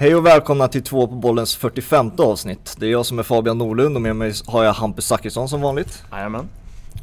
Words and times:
Hej 0.00 0.14
och 0.14 0.26
välkomna 0.26 0.68
till 0.68 0.82
två 0.82 1.06
på 1.06 1.14
bollens 1.14 1.56
45 1.56 2.10
avsnitt. 2.18 2.76
Det 2.78 2.86
är 2.86 2.90
jag 2.90 3.06
som 3.06 3.18
är 3.18 3.22
Fabian 3.22 3.58
Norlund 3.58 3.96
och 3.96 4.02
med 4.02 4.16
mig 4.16 4.32
har 4.46 4.64
jag 4.64 4.72
Hampus 4.72 5.06
Zachrisson 5.06 5.48
som 5.48 5.60
vanligt. 5.60 6.04
Jajamän. 6.12 6.48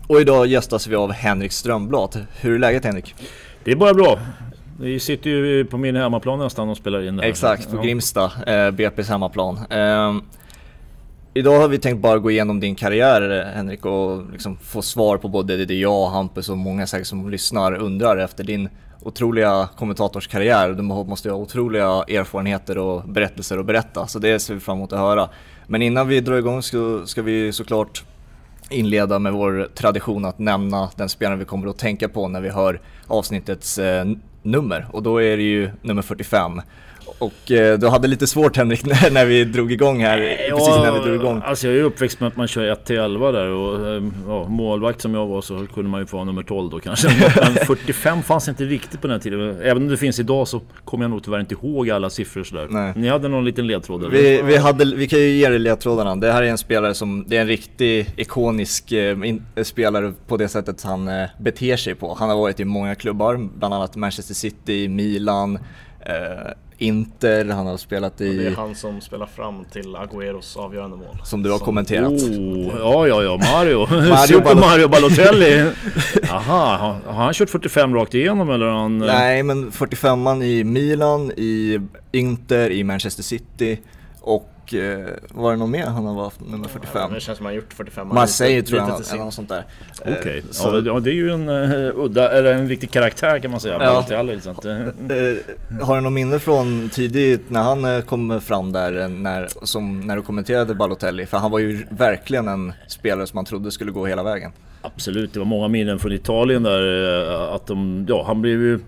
Och 0.07 0.21
idag 0.21 0.47
gästas 0.47 0.87
vi 0.87 0.95
av 0.95 1.11
Henrik 1.11 1.51
Strömblad. 1.51 2.25
Hur 2.41 2.55
är 2.55 2.59
läget 2.59 2.85
Henrik? 2.85 3.15
Det 3.63 3.71
är 3.71 3.75
bara 3.75 3.93
bra. 3.93 4.19
Vi 4.79 4.99
sitter 4.99 5.29
ju 5.29 5.65
på 5.65 5.77
min 5.77 5.95
hemmaplan 5.95 6.39
nästan 6.39 6.69
och 6.69 6.77
spelar 6.77 7.07
in 7.07 7.15
det 7.15 7.23
här. 7.23 7.29
Exakt, 7.29 7.71
på 7.71 7.77
Grimsta, 7.77 8.23
eh, 8.23 8.51
BP's 8.51 9.09
hemmaplan. 9.09 9.59
Idag 11.37 11.59
har 11.59 11.67
vi 11.67 11.77
tänkt 11.77 12.01
bara 12.01 12.19
gå 12.19 12.31
igenom 12.31 12.59
din 12.59 12.75
karriär 12.75 13.51
Henrik 13.55 13.85
och 13.85 14.31
liksom 14.31 14.57
få 14.57 14.81
svar 14.81 15.17
på 15.17 15.27
både 15.27 15.65
det 15.65 15.73
jag, 15.73 16.01
och 16.01 16.09
Hampus 16.09 16.49
och 16.49 16.57
många 16.57 16.87
säkert 16.87 17.07
som 17.07 17.29
lyssnar 17.29 17.75
undrar 17.75 18.17
efter 18.17 18.43
din 18.43 18.69
otroliga 19.01 19.69
kommentatorskarriär. 19.77 20.69
Du 20.69 20.81
måste 20.81 21.27
ju 21.27 21.31
ha 21.31 21.39
otroliga 21.39 21.85
erfarenheter 21.85 22.77
och 22.77 23.09
berättelser 23.09 23.57
att 23.57 23.65
berätta, 23.65 24.07
så 24.07 24.19
det 24.19 24.39
ser 24.39 24.53
vi 24.53 24.59
fram 24.59 24.77
emot 24.77 24.93
att 24.93 24.99
höra. 24.99 25.29
Men 25.67 25.81
innan 25.81 26.07
vi 26.07 26.19
drar 26.19 26.37
igång 26.37 26.61
så 26.61 27.05
ska 27.05 27.21
vi 27.21 27.51
såklart 27.51 28.03
inleda 28.69 29.19
med 29.19 29.33
vår 29.33 29.69
tradition 29.75 30.25
att 30.25 30.39
nämna 30.39 30.89
den 30.95 31.09
spelare 31.09 31.37
vi 31.37 31.45
kommer 31.45 31.67
att 31.67 31.77
tänka 31.77 32.09
på 32.09 32.27
när 32.27 32.41
vi 32.41 32.49
hör 32.49 32.81
avsnittets 33.07 33.77
eh, 33.77 34.05
nummer 34.43 34.87
och 34.91 35.03
då 35.03 35.21
är 35.21 35.37
det 35.37 35.43
ju 35.43 35.71
nummer 35.81 36.01
45 36.01 36.61
och 37.17 37.51
eh, 37.51 37.79
du 37.79 37.87
hade 37.87 38.07
lite 38.07 38.27
svårt 38.27 38.57
Henrik 38.57 38.85
när, 39.11 39.25
vi 39.25 39.45
drog 39.45 39.71
igång 39.71 40.03
här, 40.03 40.17
ja, 40.49 40.55
precis 40.55 40.75
när 40.75 40.91
vi 40.91 40.99
drog 40.99 41.15
igång. 41.15 41.41
Alltså 41.45 41.67
jag 41.67 41.77
är 41.77 41.83
uppväxt 41.83 42.19
med 42.19 42.27
att 42.27 42.35
man 42.35 42.47
kör 42.47 42.63
1 42.63 42.85
till 42.85 42.97
11 42.97 43.31
där 43.31 43.49
och 43.49 43.87
eh, 43.87 44.03
ja, 44.27 44.47
målvakt 44.47 45.01
som 45.01 45.13
jag 45.13 45.27
var 45.27 45.41
så 45.41 45.67
kunde 45.73 45.89
man 45.89 45.99
ju 45.99 46.05
få 46.05 46.23
nummer 46.23 46.43
12 46.43 46.69
då 46.69 46.79
kanske. 46.79 47.07
Men 47.41 47.55
45 47.55 48.23
fanns 48.23 48.47
inte 48.47 48.63
riktigt 48.63 49.01
på 49.01 49.07
den 49.07 49.19
tiden. 49.19 49.61
Även 49.61 49.83
om 49.83 49.89
det 49.89 49.97
finns 49.97 50.19
idag 50.19 50.47
så 50.47 50.61
kommer 50.85 51.03
jag 51.03 51.11
nog 51.11 51.23
tyvärr 51.23 51.39
inte 51.39 51.53
ihåg 51.53 51.89
alla 51.89 52.09
siffror 52.09 52.43
sådär. 52.43 52.67
Nej. 52.69 52.93
Ni 52.95 53.07
hade 53.07 53.27
någon 53.27 53.45
liten 53.45 53.67
ledtråd 53.67 54.03
eller? 54.03 54.11
Vi, 54.11 54.41
vi, 54.41 54.57
hade, 54.57 54.85
vi 54.85 55.07
kan 55.07 55.19
ju 55.19 55.29
ge 55.29 55.49
dig 55.49 55.59
ledtrådarna. 55.59 56.15
Det 56.15 56.31
här 56.31 56.43
är 56.43 56.47
en 56.47 56.57
spelare 56.57 56.93
som, 56.93 57.25
det 57.27 57.37
är 57.37 57.41
en 57.41 57.47
riktig 57.47 58.13
ikonisk 58.17 58.91
eh, 58.91 59.29
in, 59.29 59.45
spelare 59.63 60.13
på 60.27 60.37
det 60.37 60.47
sättet 60.47 60.83
han 60.83 61.07
eh, 61.07 61.25
beter 61.39 61.77
sig 61.77 61.95
på. 61.95 62.13
Han 62.19 62.29
har 62.29 62.37
varit 62.37 62.59
i 62.59 62.65
många 62.65 62.95
klubbar, 62.95 63.49
bland 63.57 63.73
annat 63.73 63.95
Manchester 63.95 64.33
City, 64.33 64.87
Milan, 64.87 65.59
eh, 65.99 66.51
Inter, 66.77 67.45
han 67.45 67.67
har 67.67 67.77
spelat 67.77 68.21
i... 68.21 68.29
Och 68.29 68.35
det 68.35 68.47
är 68.47 68.55
han 68.55 68.75
som 68.75 69.01
spelar 69.01 69.25
fram 69.25 69.65
till 69.65 69.95
Agüeros 69.95 70.57
avgörande 70.57 70.97
mål. 70.97 71.17
Som 71.23 71.43
du 71.43 71.51
har 71.51 71.57
som... 71.57 71.65
kommenterat. 71.65 72.11
Oh, 72.11 72.71
ja, 72.79 73.07
ja, 73.07 73.23
ja, 73.23 73.37
Mario. 73.37 73.87
Mario 73.89 74.15
Super 74.27 74.55
Mario 74.55 74.87
Balotelli. 74.87 75.71
Jaha, 76.23 76.95
har 77.05 77.23
han 77.23 77.33
kört 77.33 77.49
45 77.49 77.95
rakt 77.95 78.13
igenom 78.13 78.49
eller 78.49 78.67
han... 78.67 78.97
Nej, 78.97 79.43
men 79.43 79.71
45an 79.71 80.43
i 80.43 80.63
Milan, 80.63 81.31
i 81.31 81.79
Inter, 82.11 82.69
i 82.69 82.83
Manchester 82.83 83.23
City 83.23 83.79
och 84.21 84.54
och 84.65 84.73
eh, 84.73 85.07
var 85.29 85.51
det 85.51 85.57
någon 85.57 85.71
mer 85.71 85.85
han 85.85 86.05
har 86.05 86.13
varit 86.13 86.39
nummer 86.39 86.67
45? 86.67 87.01
Ja, 87.09 87.15
det 87.15 87.19
känns 87.19 87.37
som 87.37 87.45
han 87.45 87.55
gjort 87.55 87.73
45 87.73 88.07
Marseille 88.07 88.61
tror 88.61 88.79
jag 88.79 88.87
eller 88.87 89.23
något 89.23 89.33
sånt 89.33 89.49
där. 89.49 89.63
Okej, 90.01 90.13
okay. 90.19 90.37
eh, 90.37 90.85
ja, 90.85 90.99
det 90.99 91.09
är 91.09 91.13
ju 91.13 91.31
en 91.31 91.49
uh, 91.49 91.91
udda, 91.95 92.31
eller 92.31 92.53
en 92.53 92.69
riktig 92.69 92.91
karaktär 92.91 93.39
kan 93.39 93.51
man 93.51 93.59
säga. 93.59 93.77
Ja. 93.79 94.17
Alla, 94.17 94.39
sånt. 94.39 94.65
Uh, 94.65 95.81
har 95.81 95.95
du 95.95 96.01
någon 96.01 96.13
minne 96.13 96.39
från 96.39 96.89
tidigt 96.89 97.49
när 97.49 97.63
han 97.63 98.01
kom 98.01 98.41
fram 98.41 98.71
där, 98.71 99.07
när, 99.07 99.47
som, 99.63 99.99
när 99.99 100.15
du 100.15 100.21
kommenterade 100.21 100.75
Balotelli? 100.75 101.25
För 101.25 101.37
han 101.37 101.51
var 101.51 101.59
ju 101.59 101.85
verkligen 101.89 102.47
en 102.47 102.73
spelare 102.87 103.27
som 103.27 103.37
man 103.37 103.45
trodde 103.45 103.71
skulle 103.71 103.91
gå 103.91 104.05
hela 104.05 104.23
vägen. 104.23 104.51
Absolut, 104.81 105.33
det 105.33 105.39
var 105.39 105.45
många 105.45 105.67
minnen 105.67 105.99
från 105.99 106.11
Italien 106.11 106.63
där. 106.63 107.55
Att 107.55 107.67
de, 107.67 108.05
ja, 108.09 108.23
han 108.27 108.41
blev 108.41 108.61
ju 108.61 108.79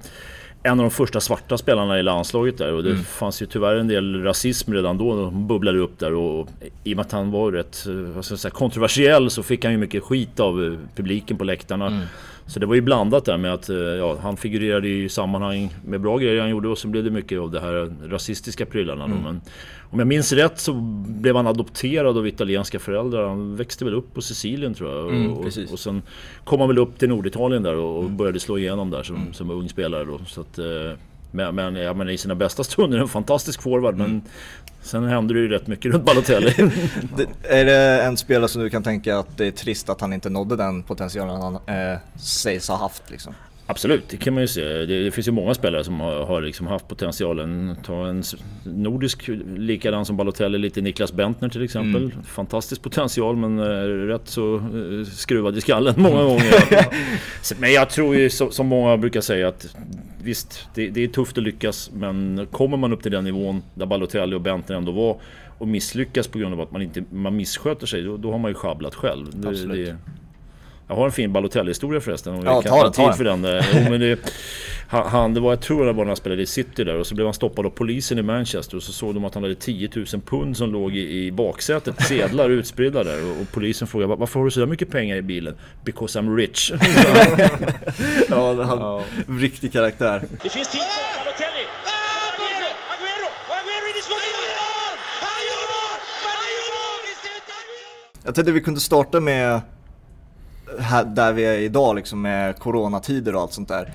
en 0.68 0.80
av 0.80 0.84
de 0.84 0.92
första 0.92 1.20
svarta 1.20 1.58
spelarna 1.58 2.00
i 2.00 2.04
landslaget 2.04 2.58
där 2.58 2.74
och 2.74 2.84
det 2.84 2.90
mm. 2.90 3.04
fanns 3.04 3.42
ju 3.42 3.46
tyvärr 3.46 3.76
en 3.76 3.88
del 3.88 4.24
rasism 4.24 4.74
redan 4.74 4.98
då. 4.98 5.16
De 5.16 5.48
bubblade 5.48 5.80
upp 5.80 6.00
där 6.00 6.14
och 6.14 6.48
i 6.84 6.94
och 6.94 6.96
med 6.96 7.06
att 7.06 7.12
han 7.12 7.32
var 7.32 7.52
rätt 7.52 7.84
vad 7.88 8.26
ska 8.26 8.32
jag 8.32 8.40
säga, 8.40 8.52
kontroversiell 8.52 9.30
så 9.30 9.44
fick 9.44 9.64
han 9.64 9.74
ju 9.74 9.80
mycket 9.80 10.04
skit 10.04 10.40
av 10.40 10.66
eh, 10.66 10.74
publiken 10.96 11.38
på 11.38 11.44
läktarna. 11.44 11.88
Mm. 11.88 12.06
Så 12.48 12.60
det 12.60 12.66
var 12.66 12.76
ju 12.76 12.82
blandat 12.82 13.26
där 13.26 13.38
med 13.38 13.54
att 13.54 13.70
eh, 13.70 13.78
ja, 13.78 14.18
han 14.22 14.38
figurerade 14.38 14.88
i 14.88 15.10
sammanhang 15.10 15.74
med 15.86 16.02
bra 16.02 16.18
grejer 16.18 16.42
han 16.42 16.50
gjorde 16.50 16.68
och 16.68 16.78
så 16.78 16.88
blev 16.88 17.04
det 17.04 17.12
mycket 17.12 17.40
av 17.40 17.52
det 17.52 17.60
här 17.60 17.94
rasistiska 18.10 18.66
prylarna. 18.66 19.04
Mm. 19.04 19.24
Men 19.24 19.42
om 19.92 20.00
jag 20.00 20.08
minns 20.08 20.34
rätt 20.34 20.60
så 20.60 20.74
blev 21.08 21.36
han 21.36 21.48
adopterad 21.48 22.18
av 22.18 22.28
italienska 22.28 22.80
föräldrar. 22.80 23.28
Han 23.28 23.56
växte 23.56 23.86
väl 23.86 23.94
upp 23.94 24.14
på 24.14 24.22
Sicilien 24.22 24.74
tror 24.74 24.96
jag. 24.96 25.10
Mm, 25.10 25.34
och, 25.34 25.46
och, 25.72 25.80
sen 25.80 26.02
kom 26.44 26.60
han 26.60 26.70
väl 26.70 26.78
upp 26.78 27.00
till 27.00 27.10
Norditalien 27.10 27.64
där 27.64 27.76
och 27.76 28.02
mm. 28.04 28.18
började 28.18 28.40
slå 28.40 28.58
igenom 28.58 28.90
där 28.90 29.04
som, 29.04 29.16
mm. 29.16 29.34
som 29.34 29.50
ung 29.50 29.70
spelare 29.70 30.06
då. 30.06 30.20
Så 30.28 30.42
att, 30.42 30.60
eh, 30.60 30.66
men, 31.32 31.56
men, 31.56 31.76
ja, 31.76 31.94
men 31.94 32.10
i 32.10 32.18
sina 32.18 32.36
bästa 32.36 32.64
stunder 32.64 33.00
en 33.00 33.08
fantastisk 33.08 33.62
forward. 33.62 33.96
Men 33.96 34.08
mm 34.08 34.22
sen 34.88 35.04
hände 35.04 35.34
det 35.34 35.40
ju 35.40 35.48
rätt 35.48 35.68
mycket 35.68 35.94
runt 35.94 36.06
Balotelli. 36.06 36.54
det, 37.16 37.28
är 37.44 37.66
det 37.66 38.04
en 38.04 38.18
spelare 38.18 38.50
som 38.50 38.62
du 38.62 38.70
kan 38.70 38.84
tänka 38.84 39.18
att 39.20 39.38
det 39.38 39.48
är 39.48 39.52
trist 39.52 39.90
att 39.90 40.02
han 40.02 40.14
inte 40.14 40.30
nådde 40.30 40.56
den 40.56 40.84
potentialen 40.84 41.42
han 41.42 41.56
eh, 41.56 41.98
sägs 42.16 42.70
ha 42.70 42.78
haft 42.78 43.12
liksom? 43.12 43.34
Absolut, 43.70 44.10
det 44.10 44.18
kan 44.18 44.34
man 44.34 44.44
ju 44.44 44.48
se. 44.48 44.62
Det, 44.62 45.04
det 45.04 45.12
finns 45.12 45.28
ju 45.28 45.32
många 45.32 45.54
spelare 45.54 45.84
som 45.84 46.00
har, 46.00 46.26
har 46.26 46.42
liksom 46.42 46.68
haft 46.68 46.88
potentialen. 46.88 47.76
Ta 47.84 48.08
en 48.08 48.24
nordisk 48.64 49.30
likadan 49.58 50.06
som 50.06 50.18
Balotelli, 50.18 50.58
lite 50.58 50.82
Niklas 50.82 51.14
Bentner 51.14 51.50
till 51.50 51.64
exempel. 51.64 52.04
Mm. 52.04 52.24
Fantastisk 52.24 52.82
potential 52.82 53.36
men 53.36 53.60
äh, 53.60 53.64
rätt 54.08 54.28
så 54.28 54.56
äh, 54.56 55.06
skruvad 55.06 55.58
i 55.58 55.62
skallen 55.62 55.94
många 56.02 56.24
gånger. 56.24 56.54
men 57.60 57.74
jag 57.74 57.90
tror 57.90 58.16
ju 58.16 58.30
som, 58.30 58.52
som 58.52 58.68
många 58.68 58.98
brukar 58.98 59.22
säga 59.22 59.48
att 59.48 59.76
visst, 60.24 60.68
det, 60.76 60.90
det, 60.90 61.04
är 61.04 61.08
tufft 61.08 61.38
att 61.38 61.44
lyckas 61.44 61.92
men 61.94 62.48
kommer 62.52 62.78
man 62.78 62.94
upp 62.94 63.04
till 63.04 63.12
den 63.12 63.24
nivån 63.24 63.62
där 63.74 63.86
Balotelli 63.86 64.36
och 64.36 64.42
Bentner 64.42 64.76
ändå 64.76 64.92
var 64.92 65.18
och 65.58 65.68
misslyckas 65.68 66.28
på 66.28 66.40
grund 66.40 66.54
av 66.54 66.62
att 66.62 66.72
man 66.72 66.82
inte 66.82 67.04
man 67.10 67.36
missköter 67.36 67.88
sig, 67.88 68.04
då, 68.04 68.18
då 68.18 68.32
har 68.32 68.40
man 68.40 68.52
ju 68.52 68.56
sjabblat 68.56 68.96
själv. 68.96 69.26
Det, 69.32 69.66
det, 69.66 69.98
jag 70.88 70.96
har 70.96 71.06
en 71.06 71.12
fin 71.12 71.34
Balotelli-historia 71.34 72.02
förresten. 72.02 72.34
Om 72.34 72.46
ja, 72.46 72.62
ta 72.62 72.84
den, 72.84 72.92
ta 72.92 73.14
för 73.14 73.24
den. 73.24 73.42
Jo, 73.74 73.90
men 73.90 74.00
det, 74.00 74.20
han, 74.88 75.34
det 75.34 75.40
var, 75.40 75.52
jag 75.52 75.62
tror 75.62 75.86
det 75.86 75.94
var 75.94 76.04
när 76.04 76.10
han 76.10 76.16
spelade 76.16 76.42
i 76.42 76.46
City 76.46 76.84
där 76.84 76.96
och 76.96 77.08
så 77.08 77.16
blev 77.16 77.28
han 77.28 77.34
stoppad 77.34 77.66
av 77.66 77.70
polisen 77.70 78.20
i 78.20 78.22
Manchester 78.22 78.78
och 78.78 78.84
så 78.84 78.92
såg 78.92 79.14
de 79.14 79.26
att 79.26 79.34
han 79.34 79.44
hade 79.44 79.56
10 79.56 79.90
000 79.96 80.06
pund 80.26 80.58
som 80.58 80.72
låg 80.72 80.96
i, 80.96 81.26
i 81.26 81.32
baksätet, 81.32 82.02
sedlar 82.02 82.50
utspridda 82.50 83.04
där 83.04 83.24
och, 83.24 83.42
och, 83.42 83.52
polisen 83.52 83.88
frågade 83.88 84.16
varför 84.16 84.40
har 84.40 84.46
du 84.46 84.52
så 84.52 84.60
där 84.60 84.68
mycket 84.68 84.92
pengar 84.92 85.16
i 85.16 85.22
bilen? 85.22 85.56
Because 85.84 86.20
I'm 86.20 86.36
rich. 86.36 86.72
ja, 88.30 88.64
han, 88.64 88.80
ja. 88.80 89.04
riktig 89.28 89.74
karaktär. 89.74 90.24
Det 90.44 90.50
finns 90.50 90.72
tid 90.72 90.82
för 90.82 91.26
Balotelli! 91.26 91.68
Jag 98.24 98.36
tänkte 98.36 98.52
vi 98.52 98.62
kunde 98.62 98.80
starta 98.80 99.20
med 99.20 99.62
här, 100.80 101.06
där 101.06 101.34
vi 101.34 101.46
är 101.46 101.58
idag 101.58 101.96
liksom 101.96 102.22
med 102.22 102.60
coronatider 102.60 103.36
och 103.36 103.42
allt 103.42 103.54
sånt 103.54 103.68
där. 103.68 103.92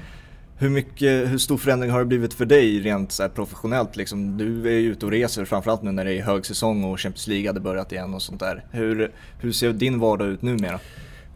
Hur, 0.58 0.68
mycket, 0.68 1.30
hur 1.32 1.38
stor 1.38 1.56
förändring 1.56 1.90
har 1.90 1.98
det 1.98 2.04
blivit 2.04 2.34
för 2.34 2.46
dig 2.46 2.80
rent 2.80 3.12
så 3.12 3.28
professionellt? 3.28 3.96
Liksom, 3.96 4.38
du 4.38 4.66
är 4.68 4.80
ju 4.80 4.90
ute 4.90 5.06
och 5.06 5.12
reser 5.12 5.44
framförallt 5.44 5.82
nu 5.82 5.92
när 5.92 6.04
det 6.04 6.14
är 6.14 6.22
högsäsong 6.22 6.84
och 6.84 7.00
Champions 7.00 7.26
League 7.26 7.48
hade 7.48 7.60
börjat 7.60 7.92
igen 7.92 8.14
och 8.14 8.22
sånt 8.22 8.40
där. 8.40 8.64
Hur, 8.70 9.10
hur 9.40 9.52
ser 9.52 9.72
din 9.72 9.98
vardag 9.98 10.28
ut 10.28 10.42
numera? 10.42 10.80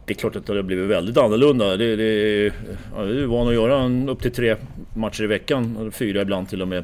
Det 0.05 0.13
är 0.13 0.15
klart 0.15 0.35
att 0.35 0.45
det 0.45 0.55
har 0.55 0.63
blivit 0.63 0.89
väldigt 0.89 1.17
annorlunda. 1.17 1.77
Det, 1.77 1.95
det, 1.95 2.53
ja, 2.95 3.01
vi 3.03 3.23
är 3.23 3.25
van 3.25 3.47
att 3.47 3.53
göra 3.53 3.81
en, 3.81 4.09
upp 4.09 4.21
till 4.21 4.31
tre 4.31 4.55
matcher 4.93 5.23
i 5.23 5.27
veckan, 5.27 5.91
fyra 5.91 6.21
ibland 6.21 6.49
till 6.49 6.61
och 6.61 6.67
med. 6.67 6.83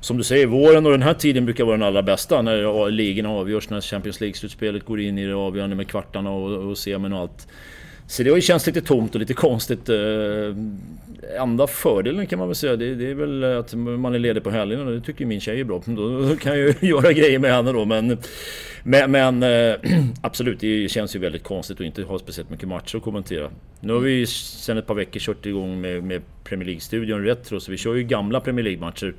Som 0.00 0.16
du 0.16 0.24
säger, 0.24 0.46
våren 0.46 0.86
och 0.86 0.92
den 0.92 1.02
här 1.02 1.14
tiden 1.14 1.44
brukar 1.44 1.64
vara 1.64 1.76
den 1.76 1.86
allra 1.86 2.02
bästa 2.02 2.42
när 2.42 2.90
ligorna 2.90 3.30
avgörs, 3.30 3.70
när 3.70 3.80
Champions 3.80 4.20
League-slutspelet 4.20 4.84
går 4.84 5.00
in 5.00 5.18
i 5.18 5.26
det 5.26 5.34
avgörande 5.34 5.76
med 5.76 5.88
kvartarna 5.88 6.30
och, 6.30 6.68
och 6.70 6.78
semin 6.78 7.12
och 7.12 7.18
allt. 7.18 7.48
Så 8.10 8.22
det 8.22 8.30
har 8.30 8.36
ju 8.36 8.42
känts 8.42 8.66
lite 8.66 8.80
tomt 8.80 9.14
och 9.14 9.20
lite 9.20 9.34
konstigt. 9.34 9.88
Eh, 9.88 10.56
enda 11.42 11.66
fördelen 11.66 12.26
kan 12.26 12.38
man 12.38 12.48
väl 12.48 12.54
säga, 12.54 12.76
det, 12.76 12.94
det 12.94 13.10
är 13.10 13.14
väl 13.14 13.44
att 13.44 13.74
man 13.74 14.14
är 14.14 14.18
ledig 14.18 14.42
på 14.42 14.50
helgerna. 14.50 14.90
Det 14.90 15.00
tycker 15.00 15.26
min 15.26 15.40
tjej 15.40 15.60
är 15.60 15.64
bra. 15.64 15.82
Då 15.86 16.36
kan 16.36 16.58
jag 16.58 16.68
ju 16.68 16.74
göra 16.88 17.12
grejer 17.12 17.38
med 17.38 17.54
henne 17.54 17.72
då. 17.72 17.84
Men, 17.84 18.18
men, 18.82 19.10
men 19.10 19.42
eh, 19.42 19.76
absolut, 20.22 20.60
det 20.60 20.90
känns 20.90 21.16
ju 21.16 21.18
väldigt 21.18 21.42
konstigt 21.42 21.80
att 21.80 21.86
inte 21.86 22.02
ha 22.02 22.18
speciellt 22.18 22.50
mycket 22.50 22.68
matcher 22.68 22.96
att 22.96 23.02
kommentera. 23.02 23.50
Nu 23.80 23.92
har 23.92 24.00
vi 24.00 24.26
sedan 24.26 24.78
ett 24.78 24.86
par 24.86 24.94
veckor 24.94 25.20
kört 25.20 25.46
igång 25.46 25.80
med, 25.80 26.04
med 26.04 26.22
Premier 26.44 26.66
League-studion 26.66 27.24
Retro, 27.24 27.60
så 27.60 27.70
vi 27.70 27.76
kör 27.76 27.94
ju 27.94 28.02
gamla 28.02 28.40
Premier 28.40 28.64
League-matcher 28.64 29.14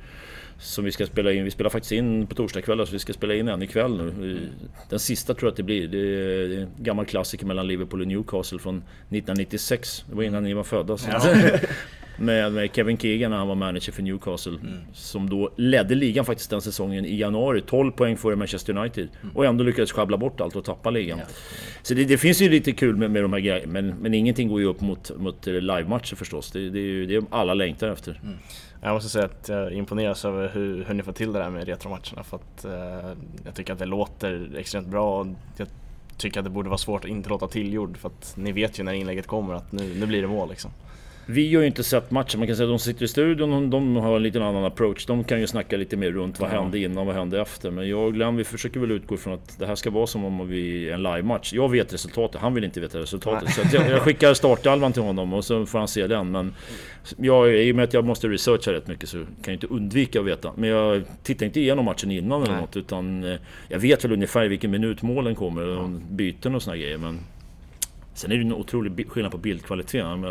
som 0.62 0.84
vi 0.84 0.92
ska 0.92 1.06
spela 1.06 1.32
in. 1.32 1.44
Vi 1.44 1.50
spelar 1.50 1.70
faktiskt 1.70 1.92
in 1.92 2.26
på 2.26 2.34
torsdagskvällar 2.34 2.84
så 2.84 2.92
vi 2.92 2.98
ska 2.98 3.12
spela 3.12 3.34
in 3.34 3.48
en 3.48 3.62
ikväll 3.62 3.96
nu. 3.96 4.38
Den 4.88 4.98
sista 4.98 5.34
tror 5.34 5.46
jag 5.46 5.50
att 5.50 5.56
det 5.56 5.62
blir. 5.62 5.88
Det 5.88 5.98
är 5.98 6.60
en 6.62 6.68
gammal 6.78 7.06
klassiker 7.06 7.46
mellan 7.46 7.66
Liverpool 7.66 8.00
och 8.00 8.06
Newcastle 8.06 8.58
från 8.58 8.76
1996. 8.76 10.04
Det 10.08 10.16
var 10.16 10.22
innan 10.22 10.42
ni 10.42 10.54
var 10.54 10.64
födda. 10.64 10.96
Ja. 11.10 11.22
med, 12.16 12.52
med, 12.52 12.74
Kevin 12.74 12.98
Keegan 12.98 13.30
när 13.30 13.38
han 13.38 13.48
var 13.48 13.54
manager 13.54 13.92
för 13.92 14.02
Newcastle. 14.02 14.52
Mm. 14.52 14.78
Som 14.92 15.30
då 15.30 15.50
ledde 15.56 15.94
ligan 15.94 16.24
faktiskt 16.24 16.50
den 16.50 16.60
säsongen 16.60 17.04
i 17.04 17.16
januari. 17.16 17.60
12 17.60 17.92
poäng 17.92 18.16
före 18.16 18.36
Manchester 18.36 18.76
United. 18.76 19.08
Mm. 19.22 19.36
Och 19.36 19.46
ändå 19.46 19.64
lyckades 19.64 19.92
sjabbla 19.92 20.16
bort 20.16 20.40
allt 20.40 20.56
och 20.56 20.64
tappa 20.64 20.90
ligan. 20.90 21.18
Ja. 21.18 21.24
Så 21.82 21.94
det, 21.94 22.04
det, 22.04 22.18
finns 22.18 22.40
ju 22.40 22.48
lite 22.48 22.72
kul 22.72 22.96
med, 22.96 23.10
med 23.10 23.24
de 23.24 23.32
här 23.32 23.40
grejerna. 23.40 23.72
Men, 23.72 23.88
men 23.88 24.14
ingenting 24.14 24.48
går 24.48 24.60
ju 24.60 24.66
upp 24.66 24.80
mot, 24.80 25.18
mot 25.18 25.46
livematcher 25.46 26.16
förstås. 26.16 26.50
Det, 26.50 26.70
det, 26.70 26.78
är 26.78 26.82
ju 26.82 27.06
det 27.06 27.26
alla 27.30 27.54
längtar 27.54 27.88
efter. 27.88 28.20
Mm. 28.22 28.38
Jag 28.84 28.94
måste 28.94 29.08
säga 29.10 29.24
att 29.24 29.48
jag 29.48 29.72
imponeras 29.72 30.24
över 30.24 30.48
hur, 30.48 30.84
hur 30.84 30.94
ni 30.94 31.02
får 31.02 31.12
till 31.12 31.32
det 31.32 31.38
där 31.38 31.50
med 31.50 31.64
retromatcherna 31.66 32.22
för 32.24 32.36
att 32.36 32.64
eh, 32.64 33.12
jag 33.44 33.54
tycker 33.54 33.72
att 33.72 33.78
det 33.78 33.86
låter 33.86 34.56
extremt 34.56 34.86
bra 34.86 35.20
och 35.20 35.26
jag 35.56 35.68
tycker 36.16 36.40
att 36.40 36.44
det 36.44 36.50
borde 36.50 36.68
vara 36.68 36.78
svårt 36.78 37.04
att 37.04 37.10
inte 37.10 37.28
låta 37.28 37.48
tillgjord 37.48 37.96
för 37.96 38.08
att 38.08 38.34
ni 38.36 38.52
vet 38.52 38.78
ju 38.78 38.82
när 38.82 38.92
inlägget 38.92 39.26
kommer 39.26 39.54
att 39.54 39.72
nu, 39.72 39.94
nu 39.94 40.06
blir 40.06 40.22
det 40.22 40.28
mål 40.28 40.48
liksom. 40.48 40.70
Vi 41.26 41.54
har 41.54 41.60
ju 41.60 41.66
inte 41.66 41.84
sett 41.84 42.10
matchen, 42.10 42.40
man 42.40 42.46
kan 42.46 42.56
säga 42.56 42.66
att 42.66 42.72
de 42.72 42.78
sitter 42.78 43.04
i 43.04 43.08
studion 43.08 43.52
och 43.52 43.62
de 43.68 43.96
har 43.96 44.16
en 44.16 44.22
liten 44.22 44.42
annan 44.42 44.64
approach. 44.64 45.06
De 45.06 45.24
kan 45.24 45.40
ju 45.40 45.46
snacka 45.46 45.76
lite 45.76 45.96
mer 45.96 46.12
runt 46.12 46.40
vad 46.40 46.50
hände 46.50 46.78
innan, 46.78 47.06
vad 47.06 47.14
hände 47.16 47.40
efter. 47.40 47.70
Men 47.70 47.88
jag 47.88 48.06
och 48.06 48.14
Glenn 48.14 48.36
vi 48.36 48.44
försöker 48.44 48.80
väl 48.80 48.90
utgå 48.90 49.14
ifrån 49.14 49.34
att 49.34 49.58
det 49.58 49.66
här 49.66 49.74
ska 49.74 49.90
vara 49.90 50.06
som 50.06 50.24
om 50.24 50.48
vi 50.48 50.88
är 50.88 50.94
en 50.94 51.02
live-match. 51.02 51.52
Jag 51.52 51.70
vet 51.70 51.92
resultatet, 51.92 52.40
han 52.40 52.54
vill 52.54 52.64
inte 52.64 52.80
veta 52.80 52.98
resultatet. 52.98 53.48
Nej. 53.56 53.68
Så 53.70 53.76
jag, 53.76 53.90
jag, 53.90 54.02
skickar 54.02 54.34
startelvan 54.34 54.92
till 54.92 55.02
honom 55.02 55.32
och 55.32 55.44
så 55.44 55.66
får 55.66 55.78
han 55.78 55.88
se 55.88 56.06
den. 56.06 56.30
Men 56.30 56.54
jag, 57.16 57.54
i 57.54 57.72
och 57.72 57.76
med 57.76 57.84
att 57.84 57.94
jag 57.94 58.04
måste 58.04 58.28
researcha 58.28 58.72
rätt 58.72 58.86
mycket 58.86 59.08
så 59.08 59.16
kan 59.16 59.26
jag 59.44 59.54
inte 59.54 59.66
undvika 59.66 60.20
att 60.20 60.26
veta. 60.26 60.52
Men 60.56 60.70
jag 60.70 61.02
tittar 61.22 61.46
inte 61.46 61.60
igenom 61.60 61.84
matchen 61.84 62.10
innan 62.10 62.42
eller 62.42 62.60
något. 62.60 62.76
Utan 62.76 63.24
eh, 63.24 63.36
jag 63.68 63.78
vet 63.78 64.04
väl 64.04 64.12
ungefär 64.12 64.48
vilken 64.48 64.70
minut 64.70 65.02
målen 65.02 65.34
kommer, 65.34 65.66
och 65.66 65.88
byten 65.88 66.54
och 66.54 66.62
såna 66.62 66.76
grejer. 66.76 66.98
Men 66.98 67.20
sen 68.14 68.32
är 68.32 68.36
det 68.36 68.42
en 68.42 68.52
otrolig 68.52 69.08
skillnad 69.08 69.32
på 69.32 69.38
bildkvaliteten. 69.38 70.24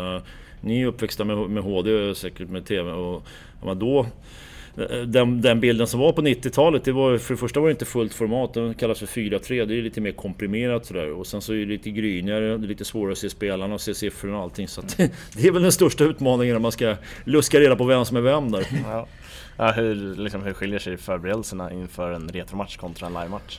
Ni 0.62 0.82
är 0.82 0.86
uppväxta 0.86 1.24
med, 1.24 1.36
med 1.36 1.62
HD 1.62 2.14
säkert 2.14 2.48
med 2.48 2.66
TV 2.66 2.90
och 2.90 3.22
ja, 3.64 3.74
då 3.74 4.06
eh, 4.76 5.00
den, 5.06 5.40
den, 5.40 5.60
bilden 5.60 5.86
som 5.86 6.00
var 6.00 6.12
på 6.12 6.22
90-talet, 6.22 6.84
det 6.84 6.92
var 6.92 7.18
för 7.18 7.34
det 7.34 7.38
första 7.38 7.60
var 7.60 7.66
det 7.66 7.72
inte 7.72 7.84
fullt 7.84 8.14
format, 8.14 8.54
den 8.54 8.74
kallas 8.74 8.98
för 8.98 9.06
4-3, 9.06 9.66
det 9.66 9.78
är 9.78 9.82
lite 9.82 10.00
mer 10.00 10.12
komprimerat 10.12 10.86
sådär. 10.86 11.12
Och 11.12 11.26
sen 11.26 11.40
så 11.40 11.52
är 11.52 11.56
det 11.56 11.66
lite 11.66 11.90
grynigare, 11.90 12.56
det 12.56 12.66
är 12.66 12.68
lite 12.68 12.84
svårare 12.84 13.12
att 13.12 13.18
se 13.18 13.30
spelarna 13.30 13.74
och 13.74 13.80
se 13.80 13.94
siffrorna 13.94 14.36
och 14.36 14.42
allting. 14.42 14.68
Så 14.68 14.80
att, 14.80 14.96
det 15.36 15.46
är 15.46 15.50
väl 15.50 15.62
den 15.62 15.72
största 15.72 16.04
utmaningen 16.04 16.54
när 16.54 16.60
man 16.60 16.72
ska 16.72 16.96
luska 17.24 17.60
reda 17.60 17.76
på 17.76 17.84
vem 17.84 18.04
som 18.04 18.16
är 18.16 18.20
vem 18.20 18.52
där. 18.52 18.66
Ja. 18.84 19.06
Ja, 19.56 19.72
hur, 19.72 20.16
liksom, 20.16 20.42
hur 20.42 20.52
skiljer 20.52 20.78
sig 20.78 20.96
förberedelserna 20.96 21.72
inför 21.72 22.12
en 22.12 22.28
retromatch 22.28 22.76
kontra 22.76 23.06
en 23.06 23.12
livematch? 23.12 23.58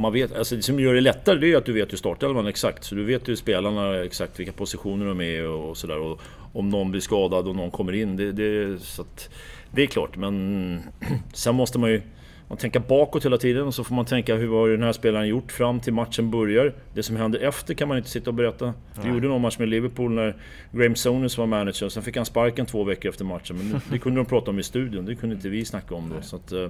Man 0.00 0.12
vet, 0.12 0.36
alltså 0.36 0.56
det 0.56 0.62
som 0.62 0.80
gör 0.80 0.94
det 0.94 1.00
lättare 1.00 1.38
det 1.38 1.52
är 1.52 1.56
att 1.56 1.64
du 1.64 1.72
vet 1.72 1.92
hur 1.92 1.96
startelvan 1.96 2.46
exakt. 2.46 2.84
Så 2.84 2.94
du 2.94 3.04
vet 3.04 3.28
ju 3.28 3.36
spelarna 3.36 4.04
exakt 4.04 4.40
vilka 4.40 4.52
positioner 4.52 5.06
de 5.06 5.20
är 5.20 5.48
och 5.48 5.76
sådär. 5.76 5.98
Och 5.98 6.20
om 6.52 6.68
någon 6.68 6.90
blir 6.90 7.00
skadad 7.00 7.48
och 7.48 7.56
någon 7.56 7.70
kommer 7.70 7.92
in. 7.92 8.16
Det, 8.16 8.32
det, 8.32 8.78
så 8.82 9.02
att, 9.02 9.30
det 9.70 9.82
är 9.82 9.86
klart, 9.86 10.16
men 10.16 10.82
sen 11.32 11.54
måste 11.54 11.78
man 11.78 11.90
ju 11.90 12.02
man 12.50 12.58
tänka 12.58 12.80
bakåt 12.80 13.24
hela 13.24 13.38
tiden 13.38 13.66
och 13.66 13.74
så 13.74 13.84
får 13.84 13.94
man 13.94 14.04
tänka 14.04 14.34
hur 14.34 14.48
har 14.48 14.68
den 14.68 14.82
här 14.82 14.92
spelaren 14.92 15.28
gjort 15.28 15.52
fram 15.52 15.80
till 15.80 15.92
matchen 15.92 16.30
börjar. 16.30 16.74
Det 16.94 17.02
som 17.02 17.16
händer 17.16 17.40
efter 17.40 17.74
kan 17.74 17.88
man 17.88 17.96
inte 17.96 18.10
sitta 18.10 18.30
och 18.30 18.34
berätta. 18.34 18.74
Vi 19.02 19.08
gjorde 19.08 19.28
någon 19.28 19.42
match 19.42 19.58
med 19.58 19.68
Liverpool 19.68 20.12
när 20.12 20.36
Graham 20.72 20.94
Souness 20.94 21.38
var 21.38 21.46
manager. 21.46 21.88
Sen 21.88 22.02
fick 22.02 22.16
han 22.16 22.26
sparken 22.26 22.66
två 22.66 22.84
veckor 22.84 23.08
efter 23.08 23.24
matchen. 23.24 23.56
Men 23.56 23.80
det 23.90 23.98
kunde 23.98 24.20
de 24.20 24.26
prata 24.26 24.50
om 24.50 24.58
i 24.58 24.62
studion, 24.62 25.04
det 25.04 25.14
kunde 25.14 25.34
inte 25.34 25.48
vi 25.48 25.64
snacka 25.64 25.94
om 25.94 26.12
då. 26.16 26.22
Så 26.22 26.36
att, 26.36 26.52
eh, 26.52 26.68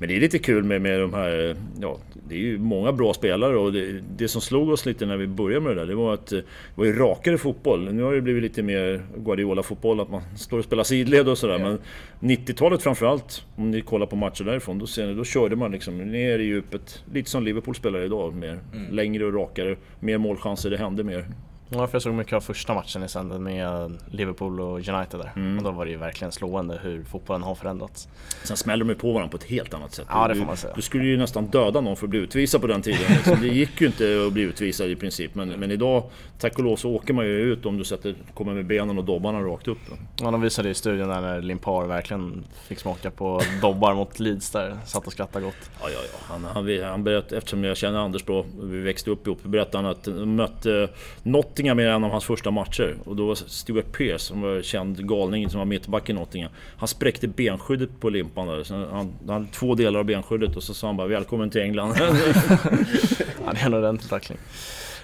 men 0.00 0.08
det 0.08 0.16
är 0.16 0.20
lite 0.20 0.38
kul 0.38 0.64
med, 0.64 0.82
med 0.82 1.00
de 1.00 1.14
här... 1.14 1.56
Ja, 1.80 1.98
det 2.28 2.34
är 2.34 2.38
ju 2.38 2.58
många 2.58 2.92
bra 2.92 3.14
spelare 3.14 3.56
och 3.56 3.72
det, 3.72 4.02
det 4.16 4.28
som 4.28 4.40
slog 4.40 4.68
oss 4.68 4.86
lite 4.86 5.06
när 5.06 5.16
vi 5.16 5.26
började 5.26 5.60
med 5.60 5.76
det 5.76 5.80
där, 5.80 5.86
det 5.86 5.94
var 5.94 6.14
att 6.14 6.26
det 6.26 6.42
var 6.74 6.84
ju 6.84 6.92
rakare 6.92 7.38
fotboll. 7.38 7.92
Nu 7.92 8.02
har 8.02 8.14
det 8.14 8.20
blivit 8.20 8.42
lite 8.42 8.62
mer 8.62 9.02
Guardiola-fotboll, 9.16 10.00
att 10.00 10.10
man 10.10 10.22
står 10.36 10.58
och 10.58 10.64
spelar 10.64 10.84
sidled 10.84 11.28
och 11.28 11.38
sådär. 11.38 11.58
Ja. 11.58 11.78
Men 12.20 12.36
90-talet 12.36 12.82
framförallt, 12.82 13.44
om 13.56 13.70
ni 13.70 13.80
kollar 13.80 14.06
på 14.06 14.16
matcher 14.16 14.44
därifrån, 14.44 14.78
då, 14.78 14.86
ser 14.86 15.06
ni, 15.06 15.14
då 15.14 15.24
körde 15.24 15.56
man 15.56 15.72
liksom 15.72 15.98
ner 15.98 16.38
i 16.38 16.44
djupet. 16.44 17.04
Lite 17.12 17.30
som 17.30 17.44
Liverpool 17.44 17.74
spelar 17.74 18.02
idag, 18.02 18.34
mer 18.34 18.58
mm. 18.74 18.94
längre 18.94 19.24
och 19.24 19.34
rakare. 19.34 19.76
Mer 20.00 20.18
målchanser, 20.18 20.70
det 20.70 20.76
hände 20.76 21.04
mer. 21.04 21.26
Ja, 21.72 21.86
för 21.86 21.94
jag 21.94 22.02
såg 22.02 22.14
mycket 22.14 22.32
av 22.32 22.40
första 22.40 22.74
matchen 22.74 23.02
i 23.02 23.08
sänden 23.08 23.42
med 23.42 23.98
Liverpool 24.10 24.60
och 24.60 24.74
United 24.74 25.20
där. 25.20 25.32
Mm. 25.36 25.58
Och 25.58 25.64
då 25.64 25.70
var 25.70 25.84
det 25.84 25.90
ju 25.90 25.96
verkligen 25.96 26.32
slående 26.32 26.80
hur 26.82 27.04
fotbollen 27.04 27.42
har 27.42 27.54
förändrats. 27.54 28.08
Sen 28.44 28.56
smäller 28.56 28.84
de 28.84 28.90
ju 28.90 28.94
på 28.94 29.12
varandra 29.12 29.30
på 29.30 29.36
ett 29.36 29.50
helt 29.50 29.74
annat 29.74 29.94
sätt. 29.94 30.06
Ja, 30.08 30.28
det 30.28 30.34
får 30.34 30.46
man 30.46 30.56
säga. 30.56 30.74
Du, 30.76 30.82
skulle 30.82 31.04
ju 31.04 31.16
nästan 31.16 31.46
döda 31.46 31.80
någon 31.80 31.96
för 31.96 32.06
att 32.06 32.10
bli 32.10 32.18
utvisad 32.18 32.60
på 32.60 32.66
den 32.66 32.82
tiden. 32.82 33.00
Liksom. 33.08 33.40
Det 33.40 33.48
gick 33.48 33.80
ju 33.80 33.86
inte 33.86 34.24
att 34.26 34.32
bli 34.32 34.42
utvisad 34.42 34.90
i 34.90 34.96
princip. 34.96 35.34
Men, 35.34 35.48
men 35.48 35.70
idag, 35.70 36.02
tack 36.38 36.58
och 36.58 36.64
lov, 36.64 36.76
så 36.76 36.90
åker 36.90 37.14
man 37.14 37.24
ju 37.24 37.52
ut 37.52 37.66
om 37.66 37.78
du 37.78 37.84
sätter, 37.84 38.14
kommer 38.34 38.54
med 38.54 38.66
benen 38.66 38.98
och 38.98 39.04
dobbarna 39.04 39.40
rakt 39.40 39.68
upp. 39.68 39.78
Ja, 40.20 40.30
de 40.30 40.40
visade 40.40 40.70
i 40.70 40.74
studion 40.74 41.08
där 41.08 41.20
när 41.20 41.42
Limpar 41.42 41.86
verkligen 41.86 42.44
fick 42.68 42.78
smaka 42.78 43.10
på 43.10 43.42
dobbar 43.62 43.94
mot 43.94 44.20
Leeds 44.20 44.50
där. 44.50 44.78
Satt 44.84 45.06
och 45.06 45.12
skrattade 45.12 45.44
gott. 45.44 45.70
Ja, 45.80 45.88
ja, 45.90 45.98
ja. 46.12 46.18
Han, 46.22 46.44
han, 46.44 46.82
han 46.82 47.04
berättade, 47.04 47.36
eftersom 47.36 47.64
jag 47.64 47.76
känner 47.76 47.98
Anders 47.98 48.24
bra, 48.24 48.44
vi 48.62 48.80
växte 48.80 49.10
upp 49.10 49.26
ihop, 49.26 49.42
berättade 49.42 49.84
han 49.84 49.86
att 49.86 50.04
de 50.04 50.36
mötte 50.36 50.88
något 51.22 51.59
Nottingham 51.60 51.80
i 51.80 51.84
en 51.84 52.04
av 52.04 52.10
hans 52.10 52.24
första 52.24 52.50
matcher 52.50 52.96
och 53.04 53.16
då 53.16 53.26
var 53.26 53.34
Stuart 53.34 53.92
Pearce 53.92 54.18
som 54.18 54.40
var 54.40 54.62
känd 54.62 55.08
galning 55.08 55.50
som 55.50 55.58
var 55.58 55.64
mittback 55.64 56.10
i 56.10 56.12
Nottingham. 56.12 56.52
Han 56.76 56.88
spräckte 56.88 57.28
benskyddet 57.28 58.00
på 58.00 58.10
limpan 58.10 58.46
där. 58.46 58.62
Så 58.62 58.74
han, 58.74 58.88
han 58.90 59.28
hade 59.28 59.46
två 59.46 59.74
delar 59.74 60.00
av 60.00 60.06
benskyddet 60.06 60.56
och 60.56 60.62
så 60.62 60.74
sa 60.74 60.86
han 60.86 60.96
bara 60.96 61.08
Välkommen 61.08 61.50
till 61.50 61.60
England. 61.60 61.94
ja, 61.98 63.52
det 63.52 63.60
är 63.60 63.66
en 63.66 63.74
ordentlig 63.74 64.10
tackling. 64.10 64.38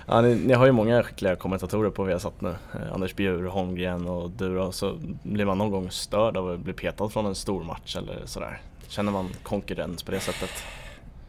Ja, 0.06 0.20
ni, 0.20 0.35
ni, 0.35 0.55
har 0.55 0.67
ju 0.67 0.73
många 0.73 1.03
skickliga 1.03 1.37
kommentatorer 1.37 1.91
på 1.91 2.05
Viasat 2.05 2.41
nu. 2.41 2.49
Eh, 2.49 2.94
Anders 2.94 3.14
Bjur, 3.14 3.47
Holmgren 3.47 4.06
och 4.06 4.31
du 4.31 4.56
då. 4.56 4.73
Så 4.73 4.99
blir 5.23 5.44
man 5.44 5.58
någon 5.58 5.70
gång 5.70 5.91
störd 5.91 6.37
av 6.37 6.50
att 6.50 6.61
bli 6.61 6.73
petad 6.73 7.08
från 7.08 7.26
en 7.26 7.35
stor 7.35 7.64
match 7.64 7.97
eller 7.97 8.19
sådär? 8.25 8.61
Känner 8.88 9.12
man 9.12 9.29
konkurrens 9.43 10.03
på 10.03 10.11
det 10.11 10.20
sättet? 10.20 10.50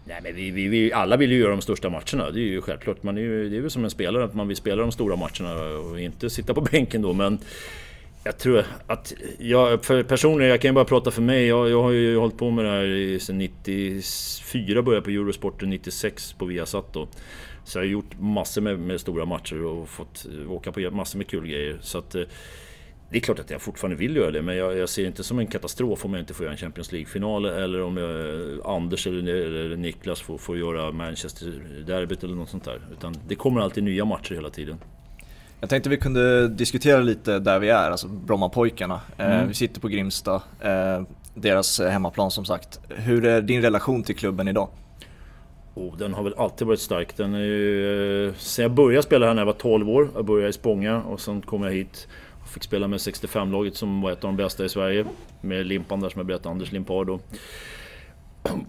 Nej, 0.08 0.20
men 0.24 0.36
vi, 0.36 0.52
vi, 0.52 0.68
vi, 0.68 0.94
alla 0.94 1.18
vill 1.18 1.32
ju 1.32 1.40
göra 1.40 1.52
de 1.52 1.62
största 1.62 1.90
matcherna, 1.90 2.32
det 2.32 2.40
är 2.40 2.44
ju 2.44 2.62
självklart. 2.62 3.04
Man 3.04 3.18
är 3.18 3.22
ju, 3.22 3.50
det 3.50 3.58
är 3.58 3.62
väl 3.62 3.72
som 3.72 3.84
en 3.84 3.90
spelare 3.90 4.24
att 4.24 4.34
man 4.34 4.48
vill 4.48 4.58
spela 4.58 4.82
de 4.82 4.92
stora 4.92 5.16
matcherna 5.16 5.78
och 5.78 6.00
inte 6.00 6.30
sitta 6.30 6.54
på 6.54 6.62
bänken 6.72 7.02
då. 7.02 7.14
Men 7.14 7.40
jag 8.24 8.38
tror 8.38 8.64
att 8.88 9.14
jag 9.40 9.86
för 9.86 10.04
personligen, 10.04 10.50
jag 10.50 10.62
kan 10.62 10.70
ju 10.70 10.74
bara 10.74 10.86
prata 10.86 11.12
för 11.12 11.22
mig. 11.22 11.48
Jag, 11.48 11.70
jag 11.70 11.84
har 11.84 11.92
ju 11.92 12.18
hållit 12.18 12.38
på 12.38 12.52
med 12.52 12.66
det 12.66 12.72
här 12.72 13.20
sedan 13.20 13.38
94, 13.38 14.82
började 14.82 15.04
på 15.06 15.10
Eurosporten 15.10 15.70
96 15.70 16.34
på 16.34 16.46
Viasat 16.46 16.94
då. 16.94 17.08
Så 17.64 17.78
jag 17.78 17.84
har 17.84 17.90
gjort 17.90 18.20
massor 18.20 18.62
med, 18.62 18.80
med 18.80 19.02
stora 19.02 19.26
matcher 19.26 19.64
och 19.64 19.90
fått 19.90 20.26
åka 20.50 20.72
på 20.72 20.80
massor 20.80 21.18
med 21.18 21.28
kul 21.28 21.48
grejer. 21.48 21.78
Så 21.82 21.98
att, 21.98 22.16
eh, 22.16 22.24
det 23.10 23.18
är 23.18 23.22
klart 23.22 23.40
att 23.40 23.50
jag 23.50 23.62
fortfarande 23.62 23.96
vill 23.96 24.16
göra 24.16 24.32
det, 24.32 24.42
men 24.42 24.58
jag, 24.58 24.78
jag 24.78 24.90
ser 24.90 25.02
det 25.02 25.08
inte 25.08 25.24
som 25.24 25.40
en 25.40 25.48
katastrof 25.48 26.06
om 26.06 26.14
jag 26.14 26.22
inte 26.22 26.34
får 26.34 26.44
göra 26.44 26.54
en 26.54 26.58
Champions 26.58 26.92
League-final 26.92 27.46
eller 27.46 27.82
om 27.82 27.98
jag, 27.98 28.76
Anders 28.76 29.08
eller, 29.08 29.34
eller 29.34 29.78
Niklas 29.78 30.22
får, 30.22 30.38
får 30.38 30.58
göra 30.58 30.92
Manchester-derbyt 30.92 32.24
eller 32.24 32.36
något 32.36 32.50
sånt 32.50 32.64
där. 32.64 32.82
Utan 32.92 33.16
det 33.28 33.36
kommer 33.36 33.62
alltid 33.62 33.84
nya 33.84 34.06
matcher 34.06 34.36
hela 34.36 34.50
tiden. 34.50 34.78
Jag 35.60 35.70
tänkte 35.70 35.90
vi 35.90 35.98
kunde 35.98 36.48
diskutera 36.48 37.00
lite 37.00 37.40
där 37.40 37.60
vi 37.60 37.70
är, 37.70 37.92
alltså 37.92 38.08
Brommapojkarna. 38.08 39.02
Eh, 39.18 39.36
mm. 39.36 39.48
vi 39.48 39.54
sitter 39.54 39.82
på 39.82 39.88
Grimsta, 39.88 40.42
eh, 40.62 41.04
deras 41.34 41.80
hemmaplan 41.80 42.32
som 42.32 42.46
sagt. 42.46 42.80
Hur 42.90 43.26
är 43.26 43.42
din 43.42 43.62
relation 43.62 44.04
till 44.04 44.16
klubben 44.16 44.48
idag? 44.48 44.70
Oh, 45.74 45.98
den 45.98 46.14
har 46.14 46.24
väl 46.24 46.34
alltid 46.38 46.68
varit 46.68 46.80
stark. 46.80 47.18
Den 47.18 47.34
är 47.34 47.40
ju, 47.40 48.28
eh, 48.28 48.34
sen 48.38 48.64
jag 48.64 48.72
började 48.72 49.04
spela 49.04 49.26
här 49.26 49.34
när 49.34 49.42
jag 49.42 49.46
var 49.46 49.54
12 49.54 49.90
år, 49.90 50.10
jag 50.16 50.26
började 50.26 50.50
i 50.50 50.54
Spånga 50.54 51.02
och 51.02 51.22
sen 51.22 51.42
kom 51.42 51.64
jag 51.64 51.72
hit 51.72 52.08
Fick 52.58 52.64
spela 52.64 52.88
med 52.88 52.98
65-laget 52.98 53.76
som 53.76 54.02
var 54.02 54.12
ett 54.12 54.24
av 54.24 54.30
de 54.30 54.38
bästa 54.38 54.66
i 54.66 54.70
Sverige. 54.70 55.06
Med 55.42 55.66
Limpan 55.66 56.00
där 56.00 56.10
som 56.10 56.20
jag 56.20 56.26
berättade, 56.26 56.50
Anders 56.50 56.72
Limpar 56.72 57.06
då. 57.06 57.20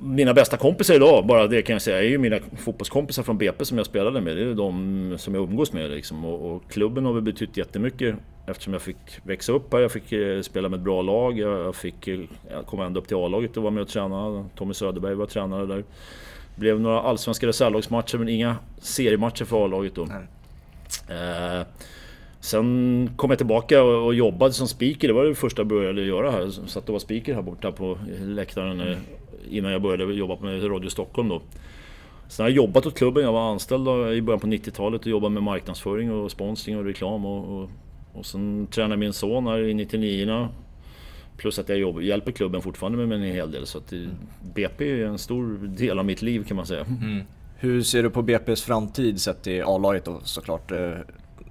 Mina 0.00 0.34
bästa 0.34 0.56
kompisar 0.56 0.94
idag, 0.94 1.26
bara 1.26 1.46
det 1.46 1.62
kan 1.62 1.72
jag 1.72 1.82
säga, 1.82 1.98
är 1.98 2.02
ju 2.08 2.18
mina 2.18 2.38
fotbollskompisar 2.56 3.22
från 3.22 3.38
BP 3.38 3.64
som 3.64 3.76
jag 3.78 3.86
spelade 3.86 4.20
med. 4.20 4.36
Det 4.36 4.42
är 4.42 4.54
de 4.54 5.14
som 5.18 5.34
jag 5.34 5.42
umgås 5.42 5.72
med 5.72 5.90
liksom. 5.90 6.24
och, 6.24 6.56
och 6.56 6.70
klubben 6.70 7.04
har 7.04 7.12
väl 7.12 7.22
betytt 7.22 7.56
jättemycket 7.56 8.16
eftersom 8.46 8.72
jag 8.72 8.82
fick 8.82 8.96
växa 9.22 9.52
upp 9.52 9.72
här. 9.72 9.80
Jag 9.80 9.92
fick 9.92 10.12
eh, 10.12 10.40
spela 10.40 10.68
med 10.68 10.78
ett 10.78 10.84
bra 10.84 11.02
lag. 11.02 11.38
Jag 11.38 11.74
fick 11.74 12.08
jag 12.08 12.26
komma 12.66 12.86
ända 12.86 13.00
upp 13.00 13.08
till 13.08 13.16
A-laget 13.16 13.56
och 13.56 13.62
vara 13.62 13.74
med 13.74 13.82
och 13.82 13.88
träna. 13.88 14.48
Tommy 14.56 14.74
Söderberg 14.74 15.14
var 15.14 15.26
tränare 15.26 15.66
där. 15.66 15.76
Det 16.54 16.60
blev 16.60 16.80
några 16.80 17.00
allsvenska 17.00 17.46
reservlagsmatcher 17.46 18.18
men 18.18 18.28
inga 18.28 18.56
seriematcher 18.80 19.44
för 19.44 19.64
A-laget 19.64 19.94
då. 19.94 20.02
Eh, 21.08 21.62
Sen 22.40 23.10
kom 23.16 23.30
jag 23.30 23.38
tillbaka 23.38 23.82
och, 23.82 24.14
jobbade 24.14 24.52
som 24.52 24.68
speaker. 24.68 25.08
Det 25.08 25.14
var 25.14 25.24
det 25.24 25.34
första 25.34 25.60
jag 25.60 25.66
började 25.66 26.02
göra 26.02 26.30
här. 26.30 26.40
Jag 26.40 26.52
satt 26.52 26.88
och 26.88 26.92
var 26.92 26.98
speaker 26.98 27.34
här 27.34 27.42
borta 27.42 27.72
på 27.72 27.98
läktaren 28.20 28.96
innan 29.50 29.72
jag 29.72 29.82
började 29.82 30.14
jobba 30.14 30.36
med 30.40 30.70
Radio 30.70 30.88
Stockholm 30.88 31.28
då. 31.28 31.42
Sen 32.28 32.44
har 32.44 32.50
jag 32.50 32.56
jobbat 32.56 32.86
åt 32.86 32.98
klubben. 32.98 33.24
Jag 33.24 33.32
var 33.32 33.52
anställd 33.52 33.88
i 33.88 34.22
början 34.22 34.40
på 34.40 34.46
90-talet 34.46 35.00
och 35.00 35.06
jobbade 35.06 35.34
med 35.34 35.42
marknadsföring 35.42 36.12
och 36.12 36.30
sponsring 36.30 36.78
och 36.78 36.84
reklam. 36.84 37.26
Och, 37.26 37.62
och, 37.62 37.70
och 38.12 38.26
sen 38.26 38.66
tränade 38.66 38.96
min 38.96 39.12
son 39.12 39.46
här 39.46 39.58
i 39.58 39.74
99 39.74 40.48
Plus 41.38 41.58
att 41.58 41.68
jag 41.68 41.78
jobbar, 41.78 42.00
hjälper 42.00 42.32
klubben 42.32 42.62
fortfarande 42.62 43.06
med 43.06 43.18
en 43.18 43.34
hel 43.34 43.50
del. 43.50 43.66
Så 43.66 43.78
att 43.78 43.92
BP 44.54 45.02
är 45.02 45.06
en 45.06 45.18
stor 45.18 45.58
del 45.62 45.98
av 45.98 46.04
mitt 46.04 46.22
liv 46.22 46.44
kan 46.44 46.56
man 46.56 46.66
säga. 46.66 46.84
Mm. 46.84 47.22
Hur 47.56 47.82
ser 47.82 48.02
du 48.02 48.10
på 48.10 48.22
BP's 48.22 48.66
framtid 48.66 49.20
sett 49.20 49.46
i 49.46 49.62
A-laget 49.62 50.04
då 50.04 50.20
såklart? 50.24 50.70
Eh, 50.70 50.92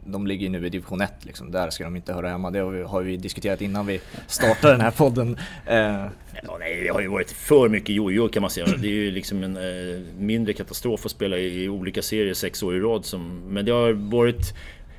de 0.08 0.28
ligger 0.28 0.50
nu 0.50 0.66
i 0.66 0.70
division 0.70 1.02
1 1.02 1.26
liksom. 1.26 1.52
Där 1.52 1.70
ska 1.70 1.84
de 1.84 1.96
inte 1.96 2.14
höra 2.14 2.30
hemma. 2.30 2.52
Det 2.52 2.60
har 2.60 3.02
vi 3.02 3.18
diskuterat 3.18 3.62
innan 3.62 3.86
vi 3.86 4.02
startade 4.28 4.74
den 4.74 4.82
här 4.82 4.92
podden. 4.92 5.38
Eh. 5.66 6.06
Ja, 6.44 6.58
nej, 6.60 6.84
det 6.84 6.90
har 6.90 7.02
ju 7.02 7.08
varit 7.08 7.32
för 7.32 7.70
mycket 7.70 7.96
jojo 7.96 8.28
kan 8.28 8.42
man 8.42 8.52
säga. 8.52 8.66
Det 8.66 8.88
är 8.88 8.92
ju 8.92 9.12
liksom 9.12 9.44
en 9.44 9.58
eh, 9.58 10.02
mindre 10.18 10.54
katastrof 10.54 11.06
att 11.06 11.12
spela 11.12 11.38
i, 11.38 11.64
i 11.64 11.70
olika 11.70 12.02
serier 12.02 12.34
sex 12.34 12.64
år 12.64 12.76
i 12.76 12.80
rad. 12.80 13.06
Som, 13.06 13.42
men 13.48 13.66
det 13.66 13.72
har 13.72 13.92
varit 13.94 14.54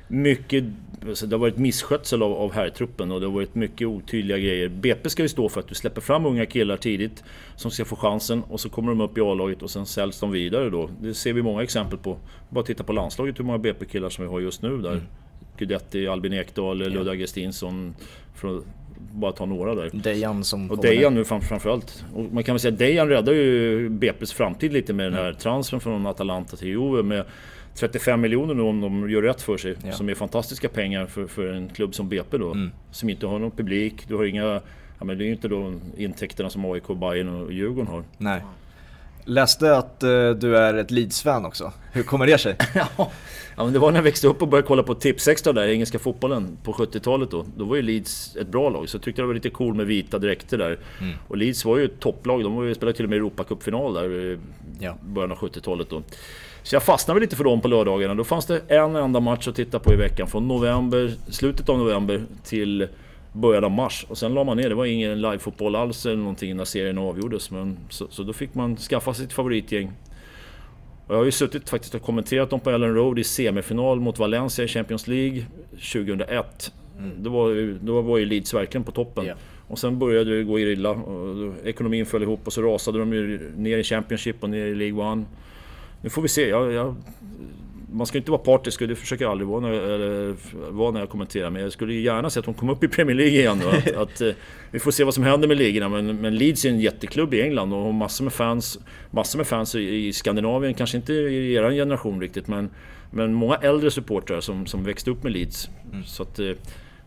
mycket 0.09 0.63
alltså 1.07 1.27
det 1.27 1.35
har 1.35 1.39
varit 1.39 1.57
misskötsel 1.57 2.23
av, 2.23 2.33
av 2.33 2.53
herrtruppen 2.53 3.11
och 3.11 3.19
det 3.19 3.25
har 3.25 3.33
varit 3.33 3.55
mycket 3.55 3.87
otydliga 3.87 4.37
grejer. 4.37 4.69
BP 4.69 5.09
ska 5.09 5.23
ju 5.23 5.29
stå 5.29 5.49
för 5.49 5.59
att 5.59 5.67
du 5.67 5.75
släpper 5.75 6.01
fram 6.01 6.25
unga 6.25 6.45
killar 6.45 6.77
tidigt 6.77 7.23
som 7.55 7.71
ska 7.71 7.85
få 7.85 7.95
chansen 7.95 8.43
och 8.49 8.59
så 8.59 8.69
kommer 8.69 8.89
de 8.89 9.01
upp 9.01 9.17
i 9.17 9.21
A-laget 9.21 9.61
och 9.61 9.69
sen 9.69 9.85
säljs 9.85 10.19
de 10.19 10.31
vidare 10.31 10.69
då. 10.69 10.89
Det 11.01 11.13
ser 11.13 11.33
vi 11.33 11.41
många 11.41 11.63
exempel 11.63 11.97
på. 11.97 12.17
Bara 12.49 12.63
titta 12.63 12.83
på 12.83 12.93
landslaget 12.93 13.39
hur 13.39 13.43
många 13.43 13.57
BP-killar 13.57 14.09
som 14.09 14.25
vi 14.25 14.31
har 14.31 14.39
just 14.39 14.61
nu 14.61 14.77
där. 14.77 14.91
Mm. 14.91 15.03
Guidetti, 15.57 16.07
Albin 16.07 16.33
Ekdal, 16.33 16.81
ja. 16.81 16.87
Ludde 16.87 17.11
Augustinsson. 17.11 17.95
För 18.35 18.57
att 18.57 18.63
bara 19.11 19.31
ta 19.31 19.45
några 19.45 19.75
där. 19.75 19.89
Dejan 19.93 20.43
som 20.43 20.71
Och 20.71 20.81
Dejan 20.81 21.13
nu 21.13 21.25
fram, 21.25 21.41
framförallt. 21.41 22.03
Och 22.13 22.25
man 22.31 22.43
kan 22.43 22.53
väl 22.55 22.59
säga 22.59 22.71
att 22.73 22.79
Dejan 22.79 23.09
räddar 23.09 23.33
ju 23.33 23.89
BP's 23.89 24.33
framtid 24.33 24.73
lite 24.73 24.93
med 24.93 25.05
den 25.05 25.13
här 25.13 25.33
transfern 25.33 25.79
från 25.79 26.05
Atalanta 26.05 26.57
till 26.57 26.67
Juve. 26.67 27.03
Med 27.03 27.25
35 27.75 28.21
miljoner 28.21 28.53
nu 28.53 28.61
om 28.61 28.81
de 28.81 29.09
gör 29.09 29.21
rätt 29.21 29.41
för 29.41 29.57
sig. 29.57 29.75
Ja. 29.85 29.91
Som 29.91 30.09
är 30.09 30.15
fantastiska 30.15 30.69
pengar 30.69 31.05
för, 31.05 31.27
för 31.27 31.53
en 31.53 31.69
klubb 31.69 31.95
som 31.95 32.09
BP 32.09 32.37
då. 32.37 32.51
Mm. 32.51 32.71
Som 32.91 33.09
inte 33.09 33.27
har 33.27 33.39
någon 33.39 33.51
publik. 33.51 34.07
Du 34.07 34.15
har 34.15 34.25
inga... 34.25 34.61
Ja, 34.99 35.05
men 35.05 35.17
det 35.17 35.23
är 35.23 35.25
ju 35.25 35.31
inte 35.31 35.47
då 35.47 35.73
intäkterna 35.97 36.49
som 36.49 36.65
AIK, 36.65 36.87
Bayern 36.87 37.29
och 37.29 37.53
Djurgården 37.53 37.87
har. 37.87 38.03
Nej. 38.17 38.41
Läste 39.25 39.77
att 39.77 40.03
uh, 40.03 40.31
du 40.31 40.57
är 40.57 40.73
ett 40.73 40.91
Leeds-fan 40.91 41.45
också. 41.45 41.71
Hur 41.91 42.03
kommer 42.03 42.27
det 42.27 42.37
sig? 42.37 42.55
ja, 42.75 43.11
men 43.57 43.73
det 43.73 43.79
var 43.79 43.91
när 43.91 43.97
jag 43.97 44.03
växte 44.03 44.27
upp 44.27 44.41
och 44.41 44.47
började 44.47 44.67
kolla 44.67 44.83
på 44.83 44.95
Tipsextra 44.95 45.53
där, 45.53 45.67
engelska 45.67 45.99
fotbollen, 45.99 46.57
på 46.63 46.73
70-talet 46.73 47.31
då. 47.31 47.45
Då 47.57 47.65
var 47.65 47.75
ju 47.75 47.81
Leeds 47.81 48.35
ett 48.35 48.47
bra 48.47 48.69
lag, 48.69 48.89
så 48.89 48.95
jag 48.95 49.01
tyckte 49.03 49.21
det 49.21 49.25
var 49.25 49.33
lite 49.33 49.49
cool 49.49 49.73
med 49.73 49.85
vita 49.85 50.19
dräkter 50.19 50.57
där. 50.57 50.77
Mm. 51.01 51.15
Och 51.27 51.37
Leeds 51.37 51.65
var 51.65 51.77
ju 51.77 51.85
ett 51.85 51.99
topplag, 51.99 52.43
de 52.43 52.55
var 52.55 52.63
ju, 52.63 52.75
spelade 52.75 52.95
till 52.97 53.05
och 53.05 53.09
med 53.09 53.17
Europacupfinal 53.17 53.93
där 53.93 54.11
i 54.11 54.37
ja. 54.79 54.97
början 55.01 55.31
av 55.31 55.37
70-talet 55.37 55.89
då. 55.89 56.03
Så 56.63 56.75
jag 56.75 56.83
fastnade 56.83 57.19
lite 57.19 57.35
för 57.35 57.43
dem 57.43 57.61
på 57.61 57.67
lördagarna. 57.67 58.15
Då 58.15 58.23
fanns 58.23 58.45
det 58.45 58.61
en 58.67 58.95
enda 58.95 59.19
match 59.19 59.47
att 59.47 59.55
titta 59.55 59.79
på 59.79 59.93
i 59.93 59.95
veckan. 59.95 60.27
Från 60.27 60.47
november, 60.47 61.13
slutet 61.29 61.69
av 61.69 61.77
november 61.77 62.23
till 62.43 62.87
början 63.33 63.63
av 63.63 63.71
mars. 63.71 64.05
Och 64.09 64.17
sen 64.17 64.33
la 64.33 64.43
man 64.43 64.57
ner. 64.57 64.69
Det 64.69 64.75
var 64.75 64.85
ingen 64.85 65.21
live-fotboll 65.21 65.75
alls 65.75 66.05
eller 66.05 66.17
någonting 66.17 66.57
när 66.57 66.65
serien 66.65 66.97
avgjordes. 66.97 67.51
Men, 67.51 67.77
så, 67.89 68.07
så 68.09 68.23
då 68.23 68.33
fick 68.33 68.55
man 68.55 68.77
skaffa 68.77 69.13
sitt 69.13 69.33
favoritgäng. 69.33 69.91
Och 71.07 71.15
jag 71.15 71.19
har 71.19 71.25
ju 71.25 71.31
suttit 71.31 71.69
faktiskt 71.69 71.95
och 71.95 72.01
kommenterat 72.01 72.49
dem 72.49 72.59
på 72.59 72.69
Ellen 72.69 72.95
Road 72.95 73.19
i 73.19 73.23
semifinal 73.23 73.99
mot 73.99 74.19
Valencia 74.19 74.65
i 74.65 74.67
Champions 74.67 75.07
League 75.07 75.45
2001. 75.71 76.73
Mm. 76.97 77.23
Då, 77.23 77.29
var, 77.29 77.77
då 77.85 78.01
var 78.01 78.17
ju 78.17 78.25
Leeds 78.25 78.53
verkligen 78.53 78.83
på 78.83 78.91
toppen. 78.91 79.25
Yeah. 79.25 79.37
Och 79.67 79.79
sen 79.79 79.99
började 79.99 80.37
det 80.37 80.43
gå 80.43 80.59
illa. 80.59 80.89
Och 80.89 81.55
ekonomin 81.67 82.05
föll 82.05 82.23
ihop 82.23 82.39
och 82.47 82.53
så 82.53 82.61
rasade 82.61 82.99
de 82.99 83.13
ju 83.13 83.51
ner 83.57 83.77
i 83.77 83.83
Championship 83.83 84.43
och 84.43 84.49
ner 84.49 84.65
i 84.65 84.75
League 84.75 85.03
One. 85.03 85.25
Nu 86.01 86.09
får 86.09 86.21
vi 86.21 86.27
se. 86.27 86.49
Jag, 86.49 86.71
jag, 86.71 86.95
man 87.91 88.07
ska 88.07 88.17
inte 88.17 88.31
vara 88.31 88.41
partisk, 88.41 88.79
det 88.79 88.95
försöker 88.95 89.25
jag 89.25 89.31
aldrig 89.31 89.47
vara 89.47 89.59
när, 89.59 89.71
eller, 89.71 90.35
vara 90.71 90.91
när 90.91 90.99
jag 90.99 91.09
kommenterar. 91.09 91.49
Men 91.49 91.61
jag 91.61 91.71
skulle 91.71 91.93
gärna 91.93 92.29
se 92.29 92.39
att 92.39 92.45
de 92.45 92.53
kom 92.53 92.69
upp 92.69 92.83
i 92.83 92.87
Premier 92.87 93.15
League 93.15 93.39
igen. 93.39 93.61
Att, 93.67 93.95
att, 93.95 94.21
eh, 94.21 94.31
vi 94.71 94.79
får 94.79 94.91
se 94.91 95.03
vad 95.03 95.13
som 95.13 95.23
händer 95.23 95.47
med 95.47 95.57
ligorna. 95.57 95.89
Men, 95.89 96.15
men 96.15 96.35
Leeds 96.35 96.65
är 96.65 96.69
en 96.69 96.79
jätteklubb 96.79 97.33
i 97.33 97.41
England 97.41 97.73
och 97.73 97.79
har 97.79 97.91
massor 97.91 98.23
med 98.23 98.33
fans, 98.33 98.79
massor 99.11 99.37
med 99.37 99.47
fans 99.47 99.75
i, 99.75 100.07
i 100.07 100.13
Skandinavien. 100.13 100.73
Kanske 100.73 100.97
inte 100.97 101.13
i 101.13 101.53
er 101.53 101.71
generation 101.71 102.21
riktigt, 102.21 102.47
men, 102.47 102.69
men 103.11 103.33
många 103.33 103.55
äldre 103.55 103.91
supportrar 103.91 104.41
som, 104.41 104.65
som 104.65 104.83
växte 104.83 105.11
upp 105.11 105.23
med 105.23 105.31
Leeds. 105.31 105.69
Mm. 105.91 106.03
Så 106.03 106.23
att, 106.23 106.39
eh, 106.39 106.51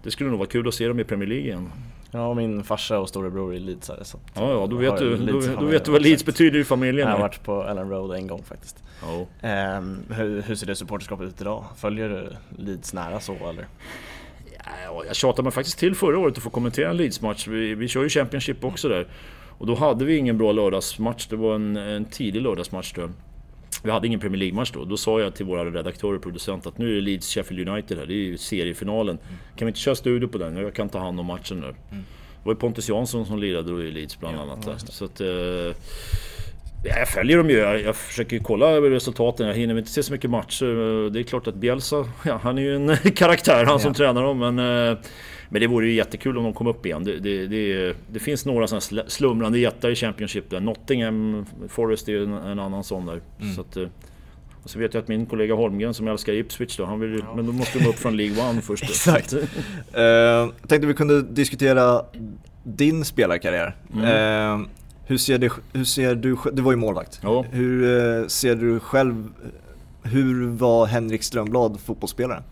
det 0.03 0.11
skulle 0.11 0.31
nog 0.31 0.39
vara 0.39 0.49
kul 0.49 0.69
att 0.69 0.75
se 0.75 0.89
dem 0.89 1.01
i 1.01 1.05
Premier 1.05 1.29
League 1.29 1.47
igen. 1.47 1.69
Ja, 2.15 2.35
min 2.35 2.65
farsa 2.65 3.01
och 3.01 3.09
storebror 3.09 3.55
är 3.55 3.59
Leedsare 3.59 4.05
så 4.05 4.19
Ja, 4.35 4.51
ja, 4.51 4.67
då 4.67 4.77
vet, 4.77 4.99
du, 4.99 5.17
då, 5.17 5.41
då 5.41 5.67
vet 5.67 5.85
du 5.85 5.91
vad 5.91 6.03
Leeds 6.03 6.25
betyder 6.25 6.59
i 6.59 6.65
familjen. 6.65 7.09
Jag 7.09 7.15
har 7.15 7.21
varit 7.21 7.43
på 7.43 7.63
Ellen 7.63 7.91
Road 7.91 8.17
en 8.17 8.27
gång 8.27 8.43
faktiskt. 8.43 8.83
Oh. 9.03 9.21
Um, 9.79 10.03
hur, 10.11 10.43
hur 10.43 10.55
ser 10.55 10.67
det 10.67 10.75
supporterskapet 10.75 11.29
ut 11.29 11.41
idag? 11.41 11.65
Följer 11.77 12.09
du 12.09 12.29
Leeds 12.63 12.95
nära 12.95 13.21
så 13.21 13.33
eller? 13.33 13.67
Ja, 14.85 15.05
jag 15.07 15.17
tjatade 15.17 15.43
mig 15.43 15.53
faktiskt 15.53 15.79
till 15.79 15.95
förra 15.95 16.19
året 16.19 16.37
att 16.37 16.43
få 16.43 16.51
kommentera 16.51 16.91
en 16.91 16.97
Leeds-match. 16.97 17.49
Vi, 17.49 17.75
vi 17.75 17.89
kör 17.89 18.03
ju 18.03 18.09
Championship 18.09 18.65
också 18.65 18.89
där. 18.89 19.07
Och 19.59 19.67
då 19.67 19.75
hade 19.75 20.05
vi 20.05 20.17
ingen 20.17 20.39
bra 20.39 20.53
lördagsmatch. 20.53 21.27
Det 21.27 21.37
var 21.37 21.55
en, 21.55 21.77
en 21.77 22.05
tidig 22.05 22.43
lördagsmatch 22.43 22.93
tror 22.93 23.07
jag. 23.07 23.15
Vi 23.83 23.91
hade 23.91 24.07
ingen 24.07 24.21
Premier 24.21 24.39
League-match 24.39 24.71
då. 24.75 24.85
Då 24.85 24.97
sa 24.97 25.21
jag 25.21 25.35
till 25.35 25.47
våra 25.47 25.65
redaktörer 25.65 26.15
och 26.15 26.23
producenter 26.23 26.71
att 26.71 26.79
nu 26.79 26.91
är 26.91 26.95
det 26.95 27.01
Leeds 27.01 27.35
Sheffield 27.35 27.69
United 27.69 27.99
här. 27.99 28.07
Det 28.07 28.15
är 28.15 28.17
ju 28.17 28.39
seriefinalen. 28.39 29.19
Mm. 29.19 29.39
Kan 29.57 29.67
vi 29.67 29.71
inte 29.71 29.81
köra 29.81 29.95
studio 29.95 30.29
på 30.29 30.39
den? 30.39 30.57
Jag 30.57 30.75
kan 30.75 30.89
ta 30.89 30.99
hand 30.99 31.21
om 31.21 31.27
matchen 31.27 31.61
nu. 31.61 31.67
Mm. 31.67 32.05
Det 32.43 32.47
var 32.47 32.53
ju 32.53 32.59
Pontus 32.59 32.89
Jansson 32.89 33.27
som 33.27 33.39
lirade 33.39 33.71
då 33.71 33.83
i 33.83 33.91
Leeds 33.91 34.21
bland 34.21 34.37
ja, 34.37 34.43
annat. 34.43 34.93
Så 34.93 35.05
att, 35.05 35.21
eh, 35.21 35.27
jag 36.85 37.09
följer 37.09 37.37
dem 37.37 37.51
ju. 37.51 37.57
Jag, 37.59 37.97
försöker 37.97 38.39
kolla 38.39 38.81
resultaten. 38.81 39.47
Jag 39.47 39.55
hinner 39.55 39.79
inte 39.79 39.91
se 39.91 40.03
så 40.03 40.13
mycket 40.13 40.31
matcher. 40.31 41.11
Det 41.11 41.21
är 41.21 41.23
klart 41.23 41.47
att 41.47 41.55
Bielsa, 41.55 42.05
ja, 42.25 42.41
han 42.43 42.59
är 42.59 42.63
ju 42.63 42.77
en 42.77 42.97
karaktär 43.17 43.65
han 43.65 43.67
ja. 43.67 43.79
som 43.79 43.95
tränar 43.95 44.23
dem. 44.23 44.39
Men, 44.39 44.59
eh, 44.59 44.99
men 45.53 45.61
det 45.61 45.67
vore 45.67 45.87
ju 45.87 45.93
jättekul 45.93 46.39
om 46.39 46.45
de 46.45 46.53
kom 46.53 46.67
upp 46.67 46.87
igen. 46.87 47.05
Det, 47.05 47.19
det, 47.19 47.47
det, 47.47 47.97
det 48.13 48.19
finns 48.19 48.47
några 48.47 48.67
sådana 48.67 49.09
slumrande 49.09 49.59
jättar 49.59 49.91
i 49.91 49.95
Championship 49.95 50.51
där. 50.51 50.61
Nottingham 50.61 51.47
Forest 51.69 52.09
är 52.09 52.23
en, 52.23 52.33
en 52.33 52.59
annan 52.59 52.85
sån 52.85 53.07
där. 53.07 53.21
Mm. 53.41 53.55
Så 53.55 53.61
att, 53.61 53.77
eh, 53.77 53.89
och 54.63 54.71
så 54.71 54.79
vet 54.79 54.95
jag 54.95 55.03
att 55.03 55.09
min 55.09 55.27
kollega 55.27 55.55
Holmgren 55.55 55.95
som 55.95 56.09
älskar 56.09 56.33
Ipswich 56.33 56.77
då, 56.77 56.85
han 56.85 57.01
vill, 57.01 57.19
ja. 57.19 57.35
men 57.37 57.47
då 57.47 57.53
måste 57.53 57.79
de 57.79 57.87
upp 57.87 57.99
från 57.99 58.17
League 58.17 58.51
One 58.51 58.61
först. 58.63 58.85
Exakt. 58.85 59.33
uh, 59.33 59.41
tänkte 60.67 60.87
vi 60.87 60.95
kunde 60.95 61.23
diskutera 61.23 62.05
din 62.63 63.05
spelarkarriär. 63.05 63.77
Mm. 63.95 64.61
Uh, 64.61 64.67
hur 65.07 65.17
ser, 65.17 65.39
det, 65.39 65.53
hur 65.73 65.85
ser 65.85 66.15
du, 66.15 66.37
du 66.53 66.63
var 66.63 66.73
ju 66.73 66.79
målvakt. 66.79 67.21
Ja. 67.23 67.45
Hur 67.51 67.83
uh, 67.83 68.27
ser 68.27 68.55
du 68.55 68.81
själv, 68.81 69.29
hur 70.03 70.47
var 70.47 70.87
Henrik 70.87 71.23
Strömblad 71.23 71.81
fotbollsspelare? 71.81 72.43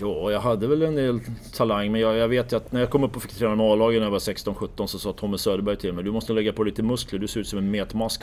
Ja, 0.00 0.30
jag 0.30 0.40
hade 0.40 0.66
väl 0.66 0.82
en 0.82 0.94
del 0.94 1.20
talang, 1.56 1.92
men 1.92 2.00
jag, 2.00 2.16
jag 2.16 2.28
vet 2.28 2.52
ju 2.52 2.56
att 2.56 2.72
när 2.72 2.80
jag 2.80 2.90
kom 2.90 3.04
upp 3.04 3.16
och 3.16 3.22
fick 3.22 3.32
träna 3.32 3.54
med 3.54 3.66
A-lagen 3.66 3.98
när 3.98 4.06
jag 4.06 4.10
var 4.10 4.18
16-17 4.18 4.86
så 4.86 4.98
sa 4.98 5.12
Tommy 5.12 5.38
Söderberg 5.38 5.76
till 5.76 5.92
mig 5.92 6.04
Du 6.04 6.10
måste 6.12 6.32
lägga 6.32 6.52
på 6.52 6.64
lite 6.64 6.82
muskler, 6.82 7.18
du 7.18 7.28
ser 7.28 7.40
ut 7.40 7.48
som 7.48 7.58
en 7.58 7.70
metmask. 7.70 8.22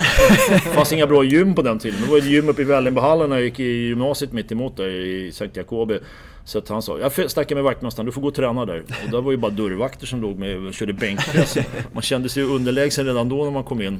det 0.50 0.60
fanns 0.60 0.94
inga 0.94 1.08
bra 1.08 1.24
gym 1.24 1.56
på 1.56 1.62
den 1.62 1.80
tiden. 1.80 2.02
Det 2.02 2.12
var 2.12 2.18
ett 2.18 2.26
gym 2.26 2.50
uppe 2.50 2.62
i 2.62 2.66
Vällingbyhallen 2.66 3.30
när 3.30 3.36
jag 3.36 3.46
gick 3.46 3.60
i 3.60 3.64
gymnasiet 3.64 4.32
mitt 4.32 4.52
emot 4.52 4.78
där 4.78 4.90
i 4.90 5.32
Sankt 5.32 5.58
Jacobi. 5.58 6.00
Så 6.46 6.58
att 6.58 6.70
han 6.70 6.82
sa, 6.82 7.00
jag 7.00 7.32
snackar 7.32 7.56
med 7.56 7.64
vaktmästaren, 7.64 8.06
du 8.06 8.12
får 8.12 8.22
gå 8.22 8.28
och 8.28 8.36
träna 8.36 8.66
där. 8.66 8.84
Och 9.06 9.12
där 9.12 9.22
var 9.22 9.32
ju 9.32 9.38
bara 9.38 9.52
dörrvakter 9.52 10.06
som 10.06 10.22
låg 10.22 10.40
med 10.40 10.68
och 10.68 10.74
körde 10.74 10.94
bänkpress. 10.94 11.58
Man 11.94 12.02
kände 12.02 12.30
sig 12.30 12.44
underlägsen 12.44 13.06
redan 13.06 13.30
då 13.30 13.44
när 13.44 13.52
man 13.52 13.64
kom 13.64 13.82
in. 13.82 14.00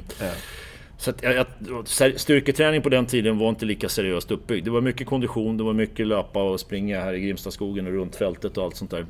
Så 1.02 1.10
att, 1.10 1.22
jag, 1.22 1.46
styrketräning 2.16 2.82
på 2.82 2.88
den 2.88 3.06
tiden 3.06 3.38
var 3.38 3.48
inte 3.48 3.64
lika 3.64 3.88
seriöst 3.88 4.30
uppbyggd. 4.30 4.64
Det 4.64 4.70
var 4.70 4.80
mycket 4.80 5.06
kondition, 5.06 5.56
det 5.56 5.64
var 5.64 5.72
mycket 5.72 6.06
löpa 6.06 6.42
och 6.42 6.60
springa 6.60 7.00
här 7.00 7.14
i 7.14 7.20
Grimstaskogen 7.20 7.86
och 7.86 7.92
runt 7.92 8.16
fältet 8.16 8.58
och 8.58 8.64
allt 8.64 8.76
sånt 8.76 8.90
där. 8.90 9.06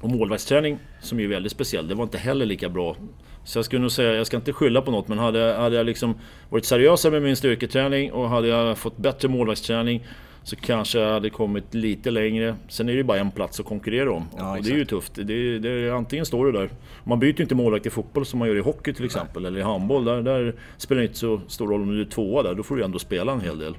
Och 0.00 0.10
målvaktsträning, 0.10 0.78
som 1.00 1.20
är 1.20 1.26
väldigt 1.26 1.52
speciell, 1.52 1.88
det 1.88 1.94
var 1.94 2.04
inte 2.04 2.18
heller 2.18 2.46
lika 2.46 2.68
bra. 2.68 2.96
Så 3.44 3.58
jag 3.58 3.64
skulle 3.64 3.82
nog 3.82 3.92
säga, 3.92 4.14
jag 4.14 4.26
ska 4.26 4.36
inte 4.36 4.52
skylla 4.52 4.82
på 4.82 4.90
något, 4.90 5.08
men 5.08 5.18
hade, 5.18 5.54
hade 5.54 5.76
jag 5.76 5.86
liksom 5.86 6.14
varit 6.50 6.64
seriösare 6.64 7.12
med 7.12 7.22
min 7.22 7.36
styrketräning 7.36 8.12
och 8.12 8.28
hade 8.28 8.48
jag 8.48 8.78
fått 8.78 8.96
bättre 8.96 9.28
målvaktsträning 9.28 10.06
så 10.46 10.56
kanske 10.56 10.98
jag 10.98 11.12
hade 11.12 11.30
kommit 11.30 11.74
lite 11.74 12.10
längre. 12.10 12.56
Sen 12.68 12.88
är 12.88 12.92
det 12.92 12.96
ju 12.96 13.04
bara 13.04 13.18
en 13.18 13.30
plats 13.30 13.60
att 13.60 13.66
konkurrera 13.66 14.12
om. 14.12 14.28
Ja, 14.36 14.56
och 14.58 14.64
det 14.64 14.70
är 14.70 14.76
ju 14.76 14.84
tufft. 14.84 15.12
Det, 15.14 15.58
det, 15.58 15.90
antingen 15.90 16.26
står 16.26 16.46
du 16.46 16.52
där. 16.52 16.70
Man 17.04 17.18
byter 17.18 17.36
ju 17.36 17.42
inte 17.42 17.54
målvakt 17.54 17.86
i 17.86 17.90
fotboll 17.90 18.26
som 18.26 18.38
man 18.38 18.48
gör 18.48 18.56
i 18.56 18.60
hockey 18.60 18.92
till 18.92 19.04
exempel. 19.04 19.42
Nej. 19.42 19.48
Eller 19.48 19.60
i 19.60 19.62
handboll. 19.62 20.04
Där, 20.04 20.22
där 20.22 20.54
spelar 20.76 21.02
det 21.02 21.06
inte 21.06 21.18
så 21.18 21.40
stor 21.48 21.68
roll 21.68 21.82
om 21.82 21.90
du 21.90 22.00
är 22.00 22.04
tvåa 22.04 22.42
där. 22.42 22.54
Då 22.54 22.62
får 22.62 22.76
du 22.76 22.84
ändå 22.84 22.98
spela 22.98 23.32
en 23.32 23.40
hel 23.40 23.58
del. 23.58 23.76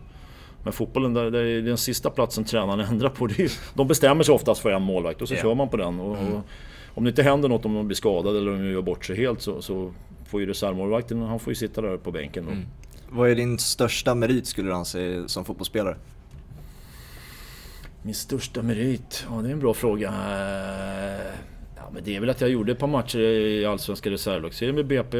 Men 0.64 0.74
fotbollen, 0.74 1.14
där, 1.14 1.32
där 1.32 1.44
är 1.44 1.62
den 1.62 1.78
sista 1.78 2.10
platsen 2.10 2.44
tränaren 2.44 2.80
ändrar 2.92 3.10
på. 3.10 3.28
Det 3.28 3.40
är, 3.40 3.52
de 3.74 3.88
bestämmer 3.88 4.24
sig 4.24 4.36
oftast 4.36 4.62
för 4.62 4.72
en 4.72 4.82
målvakt 4.82 5.22
och 5.22 5.28
så 5.28 5.34
yeah. 5.34 5.44
kör 5.44 5.56
man 5.56 5.70
på 5.70 5.78
den. 5.78 6.00
Och, 6.00 6.18
mm. 6.18 6.34
och, 6.34 6.42
om 6.88 7.04
det 7.04 7.10
inte 7.10 7.24
händer 7.24 7.50
något, 7.50 7.66
om 7.66 7.74
de 7.74 7.88
blir 7.88 7.96
skadade 7.96 8.38
eller 8.38 8.52
om 8.52 8.64
de 8.64 8.72
gör 8.72 8.82
bort 8.82 9.06
sig 9.06 9.18
helt 9.18 9.42
så, 9.42 9.62
så 9.62 9.94
får 10.30 10.42
ju 10.42 10.46
reservmålvakten, 10.46 11.22
han 11.22 11.40
får 11.40 11.52
ju 11.52 11.56
sitta 11.56 11.82
där 11.82 11.98
på 11.98 12.12
bänken. 12.12 12.48
Mm. 12.48 12.66
Vad 13.10 13.30
är 13.30 13.36
din 13.36 13.60
största 13.60 14.16
merit 14.16 14.48
skulle 14.48 14.70
du 14.70 14.74
anse 14.74 15.24
som 15.28 15.46
fotbollsspelare? 15.46 15.96
Min 18.08 18.16
största 18.16 18.62
merit? 18.62 19.26
Ja, 19.30 19.42
det 19.42 19.50
är 19.50 19.54
en 19.54 19.60
bra 19.60 19.74
fråga. 19.74 20.08
Eh, 20.08 21.34
ja, 21.76 21.90
men 21.94 22.04
det 22.04 22.16
är 22.16 22.20
väl 22.20 22.30
att 22.30 22.42
jag 22.42 22.50
gjorde 22.50 22.72
ett 22.72 22.80
par 22.80 22.88
matcher 22.88 23.20
i 23.20 23.66
Allsvenska 23.66 24.10
reservlagsserien 24.10 24.76
med 24.76 24.86
BP 24.86 25.18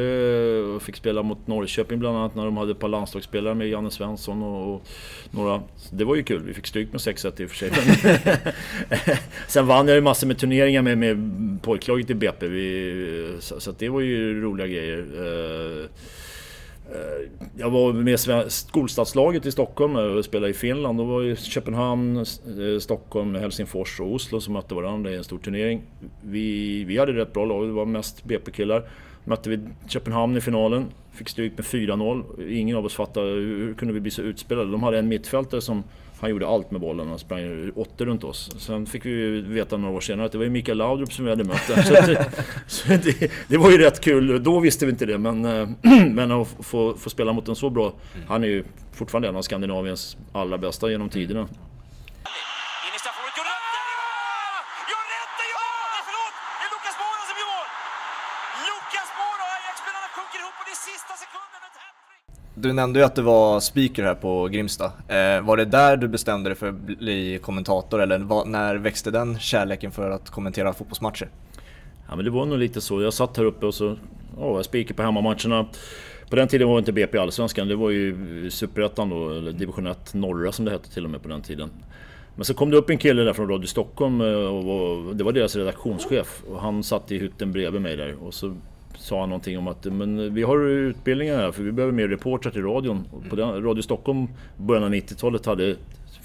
och 0.60 0.82
fick 0.82 0.96
spela 0.96 1.22
mot 1.22 1.46
Norrköping 1.46 1.98
bland 1.98 2.16
annat 2.16 2.34
när 2.34 2.44
de 2.44 2.56
hade 2.56 2.72
ett 2.72 2.78
par 2.78 2.88
landslagsspelare 2.88 3.54
med 3.54 3.68
Janne 3.68 3.90
Svensson 3.90 4.42
och, 4.42 4.82
några. 5.30 5.62
Det 5.90 6.04
var 6.04 6.16
ju 6.16 6.22
kul, 6.22 6.42
vi 6.42 6.54
fick 6.54 6.66
stryk 6.66 6.92
med 6.92 7.00
6-1 7.00 7.42
i 7.42 7.46
och 7.46 7.50
för 7.50 7.56
sig. 7.56 7.70
Sen 9.48 9.66
vann 9.66 9.88
jag 9.88 9.94
ju 9.94 10.00
massor 10.00 10.26
med 10.26 10.38
turneringar 10.38 10.82
med, 10.82 10.98
med 10.98 11.18
pojklaget 11.62 12.10
i 12.10 12.14
BP, 12.14 12.48
vi, 12.48 13.36
så, 13.40 13.60
så 13.60 13.72
det 13.78 13.88
var 13.88 14.00
ju 14.00 14.40
roliga 14.40 14.66
grejer. 14.66 14.98
Eh, 14.98 15.86
Eh, 16.92 17.30
jag 17.56 17.70
var 17.70 17.92
med 17.92 18.20
skolstadslaget 18.52 19.46
i 19.46 19.52
Stockholm 19.52 19.96
eh, 19.96 20.02
och 20.02 20.24
spelade 20.24 20.50
i 20.50 20.54
Finland. 20.54 20.98
Då 20.98 21.04
var 21.04 21.22
det 21.22 21.38
Köpenhamn, 21.38 22.16
eh, 22.16 22.78
Stockholm, 22.80 23.34
Helsingfors 23.34 24.00
och 24.00 24.12
Oslo 24.12 24.40
som 24.40 24.54
mötte 24.54 24.74
varandra 24.74 25.10
i 25.10 25.16
en 25.16 25.24
stor 25.24 25.38
turnering. 25.38 25.82
Vi, 26.22 26.84
vi 26.84 26.98
hade 26.98 27.12
rätt 27.12 27.32
bra 27.32 27.44
lag, 27.44 27.66
det 27.66 27.72
var 27.72 27.84
mest 27.84 28.24
BP-killar. 28.24 28.88
Mötte 29.24 29.50
vi 29.50 29.58
Köpenhamn 29.88 30.36
i 30.36 30.40
finalen. 30.40 30.86
Fick 31.12 31.28
stryk 31.28 31.52
med 31.56 31.64
4-0. 31.64 32.50
Ingen 32.50 32.76
av 32.76 32.84
oss 32.84 32.94
fattade 32.94 33.26
hur 33.26 33.74
kunde 33.74 33.94
vi 33.94 34.00
bli 34.00 34.10
så 34.10 34.22
utspelade. 34.22 34.70
De 34.70 34.82
hade 34.82 34.98
en 34.98 35.08
mittfältare 35.08 35.60
som 35.60 35.84
han 36.20 36.30
gjorde 36.30 36.46
allt 36.46 36.70
med 36.70 36.80
bollen. 36.80 37.08
Han 37.08 37.18
sprang 37.18 37.70
åtta 37.76 38.04
runt 38.04 38.24
oss. 38.24 38.50
Sen 38.58 38.86
fick 38.86 39.06
vi 39.06 39.40
veta 39.40 39.76
några 39.76 39.94
år 39.94 40.00
senare 40.00 40.26
att 40.26 40.32
det 40.32 40.38
var 40.38 40.46
Mikael 40.46 40.78
Laudrup 40.78 41.12
som 41.12 41.24
vi 41.24 41.30
hade 41.30 41.44
mött 41.44 41.66
där. 41.68 41.82
Så, 41.82 41.92
det, 41.92 42.30
så 42.66 42.88
det, 42.88 43.30
det, 43.48 43.56
var 43.56 43.70
ju 43.70 43.78
rätt 43.78 44.00
kul. 44.00 44.42
Då 44.42 44.60
visste 44.60 44.86
vi 44.86 44.92
inte 44.92 45.06
det. 45.06 45.18
Men, 45.18 45.44
eh, 45.44 45.68
men 46.10 46.30
att 46.30 46.48
få, 46.60 46.94
få 46.94 47.10
spela 47.10 47.32
mot 47.32 47.48
en 47.48 47.56
så 47.56 47.70
bra... 47.70 47.92
Han 48.26 48.44
är 48.44 48.48
ju 48.48 48.64
fortfarande 48.92 49.28
en 49.28 49.36
av 49.36 49.42
Skandinaviens 49.42 50.16
allra 50.32 50.58
bästa 50.58 50.90
genom 50.90 51.08
tiderna. 51.08 51.48
Du 62.60 62.72
nämnde 62.72 62.98
ju 63.00 63.04
att 63.06 63.14
du 63.14 63.22
var 63.22 63.60
speaker 63.60 64.02
här 64.02 64.14
på 64.14 64.48
Grimsta. 64.48 64.84
Eh, 64.84 65.40
var 65.40 65.56
det 65.56 65.64
där 65.64 65.96
du 65.96 66.08
bestämde 66.08 66.50
dig 66.50 66.56
för 66.56 66.68
att 66.68 66.74
bli 66.74 67.38
kommentator 67.42 68.02
eller 68.02 68.18
var, 68.18 68.44
när 68.44 68.76
växte 68.76 69.10
den 69.10 69.38
kärleken 69.38 69.90
för 69.90 70.10
att 70.10 70.30
kommentera 70.30 70.72
fotbollsmatcher? 70.72 71.28
Ja 72.08 72.16
men 72.16 72.24
det 72.24 72.30
var 72.30 72.46
nog 72.46 72.58
lite 72.58 72.80
så. 72.80 73.02
Jag 73.02 73.14
satt 73.14 73.36
här 73.36 73.44
uppe 73.44 73.66
och 73.66 73.74
så 73.74 73.88
oh, 74.36 74.56
jag 74.56 74.64
speaker 74.64 74.94
på 74.94 75.02
hemmamatcherna. 75.02 75.66
På 76.30 76.36
den 76.36 76.48
tiden 76.48 76.68
var 76.68 76.78
inte 76.78 76.92
BP 76.92 77.18
Allsvenskan, 77.18 77.68
det 77.68 77.76
var 77.76 77.90
ju 77.90 78.50
Superettan 78.50 79.10
då, 79.10 79.30
eller 79.30 79.52
Division 79.52 79.86
1 79.86 80.14
Norra 80.14 80.52
som 80.52 80.64
det 80.64 80.70
hette 80.70 80.90
till 80.90 81.04
och 81.04 81.10
med 81.10 81.22
på 81.22 81.28
den 81.28 81.42
tiden. 81.42 81.70
Men 82.34 82.44
så 82.44 82.54
kom 82.54 82.70
det 82.70 82.76
upp 82.76 82.90
en 82.90 82.98
kille 82.98 83.22
där 83.22 83.32
från 83.32 83.48
Radio 83.48 83.66
Stockholm 83.66 84.20
eh, 84.20 84.26
och 84.26 85.16
det 85.16 85.24
var 85.24 85.32
deras 85.32 85.56
redaktionschef. 85.56 86.42
Och 86.50 86.60
han 86.60 86.82
satt 86.82 87.12
i 87.12 87.18
hytten 87.18 87.52
bredvid 87.52 87.82
mig 87.82 87.96
där 87.96 88.14
och 88.22 88.34
så 88.34 88.56
sa 88.98 89.20
han 89.20 89.28
någonting 89.28 89.58
om 89.58 89.68
att 89.68 89.84
men 89.84 90.34
vi 90.34 90.42
har 90.42 90.58
utbildningar 90.58 91.36
här 91.36 91.52
för 91.52 91.62
vi 91.62 91.72
behöver 91.72 91.92
mer 91.92 92.08
reportrar 92.08 92.52
till 92.52 92.62
radion. 92.62 93.04
På 93.30 93.36
den, 93.36 93.62
Radio 93.62 93.82
Stockholm 93.82 94.28
början 94.56 94.84
av 94.84 94.90
90-talet 94.90 95.46
hade 95.46 95.76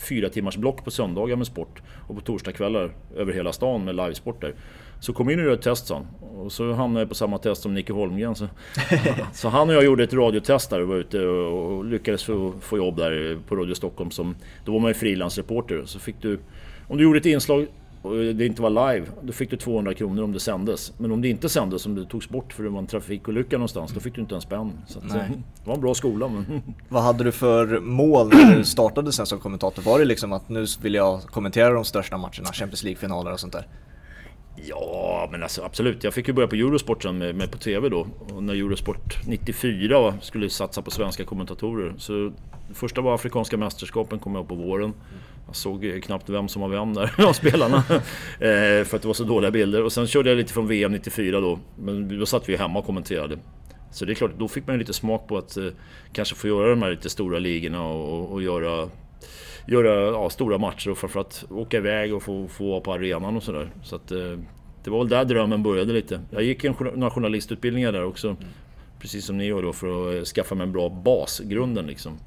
fyra 0.09 0.29
timmars 0.29 0.57
block 0.57 0.83
på 0.83 0.91
söndagar 0.91 1.35
med 1.35 1.47
sport 1.47 1.81
och 2.07 2.15
på 2.15 2.21
torsdagskvällar 2.21 2.91
över 3.15 3.33
hela 3.33 3.53
stan 3.53 3.85
med 3.85 3.95
livesporter. 3.95 4.53
Så 4.99 5.13
kom 5.13 5.29
in 5.29 5.39
och 5.39 5.45
gör 5.45 5.53
ett 5.53 5.61
test 5.61 5.87
sa 5.87 5.95
han. 5.95 6.29
Och 6.39 6.51
så 6.51 6.73
hamnade 6.73 7.01
jag 7.01 7.09
på 7.09 7.15
samma 7.15 7.37
test 7.37 7.61
som 7.61 7.73
Nicke 7.73 7.93
Holmgren. 7.93 8.35
Så, 8.35 8.47
så 9.33 9.49
han 9.49 9.69
och 9.69 9.75
jag 9.75 9.83
gjorde 9.83 10.03
ett 10.03 10.13
radiotest 10.13 10.69
där 10.69 10.81
och 10.81 10.87
var 10.87 10.95
ute 10.95 11.25
och 11.25 11.85
lyckades 11.85 12.23
få, 12.23 12.53
få 12.61 12.77
jobb 12.77 12.97
där 12.97 13.37
på 13.47 13.55
Radio 13.55 13.73
Stockholm. 13.73 14.11
Som, 14.11 14.35
då 14.65 14.71
var 14.71 14.79
man 14.79 14.89
ju 14.89 14.93
frilansreporter. 14.93 15.81
Så 15.85 15.99
fick 15.99 16.21
du, 16.21 16.39
om 16.87 16.97
du 16.97 17.03
gjorde 17.03 17.19
ett 17.19 17.25
inslag 17.25 17.67
och 18.03 18.15
det 18.15 18.45
inte 18.45 18.61
var 18.61 18.93
live, 18.93 19.07
då 19.21 19.33
fick 19.33 19.49
du 19.49 19.57
200 19.57 19.93
kronor 19.93 20.23
om 20.23 20.31
det 20.31 20.39
sändes. 20.39 20.93
Men 20.97 21.11
om 21.11 21.21
det 21.21 21.29
inte 21.29 21.49
sändes, 21.49 21.85
om 21.85 21.95
det 21.95 22.05
togs 22.05 22.29
bort 22.29 22.53
för 22.53 22.63
det 22.63 22.69
var 22.69 22.79
en 22.79 22.87
trafikolycka 22.87 23.57
någonstans, 23.57 23.91
då 23.93 23.99
fick 23.99 24.15
du 24.15 24.21
inte 24.21 24.35
en 24.35 24.41
spänn. 24.41 24.71
Så 24.87 24.99
att, 24.99 25.09
det 25.09 25.43
var 25.65 25.75
en 25.75 25.81
bra 25.81 25.93
skola. 25.93 26.27
Men... 26.27 26.61
Vad 26.89 27.03
hade 27.03 27.23
du 27.23 27.31
för 27.31 27.79
mål 27.79 28.29
när 28.33 28.55
du 28.55 28.63
startade 28.63 29.11
sen 29.11 29.25
som 29.25 29.39
kommentator? 29.39 29.81
Var 29.81 29.99
det 29.99 30.05
liksom 30.05 30.33
att 30.33 30.49
nu 30.49 30.65
vill 30.81 30.93
jag 30.93 31.21
kommentera 31.21 31.73
de 31.73 31.85
största 31.85 32.17
matcherna, 32.17 32.53
Champions 32.53 32.83
League-finaler 32.83 33.31
och 33.33 33.39
sånt 33.39 33.53
där? 33.53 33.67
Ja, 34.55 35.29
men 35.31 35.43
alltså, 35.43 35.63
absolut. 35.63 36.03
Jag 36.03 36.13
fick 36.13 36.27
ju 36.27 36.33
börja 36.33 36.47
på 36.47 36.55
Eurosport 36.55 37.03
sen 37.03 37.17
med, 37.17 37.35
med 37.35 37.51
på 37.51 37.57
TV 37.57 37.89
då. 37.89 38.07
Och 38.33 38.43
när 38.43 38.53
Eurosport 38.53 39.27
94 39.27 40.13
skulle 40.21 40.49
satsa 40.49 40.81
på 40.81 40.91
svenska 40.91 41.25
kommentatorer. 41.25 41.93
Så 41.97 42.31
första 42.73 43.01
var 43.01 43.15
Afrikanska 43.15 43.57
mästerskapen, 43.57 44.19
kom 44.19 44.35
jag 44.35 44.47
på 44.47 44.55
våren. 44.55 44.93
Jag 45.53 45.57
såg 45.57 46.01
knappt 46.03 46.29
vem 46.29 46.47
som 46.47 46.61
var 46.61 46.69
vem 46.69 46.93
där 46.93 47.13
av 47.27 47.33
spelarna. 47.33 47.77
eh, 48.39 48.83
för 48.85 48.95
att 48.95 49.01
det 49.01 49.07
var 49.07 49.13
så 49.13 49.23
dåliga 49.23 49.51
bilder. 49.51 49.83
Och 49.83 49.93
sen 49.93 50.07
körde 50.07 50.29
jag 50.29 50.37
lite 50.37 50.53
från 50.53 50.67
VM 50.67 50.91
94 50.91 51.39
då. 51.39 51.59
Men 51.79 52.19
då 52.19 52.25
satt 52.25 52.49
vi 52.49 52.55
hemma 52.55 52.79
och 52.79 52.85
kommenterade. 52.85 53.37
Så 53.91 54.05
det 54.05 54.11
är 54.11 54.15
klart, 54.15 54.31
då 54.37 54.47
fick 54.47 54.67
man 54.67 54.75
ju 54.75 54.79
lite 54.79 54.93
smak 54.93 55.27
på 55.27 55.37
att 55.37 55.57
eh, 55.57 55.65
kanske 56.13 56.35
få 56.35 56.47
göra 56.47 56.69
de 56.69 56.81
här 56.81 56.91
lite 56.91 57.09
stora 57.09 57.39
ligorna 57.39 57.83
och, 57.83 58.31
och 58.31 58.43
göra, 58.43 58.89
göra 59.67 60.11
ja, 60.11 60.29
stora 60.29 60.57
matcher 60.57 60.89
och 60.89 60.97
framförallt 60.97 61.45
åka 61.49 61.77
iväg 61.77 62.13
och 62.13 62.23
få, 62.23 62.47
få 62.47 62.69
vara 62.69 62.81
på 62.81 62.93
arenan 62.93 63.37
och 63.37 63.43
sådär. 63.43 63.71
Så 63.83 63.95
att 63.95 64.11
eh, 64.11 64.37
det 64.83 64.89
var 64.89 64.97
väl 64.97 65.09
där 65.09 65.25
drömmen 65.25 65.63
började 65.63 65.93
lite. 65.93 66.21
Jag 66.31 66.43
gick 66.43 66.63
en, 66.63 66.75
några 66.95 67.11
journalistutbildningar 67.11 67.91
där 67.91 68.03
också. 68.03 68.27
Mm. 68.27 68.43
Precis 68.99 69.25
som 69.25 69.37
ni 69.37 69.45
gör 69.45 69.61
då 69.61 69.73
för 69.73 70.21
att 70.21 70.27
skaffa 70.27 70.55
mig 70.55 70.67
en 70.67 70.73
bra 70.73 70.89
bas, 70.89 71.39
grunden 71.39 71.87
liksom. 71.87 72.17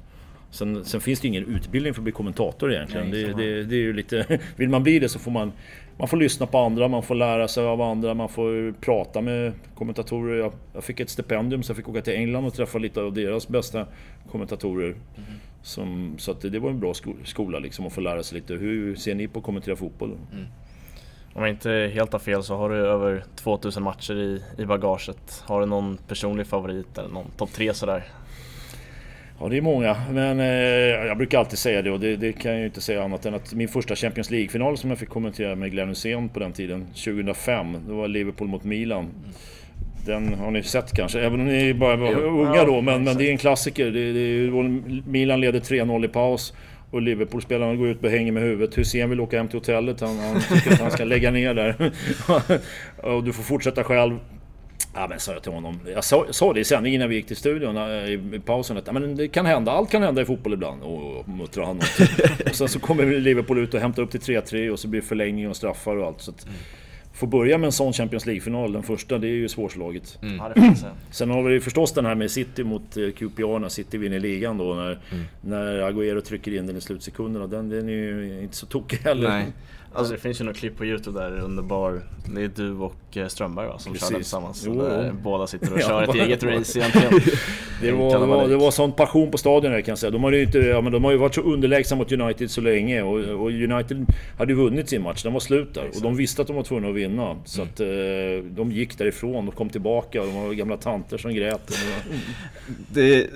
Sen, 0.57 0.85
sen, 0.85 1.01
finns 1.01 1.19
det 1.19 1.27
ingen 1.27 1.45
utbildning 1.45 1.93
för 1.93 2.01
att 2.01 2.03
bli 2.03 2.11
kommentator 2.11 2.73
egentligen. 2.73 3.09
Nej, 3.09 3.23
det, 3.23 3.33
det, 3.33 3.63
det, 3.63 3.75
är 3.75 3.79
ju 3.79 3.93
lite, 3.93 4.39
vill 4.55 4.69
man 4.69 4.83
bli 4.83 4.99
det 4.99 5.09
så 5.09 5.19
får 5.19 5.31
man, 5.31 5.51
man 5.97 6.07
får 6.07 6.17
lyssna 6.17 6.45
på 6.45 6.57
andra, 6.57 6.87
man 6.87 7.03
får 7.03 7.15
lära 7.15 7.47
sig 7.47 7.65
av 7.65 7.81
andra, 7.81 8.13
man 8.13 8.29
får 8.29 8.73
prata 8.81 9.21
med 9.21 9.53
kommentatorer. 9.75 10.39
Jag, 10.39 10.53
jag 10.73 10.83
fick 10.83 10.99
ett 10.99 11.09
stipendium 11.09 11.63
så 11.63 11.69
jag 11.71 11.77
fick 11.77 11.89
åka 11.89 12.01
till 12.01 12.13
England 12.13 12.45
och 12.45 12.53
träffa 12.53 12.77
lite 12.77 13.01
av 13.01 13.13
deras 13.13 13.47
bästa 13.47 13.85
kommentatorer. 14.31 14.87
Mm. 14.87 15.29
Som, 15.61 16.15
så 16.17 16.31
att 16.31 16.41
det 16.41 16.59
var 16.59 16.69
en 16.69 16.79
bra 16.79 16.93
skola 17.23 17.59
liksom 17.59 17.87
att 17.87 17.93
få 17.93 18.01
lära 18.01 18.23
sig 18.23 18.39
lite. 18.39 18.53
Hur 18.53 18.95
ser 18.95 19.15
ni 19.15 19.27
på 19.27 19.39
att 19.39 19.45
kommentera 19.45 19.75
fotboll? 19.75 20.17
Mm. 20.33 20.45
Om 21.33 21.43
jag 21.43 21.49
inte 21.49 21.91
helt 21.93 22.11
har 22.11 22.19
fel 22.19 22.43
så 22.43 22.55
har 22.55 22.69
du 22.69 22.75
över 22.75 23.23
2000 23.35 23.83
matcher 23.83 24.13
i, 24.13 24.43
i 24.57 24.65
bagaget. 24.65 25.43
Har 25.45 25.59
du 25.59 25.65
någon 25.65 25.97
personlig 25.97 26.47
favorit 26.47 26.97
eller 26.97 27.09
någon 27.09 27.31
topp 27.37 27.51
tre 27.53 27.73
sådär? 27.73 28.03
Ja, 29.39 29.49
det 29.49 29.57
är 29.57 29.61
många. 29.61 29.95
Men 30.11 30.39
eh, 30.39 30.45
jag 31.07 31.17
brukar 31.17 31.39
alltid 31.39 31.59
säga 31.59 31.81
det 31.81 31.91
och 31.91 31.99
det, 31.99 32.15
det, 32.15 32.33
kan 32.33 32.51
jag 32.51 32.59
ju 32.59 32.65
inte 32.65 32.81
säga 32.81 33.03
annat 33.03 33.25
än 33.25 33.33
att 33.33 33.53
min 33.53 33.67
första 33.67 33.95
Champions 33.95 34.31
League-final 34.31 34.77
som 34.77 34.89
jag 34.89 34.99
fick 34.99 35.09
kommentera 35.09 35.55
med 35.55 35.71
Glenn 35.71 35.89
Hysén 35.89 36.29
på 36.29 36.39
den 36.39 36.53
tiden, 36.53 36.85
2005, 36.85 37.77
det 37.87 37.93
var 37.93 38.07
Liverpool 38.07 38.47
mot 38.47 38.63
Milan. 38.63 39.09
Den 40.05 40.33
har 40.33 40.51
ni 40.51 40.63
sett 40.63 40.93
kanske, 40.93 41.19
även 41.19 41.39
om 41.39 41.45
ni 41.45 41.73
bara 41.73 41.95
var 41.95 42.13
unga 42.13 42.63
då, 42.63 42.81
men, 42.81 43.03
men 43.03 43.17
det 43.17 43.27
är 43.27 43.31
en 43.31 43.37
klassiker. 43.37 43.91
Det, 43.91 44.13
det, 44.13 44.51
Milan 45.05 45.41
leder 45.41 45.59
3-0 45.59 46.05
i 46.05 46.07
paus 46.07 46.53
och 46.91 47.01
Liverpool-spelarna 47.01 47.75
går 47.75 47.87
ut 47.87 48.03
och 48.03 48.09
hänger 48.09 48.31
med 48.31 48.43
huvudet. 48.43 48.77
Hussein 48.77 49.09
vill 49.09 49.19
åka 49.19 49.37
hem 49.37 49.47
till 49.47 49.59
hotellet, 49.59 50.01
han, 50.01 50.19
han 50.19 50.41
tycker 50.41 50.71
att 50.71 50.79
han 50.79 50.91
ska 50.91 51.03
lägga 51.05 51.31
ner 51.31 51.53
där. 51.53 51.91
och 53.15 53.23
du 53.23 53.33
får 53.33 53.43
fortsätta 53.43 53.83
själv. 53.83 54.19
Ja 54.93 55.07
men 55.07 55.19
sa 55.19 55.33
jag 55.33 55.43
till 55.43 55.51
honom. 55.51 55.79
Jag 55.93 56.03
sa, 56.03 56.25
sa 56.29 56.53
det 56.53 56.59
i 56.59 56.63
sändningen 56.63 56.99
när 56.99 57.07
vi 57.07 57.15
gick 57.15 57.27
till 57.27 57.35
studion 57.35 57.77
eh, 57.77 58.09
i 58.09 58.41
pausen. 58.45 58.77
Att, 58.77 58.93
men 58.93 59.15
det 59.15 59.27
kan 59.27 59.45
hända, 59.45 59.71
allt 59.71 59.91
kan 59.91 60.03
hända 60.03 60.21
i 60.21 60.25
fotboll 60.25 60.53
ibland. 60.53 60.83
Och 60.83 61.29
muttrade 61.29 61.67
han. 61.67 61.77
och 62.49 62.55
sen 62.55 62.67
så 62.67 62.79
kommer 62.79 63.19
Liverpool 63.19 63.59
ut 63.59 63.73
och 63.73 63.79
hämtar 63.79 64.03
upp 64.03 64.11
till 64.11 64.19
3-3 64.19 64.69
och 64.69 64.79
så 64.79 64.87
blir 64.87 65.01
det 65.01 65.07
förlängning 65.07 65.49
och 65.49 65.55
straffar 65.55 65.95
och 65.95 66.07
allt. 66.07 66.21
Så 66.21 66.31
att, 66.31 66.43
mm. 66.43 66.55
Få 67.17 67.25
börja 67.25 67.57
med 67.57 67.65
en 67.65 67.71
sån 67.71 67.93
Champions 67.93 68.25
League-final, 68.25 68.73
den 68.73 68.83
första, 68.83 69.17
det 69.17 69.27
är 69.27 69.31
ju 69.31 69.49
svårslaget. 69.49 70.17
Mm. 70.21 70.35
Ja, 70.55 70.73
Sen 71.11 71.29
har 71.29 71.43
vi 71.43 71.59
förstås 71.59 71.93
den 71.93 72.05
här 72.05 72.15
med 72.15 72.31
City 72.31 72.63
mot 72.63 72.97
eh, 72.97 73.09
QPR 73.09 73.59
när 73.59 73.69
City 73.69 73.97
vinner 73.97 74.19
ligan 74.19 74.57
då. 74.57 74.73
När, 74.73 74.99
mm. 75.11 75.25
när 75.41 75.91
Agüero 75.91 76.21
trycker 76.21 76.53
in 76.55 76.67
den 76.67 76.77
i 76.77 76.81
slutsekunderna. 76.81 77.47
Den, 77.47 77.69
den 77.69 77.89
är 77.89 77.93
ju 77.93 78.39
inte 78.41 78.55
så 78.55 78.65
tokig 78.65 78.97
heller. 78.97 79.29
Nej. 79.29 79.45
Alltså 79.93 80.13
det 80.13 80.19
finns 80.19 80.41
ju 80.41 80.45
något 80.45 80.57
klipp 80.57 80.77
på 80.77 80.85
Youtube 80.85 81.19
där 81.19 81.39
under 81.39 81.63
bar, 81.63 82.01
det 82.25 82.41
är 82.41 82.51
du 82.55 82.71
och 82.71 83.17
eh, 83.17 83.27
Strömberg 83.27 83.67
va, 83.67 83.79
som 83.79 83.93
Precis. 83.93 84.09
kör 84.09 84.15
tillsammans. 84.15 84.63
Jo, 84.65 84.81
där 84.81 85.11
båda 85.23 85.47
sitter 85.47 85.73
och 85.73 85.81
kör 85.87 86.03
ett 86.03 86.15
eget 86.15 86.43
race 86.43 86.79
egentligen. 86.79 87.11
det, 87.81 87.91
var, 87.91 88.19
det, 88.19 88.25
var, 88.25 88.47
det 88.47 88.55
var 88.57 88.71
sån 88.71 88.91
passion 88.91 89.31
på 89.31 89.37
stadion 89.37 89.71
här 89.71 89.81
kan 89.81 89.91
jag 89.91 89.99
säga. 89.99 90.11
De 90.11 90.23
har 90.23 90.31
ju, 90.31 90.43
inte, 90.43 90.57
ja, 90.57 90.81
men 90.81 90.91
de 90.91 91.03
har 91.03 91.11
ju 91.11 91.17
varit 91.17 91.35
så 91.35 91.41
underlägsna 91.41 91.97
mot 91.97 92.11
United 92.11 92.51
så 92.51 92.61
länge 92.61 93.01
och, 93.01 93.19
och 93.19 93.49
United 93.49 94.05
hade 94.37 94.53
ju 94.53 94.57
vunnit 94.57 94.89
sin 94.89 95.01
match, 95.01 95.23
den 95.23 95.33
var 95.33 95.39
slut 95.39 95.73
där. 95.73 95.87
Och 95.95 96.01
de 96.01 96.15
visste 96.15 96.41
att 96.41 96.47
de 96.47 96.55
var 96.55 96.63
tvungna 96.63 96.89
att 96.89 96.95
vinna. 96.95 97.35
Så 97.45 97.61
mm. 97.61 97.73
att 97.73 97.79
eh, 97.79 98.51
de 98.55 98.71
gick 98.71 98.97
därifrån 98.97 99.47
och 99.47 99.55
kom 99.55 99.69
tillbaka 99.69 100.21
och 100.21 100.27
de 100.27 100.43
var 100.43 100.53
gamla 100.53 100.77
tanter 100.77 101.17
som 101.17 101.33
grät. 101.33 101.71
det, 102.93 103.27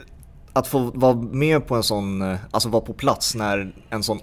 att 0.53 0.67
få 0.67 0.79
vara 0.79 1.15
med 1.15 1.67
på 1.67 1.75
en 1.75 1.83
sån, 1.83 2.21
eh, 2.21 2.37
alltså 2.51 2.69
vara 2.69 2.81
på 2.81 2.93
plats 2.93 3.35
när 3.35 3.71
en 3.89 4.03
sån 4.03 4.19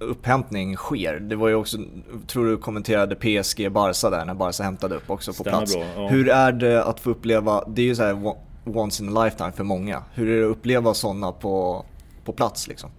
upphämtning 0.00 0.76
sker. 0.76 1.20
Det 1.20 1.36
var 1.36 1.48
ju 1.48 1.54
också, 1.54 1.78
tror 2.26 2.46
du 2.46 2.56
kommenterade 2.56 3.14
PSG 3.14 3.72
Barca 3.72 4.10
där 4.10 4.24
när 4.24 4.34
Barca 4.34 4.62
hämtade 4.62 4.94
upp 4.94 5.10
också 5.10 5.30
på 5.30 5.34
Stämmer 5.34 5.58
plats. 5.58 5.74
Bra, 5.74 5.84
ja. 5.96 6.08
Hur 6.08 6.28
är 6.28 6.52
det 6.52 6.84
att 6.84 7.00
få 7.00 7.10
uppleva, 7.10 7.64
det 7.68 7.82
är 7.82 7.86
ju 7.86 7.94
så 7.94 8.02
här 8.02 8.34
once 8.64 9.04
in 9.04 9.16
a 9.16 9.24
lifetime 9.24 9.52
för 9.52 9.64
många. 9.64 10.02
Hur 10.14 10.28
är 10.28 10.40
det 10.40 10.46
att 10.46 10.56
uppleva 10.56 10.94
sådana 10.94 11.32
på, 11.32 11.84
på 12.24 12.32
plats 12.32 12.68
liksom? 12.68 12.90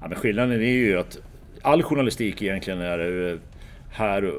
Ja, 0.00 0.08
men 0.08 0.18
skillnaden 0.18 0.52
är 0.52 0.66
ju 0.66 0.98
att 0.98 1.18
all 1.62 1.82
journalistik 1.82 2.42
egentligen 2.42 2.80
är 2.80 3.30
eh, 3.32 3.38
här, 3.90 4.32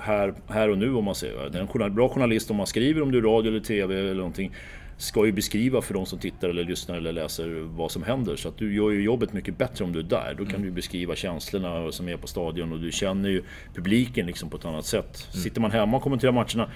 här, 0.00 0.34
här 0.48 0.68
och 0.68 0.78
nu 0.78 0.94
om 0.94 1.04
man 1.04 1.14
säger. 1.14 1.50
Det 1.50 1.58
är 1.58 1.82
en 1.82 1.94
bra 1.94 2.08
journalist 2.08 2.50
om 2.50 2.56
man 2.56 2.66
skriver 2.66 3.02
om 3.02 3.12
du 3.12 3.18
är 3.18 3.22
radio 3.22 3.50
eller 3.50 3.60
TV 3.60 4.00
eller 4.00 4.14
någonting 4.14 4.52
ska 5.02 5.26
ju 5.26 5.32
beskriva 5.32 5.82
för 5.82 5.94
de 5.94 6.06
som 6.06 6.18
tittar 6.18 6.48
eller 6.48 6.64
lyssnar 6.64 6.96
eller 6.96 7.12
läser 7.12 7.60
vad 7.60 7.90
som 7.90 8.02
händer. 8.02 8.36
Så 8.36 8.48
att 8.48 8.56
du 8.56 8.74
gör 8.74 8.90
ju 8.90 9.02
jobbet 9.02 9.32
mycket 9.32 9.58
bättre 9.58 9.84
om 9.84 9.92
du 9.92 9.98
är 9.98 10.02
där. 10.02 10.34
Då 10.38 10.44
kan 10.44 10.54
mm. 10.54 10.62
du 10.62 10.70
beskriva 10.70 11.16
känslorna 11.16 11.92
som 11.92 12.08
är 12.08 12.16
på 12.16 12.26
stadion 12.26 12.72
och 12.72 12.80
du 12.80 12.92
känner 12.92 13.28
ju 13.28 13.42
publiken 13.74 14.26
liksom 14.26 14.50
på 14.50 14.56
ett 14.56 14.64
annat 14.64 14.86
sätt. 14.86 15.28
Mm. 15.32 15.42
Sitter 15.42 15.60
man 15.60 15.70
hemma 15.70 15.96
och 15.96 16.02
kommenterar 16.02 16.32
matcherna 16.32 16.70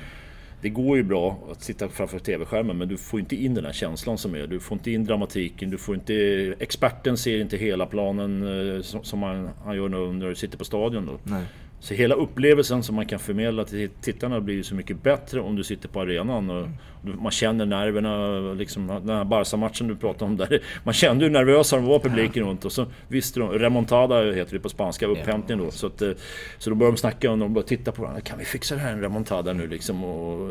det 0.60 0.68
går 0.68 0.96
ju 0.96 1.02
bra 1.02 1.38
att 1.52 1.62
sitta 1.62 1.88
framför 1.88 2.18
TV-skärmen 2.18 2.78
men 2.78 2.88
du 2.88 2.96
får 2.96 3.20
inte 3.20 3.36
in 3.36 3.54
den 3.54 3.64
här 3.64 3.72
känslan 3.72 4.18
som 4.18 4.34
är. 4.34 4.46
Du 4.46 4.60
får 4.60 4.78
inte 4.78 4.90
in 4.90 5.04
dramatiken, 5.04 5.70
du 5.70 5.78
får 5.78 5.94
inte... 5.94 6.14
Experten 6.58 7.16
ser 7.16 7.40
inte 7.40 7.56
hela 7.56 7.86
planen 7.86 8.42
eh, 8.76 8.82
som, 8.82 9.22
han, 9.22 9.50
han 9.64 9.76
gör 9.76 9.88
när 9.88 10.28
du 10.28 10.34
sitter 10.34 10.58
på 10.58 10.64
stadion 10.64 11.06
då. 11.06 11.18
Nej. 11.22 11.44
Så 11.80 11.94
hela 11.94 12.14
upplevelsen 12.14 12.82
som 12.82 12.94
man 12.94 13.06
kan 13.06 13.18
förmedla 13.18 13.64
till 13.64 13.88
tittarna 14.00 14.40
blir 14.40 14.54
ju 14.54 14.62
så 14.62 14.74
mycket 14.74 15.02
bättre 15.02 15.40
om 15.40 15.56
du 15.56 15.64
sitter 15.64 15.88
på 15.88 16.00
arenan. 16.00 16.50
Och 16.50 16.68
man 17.02 17.32
känner 17.32 17.66
nerverna, 17.66 18.38
liksom 18.52 18.86
den 18.86 19.16
här 19.16 19.24
Barca-matchen 19.24 19.88
du 19.88 19.96
pratade 19.96 20.24
om 20.24 20.36
där. 20.36 20.62
Man 20.84 20.94
kände 20.94 21.24
hur 21.24 21.32
nervösa 21.32 21.76
de 21.76 21.84
var 21.84 21.98
publiken 21.98 22.44
runt 22.44 22.64
och 22.64 22.72
så 22.72 22.86
visste 23.08 23.40
de, 23.40 23.50
remontada 23.50 24.32
heter 24.32 24.52
det 24.52 24.60
på 24.60 24.68
spanska, 24.68 25.06
upphämtning 25.06 25.58
då. 25.58 25.70
Så, 25.70 25.86
att, 25.86 26.02
eh, 26.02 26.10
så 26.58 26.70
då 26.70 26.76
började 26.76 26.96
de 26.96 27.00
snacka 27.00 27.30
och 27.30 27.38
de 27.38 27.54
började 27.54 27.68
titta 27.68 27.92
på 27.92 28.02
varandra. 28.02 28.20
Kan 28.20 28.38
vi 28.38 28.44
fixa 28.44 28.74
det 28.74 28.80
här 28.80 28.92
en 28.92 29.00
remontada 29.00 29.52
nu 29.52 29.66
liksom? 29.66 30.04
Och, 30.04 30.50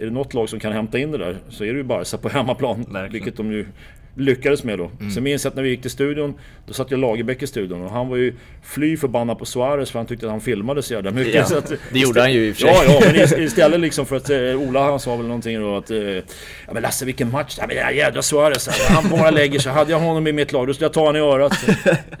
är 0.00 0.04
det 0.04 0.10
något 0.10 0.34
lag 0.34 0.48
som 0.48 0.60
kan 0.60 0.72
hämta 0.72 0.98
in 0.98 1.10
det 1.10 1.18
där 1.18 1.36
så 1.48 1.64
är 1.64 1.72
det 1.72 1.78
ju 1.78 1.84
Barca 1.84 2.18
på 2.18 2.28
hemmaplan. 2.28 2.76
Verkligen. 2.76 3.12
Vilket 3.12 3.36
de 3.36 3.52
ju 3.52 3.66
lyckades 4.18 4.64
med 4.64 4.78
då. 4.78 4.90
Mm. 5.00 5.10
Sen 5.10 5.22
minns 5.22 5.44
jag 5.44 5.50
att 5.50 5.56
när 5.56 5.62
vi 5.62 5.68
gick 5.68 5.82
till 5.82 5.90
studion, 5.90 6.34
då 6.66 6.72
satt 6.72 6.90
jag 6.90 7.00
Lagerbäck 7.00 7.42
i 7.42 7.46
studion 7.46 7.82
och 7.82 7.90
han 7.90 8.08
var 8.08 8.16
ju 8.16 8.34
fly 8.62 8.96
förbannad 8.96 9.38
på 9.38 9.44
Suarez 9.44 9.90
för 9.90 9.98
han 9.98 10.06
tyckte 10.06 10.26
att 10.26 10.32
han 10.32 10.40
filmade 10.40 10.82
så 10.82 10.94
jävla 10.94 11.10
mycket. 11.10 11.34
Ja, 11.34 11.44
så 11.44 11.58
att, 11.58 11.72
det 11.92 11.98
gjorde 11.98 12.20
han 12.20 12.32
ju 12.32 12.46
i 12.48 12.52
och 12.52 12.56
för 12.56 12.62
sig. 12.62 12.70
Ja, 12.70 13.00
ja, 13.14 13.26
men 13.32 13.42
istället 13.42 13.80
liksom 13.80 14.06
för 14.06 14.16
att 14.16 14.30
eh, 14.30 14.38
Ola 14.38 14.82
han 14.82 15.00
sa 15.00 15.16
väl 15.16 15.26
någonting 15.26 15.60
då 15.60 15.76
att 15.76 15.90
eh, 15.90 15.98
Ja 15.98 16.22
men 16.72 16.82
Lasse 16.82 17.04
vilken 17.04 17.30
match! 17.30 17.56
Ja 17.58 17.66
men 17.66 17.76
den 17.76 17.96
jävla 17.96 18.22
Suarez 18.22 18.68
han 18.88 19.10
bara 19.10 19.30
lägger 19.30 19.58
sig. 19.58 19.72
Hade 19.72 19.90
jag 19.90 19.98
honom 19.98 20.26
i 20.26 20.32
mitt 20.32 20.52
lag 20.52 20.66
då 20.66 20.74
skulle 20.74 20.84
jag 20.84 20.92
ta 20.92 21.00
honom 21.00 21.16
i 21.16 21.20
örat. 21.20 21.52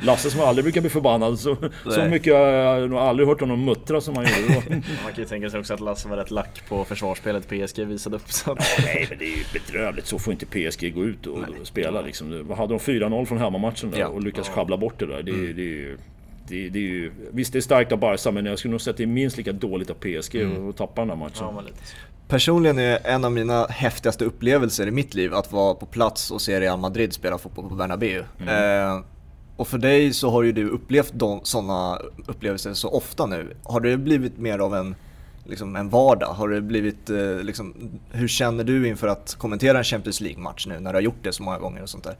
Lasse 0.00 0.30
som 0.30 0.40
aldrig 0.40 0.64
brukar 0.64 0.80
bli 0.80 0.90
förbannad. 0.90 1.38
Så, 1.38 1.56
så 1.90 2.04
mycket 2.04 2.34
har 2.34 2.40
jag 2.40 2.90
nog 2.90 2.98
aldrig 2.98 3.28
hört 3.28 3.40
honom 3.40 3.64
muttra 3.64 4.00
som 4.00 4.16
han 4.16 4.24
gjorde 4.24 4.54
då. 4.54 4.70
Man 4.70 5.12
kan 5.14 5.22
ju 5.22 5.24
tänka 5.24 5.50
sig 5.50 5.60
också 5.60 5.74
att 5.74 5.80
Lasse 5.80 6.08
var 6.08 6.16
rätt 6.16 6.30
lack 6.30 6.62
på 6.68 6.84
försvarsspelet 6.84 7.48
PSG 7.48 7.84
visade 7.84 8.16
upp. 8.16 8.32
Så. 8.32 8.56
nej 8.84 9.06
men 9.08 9.18
det 9.18 9.24
är 9.24 9.36
ju 9.36 9.44
bedrövligt. 9.52 10.06
Så 10.06 10.18
får 10.18 10.32
inte 10.32 10.46
PSG 10.46 10.94
gå 10.94 11.04
ut 11.04 11.26
och 11.26 11.38
nej. 11.40 11.50
spela 11.62 11.87
liksom 11.90 12.50
hade 12.56 12.74
de 12.74 12.78
4-0 12.78 13.24
från 13.24 13.38
hemmamatchen 13.38 13.90
där 13.90 13.98
ja. 13.98 14.08
och 14.08 14.22
lyckats 14.22 14.48
sjabbla 14.48 14.76
bort 14.76 14.98
det 14.98 15.06
där. 15.06 15.22
Det, 15.22 15.30
mm. 15.30 15.56
det, 15.56 15.62
är 15.62 15.96
det, 16.48 16.68
det 16.68 16.78
är 16.78 16.82
ju, 16.82 17.12
visst, 17.30 17.52
det 17.52 17.58
är 17.58 17.60
starkt 17.60 17.92
av 17.92 17.98
Barca, 17.98 18.30
men 18.30 18.46
jag 18.46 18.58
skulle 18.58 18.70
nog 18.70 18.80
säga 18.80 18.90
att 18.92 18.96
det 18.96 19.02
är 19.02 19.06
minst 19.06 19.36
lika 19.36 19.52
dåligt 19.52 19.90
av 19.90 19.94
PSG 19.94 20.34
mm. 20.34 20.68
att 20.68 20.76
tappa 20.76 21.00
den 21.00 21.10
här 21.10 21.16
matchen. 21.16 21.46
Ja, 21.56 21.62
Personligen 22.28 22.78
är 22.78 22.98
en 23.04 23.24
av 23.24 23.32
mina 23.32 23.66
häftigaste 23.66 24.24
upplevelser 24.24 24.86
i 24.86 24.90
mitt 24.90 25.14
liv 25.14 25.34
att 25.34 25.52
vara 25.52 25.74
på 25.74 25.86
plats 25.86 26.30
och 26.30 26.42
se 26.42 26.60
Real 26.60 26.78
Madrid 26.78 27.12
spela 27.12 27.38
fotboll 27.38 27.68
på 27.68 27.74
Bernabéu. 27.74 28.24
Mm. 28.40 28.48
Eh, 28.48 29.04
och 29.56 29.68
för 29.68 29.78
dig 29.78 30.12
så 30.12 30.30
har 30.30 30.42
ju 30.42 30.52
du 30.52 30.68
upplevt 30.68 31.14
sådana 31.42 31.98
upplevelser 32.26 32.74
så 32.74 32.88
ofta 32.88 33.26
nu. 33.26 33.56
Har 33.62 33.80
det 33.80 33.96
blivit 33.96 34.38
mer 34.38 34.58
av 34.58 34.74
en, 34.74 34.94
liksom 35.48 35.76
en 35.76 35.88
vardag? 35.88 36.26
Har 36.26 36.48
det 36.48 36.60
blivit, 36.60 37.10
eh, 37.10 37.36
liksom, 37.42 37.74
hur 38.10 38.28
känner 38.28 38.64
du 38.64 38.88
inför 38.88 39.08
att 39.08 39.34
kommentera 39.38 39.78
en 39.78 39.84
Champions 39.84 40.20
League-match 40.20 40.66
nu 40.66 40.80
när 40.80 40.92
du 40.92 40.96
har 40.96 41.02
gjort 41.02 41.22
det 41.22 41.32
så 41.32 41.42
många 41.42 41.58
gånger 41.58 41.82
och 41.82 41.88
sånt 41.88 42.04
där? 42.04 42.16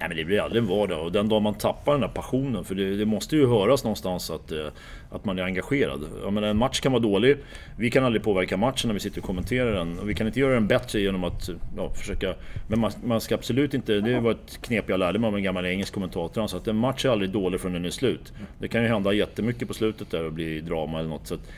Nej 0.00 0.08
men 0.08 0.18
det 0.18 0.24
blir 0.24 0.40
aldrig 0.40 0.62
en 0.62 0.68
vardag 0.68 1.04
och 1.04 1.12
den 1.12 1.28
dag 1.28 1.42
man 1.42 1.54
tappar 1.54 1.92
den 1.92 2.00
där 2.00 2.08
passionen, 2.08 2.64
för 2.64 2.74
det, 2.74 2.96
det 2.96 3.06
måste 3.06 3.36
ju 3.36 3.46
höras 3.46 3.84
någonstans 3.84 4.30
att, 4.30 4.52
eh, 4.52 4.66
att 5.10 5.24
man 5.24 5.38
är 5.38 5.42
engagerad. 5.42 6.00
Jag 6.22 6.32
menar, 6.32 6.48
en 6.48 6.56
match 6.56 6.80
kan 6.80 6.92
vara 6.92 7.02
dålig, 7.02 7.36
vi 7.78 7.90
kan 7.90 8.04
aldrig 8.04 8.22
påverka 8.22 8.56
matchen 8.56 8.88
när 8.88 8.94
vi 8.94 9.00
sitter 9.00 9.18
och 9.20 9.24
kommenterar 9.24 9.72
den. 9.72 9.98
Och 9.98 10.08
vi 10.08 10.14
kan 10.14 10.26
inte 10.26 10.40
göra 10.40 10.54
den 10.54 10.66
bättre 10.66 11.00
genom 11.00 11.24
att 11.24 11.50
ja, 11.76 11.90
försöka... 11.94 12.34
Men 12.68 12.80
man, 12.80 12.92
man, 13.04 13.20
ska 13.20 13.34
absolut 13.34 13.74
inte... 13.74 14.00
Det 14.00 14.20
var 14.20 14.30
ett 14.30 14.58
knep 14.62 14.88
jag 14.88 15.00
lärde 15.00 15.18
mig 15.18 15.28
av 15.28 15.36
en 15.36 15.42
gammal 15.42 15.66
engelsk 15.66 15.94
kommentator. 15.94 16.40
Han 16.40 16.48
sa 16.48 16.56
att 16.56 16.68
en 16.68 16.76
match 16.76 17.04
är 17.04 17.08
aldrig 17.08 17.30
dålig 17.30 17.60
förrän 17.60 17.72
den 17.72 17.84
är 17.84 17.90
slut. 17.90 18.32
Det 18.58 18.68
kan 18.68 18.82
ju 18.82 18.88
hända 18.88 19.12
jättemycket 19.12 19.68
på 19.68 19.74
slutet 19.74 20.10
där 20.10 20.24
och 20.24 20.32
bli 20.32 20.60
drama 20.60 20.98
eller 20.98 21.08
något. 21.08 21.26
Så 21.26 21.34
att 21.34 21.48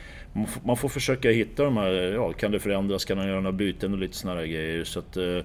man 0.63 0.77
får 0.77 0.89
försöka 0.89 1.29
hitta 1.29 1.63
de 1.63 1.77
här... 1.77 1.91
Ja, 1.91 2.33
kan 2.33 2.51
det 2.51 2.59
förändras? 2.59 3.05
Kan 3.05 3.17
man 3.17 3.27
göra 3.27 3.41
några 3.41 3.51
byten 3.51 3.93
och 3.93 3.99
lite 3.99 4.17
sådana 4.17 4.39
här 4.39 4.47
grejer? 4.47 4.83
Så 4.83 4.99
att, 4.99 5.17
eh, 5.17 5.39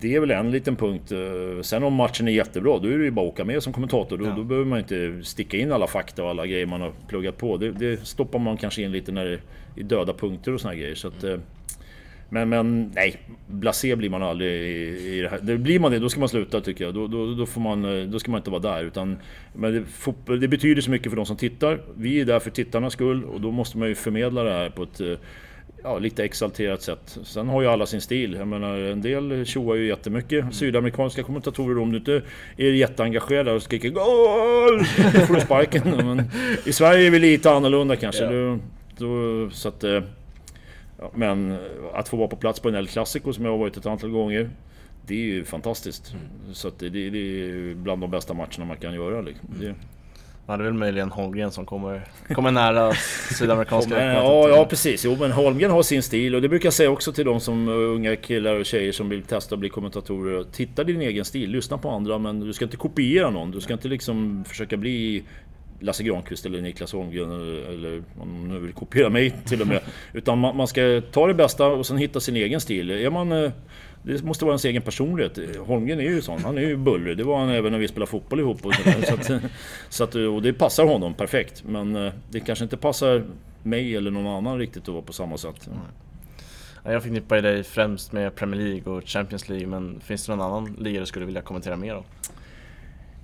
det 0.00 0.14
är 0.14 0.20
väl 0.20 0.30
en 0.30 0.50
liten 0.50 0.76
punkt. 0.76 1.12
Eh, 1.12 1.62
sen 1.62 1.82
om 1.82 1.94
matchen 1.94 2.28
är 2.28 2.32
jättebra, 2.32 2.78
då 2.78 2.88
är 2.88 2.98
det 2.98 3.04
ju 3.04 3.10
bara 3.10 3.26
att 3.26 3.32
åka 3.32 3.44
med 3.44 3.62
som 3.62 3.72
kommentator. 3.72 4.18
Då, 4.18 4.24
ja. 4.24 4.34
då 4.36 4.44
behöver 4.44 4.66
man 4.66 4.78
inte 4.78 5.20
sticka 5.22 5.56
in 5.56 5.72
alla 5.72 5.86
fakta 5.86 6.24
och 6.24 6.30
alla 6.30 6.46
grejer 6.46 6.66
man 6.66 6.80
har 6.80 6.92
pluggat 7.08 7.38
på. 7.38 7.56
Det, 7.56 7.70
det 7.70 8.06
stoppar 8.06 8.38
man 8.38 8.56
kanske 8.56 8.82
in 8.82 8.92
lite 8.92 9.12
när 9.12 9.24
det 9.24 9.40
är 9.80 9.84
döda 9.84 10.14
punkter 10.14 10.54
och 10.54 10.60
såna 10.60 10.74
grejer. 10.74 10.94
Så 10.94 11.08
att, 11.08 11.24
mm. 11.24 11.40
Men, 12.28 12.48
men 12.48 12.92
nej, 12.94 13.16
blasé 13.46 13.96
blir 13.96 14.10
man 14.10 14.22
aldrig 14.22 14.50
i, 14.50 15.18
i 15.18 15.20
det 15.20 15.28
här. 15.28 15.38
Det 15.42 15.58
blir 15.58 15.78
man 15.78 15.92
det, 15.92 15.98
då 15.98 16.08
ska 16.08 16.20
man 16.20 16.28
sluta 16.28 16.60
tycker 16.60 16.84
jag. 16.84 16.94
Då, 16.94 17.06
då, 17.06 17.34
då, 17.34 17.46
får 17.46 17.60
man, 17.60 17.84
eh, 17.84 18.06
då 18.06 18.18
ska 18.18 18.30
man 18.30 18.38
inte 18.38 18.50
vara 18.50 18.60
där. 18.60 18.84
Utan, 18.84 19.18
men 19.52 19.74
det, 19.74 19.84
fotboll, 19.84 20.40
det 20.40 20.48
betyder 20.48 20.82
så 20.82 20.90
mycket 20.90 21.12
för 21.12 21.16
de 21.16 21.26
som 21.26 21.36
tittar. 21.36 21.80
Vi 21.96 22.20
är 22.20 22.24
där 22.24 22.38
för 22.38 22.50
tittarnas 22.50 22.92
skull 22.92 23.24
och 23.24 23.40
då 23.40 23.50
måste 23.50 23.78
man 23.78 23.88
ju 23.88 23.94
förmedla 23.94 24.42
det 24.42 24.52
här 24.52 24.70
på 24.70 24.82
ett 24.82 25.00
ja, 25.84 25.98
lite 25.98 26.24
exalterat 26.24 26.82
sätt. 26.82 27.18
Sen 27.24 27.48
har 27.48 27.62
ju 27.62 27.68
alla 27.68 27.86
sin 27.86 28.00
stil. 28.00 28.34
Jag 28.38 28.48
menar, 28.48 28.78
en 28.78 29.02
del 29.02 29.46
tjoar 29.46 29.74
ju 29.74 29.86
jättemycket. 29.86 30.40
Mm. 30.40 30.52
Sydamerikanska 30.52 31.22
kommentatorer, 31.22 31.78
om 31.78 31.92
du 31.92 31.98
inte 31.98 32.22
är 32.56 32.70
jätteengagerad 32.70 33.48
och 33.48 33.62
skriker 33.62 33.88
GOL! 33.88 34.78
Då 35.12 35.26
får 35.26 35.34
du 35.34 35.40
sparken. 35.40 35.82
Men 36.06 36.22
I 36.64 36.72
Sverige 36.72 37.06
är 37.06 37.10
vi 37.10 37.18
lite 37.18 37.50
annorlunda 37.50 37.96
kanske. 37.96 38.24
Ja. 38.24 38.30
Då, 38.30 38.58
då, 38.96 39.50
så 39.50 39.68
att, 39.68 39.84
eh, 39.84 40.02
men 41.14 41.58
att 41.94 42.08
få 42.08 42.16
vara 42.16 42.28
på 42.28 42.36
plats 42.36 42.60
på 42.60 42.68
en 42.68 42.74
El 42.74 42.88
Clasico 42.88 43.32
som 43.32 43.44
jag 43.44 43.52
har 43.52 43.58
varit 43.58 43.76
ett 43.76 43.86
antal 43.86 44.10
gånger. 44.10 44.50
Det 45.06 45.14
är 45.14 45.24
ju 45.24 45.44
fantastiskt. 45.44 46.12
Mm. 46.12 46.54
Så 46.54 46.70
det, 46.78 46.88
det, 46.88 46.98
är 46.98 47.74
bland 47.74 48.00
de 48.00 48.10
bästa 48.10 48.34
matcherna 48.34 48.64
man 48.64 48.76
kan 48.76 48.94
göra. 48.94 49.20
Liksom. 49.20 49.48
Det, 49.60 49.74
Ja, 50.46 50.56
det 50.56 50.62
är 50.62 50.64
väl 50.64 50.74
möjligen 50.74 51.10
Holmgren 51.10 51.50
som 51.50 51.66
kommer, 51.66 52.08
kommer 52.34 52.50
nära 52.50 52.92
sydamerikanska 53.38 54.04
ja, 54.04 54.48
ja, 54.48 54.64
precis. 54.64 55.04
Jo, 55.04 55.16
men 55.20 55.32
Holmgren 55.32 55.70
har 55.70 55.82
sin 55.82 56.02
stil 56.02 56.34
och 56.34 56.42
det 56.42 56.48
brukar 56.48 56.66
jag 56.66 56.74
säga 56.74 56.90
också 56.90 57.12
till 57.12 57.24
de 57.24 57.40
som 57.40 57.68
unga 57.68 58.16
killar 58.16 58.54
och 58.54 58.66
tjejer 58.66 58.92
som 58.92 59.08
vill 59.08 59.22
testa 59.22 59.54
att 59.54 59.58
bli 59.58 59.68
kommentatorer. 59.68 60.44
Titta 60.52 60.84
din 60.84 61.00
egen 61.00 61.24
stil, 61.24 61.50
lyssna 61.50 61.78
på 61.78 61.90
andra 61.90 62.18
men 62.18 62.40
du 62.40 62.52
ska 62.52 62.64
inte 62.64 62.76
kopiera 62.76 63.30
någon. 63.30 63.50
Du 63.50 63.60
ska 63.60 63.72
inte 63.72 63.88
liksom 63.88 64.44
försöka 64.48 64.76
bli 64.76 65.22
Lasse 65.84 66.02
Granqvist 66.02 66.46
eller 66.46 66.60
Niklas 66.60 66.92
Holmgren 66.92 67.30
eller 67.68 68.02
om 68.18 68.48
nu 68.48 68.58
vill 68.58 68.72
kopiera 68.72 69.10
mig 69.10 69.34
till 69.44 69.60
och 69.60 69.66
med. 69.66 69.80
Utan 70.12 70.38
man, 70.38 70.56
man, 70.56 70.68
ska 70.68 71.02
ta 71.12 71.26
det 71.26 71.34
bästa 71.34 71.66
och 71.66 71.86
sen 71.86 71.96
hitta 71.96 72.20
sin 72.20 72.36
egen 72.36 72.60
stil. 72.60 72.90
Är 72.90 73.10
man 73.10 73.32
eh, 73.32 73.50
det 74.02 74.22
måste 74.22 74.44
vara 74.44 74.52
ens 74.52 74.64
egen 74.64 74.82
personlighet. 74.82 75.38
Holmgren 75.58 76.00
är 76.00 76.04
ju 76.04 76.22
sån. 76.22 76.44
Han 76.44 76.58
är 76.58 76.62
ju 76.62 76.76
bullrig. 76.76 77.16
Det 77.16 77.24
var 77.24 77.38
han 77.38 77.48
även 77.48 77.72
när 77.72 77.78
vi 77.78 77.88
spelade 77.88 78.10
fotboll 78.10 78.40
ihop. 78.40 78.66
Och, 78.66 78.74
så, 79.06 79.14
att, 79.14 79.42
så 79.88 80.04
att, 80.04 80.14
och 80.14 80.42
det 80.42 80.52
passar 80.52 80.84
honom 80.84 81.14
perfekt. 81.14 81.64
Men 81.66 81.96
eh, 81.96 82.12
det 82.30 82.40
kanske 82.40 82.64
inte 82.64 82.76
passar 82.76 83.24
mig 83.62 83.96
eller 83.96 84.10
någon 84.10 84.26
annan 84.26 84.58
riktigt 84.58 84.82
att 84.82 84.88
vara 84.88 85.02
på 85.02 85.12
samma 85.12 85.36
sätt. 85.36 85.68
Jag 86.84 87.02
förknippar 87.02 87.42
dig 87.42 87.62
främst 87.62 88.12
med 88.12 88.34
Premier 88.34 88.60
League 88.60 88.92
och 88.92 89.08
Champions 89.08 89.48
League. 89.48 89.66
Men 89.66 90.00
finns 90.00 90.26
det 90.26 90.36
någon 90.36 90.46
annan 90.46 90.76
liga 90.78 91.00
du 91.00 91.06
skulle 91.06 91.26
vilja 91.26 91.42
kommentera 91.42 91.76
mer 91.76 91.94
om? 91.94 92.04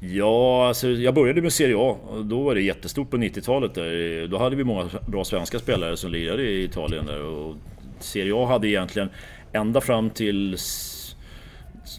Ja, 0.01 0.69
alltså 0.69 0.89
jag 0.89 1.15
började 1.15 1.43
med 1.43 1.53
Serie 1.53 1.77
A. 1.79 1.97
Då 2.25 2.43
var 2.43 2.55
det 2.55 2.63
jättestort 2.63 3.11
på 3.11 3.17
90-talet. 3.17 3.75
Då 4.31 4.39
hade 4.39 4.57
vi 4.57 4.65
många 4.65 4.89
bra 5.07 5.25
svenska 5.25 5.59
spelare 5.59 5.97
som 5.97 6.13
lirade 6.13 6.43
i 6.43 6.65
Italien. 6.65 7.07
Där. 7.07 7.23
Och 7.23 7.57
Serie 7.99 8.35
A 8.35 8.47
hade 8.47 8.69
egentligen 8.69 9.09
ända 9.53 9.81
fram 9.81 10.11
till 10.11 10.57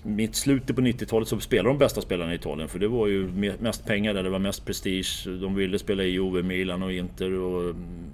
mitt 0.03 0.35
slutet 0.35 0.75
på 0.75 0.81
90-talet 0.81 1.27
så 1.27 1.39
spelade 1.39 1.69
de 1.69 1.77
bästa 1.77 2.01
spelarna 2.01 2.33
i 2.33 2.35
Italien 2.35 2.69
för 2.69 2.79
det 2.79 2.87
var 2.87 3.07
ju 3.07 3.27
mest 3.59 3.85
pengar 3.85 4.13
där, 4.13 4.23
det 4.23 4.29
var 4.29 4.39
mest 4.39 4.65
prestige. 4.65 5.27
De 5.41 5.55
ville 5.55 5.79
spela 5.79 6.03
i 6.03 6.09
Juve, 6.09 6.43
Milan 6.43 6.83
och 6.83 6.93
Inter 6.93 7.33
och 7.33 7.61
mm, 7.61 8.11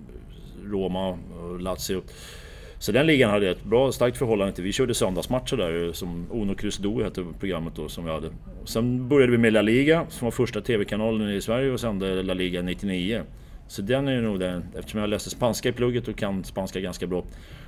Roma 0.66 1.10
och 1.10 1.62
Lazio. 1.62 2.02
Så 2.80 2.92
den 2.92 3.08
ligan 3.08 3.30
hade 3.30 3.50
ett 3.50 3.64
bra, 3.64 3.92
starkt 3.92 4.18
förhållande 4.18 4.54
till. 4.54 4.64
Vi 4.64 4.72
körde 4.72 4.94
söndagsmatcher 4.94 5.58
där 5.58 5.94
som 5.94 6.28
Uno 6.32 6.56
Cruz 6.56 6.78
Do 6.78 7.04
hette 7.04 7.26
programmet 7.40 7.76
då 7.76 7.90
som 7.90 8.06
vi 8.06 8.12
hade. 8.12 8.30
Sen 8.66 9.10
började 9.10 9.32
vi 9.32 9.38
med 9.38 9.54
La 9.54 9.62
Liga 9.62 10.06
som 10.10 10.26
var 10.26 10.32
första 10.32 10.62
TV-kanalen 10.62 11.30
i 11.30 11.42
Sverige 11.42 11.72
och 11.72 11.80
sände 11.80 12.24
La 12.24 12.34
Liga 12.34 12.62
99. 12.62 13.22
Så 13.68 13.82
den 13.82 14.08
är 14.08 14.22
nog 14.22 14.40
den, 14.40 14.64
eftersom 14.76 15.00
jag 15.00 15.10
läste 15.10 15.30
spanska 15.30 15.70
i 15.70 15.72
plugget 15.72 16.08
och 16.08 16.18
kan 16.18 16.44
spanska 16.44 16.80
ganska 16.80 17.08
bra 17.08 17.24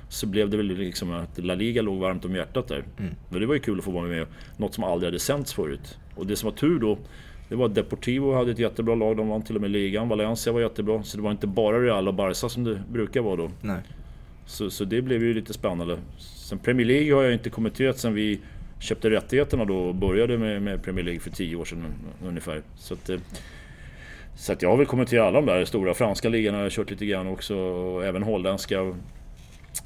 så 0.08 0.26
blev 0.26 0.50
det 0.50 0.56
väl 0.56 0.66
liksom 0.66 1.12
att 1.12 1.38
La 1.38 1.54
Liga 1.54 1.82
låg 1.82 1.98
varmt 1.98 2.24
om 2.24 2.34
hjärtat 2.34 2.68
där. 2.68 2.84
Mm. 2.98 3.14
Och 3.28 3.40
det 3.40 3.46
var 3.46 3.54
ju 3.54 3.60
kul 3.60 3.78
att 3.78 3.84
få 3.84 3.90
vara 3.90 4.08
med 4.08 4.26
något 4.56 4.74
som 4.74 4.84
aldrig 4.84 5.06
hade 5.06 5.18
sänts 5.18 5.54
förut. 5.54 5.98
Och 6.14 6.26
det 6.26 6.36
som 6.36 6.50
var 6.50 6.56
tur 6.56 6.78
då, 6.78 6.98
det 7.48 7.56
var 7.56 7.66
att 7.66 7.74
Deportivo 7.74 8.34
hade 8.34 8.50
ett 8.50 8.58
jättebra 8.58 8.94
lag, 8.94 9.16
de 9.16 9.28
vann 9.28 9.42
till 9.42 9.56
och 9.56 9.62
med 9.62 9.70
ligan. 9.70 10.08
Valencia 10.08 10.52
var 10.52 10.60
jättebra, 10.60 11.02
så 11.02 11.16
det 11.16 11.22
var 11.22 11.30
inte 11.30 11.46
bara 11.46 11.82
Real 11.82 12.08
och 12.08 12.14
Barca 12.14 12.48
som 12.48 12.64
det 12.64 12.82
brukar 12.90 13.20
vara 13.20 13.36
då. 13.36 13.50
Nej. 13.60 13.80
Så, 14.50 14.70
så 14.70 14.84
det 14.84 15.02
blev 15.02 15.22
ju 15.22 15.34
lite 15.34 15.52
spännande. 15.52 15.98
Sen 16.18 16.58
Premier 16.58 16.86
League 16.86 17.14
har 17.14 17.22
jag 17.22 17.32
inte 17.32 17.50
kommenterat 17.50 17.98
sen 17.98 18.14
vi 18.14 18.40
köpte 18.80 19.10
rättigheterna 19.10 19.64
då 19.64 19.76
och 19.76 19.94
började 19.94 20.38
med, 20.38 20.62
med 20.62 20.82
Premier 20.82 21.04
League 21.04 21.20
för 21.20 21.30
tio 21.30 21.56
år 21.56 21.64
sedan 21.64 21.84
ungefär. 22.26 22.62
Så 22.76 22.94
att, 22.94 23.08
eh, 23.08 23.18
så 24.36 24.52
att 24.52 24.62
jag 24.62 24.70
har 24.70 24.76
väl 24.76 24.86
kommenterat 24.86 25.26
alla 25.26 25.40
de 25.40 25.46
där 25.46 25.64
stora. 25.64 25.94
Franska 25.94 26.28
ligan 26.28 26.54
har 26.54 26.62
jag 26.62 26.72
kört 26.72 26.90
lite 26.90 27.06
grann 27.06 27.26
också, 27.26 27.56
och 27.56 28.04
även 28.04 28.22
holländska 28.22 28.94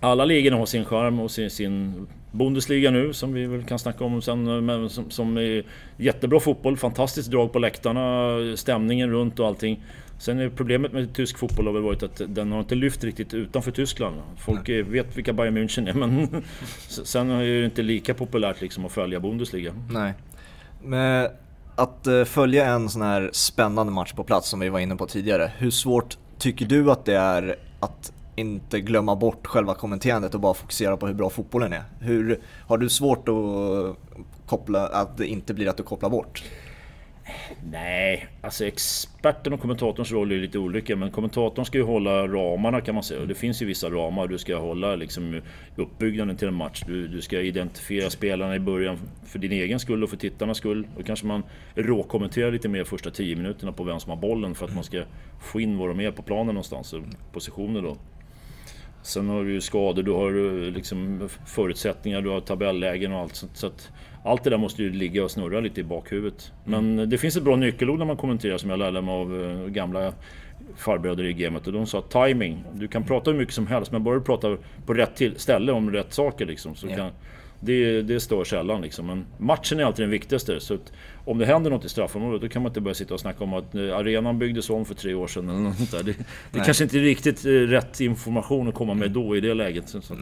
alla 0.00 0.24
ligorna 0.24 0.56
har 0.56 0.66
sin 0.66 0.84
charm 0.84 1.20
och 1.20 1.30
sin, 1.30 1.50
sin 1.50 2.06
Bundesliga 2.32 2.90
nu 2.90 3.12
som 3.12 3.32
vi 3.32 3.46
väl 3.46 3.62
kan 3.62 3.78
snacka 3.78 4.04
om 4.04 4.22
sen. 4.22 4.66
Men 4.66 4.90
som, 4.90 5.10
som 5.10 5.36
är 5.36 5.62
jättebra 5.96 6.40
fotboll, 6.40 6.76
fantastiskt 6.76 7.30
drag 7.30 7.52
på 7.52 7.58
läktarna, 7.58 8.38
stämningen 8.56 9.10
runt 9.10 9.40
och 9.40 9.46
allting. 9.46 9.82
Sen 10.24 10.38
är 10.40 10.48
problemet 10.48 10.92
med 10.92 11.14
tysk 11.14 11.38
fotboll 11.38 11.66
har 11.66 11.72
väl 11.72 11.82
varit 11.82 12.02
att 12.02 12.20
den 12.28 12.52
har 12.52 12.60
inte 12.60 12.74
lyft 12.74 13.04
riktigt 13.04 13.34
utanför 13.34 13.70
Tyskland. 13.70 14.16
Folk 14.38 14.68
Nej. 14.68 14.82
vet 14.82 15.16
vilka 15.16 15.32
Bayern 15.32 15.58
München 15.58 15.88
är 15.88 15.94
men 15.94 16.42
sen 16.88 17.30
är 17.30 17.44
det 17.44 17.64
inte 17.64 17.82
lika 17.82 18.14
populärt 18.14 18.60
liksom 18.60 18.84
att 18.84 18.92
följa 18.92 19.20
Bundesliga. 19.20 19.74
Nej. 19.90 20.14
Men 20.82 21.28
att 21.76 22.06
eh, 22.06 22.24
följa 22.24 22.66
en 22.66 22.88
sån 22.88 23.02
här 23.02 23.30
spännande 23.32 23.92
match 23.92 24.12
på 24.12 24.24
plats 24.24 24.48
som 24.48 24.60
vi 24.60 24.68
var 24.68 24.78
inne 24.78 24.96
på 24.96 25.06
tidigare. 25.06 25.52
Hur 25.58 25.70
svårt 25.70 26.18
tycker 26.38 26.66
du 26.66 26.90
att 26.90 27.04
det 27.04 27.16
är 27.16 27.56
att 27.80 28.12
inte 28.36 28.80
glömma 28.80 29.16
bort 29.16 29.46
själva 29.46 29.74
kommenterandet 29.74 30.34
och 30.34 30.40
bara 30.40 30.54
fokusera 30.54 30.96
på 30.96 31.06
hur 31.06 31.14
bra 31.14 31.30
fotbollen 31.30 31.72
är? 31.72 31.82
Hur, 32.00 32.40
har 32.66 32.78
du 32.78 32.88
svårt 32.88 33.28
att 33.28 33.96
koppla, 34.46 34.86
att 34.86 35.16
det 35.16 35.26
inte 35.26 35.54
blir 35.54 35.68
att 35.68 35.76
du 35.76 35.82
kopplar 35.82 36.10
bort? 36.10 36.44
Nej, 37.70 38.26
alltså 38.40 38.66
experten 38.66 39.52
och 39.52 39.60
kommentatorns 39.60 40.12
roll 40.12 40.32
är 40.32 40.36
lite 40.36 40.58
olika 40.58 40.96
men 40.96 41.10
kommentatorn 41.10 41.64
ska 41.64 41.78
ju 41.78 41.84
hålla 41.84 42.26
ramarna 42.26 42.80
kan 42.80 42.94
man 42.94 43.04
säga. 43.04 43.20
Och 43.20 43.28
det 43.28 43.34
finns 43.34 43.62
ju 43.62 43.66
vissa 43.66 43.90
ramar 43.90 44.26
du 44.26 44.38
ska 44.38 44.56
hålla 44.56 44.96
liksom 44.96 45.40
uppbyggnaden 45.76 46.36
till 46.36 46.48
en 46.48 46.54
match. 46.54 46.82
Du, 46.86 47.08
du 47.08 47.22
ska 47.22 47.40
identifiera 47.40 48.10
spelarna 48.10 48.56
i 48.56 48.60
början 48.60 48.98
för 49.26 49.38
din 49.38 49.52
egen 49.52 49.80
skull 49.80 50.02
och 50.02 50.10
för 50.10 50.16
tittarnas 50.16 50.58
skull. 50.58 50.86
Då 50.96 51.02
kanske 51.02 51.26
man 51.26 51.42
råkommenterar 51.74 52.52
lite 52.52 52.68
mer 52.68 52.84
första 52.84 53.10
10 53.10 53.36
minuterna 53.36 53.72
på 53.72 53.84
vem 53.84 54.00
som 54.00 54.10
har 54.10 54.16
bollen 54.16 54.54
för 54.54 54.66
att 54.66 54.74
man 54.74 54.84
ska 54.84 55.02
få 55.40 55.60
in 55.60 55.78
vad 55.78 55.88
de 55.88 56.00
är 56.00 56.10
på 56.10 56.22
planen 56.22 56.46
någonstans, 56.46 56.94
positioner 57.32 57.82
då. 57.82 57.96
Sen 59.02 59.28
har 59.28 59.44
du 59.44 59.52
ju 59.52 59.60
skador, 59.60 60.02
du 60.02 60.12
har 60.12 60.30
eh, 60.30 60.72
liksom 60.72 61.28
förutsättningar, 61.46 62.20
du 62.20 62.30
har 62.30 62.40
tabellägen 62.40 63.12
och 63.12 63.20
allt 63.20 63.34
sånt. 63.34 63.56
Så 63.56 63.66
att 63.66 63.92
allt 64.24 64.44
det 64.44 64.50
där 64.50 64.56
måste 64.56 64.82
ju 64.82 64.92
ligga 64.92 65.24
och 65.24 65.30
snurra 65.30 65.60
lite 65.60 65.80
i 65.80 65.84
bakhuvudet. 65.84 66.52
Men 66.64 66.92
mm. 66.92 67.10
det 67.10 67.18
finns 67.18 67.36
ett 67.36 67.42
bra 67.42 67.56
nyckelord 67.56 67.98
när 67.98 68.06
man 68.06 68.16
kommenterar 68.16 68.58
som 68.58 68.70
jag 68.70 68.78
lärde 68.78 69.02
mig 69.02 69.14
av 69.14 69.42
eh, 69.42 69.68
gamla 69.68 70.12
farbröder 70.76 71.24
i 71.24 71.32
gamet 71.32 71.66
och 71.66 71.72
de 71.72 71.86
sa 71.86 72.00
timing. 72.00 72.64
Du 72.72 72.88
kan 72.88 73.04
prata 73.04 73.30
hur 73.30 73.38
mycket 73.38 73.54
som 73.54 73.66
helst 73.66 73.92
men 73.92 74.04
bara 74.04 74.14
du 74.14 74.20
pratar 74.20 74.58
på 74.86 74.94
rätt 74.94 75.22
ställe 75.36 75.72
om 75.72 75.90
rätt 75.90 76.12
saker 76.12 76.46
liksom, 76.46 76.74
så 76.74 76.86
yeah. 76.86 76.98
kan, 76.98 77.10
det, 77.60 78.02
det 78.02 78.20
stör 78.20 78.44
sällan 78.44 78.82
liksom. 78.82 79.06
Men 79.06 79.24
matchen 79.38 79.80
är 79.80 79.84
alltid 79.84 80.02
den 80.02 80.10
viktigaste. 80.10 80.60
Så 80.60 80.78
om 81.24 81.38
det 81.38 81.46
händer 81.46 81.70
något 81.70 81.84
i 81.84 81.88
straffområdet 81.88 82.42
då 82.42 82.48
kan 82.48 82.62
man 82.62 82.70
inte 82.70 82.80
börja 82.80 82.94
sitta 82.94 83.14
och 83.14 83.20
snacka 83.20 83.44
om 83.44 83.54
att 83.54 83.74
eh, 83.74 83.96
arenan 83.96 84.38
byggdes 84.38 84.70
om 84.70 84.84
för 84.84 84.94
tre 84.94 85.14
år 85.14 85.26
sedan 85.26 85.48
eller 85.48 85.60
något 85.60 85.90
där. 85.90 86.02
Det, 86.02 86.16
det 86.52 86.60
kanske 86.64 86.84
inte 86.84 86.98
är 86.98 87.02
riktigt 87.02 87.44
rätt 87.44 88.00
information 88.00 88.68
att 88.68 88.74
komma 88.74 88.94
med 88.94 89.10
då 89.10 89.36
i 89.36 89.40
det 89.40 89.54
läget. 89.54 89.88
Så, 89.88 90.00
så 90.00 90.14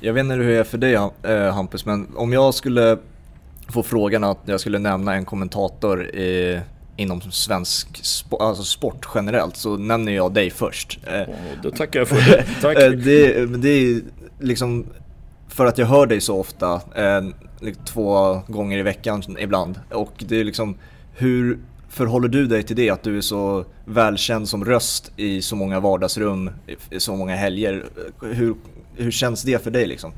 Jag 0.00 0.12
vet 0.12 0.20
inte 0.20 0.34
hur 0.34 0.48
det 0.48 0.58
är 0.58 0.64
för 0.64 0.78
dig 0.78 0.94
eh, 0.94 1.54
Hampus, 1.54 1.86
men 1.86 2.06
om 2.16 2.32
jag 2.32 2.54
skulle 2.54 2.98
få 3.68 3.82
frågan 3.82 4.24
att 4.24 4.38
jag 4.44 4.60
skulle 4.60 4.78
nämna 4.78 5.14
en 5.14 5.24
kommentator 5.24 6.06
i, 6.06 6.60
inom 6.96 7.20
svensk 7.20 8.04
sport, 8.04 8.42
alltså 8.42 8.64
sport 8.64 9.08
generellt 9.14 9.56
så 9.56 9.76
nämner 9.76 10.12
jag 10.12 10.32
dig 10.32 10.50
först. 10.50 10.98
Oh, 11.06 11.34
då 11.62 11.70
tackar 11.70 12.00
jag 12.00 12.08
för 12.08 12.16
det. 12.16 12.46
Tack. 12.60 12.78
Eh, 12.78 12.90
det, 12.90 13.46
det 13.46 13.68
är 13.68 14.00
liksom 14.40 14.86
för 15.48 15.66
att 15.66 15.78
jag 15.78 15.86
hör 15.86 16.06
dig 16.06 16.20
så 16.20 16.40
ofta, 16.40 16.80
två 17.84 18.40
gånger 18.46 18.78
i 18.78 18.82
veckan 18.82 19.22
ibland. 19.38 19.80
Och 19.90 20.12
det 20.28 20.40
är 20.40 20.44
liksom, 20.44 20.76
hur 21.14 21.58
förhåller 21.88 22.28
du 22.28 22.46
dig 22.46 22.62
till 22.62 22.76
det? 22.76 22.90
Att 22.90 23.02
du 23.02 23.16
är 23.16 23.20
så 23.20 23.64
välkänd 23.84 24.48
som 24.48 24.64
röst 24.64 25.12
i 25.16 25.42
så 25.42 25.56
många 25.56 25.80
vardagsrum, 25.80 26.50
i 26.90 27.00
så 27.00 27.16
många 27.16 27.36
helger. 27.36 27.84
Hur 28.22 28.54
hur 28.98 29.10
känns 29.10 29.42
det 29.42 29.64
för 29.64 29.70
dig 29.70 29.86
liksom? 29.86 30.12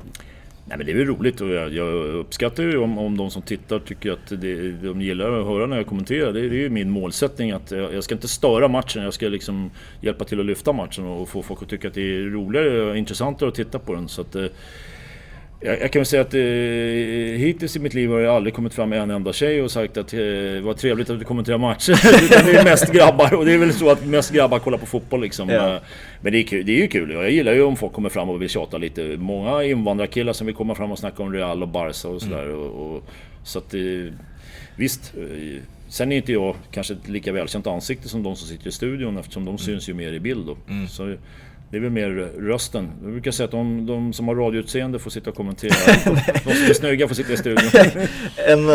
Nej 0.65 0.77
men 0.77 0.85
det 0.85 0.91
är 0.91 0.95
väl 0.95 1.07
roligt 1.07 1.41
och 1.41 1.49
jag, 1.49 1.73
jag 1.73 1.93
uppskattar 1.93 2.63
ju 2.63 2.77
om, 2.77 2.97
om 2.97 3.17
de 3.17 3.31
som 3.31 3.41
tittar 3.41 3.79
tycker 3.79 4.11
att 4.11 4.27
det, 4.29 4.71
de 4.71 5.01
gillar 5.01 5.39
att 5.39 5.45
höra 5.45 5.65
när 5.65 5.77
jag 5.77 5.87
kommenterar. 5.87 6.33
Det, 6.33 6.49
det 6.49 6.55
är 6.55 6.59
ju 6.59 6.69
min 6.69 6.89
målsättning 6.89 7.51
att 7.51 7.71
jag, 7.71 7.93
jag, 7.93 8.03
ska 8.03 8.15
inte 8.15 8.27
störa 8.27 8.67
matchen, 8.67 9.03
jag 9.03 9.13
ska 9.13 9.27
liksom 9.27 9.71
hjälpa 10.01 10.25
till 10.25 10.39
att 10.39 10.45
lyfta 10.45 10.73
matchen 10.73 11.05
och 11.05 11.29
få 11.29 11.41
folk 11.41 11.61
att 11.61 11.69
tycka 11.69 11.87
att 11.87 11.93
det 11.93 12.01
är 12.01 12.19
roligare 12.19 12.81
och 12.81 12.97
intressantare 12.97 13.49
att 13.49 13.55
titta 13.55 13.79
på 13.79 13.93
den. 13.93 14.07
Så 14.07 14.21
att, 14.21 14.35
eh, 14.35 14.45
jag, 15.61 15.81
jag, 15.81 15.91
kan 15.91 15.99
väl 15.99 16.05
säga 16.05 16.21
att 16.21 16.33
eh, 16.33 16.39
hittills 17.39 17.75
i 17.75 17.79
mitt 17.79 17.93
liv 17.93 18.09
har 18.09 18.19
jag 18.19 18.35
aldrig 18.35 18.53
kommit 18.53 18.73
fram 18.73 18.89
med 18.89 19.01
en 19.01 19.11
enda 19.11 19.33
tjej 19.33 19.61
och 19.61 19.71
sagt 19.71 19.97
att 19.97 20.13
eh, 20.13 20.19
vad 20.61 20.77
trevligt 20.77 21.09
att 21.09 21.19
du 21.19 21.25
kommenterar 21.25 21.57
matcher. 21.57 21.91
Utan 22.25 22.45
det 22.45 22.55
är 22.55 22.63
mest 22.63 22.91
grabbar 22.91 23.33
och 23.33 23.45
det 23.45 23.53
är 23.53 23.57
väl 23.57 23.73
så 23.73 23.89
att 23.89 24.05
mest 24.05 24.33
grabbar 24.33 24.59
kollar 24.59 24.77
på 24.77 24.85
fotboll 24.85 25.21
liksom. 25.21 25.49
Ja. 25.49 25.75
Eh, 25.75 25.81
men 26.21 26.33
det 26.33 26.39
är, 26.39 26.43
kul, 26.43 26.65
det 26.65 26.71
är 26.71 26.77
ju 26.77 26.87
kul. 26.87 27.11
Jag 27.11 27.31
gillar 27.31 27.53
ju 27.53 27.61
om 27.61 27.77
folk 27.77 27.93
kommer 27.93 28.09
fram 28.09 28.29
och 28.29 28.41
vill 28.41 28.49
tjata 28.49 28.77
lite. 28.77 29.01
Många 29.17 29.63
invandrarkillar 29.63 30.33
som 30.33 30.47
vill 30.47 30.55
komma 30.55 30.75
fram 30.75 30.91
och 30.91 30.99
snacka 30.99 31.23
om 31.23 31.33
Real 31.33 31.61
och 31.61 31.69
Barca 31.69 32.07
och 32.07 32.21
sådär. 32.21 32.43
Mm. 32.43 32.59
Och, 32.59 32.95
och, 32.95 33.03
så 33.43 33.59
att 33.59 33.73
eh, 33.73 34.13
visst. 34.75 35.13
Eh, 35.17 35.61
sen 35.87 36.11
är 36.11 36.15
inte 36.15 36.31
jag 36.31 36.55
kanske 36.71 36.93
ett 36.93 37.09
lika 37.09 37.31
välkänt 37.31 37.67
ansikte 37.67 38.09
som 38.09 38.23
de 38.23 38.35
som 38.35 38.47
sitter 38.47 38.67
i 38.67 38.71
studion 38.71 39.17
eftersom 39.17 39.45
de 39.45 39.49
mm. 39.49 39.57
syns 39.57 39.89
ju 39.89 39.93
mer 39.93 40.13
i 40.13 40.19
bild 40.19 40.45
då. 40.45 40.57
Mm. 40.69 40.87
Så, 40.87 41.15
det 41.71 41.77
är 41.77 41.81
väl 41.81 41.91
mer 41.91 42.09
rösten. 42.39 42.89
Jag 43.03 43.11
brukar 43.11 43.31
säga 43.31 43.45
att 43.45 43.51
de, 43.51 43.85
de 43.85 44.13
som 44.13 44.27
har 44.27 44.35
radioutseende 44.35 44.99
får 44.99 45.09
sitta 45.09 45.29
och 45.29 45.35
kommentera. 45.35 45.73
de 46.45 46.53
som 46.53 46.65
är 46.69 46.73
snygga 46.73 47.07
får 47.07 47.15
sitta 47.15 47.33
i 47.33 47.37
studion. 47.37 47.69
en, 48.47 48.69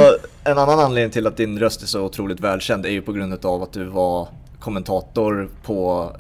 en 0.45 0.59
annan 0.59 0.79
anledning 0.79 1.11
till 1.11 1.27
att 1.27 1.37
din 1.37 1.59
röst 1.59 1.83
är 1.83 1.87
så 1.87 2.01
otroligt 2.03 2.41
välkänd 2.41 2.87
är 2.87 2.91
ju 2.91 3.03
på 3.03 3.13
grund 3.13 3.45
av 3.45 3.63
att 3.63 3.73
du 3.73 3.85
var 3.85 4.29
kommentator 4.61 5.49
på 5.63 6.11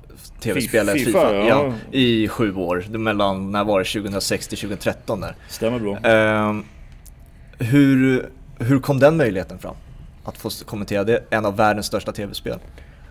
tv-spelet 0.40 0.94
FIFA, 0.94 1.04
FIFA 1.04 1.34
ja. 1.34 1.46
Ja, 1.46 1.72
i 1.92 2.28
sju 2.28 2.54
år. 2.54 2.98
Mellan, 2.98 3.52
när 3.52 3.64
var 3.64 3.78
det? 3.78 3.84
2006 3.84 4.48
till 4.48 4.58
2013 4.58 5.20
där. 5.20 5.36
Stämmer 5.48 5.78
bra. 5.78 5.92
Uh, 5.92 6.60
hur, 7.58 8.28
hur 8.58 8.78
kom 8.78 8.98
den 8.98 9.16
möjligheten 9.16 9.58
fram? 9.58 9.76
Att 10.24 10.38
få 10.38 10.50
kommentera 10.50 11.04
det, 11.04 11.24
en 11.30 11.46
av 11.46 11.56
världens 11.56 11.86
största 11.86 12.12
tv-spel? 12.12 12.58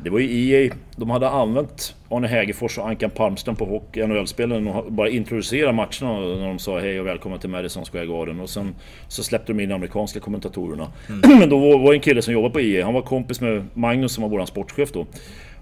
Det 0.03 0.09
var 0.09 0.19
ju 0.19 0.49
EA, 0.49 0.73
de 0.95 1.09
hade 1.09 1.29
använt 1.29 1.95
Arne 2.09 2.27
Hägerfors 2.27 2.77
och 2.77 2.89
Ankan 2.89 3.09
Palmström 3.09 3.55
på 3.55 3.81
NHL-spelen 3.95 4.67
och 4.67 4.91
bara 4.91 5.09
introducera 5.09 5.71
matcherna 5.71 6.19
när 6.19 6.47
de 6.47 6.59
sa 6.59 6.79
hej 6.79 6.99
och 6.99 7.07
välkommen 7.07 7.39
till 7.39 7.49
Madison 7.49 7.85
Square 7.85 8.05
Garden 8.05 8.39
och 8.39 8.49
sen 8.49 8.75
så 9.07 9.23
släppte 9.23 9.53
de 9.53 9.59
in 9.59 9.69
de 9.69 9.75
amerikanska 9.75 10.19
kommentatorerna. 10.19 10.91
Mm. 11.09 11.39
Men 11.39 11.49
då 11.49 11.77
var 11.77 11.91
det 11.91 11.97
en 11.97 12.01
kille 12.01 12.21
som 12.21 12.33
jobbade 12.33 12.53
på 12.53 12.61
EA, 12.61 12.85
han 12.85 12.93
var 12.93 13.01
kompis 13.01 13.41
med 13.41 13.65
Magnus 13.73 14.11
som 14.11 14.21
var 14.21 14.29
våran 14.29 14.47
sportchef 14.47 14.91
då. 14.91 15.05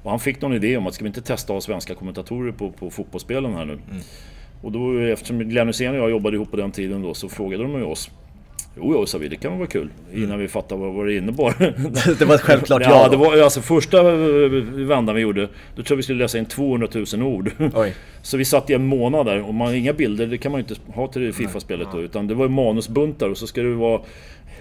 Och 0.04 0.10
han 0.10 0.20
fick 0.20 0.42
någon 0.42 0.54
idé 0.54 0.78
om 0.78 0.88
att 0.88 0.94
ska 0.94 1.04
vi 1.04 1.08
inte 1.08 1.22
testa 1.22 1.54
av 1.54 1.60
svenska 1.60 1.96
kommentatorer 1.96 2.52
på, 2.52 2.72
på 2.72 2.90
fotbollsspelen 2.90 3.54
här 3.54 3.66
nu? 3.66 3.74
Mm. 3.74 4.02
Och 4.62 4.72
då 4.72 5.00
eftersom 5.00 5.40
Glenn 5.40 5.68
Hysén 5.68 5.94
och 5.94 6.00
jag 6.00 6.10
jobbade 6.10 6.36
ihop 6.36 6.52
på 6.52 6.58
den 6.58 6.72
tiden 6.72 7.02
då 7.02 7.14
så 7.14 7.30
frågade 7.30 7.64
de 7.64 7.74
ju 7.74 7.84
oss 7.84 8.12
Jo, 8.76 8.94
jo, 8.94 9.06
sa 9.06 9.18
vi, 9.18 9.28
det 9.28 9.36
kan 9.36 9.58
vara 9.58 9.68
kul. 9.68 9.90
Innan 10.14 10.40
vi 10.40 10.48
fattade 10.48 10.82
vad, 10.82 10.94
vad 10.94 11.06
det 11.08 11.16
innebar. 11.16 11.56
det 12.20 12.26
var 12.26 12.36
ett 12.36 12.42
självklart 12.42 12.82
ja. 12.86 12.90
Ja, 12.90 13.10
det 13.10 13.18
var 13.18 13.38
alltså 13.38 13.62
första 13.62 14.04
vändan 14.04 15.16
vi 15.16 15.22
gjorde, 15.22 15.42
då 15.76 15.84
tror 15.84 15.86
jag 15.90 15.98
vi 15.98 16.04
skulle 16.04 16.24
läsa 16.24 16.38
in 16.38 16.46
200 16.46 16.88
000 17.14 17.24
ord. 17.24 17.52
Oj. 17.76 17.96
Så 18.22 18.38
vi 18.38 18.46
satt 18.46 18.70
i 18.70 18.74
en 18.74 18.86
månad 18.86 19.26
där 19.26 19.48
och 19.48 19.54
man 19.54 19.76
inga 19.76 19.94
bilder, 19.94 20.28
det 20.28 20.38
kan 20.38 20.52
man 20.52 20.62
ju 20.62 20.66
inte 20.70 20.82
ha 20.94 21.08
till 21.08 21.34
Fifa-spelet 21.34 21.88
då. 21.92 22.02
Utan 22.02 22.28
det 22.28 22.34
var 22.34 22.48
manusbuntar 22.48 23.30
och 23.30 23.38
så 23.38 23.48
ska 23.48 23.62
det 23.62 23.74
vara 23.74 24.02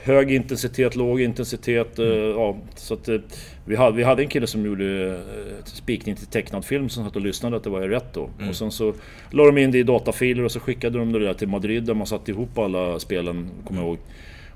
hög 0.02 0.32
intensitet, 0.32 0.96
låg 0.96 1.20
intensitet. 1.20 1.98
Mm. 1.98 2.30
ja, 2.30 2.56
så 2.74 2.94
att, 2.94 3.08
eh, 3.08 3.18
vi, 3.64 3.76
hade, 3.76 3.96
vi 3.96 4.02
hade 4.02 4.22
en 4.22 4.28
kille 4.28 4.46
som 4.46 4.66
gjorde 4.66 5.08
eh, 5.08 5.64
spikning 5.64 6.16
till 6.16 6.26
tecknad 6.26 6.64
film 6.64 6.88
som 6.88 7.04
satt 7.04 7.16
och 7.16 7.22
lyssnade 7.22 7.56
att 7.56 7.64
det 7.64 7.70
var 7.70 7.80
rätt 7.80 8.12
då. 8.12 8.30
Mm. 8.38 8.48
Och 8.48 8.56
sen 8.56 8.70
så 8.70 8.94
la 9.30 9.46
de 9.46 9.58
in 9.58 9.70
det 9.70 9.78
i 9.78 9.82
datafiler 9.82 10.44
och 10.44 10.52
så 10.52 10.60
skickade 10.60 10.98
de 10.98 11.12
det 11.12 11.18
där 11.18 11.34
till 11.34 11.48
Madrid 11.48 11.84
där 11.84 11.94
man 11.94 12.06
satte 12.06 12.30
ihop 12.30 12.58
alla 12.58 12.98
spelen, 12.98 13.50
kommer 13.64 13.80
jag 13.80 13.88
ihåg. 13.88 13.98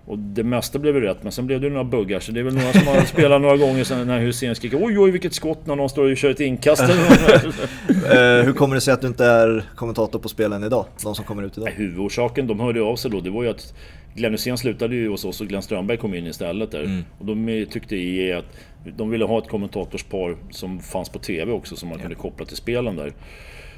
Och 0.07 0.19
det 0.19 0.43
mesta 0.45 0.79
blev 0.79 0.95
rätt, 0.95 1.23
men 1.23 1.33
sen 1.33 1.47
blev 1.47 1.61
det 1.61 1.69
några 1.69 1.85
buggar. 1.85 2.21
Så 2.21 2.33
det 2.33 2.41
är 2.41 2.45
väl 2.45 2.55
några 2.55 2.73
som 2.73 2.87
har 2.87 3.01
spelat 3.07 3.41
några 3.43 3.57
gånger 3.57 3.85
sen 3.85 4.07
när 4.07 4.21
Hussein 4.21 4.55
skriker 4.55 4.85
oj 4.85 4.99
oj 4.99 5.11
vilket 5.11 5.35
skott 5.35 5.67
när 5.67 5.77
någon 5.77 5.89
står 5.89 6.11
och 6.11 6.17
kör 6.17 6.31
ett 6.31 6.41
inkast. 6.41 6.83
uh, 6.83 6.89
hur 8.45 8.53
kommer 8.53 8.75
det 8.75 8.81
sig 8.81 8.95
att 8.95 9.01
du 9.01 9.07
inte 9.07 9.25
är 9.25 9.65
kommentator 9.75 10.19
på 10.19 10.29
spelen 10.29 10.65
idag? 10.65 10.87
De 11.03 11.15
som 11.15 11.25
kommer 11.25 11.43
ut 11.43 11.59
idag? 11.59 11.69
Huvudorsaken, 11.69 12.47
de 12.47 12.61
hörde 12.61 12.83
av 12.83 12.97
sig 12.97 13.11
då, 13.11 13.21
det 13.21 13.31
var 13.31 13.43
ju 13.43 13.49
att 13.49 13.75
Glenn 14.17 14.33
Hysén 14.33 14.59
slutade 14.59 14.97
ju 14.97 15.09
hos 15.09 15.25
oss 15.25 15.41
och 15.41 15.47
Glenn 15.47 15.63
Strömberg 15.63 15.97
kom 15.97 16.15
in 16.15 16.27
istället 16.27 16.71
där. 16.71 16.85
Mm. 16.85 17.05
Och 17.19 17.27
de 17.27 17.67
tyckte 17.71 17.97
i 17.97 18.33
att 18.33 18.57
de 18.97 19.11
ville 19.11 19.25
ha 19.25 19.39
ett 19.39 19.49
kommentatorspar 19.49 20.37
som 20.51 20.81
fanns 20.81 21.09
på 21.09 21.19
TV 21.19 21.53
också 21.53 21.77
som 21.77 21.89
man 21.89 21.99
ja. 21.99 22.03
kunde 22.03 22.17
koppla 22.17 22.47
till 22.47 22.57
spelen 22.57 22.97
där. 22.97 23.13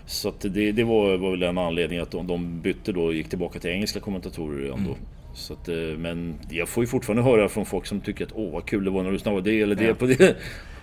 Så 0.06 0.32
det, 0.40 0.72
det 0.72 0.84
var, 0.84 1.16
var 1.16 1.30
väl 1.30 1.42
en 1.42 1.58
anledning 1.58 1.98
att 1.98 2.10
de, 2.10 2.26
de 2.26 2.60
bytte 2.60 2.92
då 2.92 3.04
och 3.04 3.14
gick 3.14 3.28
tillbaka 3.28 3.58
till 3.58 3.70
engelska 3.70 4.00
kommentatorer 4.00 4.64
igen. 4.64 4.78
Mm. 4.78 4.94
Så 5.34 5.52
att, 5.52 5.68
eh, 5.68 5.74
men 5.76 6.34
jag 6.50 6.68
får 6.68 6.82
ju 6.82 6.88
fortfarande 6.88 7.22
höra 7.22 7.48
från 7.48 7.66
folk 7.66 7.86
som 7.86 8.00
tycker 8.00 8.24
att 8.24 8.32
åh 8.34 8.52
vad 8.52 8.66
kul 8.66 8.84
det 8.84 8.90
var 8.90 9.02
när 9.02 9.12
du 9.12 9.18
snabbade 9.18 9.50
det 9.50 9.60
eller 9.60 9.74
det 9.74 9.84
ja. 9.84 9.94
på 9.94 10.06
det. 10.06 10.36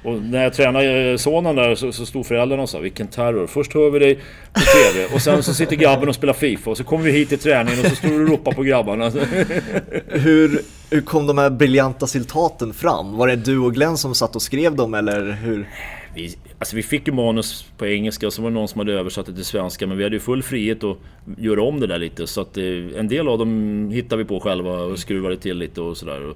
Och 0.06 0.22
när 0.22 0.44
jag 0.44 0.54
tränade 0.54 1.18
sonen 1.18 1.56
där 1.56 1.76
så, 1.76 1.92
så 1.92 2.06
stod 2.06 2.26
föräldrarna 2.26 2.64
och 2.64 2.70
sa 2.70 2.80
vilken 2.80 3.08
terror. 3.08 3.48
Först 3.48 3.74
hör 3.74 3.90
vi 3.90 4.00
dig 4.00 4.16
på 4.54 4.60
TV 4.60 5.16
och 5.16 5.22
sen 5.22 5.44
så 5.44 5.54
sitter 5.54 5.76
grabben 5.76 6.10
och 6.10 6.16
spelar 6.16 6.34
FIFA 6.34 6.72
och 6.72 6.78
så 6.78 6.84
kommer 6.84 7.04
vi 7.04 7.12
hit 7.12 7.30
till 7.30 7.40
träningen 7.40 7.80
och 7.80 7.86
så 7.86 7.96
står 7.96 8.10
du 8.10 8.24
och 8.24 8.30
ropar 8.30 8.52
på 8.52 8.64
grabbarna. 8.64 9.10
hur, 10.08 10.62
hur 10.90 11.02
kom 11.02 11.28
de 11.28 11.38
här 11.38 11.50
briljanta 11.50 12.08
citaten 12.08 12.74
fram? 12.74 13.18
Var 13.18 13.28
det 13.28 13.36
du 13.36 13.60
och 13.60 13.74
Glenn 13.74 13.98
som 13.98 14.16
satt 14.16 14.36
och 14.36 14.42
skrev 14.42 14.76
dem 14.76 14.94
eller 14.94 15.32
hur? 15.32 15.70
Vi, 16.16 16.36
alltså 16.60 16.76
vi 16.76 16.84
fick 16.84 17.08
ju 17.08 17.14
manus 17.14 17.66
på 17.78 17.88
engelska 17.88 18.28
och 18.28 18.34
så 18.34 18.42
var 18.42 18.50
det 18.50 18.54
någon 18.54 18.68
som 18.68 18.80
hade 18.80 18.94
översatt 18.94 19.26
det 19.26 19.34
till 19.34 19.46
svenska 19.46 19.88
men 19.88 19.98
vi 19.98 20.04
hade 20.04 20.16
ju 20.16 20.20
full 20.20 20.44
frihet 20.44 20.84
att 20.84 20.98
göra 21.38 21.64
om 21.64 21.80
det 21.80 21.88
där 21.88 21.98
lite 21.98 22.28
så 22.28 22.42
att 22.42 22.58
eh, 22.58 22.64
en 22.98 23.08
del 23.08 23.28
av 23.28 23.38
dem 23.38 23.90
hittade 23.92 24.24
vi 24.24 24.28
på 24.28 24.40
själva 24.40 24.72
och 24.72 25.00
skruvade 25.00 25.38
till 25.38 25.58
lite 25.58 25.82
och 25.82 25.98
sådär. 25.98 26.34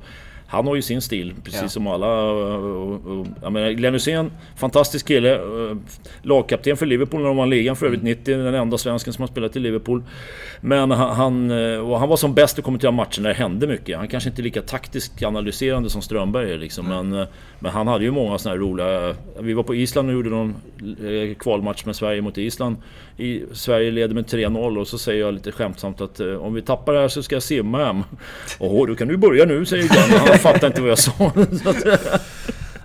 Han 0.51 0.67
har 0.67 0.75
ju 0.75 0.81
sin 0.81 1.01
stil, 1.01 1.33
precis 1.43 1.61
ja. 1.61 1.69
som 1.69 1.87
alla. 1.87 2.07
Och, 2.07 3.27
jag 3.41 3.51
menar, 3.51 3.69
Glenn 3.71 3.93
Hysén, 3.93 4.31
fantastisk 4.55 5.07
kille. 5.07 5.35
Eh, 5.35 5.77
lagkapten 6.21 6.77
för 6.77 6.85
Liverpool 6.85 7.21
när 7.21 7.27
de 7.27 7.37
vann 7.37 7.49
ligan 7.49 7.75
för 7.75 7.85
övrigt, 7.85 8.03
90. 8.03 8.37
Den 8.37 8.55
enda 8.55 8.77
svensken 8.77 9.13
som 9.13 9.21
har 9.21 9.27
spelat 9.27 9.55
i 9.55 9.59
Liverpool. 9.59 10.03
Men 10.61 10.91
han, 10.91 11.51
eh, 11.51 11.97
han 11.97 12.09
var 12.09 12.17
som 12.17 12.33
bäst 12.33 12.59
att 12.59 12.65
kommentera 12.65 12.91
matchen 12.91 13.23
när 13.23 13.29
det 13.29 13.35
hände 13.35 13.67
mycket. 13.67 13.97
Han 13.97 14.07
kanske 14.07 14.29
inte 14.29 14.41
är 14.41 14.43
lika 14.43 14.61
taktiskt 14.61 15.23
analyserande 15.23 15.89
som 15.89 16.01
Strömberg 16.01 16.51
är 16.53 16.57
liksom. 16.57 16.85
Mm. 16.85 17.09
Men, 17.09 17.21
eh, 17.21 17.27
men 17.59 17.71
han 17.71 17.87
hade 17.87 18.03
ju 18.03 18.11
många 18.11 18.37
sådana 18.37 18.55
här 18.55 18.67
roliga... 18.67 19.15
Vi 19.39 19.53
var 19.53 19.63
på 19.63 19.75
Island 19.75 20.07
och 20.07 20.13
gjorde 20.13 20.29
någon 20.29 20.55
kvalmatch 21.39 21.85
med 21.85 21.95
Sverige 21.95 22.21
mot 22.21 22.37
Island. 22.37 22.75
I, 23.19 23.45
Sverige 23.53 23.91
leder 23.91 24.15
med 24.15 24.25
3-0 24.25 24.77
och 24.77 24.87
så 24.87 24.97
säger 24.97 25.21
jag 25.21 25.33
lite 25.33 25.51
skämtsamt 25.51 26.01
att 26.01 26.19
om 26.19 26.53
vi 26.53 26.61
tappar 26.61 26.93
det 26.93 26.99
här 26.99 27.07
så 27.07 27.23
ska 27.23 27.35
jag 27.35 27.43
simma 27.43 27.85
hem. 27.85 28.03
Åh, 28.59 28.87
då 28.87 28.95
kan 28.95 29.07
du 29.07 29.17
börja 29.17 29.45
nu, 29.45 29.65
säger 29.65 29.87
Glenn 29.87 30.39
fattade 30.39 30.67
inte 30.67 30.81
vad 30.81 30.91
jag 30.91 30.99
sa. 30.99 31.13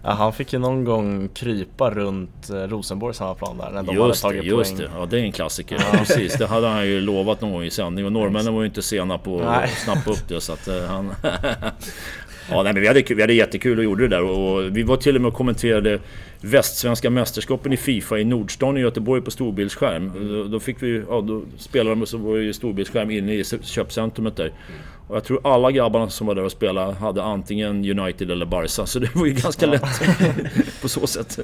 ja, 0.03 0.11
han 0.11 0.33
fick 0.33 0.53
ju 0.53 0.59
någon 0.59 0.85
gång 0.85 1.29
krypa 1.29 1.91
runt 1.91 2.51
eh, 2.51 2.55
Rosenborgs 2.55 3.21
hemmaplan 3.21 3.59
där 3.59 3.71
när 3.71 3.83
de 3.83 3.95
just 3.95 4.23
hade 4.23 4.35
tagit 4.35 4.43
det, 4.43 4.59
just 4.59 4.77
poäng. 4.77 4.89
det, 4.91 4.99
ja 4.99 5.07
det 5.07 5.19
är 5.19 5.23
en 5.23 5.33
klassiker. 5.33 5.85
Ja. 5.93 5.99
Precis, 5.99 6.35
det 6.35 6.47
hade 6.47 6.67
han 6.67 6.87
ju 6.87 7.01
lovat 7.01 7.41
någon 7.41 7.53
gång 7.53 7.65
i 7.65 7.71
sändning 7.71 8.07
och 8.07 8.13
norrmännen 8.13 8.55
var 8.55 8.61
ju 8.61 8.67
inte 8.67 8.83
sena 8.83 9.19
på 9.19 9.41
att 9.41 9.71
snappa 9.71 10.11
upp 10.11 10.29
det 10.29 10.41
så 10.41 10.53
att 10.53 10.69
eh, 10.69 10.85
han... 10.85 11.15
Ja, 12.51 12.63
nej, 12.63 12.73
men 12.73 12.83
vi, 12.83 12.89
hade, 12.89 13.03
vi 13.09 13.21
hade 13.21 13.33
jättekul 13.33 13.79
och 13.79 13.85
gjorde 13.85 14.09
det 14.09 14.17
där 14.17 14.23
och 14.23 14.77
vi 14.77 14.83
var 14.83 14.97
till 14.97 15.17
och 15.17 15.23
med 15.23 15.29
och 15.29 15.35
kommenterade 15.35 16.01
Västsvenska 16.41 17.11
mästerskapen 17.11 17.73
i 17.73 17.77
Fifa 17.77 18.19
i 18.19 18.25
Nordstan 18.25 18.77
i 18.77 18.81
Göteborg 18.81 19.23
på 19.23 19.31
storbildsskärm. 19.31 20.13
Då, 20.29 20.45
då 20.45 20.61
fick 20.61 20.83
vi, 20.83 21.03
ja, 21.09 21.21
då 21.21 21.43
spelade 21.59 22.01
de 22.01 22.07
så 22.07 22.19
var 22.19 22.39
det 22.39 22.55
storbildsskärm 22.55 23.11
inne 23.11 23.35
i 23.35 23.45
köpcentrumet 23.63 24.37
där. 24.37 24.53
Och 25.09 25.17
jag 25.17 25.25
tror 25.25 25.41
alla 25.45 25.71
grabbarna 25.71 26.11
som 26.11 26.27
var 26.27 26.35
där 26.35 26.45
och 26.45 26.53
spelade 26.53 26.93
hade 26.93 27.23
antingen 27.23 27.99
United 27.99 28.31
eller 28.31 28.47
Barca, 28.47 28.87
så 28.87 28.99
det 28.99 29.15
var 29.15 29.27
ju 29.27 29.33
ganska 29.33 29.67
lätt 29.67 29.83
på 30.83 30.89
så 30.89 31.07
sätt. 31.07 31.39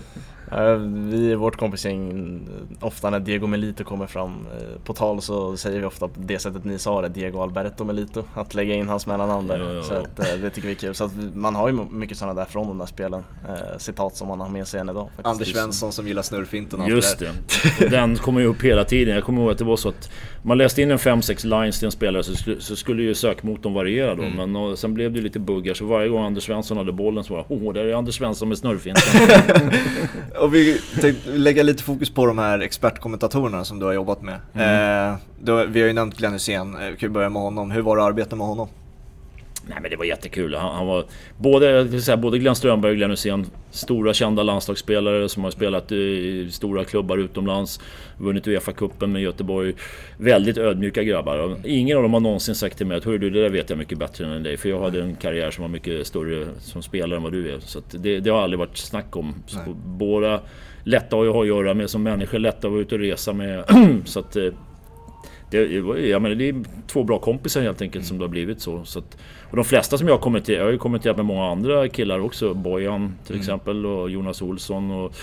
Vi 0.79 1.31
i 1.31 1.35
vårt 1.35 1.57
kompisgäng, 1.57 2.41
ofta 2.81 3.11
när 3.11 3.21
Diego 3.21 3.47
Melito 3.47 3.85
kommer 3.85 4.07
fram 4.07 4.31
eh, 4.31 4.83
på 4.85 4.93
tal 4.93 5.23
så 5.23 5.57
säger 5.57 5.81
vi 5.81 5.87
ofta 5.87 6.09
på 6.09 6.21
det 6.21 6.39
sättet 6.39 6.65
ni 6.65 6.79
sa 6.79 7.03
det, 7.03 7.09
Diego 7.09 7.41
Alberto 7.41 7.85
Melito, 7.85 8.25
att 8.35 8.55
lägga 8.55 8.75
in 8.75 8.89
hans 8.89 9.07
mellannamn 9.07 9.47
där. 9.47 9.59
Ja, 9.59 9.73
ja. 9.73 9.83
Så 9.83 9.95
att, 9.95 10.19
eh, 10.19 10.41
det 10.43 10.51
tycker 10.51 10.69
vi 10.69 10.75
är 10.75 10.79
kul. 10.79 10.95
Så 10.95 11.05
att 11.05 11.13
man 11.35 11.55
har 11.55 11.69
ju 11.69 11.79
mycket 11.91 12.19
sådana 12.19 12.35
där 12.35 12.45
från 12.45 12.69
de 12.69 12.79
där 12.79 12.87
spelen, 12.87 13.25
eh, 13.49 13.79
citat 13.79 14.17
som 14.17 14.29
man 14.29 14.41
har 14.41 14.49
med 14.49 14.69
sig 14.69 14.81
än 14.81 14.89
idag. 14.89 15.09
Faktiskt. 15.09 15.27
Anders 15.27 15.53
Svensson 15.53 15.93
som 15.93 16.09
gillar 16.09 16.23
snurrfinten 16.23 16.87
Just 16.87 17.19
det, 17.19 17.31
det. 17.79 17.89
den 17.89 18.17
kommer 18.17 18.41
ju 18.41 18.47
upp 18.47 18.63
hela 18.63 18.85
tiden. 18.85 19.15
Jag 19.15 19.25
kommer 19.25 19.43
ihåg 19.43 19.51
att 19.51 19.59
det 19.59 19.65
var 19.65 19.77
så 19.77 19.89
att 19.89 20.11
man 20.43 20.59
läste 20.59 20.83
in 20.83 20.91
en 20.91 20.99
5-6 20.99 21.47
lines 21.47 21.79
till 21.79 21.87
en 21.87 21.93
spelare 21.93 22.23
så 22.23 22.35
skulle, 22.35 22.61
så 22.61 22.77
skulle 22.77 23.03
ju 23.03 23.15
sökmotorn 23.15 23.75
variera 23.75 24.15
då. 24.15 24.23
Mm. 24.23 24.37
Men 24.37 24.57
och, 24.57 24.79
sen 24.79 24.95
blev 24.95 25.13
det 25.13 25.21
lite 25.21 25.39
buggar 25.39 25.75
så 25.75 25.85
varje 25.85 26.09
gång 26.09 26.25
Anders 26.25 26.45
Svensson 26.45 26.77
hade 26.77 26.93
bollen 26.93 27.25
så 27.25 27.35
var 27.35 27.45
det 27.49 27.67
åh, 27.67 27.73
där 27.73 27.85
är 27.85 27.95
Anders 27.95 28.15
Svensson 28.15 28.49
med 28.49 28.59
snurrfinten. 28.59 29.03
och 30.41 30.55
vi 30.55 30.81
tänkte 31.01 31.31
lägga 31.31 31.63
lite 31.63 31.83
fokus 31.83 32.11
på 32.11 32.27
de 32.27 32.39
här 32.39 32.59
expertkommentatorerna 32.59 33.65
som 33.65 33.79
du 33.79 33.87
har 33.87 33.93
jobbat 33.93 34.23
med. 34.23 34.41
Mm. 34.55 35.13
Eh, 35.13 35.19
då, 35.41 35.65
vi 35.65 35.81
har 35.81 35.87
ju 35.89 35.93
nämnt 35.93 36.17
Glenn 36.17 36.33
Hysén, 36.33 36.75
eh, 36.75 36.91
vi 36.91 36.97
kan 36.97 37.13
börja 37.13 37.29
med 37.29 37.43
honom. 37.43 37.71
Hur 37.71 37.83
var 37.83 37.97
det 37.97 38.03
att 38.03 38.09
arbeta 38.09 38.37
med 38.37 38.47
honom? 38.47 38.69
Nej 39.69 39.79
men 39.83 39.91
det 39.91 39.97
var 39.97 40.05
jättekul. 40.05 40.55
Han, 40.55 40.75
han 40.75 40.87
var 40.87 41.05
både, 41.39 42.01
säga, 42.01 42.17
både 42.17 42.39
Glenn 42.39 42.55
Strömberg 42.55 42.91
och 42.91 42.97
Glenn 42.97 43.11
Hysén, 43.11 43.47
stora 43.71 44.15
kända 44.15 44.43
landslagsspelare 44.43 45.29
som 45.29 45.45
har 45.45 45.51
spelat 45.51 45.93
i 45.93 46.49
stora 46.51 46.85
klubbar 46.85 47.19
utomlands. 47.19 47.81
Vunnit 48.19 48.47
Uefa-cupen 48.47 49.07
med 49.07 49.23
Göteborg. 49.23 49.75
Väldigt 50.19 50.59
ödmjuka 50.59 51.03
grabbar. 51.03 51.57
Ingen 51.65 51.97
av 51.97 52.03
dem 52.03 52.13
har 52.13 52.21
någonsin 52.21 52.55
sagt 52.55 52.77
till 52.77 52.87
mig 52.87 52.97
att 52.97 53.05
du, 53.05 53.19
det 53.19 53.43
där 53.43 53.51
vet 53.51 53.71
jag 53.71 53.79
mycket 53.79 53.99
bättre 53.99 54.27
än 54.27 54.43
dig. 54.43 54.57
För 54.57 54.69
jag 54.69 54.81
hade 54.81 55.03
en 55.03 55.15
karriär 55.15 55.51
som 55.51 55.63
var 55.63 55.69
mycket 55.69 56.07
större 56.07 56.47
som 56.59 56.83
spelare 56.83 57.17
än 57.17 57.23
vad 57.23 57.33
du 57.33 57.53
är. 57.53 57.59
Så 57.61 57.81
det, 57.91 58.21
det, 58.21 58.31
har 58.31 58.43
aldrig 58.43 58.59
varit 58.59 58.77
snack 58.77 59.17
om. 59.17 59.35
båda 59.85 60.41
lätta 60.85 61.17
att 61.17 61.33
ha 61.33 61.43
att 61.43 61.49
göra 61.49 61.75
med 61.75 61.91
som 61.91 62.03
människor, 62.03 62.39
lätta 62.39 62.67
att 62.67 62.73
vara 62.73 62.83
ute 62.83 62.95
och 62.95 63.01
resa 63.01 63.33
med. 63.33 63.65
så 64.05 64.21
att, 64.21 64.37
eh, 64.37 64.53
det, 65.51 65.59
jag 66.09 66.23
menar, 66.23 66.35
det 66.35 66.49
är 66.49 66.65
två 66.87 67.05
bra 67.05 67.19
kompisar 67.19 67.63
helt 67.63 67.83
enkelt 67.83 68.07
som 68.07 68.19
det 68.19 68.25
har 68.25 68.29
blivit 68.29 68.61
så. 68.61 68.85
så 68.85 68.99
att, 68.99 69.17
och 69.51 69.57
de 69.57 69.65
flesta 69.65 69.99
som 69.99 70.09
jag 70.09 70.15
har 70.15 70.21
kommenterat, 70.21 70.59
jag 70.59 70.65
har 70.65 70.73
ju 70.73 70.79
kommenterat 70.79 71.17
med 71.17 71.27
många 71.27 71.51
andra 71.51 71.89
killar 71.89 72.21
också. 72.21 72.55
Bojan 72.55 73.15
till 73.25 73.35
mm. 73.35 73.41
exempel 73.41 73.87
och 73.87 74.11
Jonas 74.11 74.43
Olsson. 74.43 74.91
Och, 74.91 75.15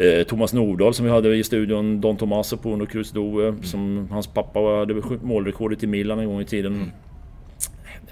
eh, 0.00 0.24
Thomas 0.24 0.52
Nordahl 0.52 0.94
som 0.94 1.04
vi 1.04 1.12
hade 1.12 1.36
i 1.36 1.44
studion, 1.44 2.00
Don 2.00 2.16
Tomaso 2.16 2.56
på 2.56 2.72
Uno 2.72 2.86
Cruz 2.86 3.10
Doe, 3.10 3.48
mm. 3.48 3.62
som 3.62 4.08
hans 4.10 4.26
pappa 4.26 4.60
hade 4.60 5.02
målrekordet 5.22 5.82
i 5.82 5.86
Milan 5.86 6.18
en 6.18 6.26
gång 6.26 6.40
i 6.40 6.44
tiden. 6.44 6.90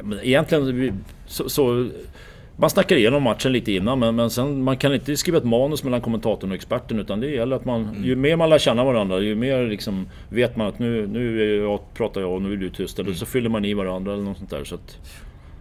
Mm. 0.01 0.18
Egentligen 0.23 1.05
så, 1.27 1.49
så 1.49 1.88
man 2.62 2.70
snackar 2.70 2.96
igenom 2.96 3.22
matchen 3.22 3.53
lite 3.53 3.72
innan 3.72 3.98
men, 3.98 4.16
men 4.16 4.31
sen, 4.31 4.62
man 4.62 4.77
kan 4.77 4.94
inte 4.94 5.16
skriva 5.16 5.38
ett 5.38 5.44
manus 5.44 5.85
mellan 5.85 6.01
kommentatorn 6.01 6.51
och 6.51 6.57
experten 6.57 6.98
utan 6.98 7.20
det 7.20 7.31
gäller 7.31 7.57
att 7.57 7.64
man... 7.64 7.83
Mm. 7.83 8.05
Ju 8.05 8.16
mer 8.16 8.37
man 8.37 8.51
lär 8.51 8.59
känna 8.59 8.85
varandra 8.85 9.20
ju 9.20 9.35
mer 9.35 9.66
liksom 9.66 10.09
vet 10.29 10.57
man 10.57 10.66
att 10.66 10.79
nu, 10.79 11.07
nu 11.07 11.55
jag, 11.57 11.81
pratar 11.94 12.20
jag 12.20 12.33
och 12.33 12.42
nu 12.42 12.53
är 12.53 12.57
du 12.57 12.70
tyst. 12.70 12.98
Eller 12.98 13.09
mm. 13.09 13.18
så 13.18 13.27
fyller 13.27 13.48
man 13.48 13.64
i 13.64 13.75
varandra 13.75 14.12
eller 14.12 14.22
något 14.22 14.38
sånt 14.38 14.51
där. 14.51 14.64
Så 14.64 14.75
att, 14.75 14.98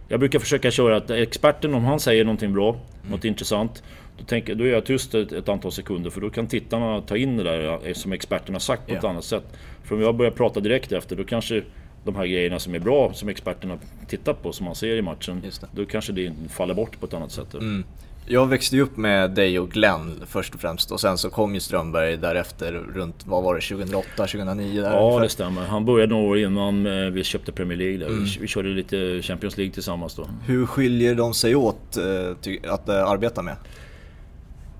jag 0.08 0.20
brukar 0.20 0.38
försöka 0.38 0.70
köra 0.70 0.96
att 0.96 1.10
experten 1.10 1.74
om 1.74 1.84
han 1.84 2.00
säger 2.00 2.24
någonting 2.24 2.52
bra, 2.52 2.68
mm. 2.70 3.10
något 3.10 3.24
intressant. 3.24 3.82
Då, 4.18 4.24
tänker, 4.24 4.54
då 4.54 4.64
är 4.64 4.68
jag 4.68 4.84
tyst 4.84 5.14
ett, 5.14 5.32
ett, 5.32 5.48
antal 5.48 5.72
sekunder 5.72 6.10
för 6.10 6.20
då 6.20 6.30
kan 6.30 6.46
tittarna 6.46 7.00
ta 7.00 7.16
in 7.16 7.36
det 7.36 7.42
där 7.42 7.88
eh, 7.88 7.92
som 7.92 8.12
experten 8.12 8.54
har 8.54 8.60
sagt 8.60 8.86
på 8.86 8.92
yeah. 8.92 8.98
ett 8.98 9.04
annat 9.04 9.24
sätt. 9.24 9.44
För 9.84 9.94
om 9.94 10.00
jag 10.00 10.16
börjar 10.16 10.32
prata 10.32 10.60
direkt 10.60 10.92
efter 10.92 11.16
då 11.16 11.24
kanske 11.24 11.62
de 12.04 12.16
här 12.16 12.26
grejerna 12.26 12.58
som 12.58 12.74
är 12.74 12.78
bra, 12.78 13.12
som 13.12 13.28
experterna 13.28 13.78
tittar 14.08 14.32
på, 14.32 14.52
som 14.52 14.66
man 14.66 14.74
ser 14.74 14.96
i 14.96 15.02
matchen, 15.02 15.42
då 15.72 15.84
kanske 15.84 16.12
det 16.12 16.32
faller 16.50 16.74
bort 16.74 17.00
på 17.00 17.06
ett 17.06 17.14
annat 17.14 17.32
sätt. 17.32 17.54
Mm. 17.54 17.84
Jag 18.26 18.46
växte 18.46 18.76
ju 18.76 18.82
upp 18.82 18.96
med 18.96 19.30
dig 19.30 19.58
och 19.58 19.70
Glenn 19.70 20.22
först 20.26 20.54
och 20.54 20.60
främst 20.60 20.90
och 20.90 21.00
sen 21.00 21.18
så 21.18 21.30
kom 21.30 21.54
ju 21.54 21.60
Strömberg 21.60 22.16
därefter 22.16 22.72
runt, 22.72 23.26
vad 23.26 23.44
var 23.44 23.54
det, 23.54 23.60
2008, 23.60 24.08
2009? 24.16 24.82
Där 24.82 24.90
ja 24.90 25.18
det 25.18 25.28
stämmer. 25.28 25.62
Han 25.62 25.84
började 25.84 26.14
några 26.14 26.28
år 26.28 26.38
innan 26.38 26.86
eh, 26.86 27.10
vi 27.10 27.24
köpte 27.24 27.52
Premier 27.52 27.78
League. 27.78 28.06
Mm. 28.06 28.24
Vi, 28.40 28.46
körde 28.46 28.68
lite 28.68 29.22
Champions 29.22 29.56
League 29.56 29.74
tillsammans 29.74 30.14
då. 30.14 30.28
Hur 30.46 30.66
skiljer 30.66 31.14
de 31.14 31.34
sig 31.34 31.54
åt 31.54 31.96
eh, 31.96 32.72
att 32.72 32.88
eh, 32.88 33.08
arbeta 33.08 33.42
med? 33.42 33.56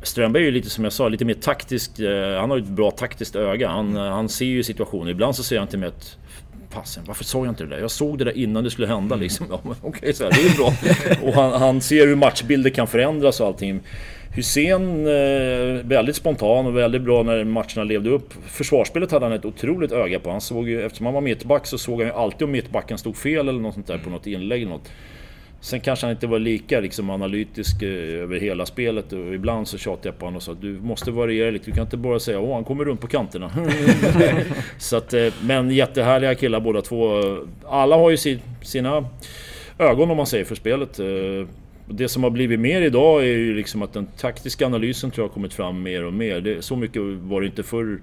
Strömberg 0.03 0.43
är 0.43 0.47
ju 0.47 0.53
lite 0.53 0.71
som 0.71 0.85
jag 0.85 0.93
sa, 0.93 1.09
lite 1.09 1.25
mer 1.25 1.35
taktisk. 1.35 1.91
Han 2.41 2.51
har 2.51 2.57
ju 2.57 2.63
ett 2.63 2.69
bra 2.69 2.91
taktiskt 2.91 3.37
öga. 3.37 3.69
Han, 3.69 3.97
han 3.97 4.29
ser 4.29 4.45
ju 4.45 4.63
situationer. 4.63 5.11
Ibland 5.11 5.37
så 5.37 5.43
säger 5.43 5.61
han 5.61 5.69
till 5.69 5.79
mig 5.79 5.89
att 5.89 6.17
fasen 6.73 7.05
varför 7.07 7.25
såg 7.25 7.47
jag 7.47 7.53
inte 7.53 7.65
det 7.65 7.71
där? 7.71 7.79
Jag 7.79 7.91
såg 7.91 8.19
det 8.19 8.25
där 8.25 8.39
innan 8.39 8.65
det 8.65 8.71
skulle 8.71 8.87
hända 8.87 9.17
liksom. 9.17 9.47
Ja, 9.51 9.61
men 9.65 9.75
okej, 9.83 10.15
så 10.15 10.25
här, 10.25 10.31
det 10.31 10.49
är 10.49 10.57
bra. 10.57 10.73
och 11.29 11.35
han, 11.35 11.61
han, 11.61 11.81
ser 11.81 12.07
hur 12.07 12.17
matchbilder 12.17 12.71
kan 12.71 12.87
förändras 12.87 13.41
och 13.41 13.47
allting. 13.47 13.81
Hussein, 14.35 15.07
eh, 15.07 15.85
väldigt 15.85 16.17
spontan 16.17 16.67
och 16.67 16.77
väldigt 16.77 17.03
bra 17.03 17.23
när 17.23 17.45
matcherna 17.45 17.85
levde 17.85 18.11
upp. 18.11 18.35
Försvarsspelet 18.47 19.11
hade 19.11 19.27
han 19.27 19.33
ett 19.33 19.45
otroligt 19.45 19.93
öga 19.93 20.21
på. 20.21 20.31
Han 20.31 20.41
såg 20.41 20.69
ju, 20.69 20.83
eftersom 20.83 21.07
han 21.07 21.15
var 21.15 21.21
mittback 21.21 21.67
så 21.67 21.79
såg 21.79 22.01
han 22.01 22.09
ju 22.09 22.15
alltid 22.15 22.43
om 22.43 22.51
mittbacken 22.51 22.99
stod 22.99 23.17
fel 23.17 23.49
eller 23.49 23.61
något 23.61 23.75
sånt 23.75 23.87
där 23.87 23.99
på 23.99 24.11
något 24.11 24.27
inlägg 24.27 24.63
eller 24.63 24.73
något. 24.73 24.91
Sen 25.63 25.81
kanske 25.81 26.07
han 26.07 26.11
inte 26.15 26.27
var 26.27 26.39
lika 26.39 26.81
liksom, 26.81 27.11
analytisk 27.11 27.83
eh, 27.83 28.23
över 28.23 28.41
hela 28.41 28.67
spelet 28.67 29.13
och 29.13 29.35
ibland 29.35 29.69
så 29.69 29.79
tjatade 29.79 30.09
jag 30.09 30.19
på 30.19 30.25
honom 30.25 30.37
och 30.37 30.43
sa 30.43 30.53
att 30.53 30.61
du 30.61 30.81
måste 30.81 31.11
variera 31.11 31.51
lite. 31.51 31.65
Du 31.65 31.73
kan 31.73 31.85
inte 31.85 31.97
bara 31.97 32.21
säga 32.21 32.41
att 32.41 32.49
han 32.49 32.65
kommer 32.65 32.85
runt 32.85 33.01
på 33.01 33.07
kanterna. 33.07 33.53
så 34.79 34.97
att, 34.97 35.15
eh, 35.15 35.33
men 35.43 35.71
jättehärliga 35.71 36.35
killar 36.35 36.61
båda 36.61 36.83
två. 36.83 37.23
Alla 37.65 37.97
har 37.97 38.11
ju 38.11 38.39
sina 38.63 39.09
ögon 39.79 40.11
om 40.11 40.17
man 40.17 40.27
säger 40.27 40.45
för 40.45 40.55
spelet. 40.55 40.99
Eh, 40.99 41.07
det 41.87 42.09
som 42.09 42.23
har 42.23 42.31
blivit 42.31 42.61
mer 42.61 42.83
idag 42.83 43.23
är 43.23 43.27
ju 43.27 43.55
liksom 43.55 43.83
att 43.83 43.93
den 43.93 44.07
taktiska 44.07 44.67
analysen 44.67 45.11
tror 45.11 45.25
jag 45.25 45.29
har 45.29 45.35
kommit 45.35 45.55
fram 45.55 45.83
mer 45.83 46.05
och 46.05 46.13
mer. 46.13 46.41
Det, 46.41 46.63
så 46.63 46.77
mycket 46.77 47.03
var 47.03 47.41
det 47.41 47.47
inte 47.47 47.63
förr 47.63 48.01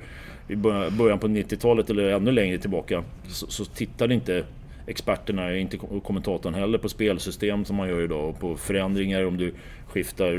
i 0.48 0.56
början 0.56 1.20
på 1.20 1.28
90-talet 1.28 1.90
eller 1.90 2.10
ännu 2.10 2.32
längre 2.32 2.58
tillbaka. 2.58 3.04
Så, 3.28 3.48
så 3.48 3.66
tittade 3.66 4.14
inte 4.14 4.44
experterna, 4.90 5.56
inte 5.56 5.78
kommentatorn 5.78 6.54
heller, 6.54 6.78
på 6.78 6.90
spelsystem 6.90 7.66
som 7.66 7.76
man 7.76 7.90
gör 7.90 8.02
idag 8.02 8.30
och 8.30 8.40
på 8.40 8.56
förändringar 8.56 9.26
om 9.26 9.38
du 9.38 9.54
skiftar 9.88 10.34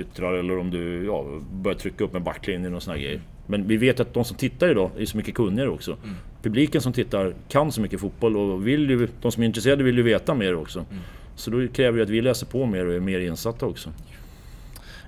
yttrar 0.00 0.32
eller 0.32 0.58
om 0.58 0.70
du 0.70 1.04
ja, 1.04 1.24
börjar 1.52 1.78
trycka 1.78 2.04
upp 2.04 2.12
med 2.12 2.22
backlinjen 2.22 2.74
och 2.74 2.82
såna 2.82 2.96
grejer. 2.96 3.20
Men 3.46 3.68
vi 3.68 3.76
vet 3.76 4.00
att 4.00 4.14
de 4.14 4.24
som 4.24 4.36
tittar 4.36 4.70
idag 4.70 4.90
är 4.98 5.04
så 5.04 5.16
mycket 5.16 5.34
kunnigare 5.34 5.68
också. 5.68 5.92
Mm. 5.92 6.16
Publiken 6.42 6.80
som 6.80 6.92
tittar 6.92 7.34
kan 7.48 7.72
så 7.72 7.80
mycket 7.80 8.00
fotboll 8.00 8.36
och 8.36 8.66
vill 8.66 8.90
ju, 8.90 9.08
de 9.22 9.32
som 9.32 9.42
är 9.42 9.46
intresserade 9.46 9.84
vill 9.84 9.96
ju 9.96 10.02
veta 10.02 10.34
mer 10.34 10.54
också. 10.54 10.78
Mm. 10.78 11.02
Så 11.36 11.50
då 11.50 11.68
kräver 11.68 11.98
det 11.98 12.04
att 12.04 12.10
vi 12.10 12.20
läser 12.20 12.46
på 12.46 12.66
mer 12.66 12.86
och 12.86 12.94
är 12.94 13.00
mer 13.00 13.20
insatta 13.20 13.66
också. 13.66 13.90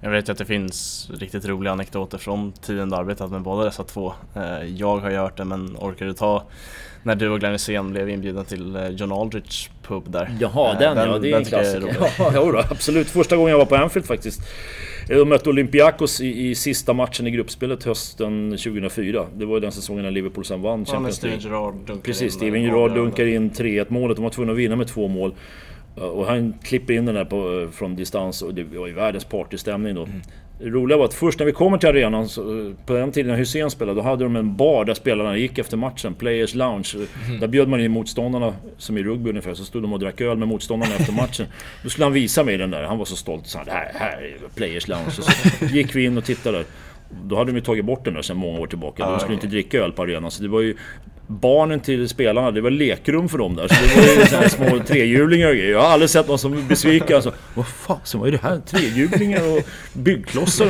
Jag 0.00 0.10
vet 0.10 0.28
ju 0.28 0.32
att 0.32 0.38
det 0.38 0.44
finns 0.44 1.10
riktigt 1.14 1.44
roliga 1.44 1.72
anekdoter 1.72 2.18
från 2.18 2.52
tiden 2.52 2.90
du 2.90 2.96
arbetat 2.96 3.30
med 3.30 3.42
båda 3.42 3.64
dessa 3.64 3.84
två. 3.84 4.12
Eh, 4.36 4.64
jag 4.64 4.98
har 4.98 5.10
gjort 5.10 5.36
det 5.36 5.44
men 5.44 5.76
orkar 5.76 6.06
du 6.06 6.12
ta 6.12 6.44
när 7.02 7.14
du 7.14 7.28
och 7.28 7.40
Glenn 7.40 7.52
Hysén 7.52 7.92
blev 7.92 8.08
inbjudna 8.10 8.44
till 8.44 8.76
eh, 8.76 8.88
John 8.88 9.12
Aldrich 9.12 9.68
pub 9.82 10.10
där. 10.10 10.36
Jaha, 10.40 10.78
den, 10.78 10.96
den 10.96 11.10
ja, 11.10 11.18
det 11.18 11.32
är 11.32 11.36
en 11.36 11.44
klassiker. 11.44 11.96
Ja, 12.18 12.32
jo 12.34 12.52
då, 12.52 12.58
absolut. 12.58 13.10
Första 13.10 13.36
gången 13.36 13.50
jag 13.50 13.58
var 13.58 13.66
på 13.66 13.76
Anfield 13.76 14.06
faktiskt. 14.06 14.40
Jag 15.08 15.26
mötte 15.26 15.48
Olympiakos 15.50 16.20
i, 16.20 16.48
i 16.50 16.54
sista 16.54 16.92
matchen 16.92 17.26
i 17.26 17.30
gruppspelet 17.30 17.84
hösten 17.84 18.50
2004. 18.50 19.26
Det 19.36 19.44
var 19.44 19.54
ju 19.54 19.60
den 19.60 19.72
säsongen 19.72 20.04
när 20.04 20.10
Liverpool 20.10 20.44
sen 20.44 20.62
vann 20.62 20.84
Champions 20.84 21.22
League. 21.22 21.40
Precis, 22.02 22.34
Steven 22.34 22.62
Gerrard 22.62 22.94
dunkar 22.94 23.26
in 23.26 23.50
3-1 23.50 23.86
målet. 23.88 24.16
De 24.16 24.22
var 24.22 24.30
tvungna 24.30 24.52
att 24.52 24.58
vinna 24.58 24.76
med 24.76 24.86
två 24.88 25.08
mål. 25.08 25.34
Och 25.94 26.26
han 26.26 26.54
klipper 26.62 26.94
in 26.94 27.06
den 27.06 27.14
där 27.14 27.24
på, 27.24 27.68
från 27.72 27.96
distans 27.96 28.42
och 28.42 28.54
det 28.54 28.64
var 28.64 28.86
ju 28.86 28.92
världens 28.92 29.24
partystämning 29.24 29.94
då. 29.94 30.02
Mm. 30.04 30.20
Det 30.62 30.70
roliga 30.70 30.98
var 30.98 31.04
att 31.04 31.14
först 31.14 31.38
när 31.38 31.46
vi 31.46 31.52
kommer 31.52 31.78
till 31.78 31.88
arenan, 31.88 32.28
så, 32.28 32.74
på 32.86 32.92
den 32.92 33.12
tiden 33.12 33.30
när 33.30 33.38
Hussein 33.38 33.70
spelade, 33.70 34.00
då 34.00 34.02
hade 34.02 34.24
de 34.24 34.36
en 34.36 34.56
bar 34.56 34.84
där 34.84 34.94
spelarna 34.94 35.36
gick 35.36 35.58
efter 35.58 35.76
matchen, 35.76 36.14
Players 36.14 36.54
Lounge. 36.54 36.92
Mm. 37.26 37.40
Där 37.40 37.48
bjöd 37.48 37.68
man 37.68 37.80
in 37.80 37.90
motståndarna, 37.90 38.54
som 38.78 38.98
i 38.98 39.02
rugby 39.02 39.30
ungefär, 39.30 39.54
så 39.54 39.64
stod 39.64 39.82
de 39.82 39.92
och 39.92 39.98
drack 39.98 40.20
öl 40.20 40.36
med 40.36 40.48
motståndarna 40.48 40.94
efter 40.94 41.12
matchen. 41.12 41.46
Då 41.82 41.88
skulle 41.88 42.04
han 42.04 42.12
visa 42.12 42.44
mig 42.44 42.56
den 42.56 42.70
där, 42.70 42.82
han 42.82 42.98
var 42.98 43.04
så 43.04 43.16
stolt. 43.16 43.46
Så 43.46 43.58
han, 43.58 43.68
här, 43.68 43.90
här 43.94 44.22
är 44.22 44.36
Players 44.54 44.88
Lounge. 44.88 45.06
Och 45.06 45.12
så 45.12 45.64
gick 45.64 45.96
vi 45.96 46.04
in 46.04 46.18
och 46.18 46.24
tittade. 46.24 46.64
Då 47.24 47.36
hade 47.36 47.50
de 47.52 47.56
ju 47.56 47.62
tagit 47.62 47.84
bort 47.84 48.04
den 48.04 48.14
där 48.14 48.22
sedan 48.22 48.36
många 48.36 48.60
år 48.60 48.66
tillbaka. 48.66 49.10
De 49.10 49.20
skulle 49.20 49.34
inte 49.34 49.46
dricka 49.46 49.78
öl 49.78 49.92
på 49.92 50.02
arenan. 50.02 50.30
Så 50.30 50.42
det 50.42 50.48
var 50.48 50.60
ju 50.60 50.76
barnen 51.40 51.80
till 51.80 52.08
spelarna, 52.08 52.50
det 52.50 52.60
var 52.60 52.70
lekrum 52.70 53.28
för 53.28 53.38
dem 53.38 53.56
där. 53.56 53.68
Så 53.68 53.74
det 53.74 54.00
var 54.00 54.22
ju 54.22 54.26
såna 54.26 54.42
här 54.42 54.48
små 54.48 54.78
trehjulingar 54.86 55.48
och 55.48 55.54
grejer. 55.54 55.70
Jag 55.70 55.80
har 55.80 55.88
aldrig 55.88 56.10
sett 56.10 56.28
någon 56.28 56.38
som 56.38 56.52
blir 56.52 56.62
besviken. 56.62 57.16
Alltså, 57.16 57.32
vad 57.54 57.66
fasen, 57.66 58.22
är 58.22 58.30
det 58.30 58.42
här? 58.42 58.60
Trehjulingar 58.60 59.56
och 59.56 59.62
byggklossar? 59.92 60.68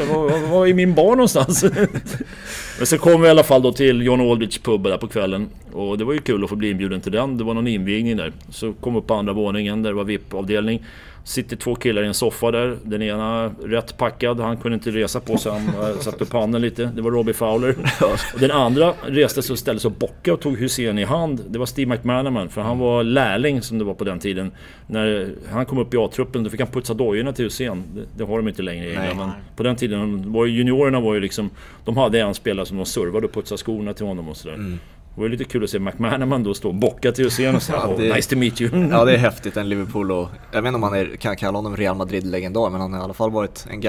Vad 0.50 0.68
är 0.68 0.74
min 0.74 0.94
bar 0.94 1.10
någonstans? 1.10 1.64
Men 2.78 2.86
sen 2.86 2.98
kom 2.98 3.20
vi 3.20 3.26
i 3.26 3.30
alla 3.30 3.42
fall 3.42 3.62
då 3.62 3.72
till 3.72 4.02
John 4.02 4.30
Aldrich 4.30 4.58
pub 4.62 4.82
där 4.82 4.98
på 4.98 5.08
kvällen. 5.08 5.48
Och 5.72 5.98
det 5.98 6.04
var 6.04 6.12
ju 6.12 6.18
kul 6.18 6.44
att 6.44 6.50
få 6.50 6.56
bli 6.56 6.70
inbjuden 6.70 7.00
till 7.00 7.12
den. 7.12 7.38
Det 7.38 7.44
var 7.44 7.54
någon 7.54 7.66
invigning 7.66 8.16
där. 8.16 8.32
Så 8.50 8.72
kom 8.72 8.96
upp 8.96 9.06
på 9.06 9.14
andra 9.14 9.32
våningen 9.32 9.82
där 9.82 9.90
det 9.90 9.96
var 9.96 10.04
VIP-avdelning. 10.04 10.82
Sitter 11.24 11.56
två 11.56 11.74
killar 11.74 12.02
i 12.02 12.06
en 12.06 12.14
soffa 12.14 12.50
där. 12.50 12.76
Den 12.82 13.02
ena 13.02 13.46
rätt 13.64 13.96
packad, 13.96 14.40
han 14.40 14.56
kunde 14.56 14.74
inte 14.74 14.90
resa 14.90 15.20
på 15.20 15.38
sig. 15.38 15.52
Han 15.52 16.00
satte 16.00 16.24
upp 16.24 16.32
handen 16.32 16.62
lite. 16.62 16.84
Det 16.94 17.02
var 17.02 17.10
Robbie 17.10 17.32
Fowler. 17.32 17.76
Och 18.34 18.40
den 18.40 18.50
andra 18.50 18.94
reste 19.06 19.42
sig 19.42 19.52
och 19.52 19.58
ställde 19.58 19.80
sig 19.80 19.88
och 19.88 19.94
bockade 19.94 20.32
och 20.32 20.40
tog 20.40 20.58
Hussein 20.58 20.98
i 20.98 21.04
hand. 21.04 21.44
Det 21.48 21.58
var 21.58 21.66
Steve 21.66 21.94
McManaman, 21.94 22.48
för 22.48 22.60
han 22.60 22.78
var 22.78 23.02
lärling 23.02 23.62
som 23.62 23.78
det 23.78 23.84
var 23.84 23.94
på 23.94 24.04
den 24.04 24.18
tiden. 24.18 24.52
När 24.86 25.34
han 25.50 25.66
kom 25.66 25.78
upp 25.78 25.94
i 25.94 25.96
A-truppen, 25.96 26.44
då 26.44 26.50
fick 26.50 26.60
han 26.60 26.68
putsa 26.68 26.94
dojorna 26.94 27.32
till 27.32 27.44
Hussein. 27.44 27.82
Det, 27.94 28.02
det, 28.16 28.24
har 28.24 28.36
de 28.36 28.48
inte 28.48 28.62
längre 28.62 28.90
i. 28.90 28.96
Men 29.16 29.30
på 29.56 29.62
den 29.62 29.76
tiden, 29.76 30.32
var 30.32 30.46
juniorerna 30.46 31.00
var 31.00 31.14
ju 31.14 31.20
liksom... 31.20 31.50
De 31.84 31.96
hade 31.96 32.20
en 32.20 32.34
spelare 32.34 32.66
som 32.66 32.76
de 32.76 32.86
servade 32.86 33.26
och 33.26 33.32
putsade 33.32 33.58
skorna 33.58 33.92
till 33.94 34.06
honom 34.06 34.28
och 34.28 34.36
sådär. 34.36 34.54
Mm. 34.54 34.78
Det 35.14 35.20
var 35.20 35.28
lite 35.28 35.44
kul 35.44 35.64
att 35.64 35.70
se 35.70 35.78
McManaman 35.78 36.42
då 36.42 36.54
stå 36.54 36.68
och 36.68 36.74
bocka 36.74 37.12
till 37.12 37.24
Hussein 37.24 37.54
och 37.54 37.62
säga 37.62 37.78
ja, 37.82 37.94
oh, 37.94 38.14
“Nice 38.14 38.30
to 38.30 38.36
meet 38.36 38.60
you”. 38.60 38.88
ja, 38.90 39.04
det 39.04 39.12
är 39.12 39.18
häftigt. 39.18 39.56
En 39.56 39.68
Liverpool 39.68 40.12
och... 40.12 40.28
Jag 40.52 40.62
vet 40.62 40.68
inte 40.68 40.74
om 40.74 40.80
man 40.80 40.94
är, 40.94 41.16
kan 41.16 41.36
kalla 41.36 41.58
honom 41.58 41.76
Real 41.76 41.96
Madrid-legendar, 41.96 42.70
men 42.70 42.80
han 42.80 42.92
har 42.92 43.00
i 43.00 43.02
alla 43.02 43.14
fall 43.14 43.30
varit 43.30 43.66
en 43.70 43.80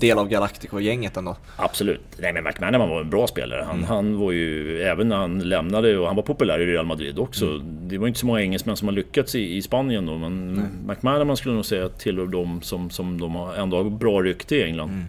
del 0.00 0.18
av 0.18 0.28
Galactico-gänget 0.28 1.16
ändå. 1.16 1.36
Absolut. 1.56 2.00
Nej, 2.18 2.32
men 2.32 2.44
McManaman 2.44 2.88
var 2.88 3.00
en 3.00 3.10
bra 3.10 3.26
spelare. 3.26 3.64
Han, 3.66 3.76
mm. 3.76 3.88
han 3.88 4.18
var 4.18 4.32
ju, 4.32 4.80
även 4.82 5.08
när 5.08 5.16
han 5.16 5.38
lämnade, 5.38 5.98
och 5.98 6.06
han 6.06 6.16
var 6.16 6.22
populär 6.22 6.60
i 6.60 6.66
Real 6.66 6.86
Madrid 6.86 7.18
också. 7.18 7.46
Mm. 7.46 7.88
Det 7.88 7.98
var 7.98 8.08
inte 8.08 8.20
så 8.20 8.26
många 8.26 8.40
engelsmän 8.40 8.76
som 8.76 8.88
har 8.88 8.92
lyckats 8.92 9.34
i, 9.34 9.56
i 9.56 9.62
Spanien 9.62 10.06
då, 10.06 10.18
men 10.18 10.50
mm. 10.50 10.66
McManaman 10.86 11.36
skulle 11.36 11.54
nog 11.54 11.64
säga 11.64 11.88
tillhör 11.88 12.26
de 12.26 12.62
som, 12.62 12.90
som 12.90 13.20
de 13.20 13.34
har, 13.34 13.54
ändå 13.54 13.76
har 13.76 13.84
bra 13.90 14.22
rykte 14.22 14.56
i 14.56 14.62
England. 14.62 14.90
Mm. 14.90 15.04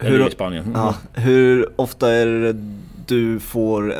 Eller 0.00 0.18
hur, 0.18 0.28
i 0.28 0.30
Spanien. 0.30 0.72
Ja, 0.74 0.94
hur 1.14 1.68
ofta 1.76 2.12
är 2.12 2.26
det 2.26 2.54
du 3.08 3.40
får, 3.40 3.94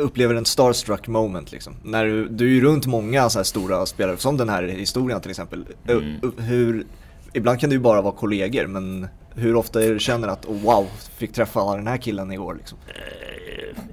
upplever 0.00 0.34
en 0.34 0.44
starstruck 0.44 1.08
moment 1.08 1.52
liksom. 1.52 1.74
När 1.82 2.04
du, 2.04 2.28
du 2.28 2.44
är 2.46 2.50
ju 2.50 2.60
runt 2.60 2.86
många 2.86 3.30
så 3.30 3.44
stora 3.44 3.86
spelare, 3.86 4.16
som 4.16 4.36
den 4.36 4.48
här 4.48 4.62
historien 4.62 5.20
till 5.20 5.30
exempel. 5.30 5.64
Mm. 5.88 6.32
Hur, 6.36 6.86
ibland 7.32 7.60
kan 7.60 7.70
det 7.70 7.74
ju 7.74 7.80
bara 7.80 8.02
vara 8.02 8.14
kollegor, 8.14 8.66
men 8.66 9.06
hur 9.34 9.56
ofta 9.56 9.84
är 9.84 9.92
du 9.92 9.98
känner 9.98 10.28
att 10.28 10.46
oh, 10.46 10.62
wow, 10.62 10.86
fick 11.16 11.32
träffa 11.32 11.76
den 11.76 11.86
här 11.86 11.96
killen 11.96 12.32
igår 12.32 12.54
liksom? 12.54 12.78
Eh, 12.88 13.32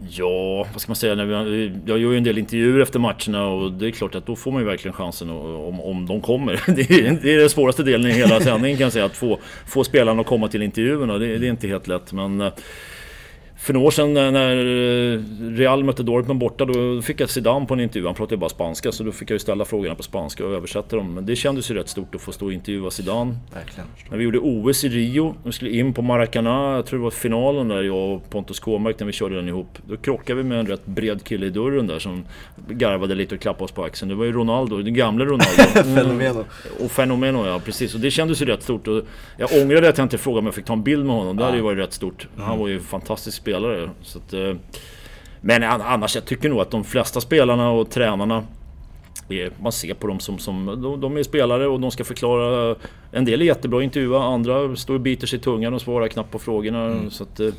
ja, 0.10 0.68
vad 0.74 0.82
ska 0.82 0.90
man 0.90 0.96
säga? 0.96 1.16
Jag 1.86 2.00
gör 2.00 2.12
ju 2.12 2.18
en 2.18 2.24
del 2.24 2.38
intervjuer 2.38 2.80
efter 2.80 3.00
matcherna 3.00 3.48
och 3.48 3.72
det 3.72 3.88
är 3.88 3.92
klart 3.92 4.16
att 4.16 4.26
då 4.26 4.36
får 4.36 4.52
man 4.52 4.62
ju 4.62 4.68
verkligen 4.68 4.94
chansen 4.94 5.30
om, 5.30 5.82
om 5.82 6.06
de 6.06 6.22
kommer. 6.22 6.64
Det 6.76 6.82
är, 6.82 7.20
det 7.22 7.34
är 7.34 7.40
den 7.40 7.50
svåraste 7.50 7.84
delen 7.84 8.12
i 8.12 8.14
hela 8.14 8.40
sändningen 8.40 8.78
kan 8.78 8.84
jag 8.84 8.94
säga, 8.94 9.06
att 9.06 9.18
få, 9.18 9.40
få 9.66 9.84
spelarna 9.84 10.22
att 10.22 10.28
komma 10.28 10.48
till 10.48 10.62
intervjuerna. 10.62 11.18
Det, 11.18 11.38
det 11.38 11.48
är 11.48 11.50
inte 11.50 11.68
helt 11.68 11.88
lätt 11.88 12.14
men 12.14 12.42
eh, 12.42 12.54
för 13.60 13.74
några 13.74 13.88
år 13.88 13.92
sedan 13.92 14.14
när 14.14 15.56
Real 15.56 15.84
mötte 15.84 16.04
Dortmund 16.04 16.40
borta, 16.40 16.66
då 16.66 17.02
fick 17.02 17.22
jag 17.22 17.30
Zidane 17.30 17.66
på 17.66 17.74
en 17.74 17.80
intervju. 17.80 18.06
Han 18.06 18.16
pratade 18.16 18.36
ju 18.36 18.40
bara 18.40 18.50
spanska, 18.50 18.92
så 18.92 19.04
då 19.04 19.12
fick 19.12 19.30
jag 19.30 19.36
ju 19.36 19.40
ställa 19.40 19.66
frågorna 19.66 19.96
på 19.96 20.04
spanska 20.04 20.46
och 20.46 20.52
översätta 20.52 20.96
dem. 20.96 21.14
Men 21.14 21.26
det 21.26 21.36
kändes 21.36 21.72
ju 21.72 21.76
rätt 21.76 21.90
stort 21.90 22.16
att 22.16 22.22
få 22.22 22.32
stå 22.32 22.46
och 22.46 22.54
intervjua 22.54 22.92
Zidane. 22.92 23.36
Verkligen. 23.54 23.90
När 24.10 24.18
vi 24.18 24.24
gjorde 24.24 24.40
OS 24.40 24.84
i 24.84 24.90
Rio, 24.90 25.36
vi 25.44 25.52
skulle 25.52 25.72
in 25.72 25.94
på 25.94 26.02
Maracana, 26.02 26.76
jag 26.76 26.86
tror 26.86 27.00
det 27.00 27.04
var 27.04 27.12
finalen 27.12 27.68
där 27.68 27.84
jag 27.84 28.16
och 28.16 28.30
Pontus 28.30 28.60
Kåmark 28.60 29.00
när 29.00 29.08
vi 29.08 29.14
körde 29.14 29.36
den 29.36 29.48
ihop. 29.48 29.78
Då 29.88 29.98
krockade 29.98 30.38
vi 30.38 30.50
med 30.50 30.60
en 30.60 30.68
rätt 30.68 30.86
bred 30.86 31.24
kille 31.24 31.46
i 31.46 31.50
dörren 31.50 31.88
där 31.88 32.00
som 32.00 32.26
garvade 32.70 33.16
lite 33.16 33.36
och 33.36 33.42
klappade 33.42 33.64
oss 33.64 33.72
på 33.72 33.84
axeln. 33.84 34.10
Det 34.10 34.16
var 34.16 34.26
ju 34.26 34.32
Ronaldo, 34.32 34.78
den 34.78 34.94
gamle 34.94 35.26
Ronaldo. 35.26 35.46
Fenomeno. 35.96 36.46
Och 36.80 36.92
Fenomeno 36.92 37.48
ja, 37.48 37.62
precis. 37.66 37.96
Och 37.96 38.00
det 38.00 38.12
kändes 38.12 38.42
ju 38.42 38.46
rätt 38.46 38.64
stort. 38.64 38.88
Och 38.88 39.04
jag 39.38 39.50
ångrade 39.62 39.90
att 39.90 39.98
jag 39.98 40.06
inte 40.06 40.18
frågade 40.18 40.40
om 40.40 40.46
jag 40.46 40.56
fick 40.56 40.66
ta 40.66 40.74
en 40.74 40.84
bild 40.84 41.06
med 41.06 41.16
honom. 41.16 41.38
Det 41.38 41.44
hade 41.44 41.58
ju 41.58 41.64
varit 41.64 41.78
rätt 41.78 41.94
stort. 41.94 42.28
Han 42.36 42.46
mm. 42.46 42.60
var 42.60 42.68
ju 42.68 42.80
fantastisk 42.80 43.36
spelare. 43.50 43.90
Så 44.02 44.18
att, 44.18 44.34
eh, 44.34 44.54
men 45.42 45.64
annars, 45.64 46.16
jag 46.16 46.26
tycker 46.26 46.50
nog 46.50 46.60
att 46.60 46.72
de 46.72 46.84
flesta 46.84 47.22
spelarna 47.22 47.72
och 47.72 47.90
tränarna 47.90 48.44
man 49.60 49.72
ser 49.72 49.94
på 49.94 50.08
dem 50.08 50.20
som, 50.20 50.40
som 50.40 50.82
de, 51.02 51.18
är 51.18 51.24
spelare 51.24 51.68
och 51.68 51.80
de 51.80 51.92
ska 51.92 52.04
förklara. 52.04 52.76
En 53.12 53.26
del 53.26 53.42
är 53.42 53.46
jättebra 53.46 53.80
att 53.80 53.84
intervjua, 53.84 54.24
andra 54.24 54.76
står 54.76 54.94
och 54.94 55.00
biter 55.00 55.28
sig 55.28 55.40
i 55.40 55.42
tungan 55.42 55.74
och 55.74 55.82
svarar 55.82 56.08
knappt 56.08 56.32
på 56.32 56.40
frågorna. 56.40 56.86
Mm. 56.86 57.12
Så 57.12 57.24
att, 57.24 57.40
eh, 57.40 57.54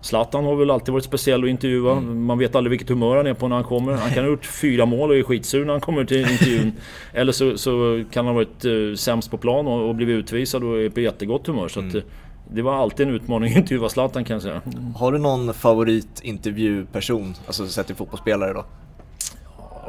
Zlatan 0.00 0.44
har 0.44 0.56
väl 0.56 0.70
alltid 0.70 0.92
varit 0.92 1.04
speciell 1.04 1.44
att 1.44 1.50
intervjua. 1.50 1.92
Mm. 1.92 2.24
Man 2.24 2.38
vet 2.38 2.54
aldrig 2.54 2.70
vilket 2.70 2.88
humör 2.88 3.16
han 3.16 3.26
är 3.26 3.34
på 3.34 3.48
när 3.48 3.56
han 3.56 3.64
kommer. 3.64 3.92
Han 3.92 4.10
kan 4.10 4.24
ha 4.24 4.30
gjort 4.30 4.46
fyra 4.46 4.86
mål 4.86 5.10
och 5.10 5.16
är 5.16 5.22
skitsur 5.22 5.64
när 5.64 5.72
han 5.72 5.80
kommer 5.80 6.04
till 6.04 6.20
intervjun. 6.20 6.72
Eller 7.12 7.32
så, 7.32 7.58
så 7.58 8.04
kan 8.10 8.26
han 8.26 8.34
ha 8.34 8.44
varit 8.44 8.64
uh, 8.64 8.94
sämst 8.94 9.30
på 9.30 9.38
plan 9.38 9.66
och, 9.66 9.88
och 9.88 9.94
blivit 9.94 10.14
utvisad 10.14 10.64
och 10.64 10.78
är 10.78 10.88
på 10.88 11.00
jättegott 11.00 11.46
humör. 11.46 11.68
Så 11.68 11.80
mm. 11.80 11.96
att, 11.96 12.04
det 12.50 12.62
var 12.62 12.74
alltid 12.74 13.08
en 13.08 13.14
utmaning 13.14 13.52
att 13.52 13.56
intervjua 13.56 13.88
Zlatan 13.88 14.24
kan 14.24 14.34
jag 14.34 14.42
säga. 14.42 14.62
Har 14.96 15.12
du 15.12 15.18
någon 15.18 15.54
favoritintervjuperson, 15.54 17.34
alltså 17.46 17.68
sett 17.68 17.86
till 17.86 17.96
fotbollsspelare 17.96 18.52
då? 18.52 18.64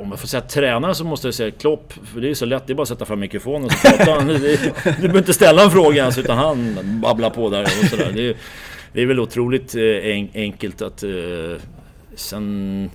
Om 0.01 0.09
jag 0.09 0.19
får 0.19 0.27
säga 0.27 0.41
tränare 0.41 0.95
så 0.95 1.03
måste 1.03 1.27
jag 1.27 1.35
säga 1.35 1.51
Klopp, 1.51 1.93
för 2.13 2.21
det 2.21 2.29
är 2.29 2.33
så 2.33 2.45
lätt, 2.45 2.67
det 2.67 2.73
är 2.73 2.75
bara 2.75 2.81
att 2.81 2.87
sätta 2.89 3.05
fram 3.05 3.19
mikrofonen 3.19 3.65
och 3.65 3.71
så 3.71 3.87
pratar 3.87 4.11
han. 4.19 4.27
Du 4.27 4.37
behöver 4.83 5.17
inte 5.17 5.33
ställa 5.33 5.63
en 5.63 5.71
fråga 5.71 5.97
ens, 5.97 6.17
utan 6.17 6.37
han 6.37 6.77
babblar 7.01 7.29
på 7.29 7.49
där 7.49 7.61
och 7.63 7.89
sådär. 7.89 8.11
Det 8.15 8.29
är, 8.29 8.35
det 8.93 9.01
är 9.01 9.05
väl 9.05 9.19
otroligt 9.19 9.75
eh, 9.75 10.41
enkelt 10.41 10.81
att... 10.81 11.03
Eh, 11.03 11.09
sen... 12.15 12.89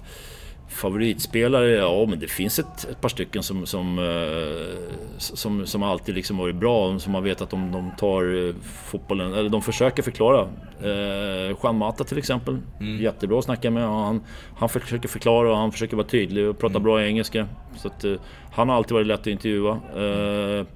Favoritspelare? 0.72 1.70
Ja, 1.70 2.06
men 2.08 2.18
det 2.18 2.28
finns 2.28 2.58
ett, 2.58 2.84
ett 2.90 3.00
par 3.00 3.08
stycken 3.08 3.42
som, 3.42 3.66
som, 3.66 3.98
eh, 3.98 4.94
som, 5.18 5.66
som 5.66 5.82
alltid 5.82 6.14
liksom 6.14 6.36
varit 6.36 6.56
bra. 6.56 6.98
Som 6.98 7.12
man 7.12 7.24
vet 7.24 7.40
att 7.40 7.50
de, 7.50 7.72
de 7.72 7.90
tar 7.98 8.48
eh, 8.48 8.54
fotbollen, 8.62 9.32
eller 9.32 9.50
de 9.50 9.62
försöker 9.62 10.02
förklara. 10.02 10.48
Eh, 10.82 11.56
Juan 11.62 11.78
Mata 11.78 12.04
till 12.04 12.18
exempel. 12.18 12.58
Mm. 12.80 13.02
Jättebra 13.02 13.38
att 13.38 13.44
snacka 13.44 13.70
med. 13.70 13.88
Han, 13.88 14.22
han 14.56 14.68
försöker 14.68 15.08
förklara 15.08 15.50
och 15.50 15.56
han 15.56 15.72
försöker 15.72 15.96
vara 15.96 16.06
tydlig 16.06 16.48
och 16.48 16.58
prata 16.58 16.72
mm. 16.72 16.82
bra 16.82 17.04
engelska. 17.04 17.48
Så 17.76 17.88
att, 17.88 18.04
eh, 18.04 18.14
han 18.52 18.68
har 18.68 18.76
alltid 18.76 18.92
varit 18.92 19.06
lätt 19.06 19.20
att 19.20 19.26
intervjua. 19.26 19.80
Eh, 19.96 20.66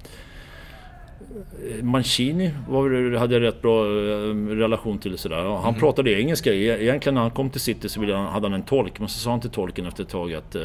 Mancini 1.81 2.51
var, 2.69 3.17
hade 3.17 3.33
jag 3.33 3.41
rätt 3.41 3.61
bra 3.61 3.85
eh, 3.85 4.35
relation 4.49 4.97
till. 4.97 5.17
Sådär. 5.17 5.43
Han 5.43 5.63
mm. 5.63 5.79
pratade 5.79 6.21
engelska. 6.21 6.53
E-, 6.53 6.83
egentligen 6.83 7.13
när 7.13 7.21
han 7.21 7.31
kom 7.31 7.49
till 7.49 7.61
City 7.61 7.89
så 7.89 8.13
hade 8.15 8.45
han 8.47 8.53
en 8.53 8.63
tolk. 8.63 8.99
Men 8.99 9.07
så 9.09 9.19
sa 9.19 9.31
han 9.31 9.41
till 9.41 9.49
tolken 9.49 9.85
efter 9.85 10.03
ett 10.03 10.09
tag 10.09 10.33
att 10.33 10.55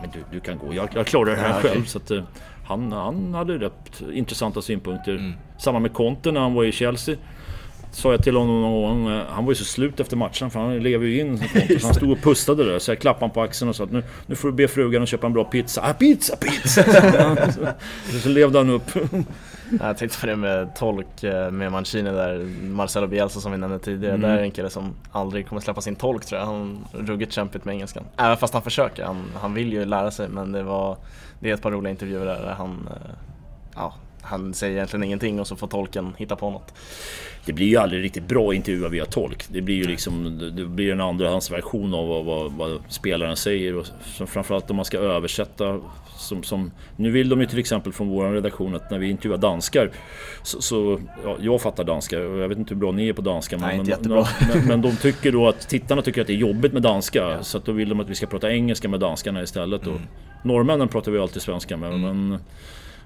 men 0.00 0.10
du, 0.12 0.18
du 0.32 0.40
kan 0.40 0.58
gå, 0.58 0.74
jag, 0.74 0.88
jag 0.94 1.06
klarar 1.06 1.30
det 1.30 1.36
här 1.36 1.48
ja, 1.48 1.60
själv. 1.60 1.80
Okay. 1.80 1.86
Så 1.86 1.98
att, 1.98 2.10
eh, 2.10 2.22
han, 2.64 2.92
han 2.92 3.34
hade 3.34 3.58
rätt 3.58 4.02
intressanta 4.12 4.62
synpunkter. 4.62 5.12
Mm. 5.12 5.32
Samma 5.58 5.78
med 5.78 5.92
Conte 5.92 6.32
när 6.32 6.40
han 6.40 6.54
var 6.54 6.64
i 6.64 6.72
Chelsea. 6.72 7.16
Sa 7.92 8.10
jag 8.10 8.22
till 8.22 8.36
honom 8.36 8.62
någon 8.62 8.82
gång, 8.82 9.12
eh, 9.12 9.22
han 9.28 9.44
var 9.44 9.52
ju 9.52 9.56
så 9.56 9.64
slut 9.64 10.00
efter 10.00 10.16
matchen 10.16 10.50
för 10.50 10.60
han 10.60 10.78
lever 10.78 11.06
ju 11.06 11.20
in. 11.20 11.38
Så 11.80 11.86
han 11.86 11.94
stod 11.94 12.10
och 12.10 12.22
pustade 12.22 12.64
där. 12.64 12.78
Så 12.78 12.90
jag 12.90 12.98
klappade 12.98 13.24
honom 13.24 13.34
på 13.34 13.42
axeln 13.42 13.68
och 13.68 13.76
sa 13.76 13.84
att 13.84 13.92
nu, 13.92 14.02
nu 14.26 14.34
får 14.34 14.48
du 14.48 14.54
be 14.54 14.68
frugan 14.68 15.02
att 15.02 15.08
köpa 15.08 15.26
en 15.26 15.32
bra 15.32 15.44
pizza. 15.44 15.82
Ah, 15.84 15.92
pizza, 15.92 16.36
pizza! 16.36 16.82
så, 18.10 18.18
så 18.18 18.28
levde 18.28 18.58
han 18.58 18.70
upp. 18.70 18.90
Jag 19.80 19.98
tänkte 19.98 20.20
på 20.20 20.26
det 20.26 20.36
med 20.36 20.76
tolk 20.76 21.24
eh, 21.24 21.50
med 21.50 21.72
Mancini 21.72 22.10
där, 22.10 22.38
Marcelo 22.62 23.06
Bielsa 23.06 23.40
som 23.40 23.52
vi 23.52 23.58
nämnde 23.58 23.78
tidigare. 23.78 24.14
Mm. 24.14 24.30
Där 24.30 24.38
är 24.38 24.42
en 24.42 24.50
kille 24.50 24.70
som 24.70 24.94
aldrig 25.12 25.48
kommer 25.48 25.60
släppa 25.60 25.80
sin 25.80 25.96
tolk 25.96 26.24
tror 26.24 26.40
jag. 26.40 26.46
Han 26.46 26.84
ruggigt 26.92 27.32
kämpigt 27.32 27.64
med 27.64 27.72
engelskan. 27.72 28.04
Även 28.16 28.36
fast 28.36 28.54
han 28.54 28.62
försöker, 28.62 29.04
han, 29.04 29.24
han 29.40 29.54
vill 29.54 29.72
ju 29.72 29.84
lära 29.84 30.10
sig 30.10 30.28
men 30.28 30.52
det 30.52 30.62
var 30.62 30.96
Det 31.40 31.50
är 31.50 31.54
ett 31.54 31.62
par 31.62 31.70
roliga 31.70 31.90
intervjuer 31.90 32.24
där, 32.24 32.54
han 32.58 32.88
eh, 32.90 33.10
Ja, 33.74 33.94
han 34.22 34.54
säger 34.54 34.74
egentligen 34.74 35.04
ingenting 35.04 35.40
och 35.40 35.46
så 35.46 35.56
får 35.56 35.66
tolken 35.66 36.14
hitta 36.18 36.36
på 36.36 36.50
något. 36.50 36.74
Det 37.44 37.52
blir 37.52 37.66
ju 37.66 37.76
aldrig 37.76 38.04
riktigt 38.04 38.28
bra 38.28 38.54
intervjuer 38.54 38.88
via 38.88 39.04
tolk. 39.04 39.44
Det 39.48 39.60
blir 39.60 39.74
ju 39.74 39.84
liksom 39.84 40.38
det 40.56 40.64
blir 40.64 40.92
en 40.92 41.00
andrahandsversion 41.00 41.94
av 41.94 42.08
vad, 42.08 42.24
vad, 42.24 42.52
vad 42.52 42.82
spelaren 42.88 43.36
säger. 43.36 43.76
Och 43.76 43.86
framförallt 44.26 44.70
om 44.70 44.76
man 44.76 44.84
ska 44.84 44.98
översätta. 44.98 45.80
Som, 46.16 46.42
som, 46.42 46.70
nu 46.96 47.10
vill 47.10 47.28
de 47.28 47.40
ju 47.40 47.46
till 47.46 47.58
exempel 47.58 47.92
från 47.92 48.08
vår 48.08 48.30
redaktion 48.30 48.74
att 48.74 48.90
när 48.90 48.98
vi 48.98 49.10
intervjuar 49.10 49.38
danskar 49.38 49.90
så, 50.42 50.62
så 50.62 51.00
ja, 51.24 51.36
jag 51.40 51.60
fattar 51.60 51.84
danska 51.84 52.18
och 52.18 52.38
jag 52.38 52.48
vet 52.48 52.58
inte 52.58 52.74
hur 52.74 52.80
bra 52.80 52.92
ni 52.92 53.08
är 53.08 53.12
på 53.12 53.22
danska. 53.22 53.56
Nej, 53.56 53.76
men, 53.76 53.86
jättebra. 53.86 54.26
men, 54.54 54.66
men 54.66 54.82
de 54.82 54.96
tycker 54.96 55.32
då 55.32 55.48
att 55.48 55.68
tittarna 55.68 56.02
tycker 56.02 56.20
att 56.20 56.26
det 56.26 56.32
är 56.32 56.36
jobbigt 56.36 56.72
med 56.72 56.82
danska. 56.82 57.18
Ja. 57.18 57.42
Så 57.42 57.58
att 57.58 57.64
då 57.64 57.72
vill 57.72 57.88
de 57.88 58.00
att 58.00 58.08
vi 58.08 58.14
ska 58.14 58.26
prata 58.26 58.52
engelska 58.52 58.88
med 58.88 59.00
danskarna 59.00 59.42
istället. 59.42 59.86
Mm. 59.86 59.94
Och 59.94 60.00
norrmännen 60.44 60.88
pratar 60.88 61.12
vi 61.12 61.18
alltid 61.18 61.42
svenska 61.42 61.76
med. 61.76 61.94
Mm. 61.94 62.28
Men, 62.28 62.38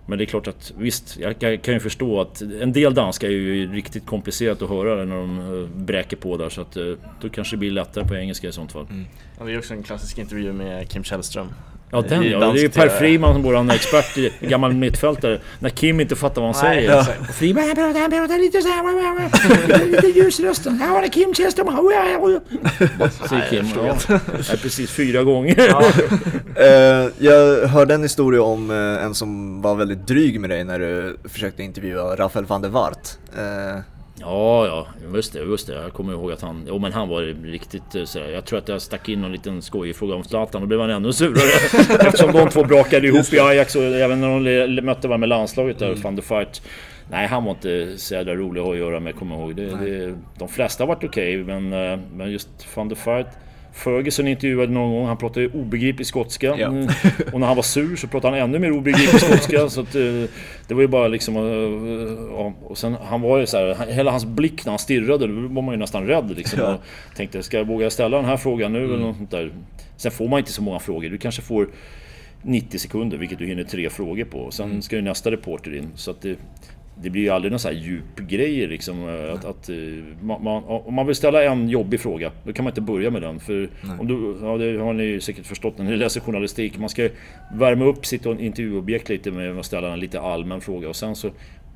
men 0.06 0.18
det 0.18 0.24
är 0.24 0.26
klart 0.26 0.46
att 0.46 0.72
visst, 0.78 1.18
jag 1.18 1.62
kan 1.62 1.74
ju 1.74 1.80
förstå 1.80 2.20
att 2.20 2.40
en 2.40 2.72
del 2.72 2.94
danska 2.94 3.26
är 3.26 3.30
ju 3.30 3.72
riktigt 3.72 4.06
komplicerat 4.06 4.62
att 4.62 4.68
höra 4.68 5.04
när 5.04 5.16
de 5.16 5.38
eh, 5.38 5.68
bräker 5.68 6.16
på 6.16 6.36
där 6.36 6.48
så 6.48 6.60
att 6.60 6.76
eh, 6.76 6.84
då 7.20 7.28
kanske 7.28 7.56
det 7.56 7.58
blir 7.58 7.70
lättare 7.70 8.08
på 8.08 8.16
engelska 8.16 8.48
i 8.48 8.52
sånt 8.52 8.72
fall. 8.72 8.86
Mm. 8.90 9.04
Ja, 9.38 9.44
det 9.44 9.52
är 9.52 9.58
också 9.58 9.74
en 9.74 9.82
klassisk 9.82 10.18
intervju 10.18 10.52
med 10.52 10.88
Kim 10.88 11.04
Källström 11.04 11.48
Ja 11.90 12.00
den 12.00 12.30
ja, 12.30 12.38
det 12.38 12.60
är 12.60 12.62
ju 12.62 12.68
Per 12.68 12.88
Friman 12.88 13.34
som 13.34 13.42
vår 13.42 13.72
expert, 13.72 14.40
gammal 14.40 14.72
mittfältare. 14.72 15.40
När 15.58 15.70
Kim 15.70 16.00
inte 16.00 16.16
fattar 16.16 16.42
vad 16.42 16.54
han 16.54 16.60
säger. 16.60 16.90
Ja. 16.90 17.06
Friman 17.32 17.64
han 17.64 17.74
pratar, 17.74 18.00
han 18.00 18.10
pratar 18.10 18.38
lite 18.38 18.62
såhär... 18.62 19.86
lite 19.90 20.06
ljus 20.06 20.40
rösten. 20.40 20.78
Här 20.78 20.92
var 20.92 21.02
det 21.02 21.08
Kim 21.08 21.34
Källström. 21.34 21.66
Säger 23.28 23.50
Kim. 23.50 23.66
Ja. 23.76 23.96
ja, 24.08 24.54
precis 24.62 24.90
fyra 24.90 25.22
gånger. 25.22 25.66
Ja. 25.68 25.82
uh, 26.60 27.10
jag 27.18 27.66
hörde 27.68 27.94
en 27.94 28.02
historia 28.02 28.42
om 28.42 28.70
uh, 28.70 29.04
en 29.04 29.14
som 29.14 29.62
var 29.62 29.74
väldigt 29.74 30.06
dryg 30.06 30.40
med 30.40 30.50
dig 30.50 30.64
när 30.64 30.78
du 30.78 31.16
försökte 31.24 31.62
intervjua 31.62 32.16
Rafael 32.16 32.44
van 32.46 32.62
der 32.62 32.68
Wart. 32.68 33.08
Uh, 33.38 33.80
Ja, 34.20 34.66
ja, 34.66 34.86
just 35.14 35.32
det, 35.32 35.38
just 35.38 35.66
det. 35.66 35.74
Jag 35.74 35.92
kommer 35.92 36.12
ihåg 36.12 36.32
att 36.32 36.42
han... 36.42 36.64
Jo, 36.68 36.78
men 36.78 36.92
han 36.92 37.08
var 37.08 37.22
riktigt 37.22 37.94
eh, 37.94 38.04
sådär. 38.04 38.28
Jag 38.28 38.44
tror 38.44 38.58
att 38.58 38.68
jag 38.68 38.82
stack 38.82 39.08
in 39.08 39.20
någon 39.20 39.32
liten 39.32 39.62
skojig 39.62 39.96
fråga 39.96 40.14
om 40.14 40.24
Zlatan. 40.24 40.60
Då 40.60 40.66
blev 40.66 40.80
han 40.80 40.90
ännu 40.90 41.12
surare. 41.12 41.76
Eftersom 42.08 42.32
de 42.32 42.48
två 42.48 42.64
brakade 42.64 43.06
ihop 43.06 43.32
i 43.32 43.40
Ajax 43.40 43.76
och 43.76 43.82
även 43.82 44.20
när 44.20 44.66
de 44.66 44.82
mötte 44.82 45.08
varandra 45.08 45.18
med 45.18 45.28
landslaget 45.28 45.78
där, 45.78 45.86
mm. 45.86 46.00
van 46.00 46.16
der 46.16 46.22
Fight. 46.22 46.62
Nej, 47.10 47.26
han 47.26 47.44
var 47.44 47.50
inte 47.50 47.98
så 47.98 48.14
jävla 48.14 48.34
rolig 48.34 48.60
att 48.60 48.76
göra 48.76 49.00
med, 49.00 49.16
kommer 49.16 49.34
jag 49.34 49.44
ihåg. 49.44 49.56
Det, 49.56 49.66
det, 49.66 50.14
de 50.38 50.48
flesta 50.48 50.82
har 50.84 50.88
varit 50.88 51.04
okej, 51.04 51.42
okay, 51.42 51.60
men, 51.60 51.92
eh, 51.92 51.98
men 52.12 52.30
just 52.30 52.48
van 52.76 52.88
der 52.88 52.96
Fight 52.96 53.26
Ferguson 53.76 54.28
intervjuade 54.28 54.72
någon 54.72 54.92
gång, 54.92 55.06
han 55.06 55.16
pratade 55.16 55.48
obegriplig 55.48 56.06
skotska. 56.06 56.46
Ja. 56.46 56.66
Mm. 56.66 56.88
Och 57.32 57.40
när 57.40 57.46
han 57.46 57.56
var 57.56 57.62
sur 57.62 57.96
så 57.96 58.08
pratade 58.08 58.36
han 58.36 58.48
ännu 58.48 58.58
mer 58.58 58.72
obegriplig 58.72 59.20
skotska. 59.20 59.68
så 59.68 59.80
att, 59.80 59.94
eh, 59.94 60.02
det 60.68 60.74
var 60.74 60.80
ju 60.80 60.88
bara 60.88 61.08
liksom... 61.08 61.36
Eh, 61.36 61.42
ja. 62.36 62.52
Och 62.64 62.78
sen 62.78 62.96
han 63.04 63.20
var 63.20 63.38
ju 63.38 63.46
så 63.46 63.56
här, 63.56 63.92
hela 63.92 64.10
hans 64.10 64.24
blick 64.24 64.64
när 64.64 64.72
han 64.72 64.78
stirrade, 64.78 65.26
då 65.26 65.32
var 65.32 65.62
man 65.62 65.74
ju 65.74 65.78
nästan 65.78 66.06
rädd 66.06 66.36
liksom. 66.36 66.60
Ja. 66.60 66.74
Och 66.74 67.16
tänkte, 67.16 67.42
ska 67.42 67.56
jag 67.56 67.64
våga 67.64 67.90
ställa 67.90 68.16
den 68.16 68.26
här 68.26 68.36
frågan 68.36 68.72
nu? 68.72 68.78
Mm. 68.78 68.94
Eller 68.94 69.06
något 69.06 69.16
sånt 69.16 69.30
där. 69.30 69.52
Sen 69.96 70.12
får 70.12 70.28
man 70.28 70.38
inte 70.38 70.52
så 70.52 70.62
många 70.62 70.78
frågor. 70.78 71.08
Du 71.08 71.18
kanske 71.18 71.42
får 71.42 71.68
90 72.42 72.78
sekunder, 72.78 73.18
vilket 73.18 73.38
du 73.38 73.46
hinner 73.46 73.64
tre 73.64 73.90
frågor 73.90 74.24
på. 74.24 74.50
Sen 74.50 74.70
mm. 74.70 74.82
ska 74.82 74.96
ju 74.96 75.02
nästa 75.02 75.30
reporter 75.30 75.74
in. 75.74 75.90
Så 75.94 76.10
att 76.10 76.22
det, 76.22 76.38
det 77.02 77.10
blir 77.10 77.22
ju 77.22 77.28
aldrig 77.28 77.52
några 77.52 77.58
så 77.58 77.68
här 77.68 77.74
djupgrejer 77.74 78.68
liksom. 78.68 79.08
Eh, 79.08 79.34
att, 79.34 79.44
att, 79.44 79.68
eh, 79.68 79.76
man, 80.22 80.64
om 80.64 80.94
man 80.94 81.06
vill 81.06 81.16
ställa 81.16 81.44
en 81.44 81.68
jobbig 81.68 82.00
fråga, 82.00 82.32
då 82.44 82.52
kan 82.52 82.64
man 82.64 82.70
inte 82.70 82.80
börja 82.80 83.10
med 83.10 83.22
den. 83.22 83.40
För 83.40 83.68
om 84.00 84.06
du, 84.06 84.36
ja, 84.42 84.56
det 84.56 84.78
har 84.78 84.92
ni 84.92 85.20
säkert 85.20 85.46
förstått 85.46 85.78
när 85.78 85.84
ni 85.84 85.96
läser 85.96 86.20
journalistik. 86.20 86.78
Man 86.78 86.88
ska 86.88 87.08
värma 87.54 87.84
upp 87.84 88.06
sitt 88.06 88.26
intervjuobjekt 88.26 89.08
lite 89.08 89.30
med 89.30 89.58
att 89.58 89.66
ställa 89.66 89.92
en 89.92 90.00
lite 90.00 90.20
allmän 90.20 90.60
fråga. 90.60 90.88
Och 90.88 90.96
sen 90.96 91.16
så 91.16 91.30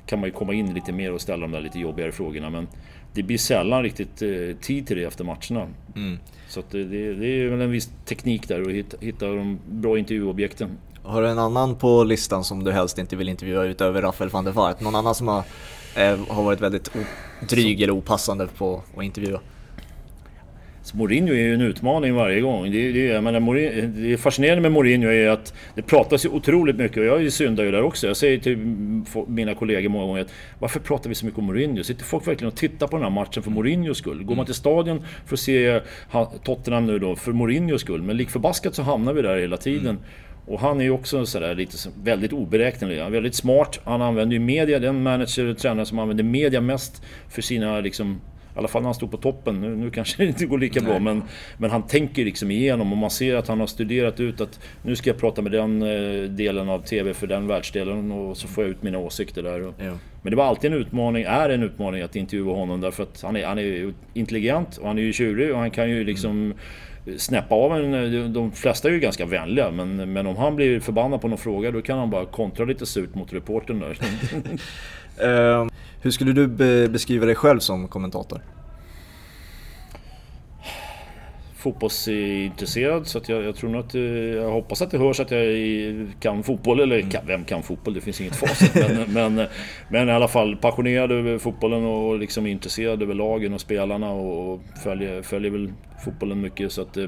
kan 0.05 0.19
man 0.19 0.29
ju 0.29 0.33
komma 0.33 0.53
in 0.53 0.73
lite 0.73 0.91
mer 0.91 1.13
och 1.13 1.21
ställa 1.21 1.41
de 1.41 1.51
där 1.51 1.61
lite 1.61 1.79
jobbigare 1.79 2.11
frågorna. 2.11 2.49
Men 2.49 2.67
det 3.13 3.23
blir 3.23 3.37
sällan 3.37 3.83
riktigt 3.83 4.21
eh, 4.21 4.57
tid 4.61 4.87
till 4.87 4.97
det 4.97 5.03
efter 5.03 5.23
matcherna. 5.23 5.67
Mm. 5.95 6.17
Så 6.47 6.63
det, 6.71 6.83
det, 6.83 7.13
det, 7.13 7.27
är 7.27 7.49
väl 7.49 7.61
en 7.61 7.71
viss 7.71 7.91
teknik 8.05 8.47
där 8.47 8.61
att 8.61 8.71
hitta, 8.71 8.97
hitta 8.99 9.27
de 9.27 9.59
bra 9.69 9.97
intervjuobjekten. 9.97 10.69
Har 11.03 11.21
du 11.21 11.27
en 11.27 11.39
annan 11.39 11.75
på 11.75 12.03
listan 12.03 12.43
som 12.43 12.63
du 12.63 12.71
helst 12.71 12.97
inte 12.97 13.15
vill 13.15 13.29
intervjua 13.29 13.63
utöver 13.63 14.01
Rafael 14.01 14.29
van 14.29 14.45
der 14.45 14.51
Vaart? 14.51 14.81
Någon 14.81 14.95
annan 14.95 15.15
som 15.15 15.27
har, 15.27 15.43
eh, 15.95 16.19
har 16.29 16.43
varit 16.43 16.61
väldigt 16.61 16.91
dryg 17.49 17.81
eller 17.81 17.93
opassande 17.93 18.47
på 18.57 18.83
att 18.97 19.03
intervjua? 19.03 19.39
Så 20.83 20.97
Mourinho 20.97 21.33
är 21.33 21.37
ju 21.37 21.53
en 21.53 21.61
utmaning 21.61 22.15
varje 22.15 22.41
gång. 22.41 22.71
Det, 22.71 22.91
det, 22.91 22.99
jag 22.99 23.23
menar, 23.23 23.39
Mourinho, 23.39 23.87
det 23.87 24.17
fascinerande 24.17 24.61
med 24.61 24.71
Mourinho 24.71 25.09
är 25.09 25.29
att 25.29 25.53
det 25.75 25.81
pratas 25.81 26.25
ju 26.25 26.29
otroligt 26.29 26.75
mycket 26.75 26.97
och 26.97 27.05
jag 27.05 27.33
syndar 27.33 27.63
ju 27.63 27.71
där 27.71 27.81
också. 27.81 28.07
Jag 28.07 28.17
säger 28.17 28.37
till 28.37 28.57
mina 29.27 29.55
kollegor 29.55 29.89
många 29.89 30.05
gånger 30.05 30.21
att 30.21 30.33
varför 30.59 30.79
pratar 30.79 31.09
vi 31.09 31.15
så 31.15 31.25
mycket 31.25 31.39
om 31.39 31.45
Mourinho? 31.45 31.83
Sitter 31.83 32.03
folk 32.03 32.27
verkligen 32.27 32.51
och 32.51 32.57
tittar 32.57 32.87
på 32.87 32.95
den 32.95 33.03
här 33.03 33.11
matchen 33.11 33.43
för 33.43 33.51
Mourinhos 33.51 33.97
skull? 33.97 34.23
Går 34.23 34.35
man 34.35 34.45
till 34.45 34.55
stadion 34.55 35.05
för 35.25 35.33
att 35.35 35.39
se 35.39 35.81
Tottenham 36.43 36.85
nu 36.85 36.99
då 36.99 37.15
för 37.15 37.31
Mourinhos 37.31 37.81
skull? 37.81 38.01
Men 38.01 38.17
lik 38.17 38.29
förbaskat 38.29 38.75
så 38.75 38.83
hamnar 38.83 39.13
vi 39.13 39.21
där 39.21 39.37
hela 39.37 39.57
tiden. 39.57 39.89
Mm. 39.89 40.01
Och 40.45 40.59
han 40.59 40.79
är 40.79 40.83
ju 40.83 40.91
också 40.91 41.25
sådär 41.25 41.55
lite 41.55 41.77
väldigt 42.03 42.33
oberäknelig. 42.33 42.97
Han 42.97 43.07
är 43.07 43.11
väldigt 43.11 43.35
smart. 43.35 43.79
Han 43.83 44.01
använder 44.01 44.33
ju 44.33 44.39
media, 44.39 44.79
den 44.79 45.03
manager 45.03 45.45
och 45.45 45.57
tränare 45.57 45.85
som 45.85 45.99
använder 45.99 46.23
media 46.23 46.61
mest 46.61 47.03
för 47.29 47.41
sina 47.41 47.79
liksom 47.79 48.21
i 48.55 48.59
alla 48.59 48.67
fall 48.67 48.81
när 48.81 48.87
han 48.87 48.95
stod 48.95 49.11
på 49.11 49.17
toppen. 49.17 49.61
Nu, 49.61 49.75
nu 49.75 49.91
kanske 49.91 50.23
det 50.23 50.27
inte 50.27 50.45
går 50.45 50.57
lika 50.57 50.79
Nej. 50.79 50.89
bra 50.89 50.99
men, 50.99 51.23
men 51.57 51.71
han 51.71 51.87
tänker 51.87 52.25
liksom 52.25 52.51
igenom 52.51 52.91
och 52.91 52.97
man 52.97 53.09
ser 53.09 53.35
att 53.35 53.47
han 53.47 53.59
har 53.59 53.67
studerat 53.67 54.19
ut 54.19 54.41
att 54.41 54.59
nu 54.83 54.95
ska 54.95 55.09
jag 55.09 55.19
prata 55.19 55.41
med 55.41 55.51
den 55.51 55.81
eh, 55.81 56.29
delen 56.29 56.69
av 56.69 56.79
TV 56.79 57.13
för 57.13 57.27
den 57.27 57.47
världsdelen 57.47 58.11
och 58.11 58.37
så 58.37 58.47
får 58.47 58.63
jag 58.63 58.71
ut 58.71 58.83
mina 58.83 58.97
åsikter 58.97 59.43
där. 59.43 59.73
Ja. 59.77 59.97
Men 60.21 60.31
det 60.31 60.35
var 60.35 60.45
alltid 60.45 60.73
en 60.73 60.77
utmaning, 60.77 61.23
är 61.23 61.49
en 61.49 61.63
utmaning 61.63 62.01
att 62.01 62.15
intervjua 62.15 62.53
honom 62.53 62.81
därför 62.81 63.03
att 63.03 63.21
han 63.21 63.35
är, 63.35 63.45
han 63.45 63.59
är 63.59 63.93
intelligent 64.13 64.77
och 64.77 64.87
han 64.87 64.97
är 64.97 65.01
ju 65.01 65.13
tjurig 65.13 65.51
och 65.51 65.59
han 65.59 65.71
kan 65.71 65.89
ju 65.89 66.03
liksom 66.03 66.31
mm 66.31 66.57
snäppa 67.17 67.55
av 67.55 67.77
en. 67.77 67.93
Eh, 67.93 68.23
de 68.23 68.51
flesta 68.51 68.87
är 68.87 68.91
ju 68.91 68.99
ganska 68.99 69.25
vänliga 69.25 69.71
men, 69.71 70.13
men 70.13 70.27
om 70.27 70.37
han 70.37 70.55
blir 70.55 70.79
förbannad 70.79 71.21
på 71.21 71.27
någon 71.27 71.37
fråga 71.37 71.71
då 71.71 71.81
kan 71.81 71.99
han 71.99 72.09
bara 72.09 72.25
kontra 72.25 72.65
lite 72.65 72.85
surt 72.85 73.15
mot 73.15 73.33
reportern 73.33 73.79
där. 73.79 73.97
uh, 75.27 75.67
hur 76.01 76.11
skulle 76.11 76.33
du 76.33 76.47
be 76.47 76.87
beskriva 76.87 77.25
dig 77.25 77.35
själv 77.35 77.59
som 77.59 77.87
kommentator? 77.87 78.41
Fotbollsintresserad 81.61 83.07
så 83.07 83.17
att 83.17 83.29
jag, 83.29 83.43
jag 83.43 83.55
tror 83.55 83.69
nog 83.69 83.81
att... 83.81 83.95
Eh, 83.95 84.01
jag 84.01 84.51
hoppas 84.51 84.81
att 84.81 84.91
det 84.91 84.97
hörs 84.97 85.19
att 85.19 85.31
jag 85.31 85.43
kan 86.19 86.43
fotboll, 86.43 86.79
eller 86.79 86.95
mm. 86.99 87.09
kan, 87.09 87.27
vem 87.27 87.45
kan 87.45 87.63
fotboll? 87.63 87.93
Det 87.93 88.01
finns 88.01 88.21
inget 88.21 88.35
facit. 88.35 88.75
men, 88.75 89.13
men, 89.35 89.47
men, 89.89 90.09
i 90.09 90.11
alla 90.11 90.27
fall 90.27 90.55
passionerad 90.55 91.11
över 91.11 91.37
fotbollen 91.37 91.85
och 91.85 92.19
liksom 92.19 92.47
intresserad 92.47 93.01
över 93.01 93.13
lagen 93.13 93.53
och 93.53 93.61
spelarna 93.61 94.11
och 94.11 94.61
följer, 94.83 95.21
följer 95.21 95.51
väl 95.51 95.73
fotbollen 96.05 96.41
mycket 96.41 96.71
så 96.71 96.81
att... 96.81 96.97
Eh, 96.97 97.05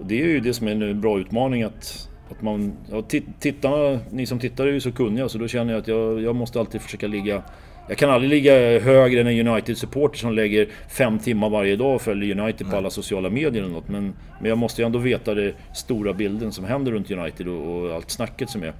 det 0.00 0.22
är 0.22 0.26
ju 0.26 0.40
det 0.40 0.54
som 0.54 0.68
är 0.68 0.70
en 0.70 1.00
bra 1.00 1.18
utmaning 1.18 1.62
att... 1.62 2.08
Att 2.30 2.42
man, 2.42 2.72
ja, 2.90 3.02
tittarna, 3.40 4.00
ni 4.10 4.26
som 4.26 4.38
tittar 4.38 4.66
är 4.66 4.72
ju 4.72 4.80
så 4.80 4.92
kunniga 4.92 5.28
så 5.28 5.38
då 5.38 5.48
känner 5.48 5.72
jag 5.72 5.80
att 5.80 5.88
jag, 5.88 6.22
jag 6.22 6.36
måste 6.36 6.60
alltid 6.60 6.80
försöka 6.80 7.06
ligga 7.06 7.42
jag 7.88 7.98
kan 7.98 8.10
aldrig 8.10 8.30
ligga 8.30 8.80
högre 8.80 9.20
än 9.20 9.26
en 9.26 9.48
United-supporter 9.48 10.18
som 10.18 10.32
lägger 10.32 10.68
fem 10.88 11.18
timmar 11.18 11.50
varje 11.50 11.76
dag 11.76 11.94
och 11.94 12.02
följer 12.02 12.40
United 12.40 12.70
på 12.70 12.76
alla 12.76 12.90
sociala 12.90 13.30
medier 13.30 13.62
eller 13.62 13.72
något. 13.72 13.88
Men, 13.88 14.14
men 14.40 14.48
jag 14.48 14.58
måste 14.58 14.82
ju 14.82 14.86
ändå 14.86 14.98
veta 14.98 15.34
den 15.34 15.52
stora 15.74 16.12
bilden 16.12 16.52
som 16.52 16.64
händer 16.64 16.92
runt 16.92 17.10
United 17.10 17.48
och, 17.48 17.82
och, 17.82 17.94
allt 17.94 18.10
snacket 18.10 18.50
som 18.50 18.62
är. 18.62 18.72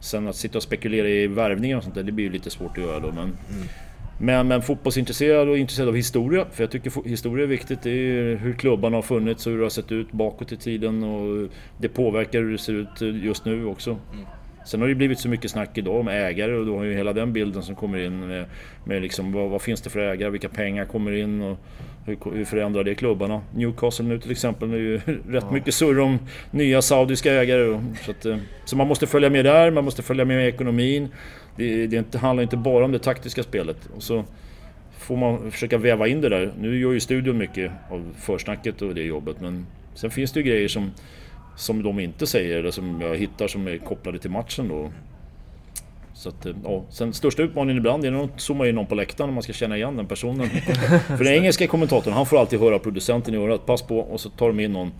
Sen 0.00 0.28
att 0.28 0.36
sitta 0.36 0.58
och 0.58 0.62
spekulera 0.62 1.08
i 1.08 1.26
värvningar 1.26 1.76
och 1.76 1.82
sånt 1.82 1.94
där, 1.94 2.02
det 2.02 2.12
blir 2.12 2.24
ju 2.24 2.32
lite 2.32 2.50
svårt 2.50 2.78
att 2.78 2.84
göra 2.84 3.00
då. 3.00 3.06
Men, 3.06 3.18
mm. 3.18 3.36
men, 4.18 4.48
men 4.48 4.62
fotbollsintresserad 4.62 5.48
och 5.48 5.58
intresserad 5.58 5.88
av 5.88 5.96
historia, 5.96 6.46
för 6.52 6.62
jag 6.62 6.70
tycker 6.70 7.08
historia 7.08 7.44
är 7.44 7.48
viktigt. 7.48 7.82
Det 7.82 7.90
är 7.90 8.36
hur 8.36 8.52
klubbarna 8.52 8.96
har 8.96 9.02
funnits 9.02 9.46
och 9.46 9.52
hur 9.52 9.58
det 9.58 9.64
har 9.64 9.70
sett 9.70 9.92
ut 9.92 10.12
bakåt 10.12 10.52
i 10.52 10.56
tiden 10.56 11.02
och 11.02 11.48
det 11.78 11.88
påverkar 11.88 12.38
hur 12.40 12.52
det 12.52 12.58
ser 12.58 12.72
ut 12.72 13.22
just 13.22 13.44
nu 13.44 13.66
också. 13.66 13.90
Mm. 14.12 14.24
Sen 14.64 14.80
har 14.80 14.88
det 14.88 14.94
blivit 14.94 15.18
så 15.18 15.28
mycket 15.28 15.50
snack 15.50 15.78
idag 15.78 16.00
om 16.00 16.08
ägare 16.08 16.54
och 16.54 16.66
då 16.66 16.76
har 16.76 16.84
ju 16.84 16.94
hela 16.94 17.12
den 17.12 17.32
bilden 17.32 17.62
som 17.62 17.74
kommer 17.74 17.98
in 17.98 18.26
med, 18.26 18.44
med 18.84 19.02
liksom, 19.02 19.32
vad, 19.32 19.50
vad, 19.50 19.62
finns 19.62 19.80
det 19.80 19.90
för 19.90 20.00
ägare, 20.00 20.30
vilka 20.30 20.48
pengar 20.48 20.84
kommer 20.84 21.12
in 21.12 21.42
och 21.42 21.58
hur, 22.06 22.18
hur 22.32 22.44
förändrar 22.44 22.84
det 22.84 22.94
klubbarna? 22.94 23.40
Newcastle 23.54 24.04
nu 24.04 24.18
till 24.18 24.30
exempel, 24.30 24.70
det 24.70 24.76
är 24.76 24.80
ju 24.80 24.96
rätt 25.06 25.44
ja. 25.48 25.50
mycket 25.52 25.74
surr 25.74 26.00
om 26.00 26.18
nya 26.50 26.82
saudiska 26.82 27.32
ägare. 27.32 27.80
Så, 28.04 28.10
att, 28.10 28.24
eh, 28.24 28.36
så 28.64 28.76
man 28.76 28.88
måste 28.88 29.06
följa 29.06 29.30
med 29.30 29.44
där, 29.44 29.70
man 29.70 29.84
måste 29.84 30.02
följa 30.02 30.24
med 30.24 30.44
i 30.44 30.48
ekonomin. 30.48 31.08
Det, 31.56 31.86
det 31.86 31.96
inte, 31.96 32.18
handlar 32.18 32.42
inte 32.42 32.56
bara 32.56 32.84
om 32.84 32.92
det 32.92 32.98
taktiska 32.98 33.42
spelet. 33.42 33.88
Och 33.96 34.02
så 34.02 34.24
får 34.98 35.16
man 35.16 35.50
försöka 35.50 35.78
väva 35.78 36.08
in 36.08 36.20
det 36.20 36.28
där. 36.28 36.52
Nu 36.58 36.78
gör 36.78 36.92
ju 36.92 37.00
studion 37.00 37.38
mycket 37.38 37.72
av 37.90 38.14
försnacket 38.18 38.82
och 38.82 38.94
det 38.94 39.02
jobbet 39.02 39.40
men 39.40 39.66
sen 39.94 40.10
finns 40.10 40.32
det 40.32 40.40
ju 40.40 40.46
grejer 40.46 40.68
som 40.68 40.90
som 41.62 41.82
de 41.82 42.00
inte 42.00 42.26
säger 42.26 42.58
eller 42.58 42.70
som 42.70 43.00
jag 43.00 43.16
hittar 43.16 43.48
som 43.48 43.68
är 43.68 43.78
kopplade 43.78 44.18
till 44.18 44.30
matchen 44.30 44.68
då. 44.68 44.90
Så 46.14 46.28
att, 46.28 46.46
eh, 46.46 46.52
ja. 46.64 46.84
Sen 46.90 47.12
största 47.12 47.42
utmaningen 47.42 47.78
ibland 47.78 48.04
är 48.04 48.10
de 48.10 48.28
zoomar 48.36 48.66
in 48.66 48.74
någon 48.74 48.86
på 48.86 48.94
läktaren 48.94 49.30
och 49.30 49.34
man 49.34 49.42
ska 49.42 49.52
känna 49.52 49.76
igen 49.76 49.96
den 49.96 50.06
personen. 50.06 50.48
För 51.06 51.24
den 51.24 51.34
engelska 51.34 51.66
kommentatorn, 51.66 52.14
han 52.14 52.26
får 52.26 52.40
alltid 52.40 52.60
höra 52.60 52.78
producenten 52.78 53.34
i 53.34 53.36
örat, 53.36 53.66
pass 53.66 53.82
på, 53.82 53.98
och 53.98 54.20
så 54.20 54.30
tar 54.30 54.46
de 54.46 54.60
in 54.60 54.72
någon. 54.72 54.92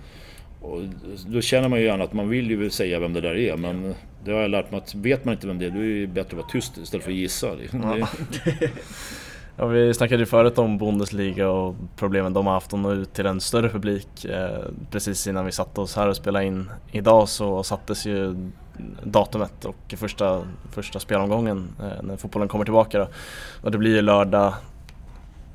Och 0.60 0.80
då 1.26 1.40
känner 1.40 1.68
man 1.68 1.78
ju 1.78 1.84
gärna 1.84 2.04
att 2.04 2.12
man 2.12 2.28
vill 2.28 2.50
ju 2.50 2.70
säga 2.70 2.98
vem 3.00 3.12
det 3.12 3.20
där 3.20 3.36
är, 3.36 3.56
men 3.56 3.94
det 4.24 4.32
har 4.32 4.40
jag 4.40 4.50
lärt 4.50 4.70
mig 4.70 4.78
att 4.78 4.94
vet 4.94 5.24
man 5.24 5.34
inte 5.34 5.46
vem 5.46 5.58
det 5.58 5.66
är, 5.66 5.70
då 5.70 5.80
är 5.80 6.00
det 6.00 6.06
bättre 6.06 6.28
att 6.28 6.42
vara 6.42 6.46
tyst 6.46 6.78
istället 6.78 7.04
för 7.04 7.10
att 7.10 7.16
gissa. 7.16 7.56
Ja. 7.72 8.08
Ja, 9.57 9.66
vi 9.66 9.94
snackade 9.94 10.22
ju 10.22 10.26
förut 10.26 10.59
om 10.59 10.78
Bundesliga 10.78 11.50
och 11.50 11.74
problemen 11.96 12.32
de 12.32 12.46
har 12.46 12.55
haft 12.55 12.74
att 12.74 12.80
nå 12.80 12.92
ut 12.92 13.12
till 13.12 13.26
en 13.26 13.40
större 13.40 13.68
publik. 13.68 14.24
Eh, 14.24 14.59
precis 14.90 15.26
innan 15.26 15.46
vi 15.46 15.53
satte 15.53 15.80
oss 15.80 15.96
här 15.96 16.09
och 16.09 16.16
spelade 16.16 16.44
in 16.44 16.70
idag 16.90 17.28
så 17.28 17.62
sattes 17.62 18.07
ju 18.07 18.50
datumet 19.03 19.64
och 19.64 19.94
första, 19.96 20.42
första 20.70 20.98
spelomgången 20.98 21.68
eh, 21.80 22.03
när 22.03 22.16
fotbollen 22.16 22.48
kommer 22.48 22.64
tillbaka. 22.64 22.98
Då. 22.98 23.09
Och 23.62 23.70
det 23.70 23.78
blir 23.78 23.94
ju 23.94 24.03
lördag 24.03 24.55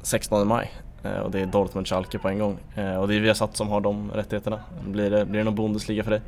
16 0.01 0.47
maj 0.47 0.71
eh, 1.03 1.17
och 1.17 1.31
det 1.31 1.39
är 1.39 1.45
Dortmund 1.45 1.87
Schalke 1.87 2.19
på 2.19 2.29
en 2.29 2.39
gång. 2.39 2.57
Och 2.99 3.07
det 3.07 3.15
är 3.15 3.19
Viasat 3.19 3.57
som 3.57 3.69
har 3.69 3.81
de 3.81 4.11
rättigheterna. 4.11 4.59
Blir 4.87 5.09
det, 5.09 5.25
blir 5.25 5.37
det 5.37 5.43
någon 5.43 5.55
Bundesliga 5.55 6.03
för 6.03 6.11
dig? 6.11 6.21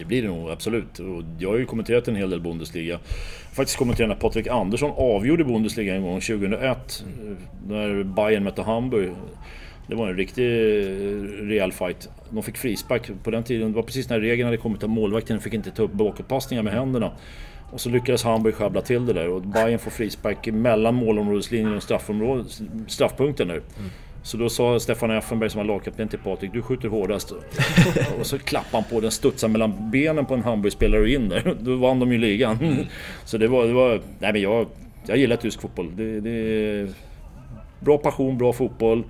Det 0.00 0.06
blir 0.06 0.22
det 0.22 0.28
nog, 0.28 0.50
absolut. 0.50 0.98
Och 0.98 1.22
jag 1.38 1.50
har 1.50 1.58
ju 1.58 1.66
kommenterat 1.66 2.08
en 2.08 2.16
hel 2.16 2.30
del 2.30 2.40
Bundesliga. 2.40 2.84
Jag 2.84 2.96
har 2.96 3.54
faktiskt 3.54 3.78
kommenterat 3.78 4.08
när 4.08 4.16
Patrik 4.16 4.46
Andersson 4.46 4.90
avgjorde 4.96 5.44
Bundesliga 5.44 5.94
en 5.94 6.02
gång, 6.02 6.20
2001. 6.20 7.04
När 7.68 8.02
Bayern 8.02 8.44
mötte 8.44 8.62
Hamburg. 8.62 9.12
Det 9.86 9.94
var 9.94 10.08
en 10.08 10.16
riktig 10.16 10.44
eh, 10.44 11.22
rejäl 11.22 11.72
fight. 11.72 12.08
De 12.30 12.42
fick 12.42 12.56
frispark 12.56 13.10
på 13.22 13.30
den 13.30 13.42
tiden. 13.42 13.70
Det 13.70 13.76
var 13.76 13.82
precis 13.82 14.08
när 14.08 14.20
regeln 14.20 14.46
hade 14.46 14.56
kommit 14.56 14.82
att 14.82 14.90
målvakten 14.90 15.40
fick 15.40 15.54
inte 15.54 15.70
ta 15.70 15.82
upp 15.82 15.92
bakåtpassningar 15.92 16.62
med 16.62 16.72
händerna. 16.72 17.12
Och 17.72 17.80
så 17.80 17.88
lyckades 17.88 18.24
Hamburg 18.24 18.54
sjabbla 18.54 18.80
till 18.80 19.06
det 19.06 19.12
där 19.12 19.28
och 19.28 19.42
Bayern 19.42 19.78
får 19.78 19.90
frispark 19.90 20.46
mellan 20.46 20.94
målområdeslinjen 20.94 21.76
och 21.76 21.82
straffpunkten 22.86 23.48
där. 23.48 23.54
Mm. 23.54 23.90
Så 24.22 24.36
då 24.36 24.48
sa 24.48 24.80
Stefan 24.80 25.10
Effenberg 25.10 25.50
som 25.50 25.58
var 25.58 25.64
lagkapten 25.64 26.08
till 26.08 26.18
Patrik, 26.18 26.52
du 26.52 26.62
skjuter 26.62 26.88
hårdast. 26.88 27.32
och 28.20 28.26
så 28.26 28.38
klappade 28.38 28.82
han 28.82 28.84
på 28.84 29.00
den, 29.00 29.10
studsade 29.10 29.52
mellan 29.52 29.90
benen 29.90 30.26
på 30.26 30.34
en 30.34 30.42
Hamburgspelare 30.42 31.00
och 31.00 31.08
in 31.08 31.28
där. 31.28 31.56
Då 31.60 31.76
vann 31.76 32.00
de 32.00 32.12
ju 32.12 32.18
ligan. 32.18 32.58
Mm. 32.62 32.86
så 33.24 33.38
det 33.38 33.48
var, 33.48 33.66
det 33.66 33.72
var... 33.72 34.00
Nej 34.18 34.32
men 34.32 34.42
jag, 34.42 34.66
jag 35.06 35.16
gillar 35.16 35.36
tysk 35.36 35.60
fotboll. 35.60 35.96
Det, 35.96 36.20
det, 36.20 36.88
bra 37.80 37.98
passion, 37.98 38.38
bra 38.38 38.52
fotboll 38.52 39.04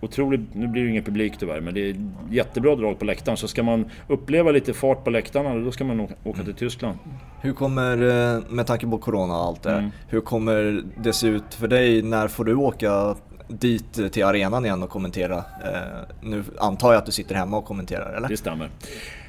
otroligt, 0.00 0.40
nu 0.52 0.68
blir 0.68 0.82
det 0.82 0.90
ingen 0.90 1.04
publik 1.04 1.38
tyvärr, 1.38 1.60
men 1.60 1.74
det 1.74 1.90
är 1.90 1.96
jättebra 2.30 2.74
drag 2.74 2.98
på 2.98 3.04
läktaren. 3.04 3.36
Så 3.36 3.48
ska 3.48 3.62
man 3.62 3.90
uppleva 4.08 4.50
lite 4.50 4.74
fart 4.74 5.04
på 5.04 5.10
läktarna, 5.10 5.54
då 5.54 5.72
ska 5.72 5.84
man 5.84 6.08
åka 6.24 6.42
till 6.44 6.54
Tyskland. 6.54 6.98
Hur 7.40 7.52
kommer, 7.52 7.92
eh, 8.36 8.42
med 8.48 8.66
tanke 8.66 8.86
på 8.86 8.98
Corona 8.98 9.34
och 9.34 9.44
allt 9.44 9.62
det 9.62 9.72
mm. 9.72 9.90
hur 10.08 10.20
kommer 10.20 10.82
det 10.96 11.12
se 11.12 11.26
ut 11.26 11.54
för 11.54 11.68
dig? 11.68 12.02
När 12.02 12.28
får 12.28 12.44
du 12.44 12.54
åka 12.54 13.16
dit 13.48 14.12
till 14.12 14.24
arenan 14.24 14.64
igen 14.64 14.82
och 14.82 14.90
kommentera? 14.90 15.36
Eh, 15.36 16.14
nu 16.20 16.44
antar 16.58 16.92
jag 16.92 16.98
att 16.98 17.06
du 17.06 17.12
sitter 17.12 17.34
hemma 17.34 17.56
och 17.58 17.64
kommenterar, 17.64 18.16
eller? 18.16 18.28
Det 18.28 18.36
stämmer. 18.36 18.70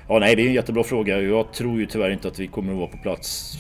Ja, 0.08 0.20
nej, 0.20 0.36
det 0.36 0.42
är 0.42 0.48
en 0.48 0.54
jättebra 0.54 0.84
fråga. 0.84 1.22
Jag 1.22 1.52
tror 1.54 1.80
ju 1.80 1.86
tyvärr 1.86 2.10
inte 2.10 2.28
att 2.28 2.40
vi 2.40 2.48
kommer 2.48 2.72
att 2.72 2.80
vara 2.80 2.88
på 2.88 2.98
plats. 2.98 3.58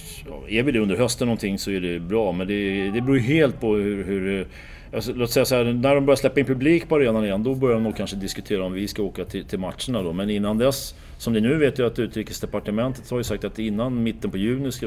Är 0.47 0.63
vi 0.63 0.71
det 0.71 0.79
under 0.79 0.97
hösten 0.97 1.27
någonting 1.27 1.59
så 1.59 1.71
är 1.71 1.81
det 1.81 1.99
bra, 1.99 2.31
men 2.31 2.47
det, 2.47 2.91
det 2.91 3.01
beror 3.01 3.17
ju 3.17 3.23
helt 3.23 3.59
på 3.59 3.75
hur, 3.75 4.03
hur 4.03 4.47
Alltså, 4.93 5.13
låt 5.13 5.31
säga 5.31 5.45
så 5.45 5.55
här, 5.55 5.63
när 5.63 5.95
de 5.95 6.05
börjar 6.05 6.15
släppa 6.15 6.39
in 6.39 6.45
publik 6.45 6.89
på 6.89 6.95
arenan 6.95 7.25
igen, 7.25 7.43
då 7.43 7.55
börjar 7.55 7.73
de 7.73 7.83
nog 7.83 7.95
kanske 7.97 8.15
diskutera 8.15 8.65
om 8.65 8.73
vi 8.73 8.87
ska 8.87 9.03
åka 9.03 9.25
till, 9.25 9.45
till 9.45 9.59
matcherna 9.59 10.03
då. 10.03 10.13
Men 10.13 10.29
innan 10.29 10.57
dess, 10.57 10.95
som 11.17 11.33
det 11.33 11.39
nu 11.39 11.57
vet 11.57 11.77
jag 11.77 11.87
att 11.87 11.99
Utrikesdepartementet 11.99 13.09
har 13.09 13.17
ju 13.17 13.23
sagt 13.23 13.43
att 13.43 13.59
innan 13.59 14.03
mitten 14.03 14.31
på 14.31 14.37
juni 14.37 14.71
ska, 14.71 14.85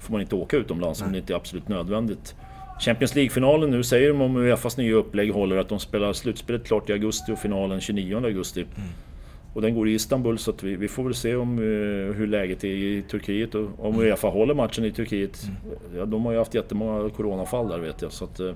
får 0.00 0.12
man 0.12 0.20
inte 0.20 0.34
åka 0.34 0.56
utomlands 0.56 1.02
om 1.02 1.12
det 1.12 1.18
inte 1.18 1.32
är 1.32 1.36
absolut 1.36 1.68
nödvändigt. 1.68 2.34
Champions 2.80 3.14
League-finalen 3.14 3.70
nu 3.70 3.82
säger 3.82 4.08
de 4.08 4.20
om 4.20 4.36
Uefas 4.36 4.76
nya 4.76 4.94
upplägg 4.94 5.32
håller 5.32 5.56
att 5.56 5.68
de 5.68 5.80
spelar 5.80 6.12
slutspelet 6.12 6.66
klart 6.66 6.90
i 6.90 6.92
augusti 6.92 7.32
och 7.32 7.38
finalen 7.38 7.80
29 7.80 8.16
augusti. 8.16 8.60
Mm. 8.60 8.88
Och 9.54 9.62
den 9.62 9.74
går 9.74 9.88
i 9.88 9.94
Istanbul 9.94 10.38
så 10.38 10.50
att 10.50 10.62
vi, 10.62 10.76
vi 10.76 10.88
får 10.88 11.04
väl 11.04 11.14
se 11.14 11.36
om, 11.36 11.58
uh, 11.58 12.12
hur 12.14 12.26
läget 12.26 12.64
är 12.64 12.68
i 12.68 13.02
Turkiet 13.10 13.54
och 13.54 13.68
om 13.78 13.94
mm. 13.94 14.06
Uefa 14.06 14.28
håller 14.28 14.54
matchen 14.54 14.84
i 14.84 14.92
Turkiet. 14.92 15.42
Mm. 15.44 15.56
Ja, 15.96 16.04
de 16.04 16.24
har 16.24 16.32
ju 16.32 16.38
haft 16.38 16.54
jättemånga 16.54 17.10
coronafall 17.10 17.68
där 17.68 17.78
vet 17.78 18.02
jag. 18.02 18.12
Så 18.12 18.24
att, 18.24 18.40
uh, 18.40 18.52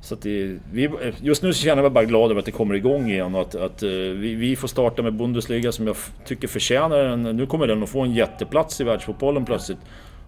så 0.00 0.14
det, 0.14 0.58
vi, 0.72 0.90
just 1.20 1.42
nu 1.42 1.52
känner 1.52 1.76
jag 1.76 1.84
mig 1.84 1.90
bara 1.90 2.04
glad 2.04 2.30
över 2.30 2.38
att 2.38 2.44
det 2.44 2.52
kommer 2.52 2.74
igång 2.74 3.10
igen 3.10 3.34
och 3.34 3.40
att, 3.40 3.54
att 3.54 3.82
eh, 3.82 3.88
vi, 3.90 4.34
vi, 4.34 4.56
får 4.56 4.68
starta 4.68 5.02
med 5.02 5.14
Bundesliga 5.14 5.72
som 5.72 5.86
jag 5.86 5.96
tycker 6.24 6.48
förtjänar 6.48 7.04
en... 7.04 7.22
Nu 7.22 7.46
kommer 7.46 7.66
den 7.66 7.82
att 7.82 7.88
få 7.88 8.00
en 8.00 8.14
jätteplats 8.14 8.80
i 8.80 8.84
världsfotbollen 8.84 9.44
plötsligt. 9.44 9.78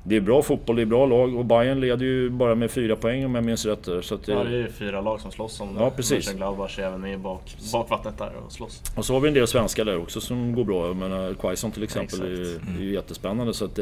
Det 0.08 0.16
är 0.16 0.20
bra 0.20 0.42
fotboll, 0.42 0.76
det 0.76 0.82
är 0.82 0.86
bra 0.86 1.06
lag 1.06 1.36
och 1.36 1.44
Bayern 1.44 1.80
leder 1.80 2.06
ju 2.06 2.30
bara 2.30 2.54
med 2.54 2.70
fyra 2.70 2.96
poäng 2.96 3.24
om 3.24 3.34
jag 3.34 3.44
minns 3.44 3.66
rätt. 3.66 3.88
Så 4.02 4.14
att, 4.14 4.28
ja, 4.28 4.44
det 4.44 4.50
är 4.50 4.56
ju 4.56 4.68
fyra 4.68 5.00
lag 5.00 5.20
som 5.20 5.30
slåss 5.30 5.60
om 5.60 5.74
det. 5.74 5.80
Ja, 5.80 5.90
precis. 5.90 6.32
Gladbach 6.32 6.78
är 6.78 6.82
även 6.82 7.00
med 7.00 7.14
i 7.14 7.16
bak, 7.16 7.56
bakvattnet 7.72 8.18
där 8.18 8.32
och 8.46 8.52
slåss. 8.52 8.82
Och 8.96 9.04
så 9.04 9.14
har 9.14 9.20
vi 9.20 9.28
en 9.28 9.34
del 9.34 9.46
svenskar 9.46 9.84
där 9.84 9.98
också 9.98 10.20
som 10.20 10.54
går 10.54 10.64
bra. 10.64 10.86
Jag 10.86 10.96
menar, 10.96 11.34
Quaison 11.34 11.70
till 11.70 11.82
exempel 11.82 12.18
ja, 12.20 12.26
är, 12.26 12.78
är 12.78 12.82
ju 12.82 12.94
jättespännande. 12.94 13.54
Så 13.54 13.64
att, 13.64 13.78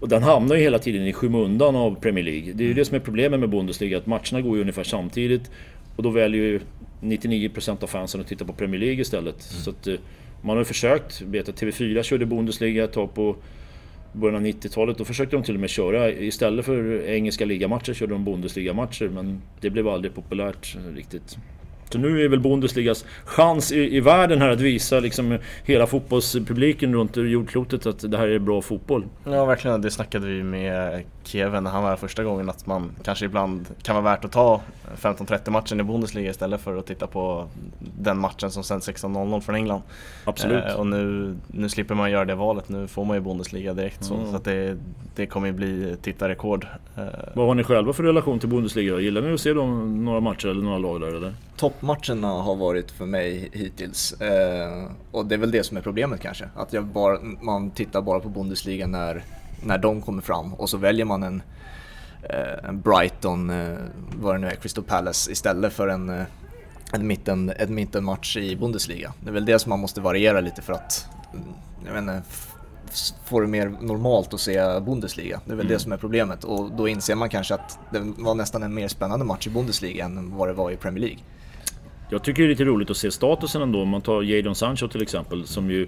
och 0.00 0.08
den 0.08 0.22
hamnar 0.22 0.56
ju 0.56 0.62
hela 0.62 0.78
tiden 0.78 1.06
i 1.06 1.12
skymundan 1.12 1.76
av 1.76 2.00
Premier 2.00 2.24
League. 2.24 2.52
Det 2.52 2.64
är 2.64 2.68
ju 2.68 2.74
det 2.74 2.84
som 2.84 2.94
är 2.96 3.00
problemet 3.00 3.40
med 3.40 3.48
Bundesliga, 3.48 3.98
att 3.98 4.06
matcherna 4.06 4.40
går 4.40 4.56
ju 4.56 4.60
ungefär 4.60 4.84
samtidigt. 4.84 5.50
Och 5.96 6.02
då 6.02 6.10
väljer 6.10 6.42
ju 6.42 6.60
99% 7.00 7.82
av 7.82 7.86
fansen 7.86 8.20
att 8.20 8.26
titta 8.26 8.44
på 8.44 8.52
Premier 8.52 8.80
League 8.80 9.00
istället. 9.00 9.50
Mm. 9.50 9.62
Så 9.62 9.70
att, 9.70 9.86
eh, 9.86 9.94
man 10.42 10.56
har 10.56 10.64
försökt, 10.64 11.20
vet 11.20 11.48
att 11.48 11.62
TV4 11.62 12.02
körde 12.02 12.26
Bundesliga 12.26 12.84
ett 12.84 12.92
tag 12.92 13.14
på 13.14 13.36
början 14.16 14.36
av 14.36 14.46
90-talet. 14.46 14.98
Då 14.98 15.04
försökte 15.04 15.36
de 15.36 15.42
till 15.42 15.54
och 15.54 15.60
med 15.60 15.70
köra, 15.70 16.10
istället 16.10 16.64
för 16.64 17.02
engelska 17.08 17.44
ligamatcher 17.44 17.94
körde 17.94 18.12
de 18.12 18.24
Bundesliga-matcher. 18.24 19.08
Men 19.08 19.42
det 19.60 19.70
blev 19.70 19.88
aldrig 19.88 20.14
populärt 20.14 20.76
riktigt. 20.94 21.38
Så 21.90 21.98
nu 21.98 22.24
är 22.24 22.28
väl 22.28 22.40
Bundesligas 22.40 23.04
chans 23.24 23.72
i, 23.72 23.96
i 23.96 24.00
världen 24.00 24.42
här 24.42 24.48
att 24.48 24.60
visa 24.60 25.00
liksom 25.00 25.38
hela 25.64 25.86
fotbollspubliken 25.86 26.94
runt 26.94 27.16
jordklotet 27.16 27.86
att 27.86 28.10
det 28.10 28.18
här 28.18 28.28
är 28.28 28.38
bra 28.38 28.62
fotboll. 28.62 29.04
Ja 29.24 29.44
verkligen, 29.44 29.80
det 29.80 29.90
snackade 29.90 30.26
vi 30.26 30.42
med 30.42 31.04
Kevin 31.24 31.64
när 31.64 31.70
han 31.70 31.82
var 31.82 31.90
här 31.90 31.96
första 31.96 32.24
gången 32.24 32.48
att 32.48 32.66
man 32.66 32.90
kanske 33.02 33.24
ibland 33.24 33.66
kan 33.82 33.94
vara 33.94 34.04
värt 34.04 34.24
att 34.24 34.32
ta 34.32 34.60
15-30 34.96 35.50
matchen 35.50 35.80
i 35.80 35.82
Bundesliga 35.82 36.30
istället 36.30 36.60
för 36.60 36.76
att 36.76 36.86
titta 36.86 37.06
på 37.06 37.48
den 37.98 38.18
matchen 38.18 38.50
som 38.50 38.64
sänds 38.64 38.88
16.00 38.88 39.40
från 39.40 39.54
England. 39.54 39.82
Absolut. 40.24 40.64
Eh, 40.64 40.74
och 40.74 40.86
nu, 40.86 41.36
nu 41.46 41.68
slipper 41.68 41.94
man 41.94 42.10
göra 42.10 42.24
det 42.24 42.34
valet, 42.34 42.68
nu 42.68 42.86
får 42.86 43.04
man 43.04 43.16
ju 43.16 43.20
Bundesliga 43.20 43.74
direkt 43.74 44.10
mm. 44.10 44.24
så, 44.24 44.30
så 44.30 44.36
att 44.36 44.44
det, 44.44 44.78
det 45.14 45.26
kommer 45.26 45.46
ju 45.46 45.52
bli 45.52 45.96
tittarrekord. 46.02 46.66
Eh. 46.96 47.04
Vad 47.34 47.46
har 47.46 47.54
ni 47.54 47.64
själva 47.64 47.92
för 47.92 48.02
relation 48.02 48.38
till 48.38 48.48
Bundesliga? 48.48 49.00
Gillar 49.00 49.22
ni 49.22 49.34
att 49.34 49.40
se 49.40 49.52
dem, 49.52 50.04
några 50.04 50.20
matcher 50.20 50.48
eller 50.48 50.62
några 50.62 50.78
lag 50.78 51.00
där 51.00 51.08
eller? 51.08 51.34
Toppmatcherna 51.80 52.28
har 52.28 52.56
varit 52.56 52.90
för 52.90 53.06
mig 53.06 53.50
hittills 53.52 54.12
eh, 54.12 54.84
och 55.10 55.26
det 55.26 55.34
är 55.34 55.38
väl 55.38 55.50
det 55.50 55.64
som 55.64 55.76
är 55.76 55.80
problemet 55.80 56.20
kanske. 56.20 56.48
Att 56.56 56.72
jag 56.72 56.84
bara, 56.84 57.18
man 57.40 57.70
tittar 57.70 58.02
bara 58.02 58.20
på 58.20 58.28
Bundesliga 58.28 58.86
när 58.86 59.24
när 59.62 59.78
de 59.78 60.02
kommer 60.02 60.22
fram 60.22 60.54
och 60.54 60.70
så 60.70 60.76
väljer 60.76 61.04
man 61.04 61.22
en, 61.22 61.42
eh, 62.22 62.68
en 62.68 62.80
Brighton, 62.80 63.50
eh, 63.50 63.78
vad 64.16 64.34
det 64.34 64.38
nu 64.38 64.46
är, 64.46 64.54
Crystal 64.54 64.84
Palace 64.84 65.32
istället 65.32 65.72
för 65.72 65.88
en, 65.88 66.08
eh, 66.08 66.22
en, 66.92 67.06
mitten, 67.06 67.52
en 67.58 67.74
mittenmatch 67.74 68.36
i 68.36 68.56
Bundesliga. 68.56 69.12
Det 69.20 69.28
är 69.28 69.32
väl 69.32 69.44
det 69.44 69.58
som 69.58 69.70
man 69.70 69.80
måste 69.80 70.00
variera 70.00 70.40
lite 70.40 70.62
för 70.62 70.72
att, 70.72 71.06
jag 71.86 71.92
vet 71.92 72.02
inte, 72.02 72.22
få 73.24 73.40
det 73.40 73.46
mer 73.46 73.68
normalt 73.80 74.34
att 74.34 74.40
se 74.40 74.80
Bundesliga. 74.80 75.40
Det 75.44 75.52
är 75.52 75.56
väl 75.56 75.66
mm. 75.66 75.72
det 75.72 75.82
som 75.82 75.92
är 75.92 75.96
problemet 75.96 76.44
och 76.44 76.70
då 76.70 76.88
inser 76.88 77.14
man 77.14 77.28
kanske 77.28 77.54
att 77.54 77.78
det 77.90 78.00
var 78.18 78.34
nästan 78.34 78.62
en 78.62 78.74
mer 78.74 78.88
spännande 78.88 79.24
match 79.24 79.46
i 79.46 79.50
Bundesliga 79.50 80.04
än 80.04 80.36
vad 80.36 80.48
det 80.48 80.54
var 80.54 80.70
i 80.70 80.76
Premier 80.76 81.00
League. 81.00 81.18
Jag 82.10 82.22
tycker 82.22 82.42
det 82.42 82.46
är 82.46 82.50
lite 82.50 82.64
roligt 82.64 82.90
att 82.90 82.96
se 82.96 83.10
statusen 83.10 83.62
ändå. 83.62 83.82
Om 83.82 83.88
man 83.88 84.00
tar 84.00 84.22
Jadon 84.22 84.54
Sancho 84.54 84.88
till 84.88 85.02
exempel 85.02 85.46
som 85.46 85.70
ju 85.70 85.86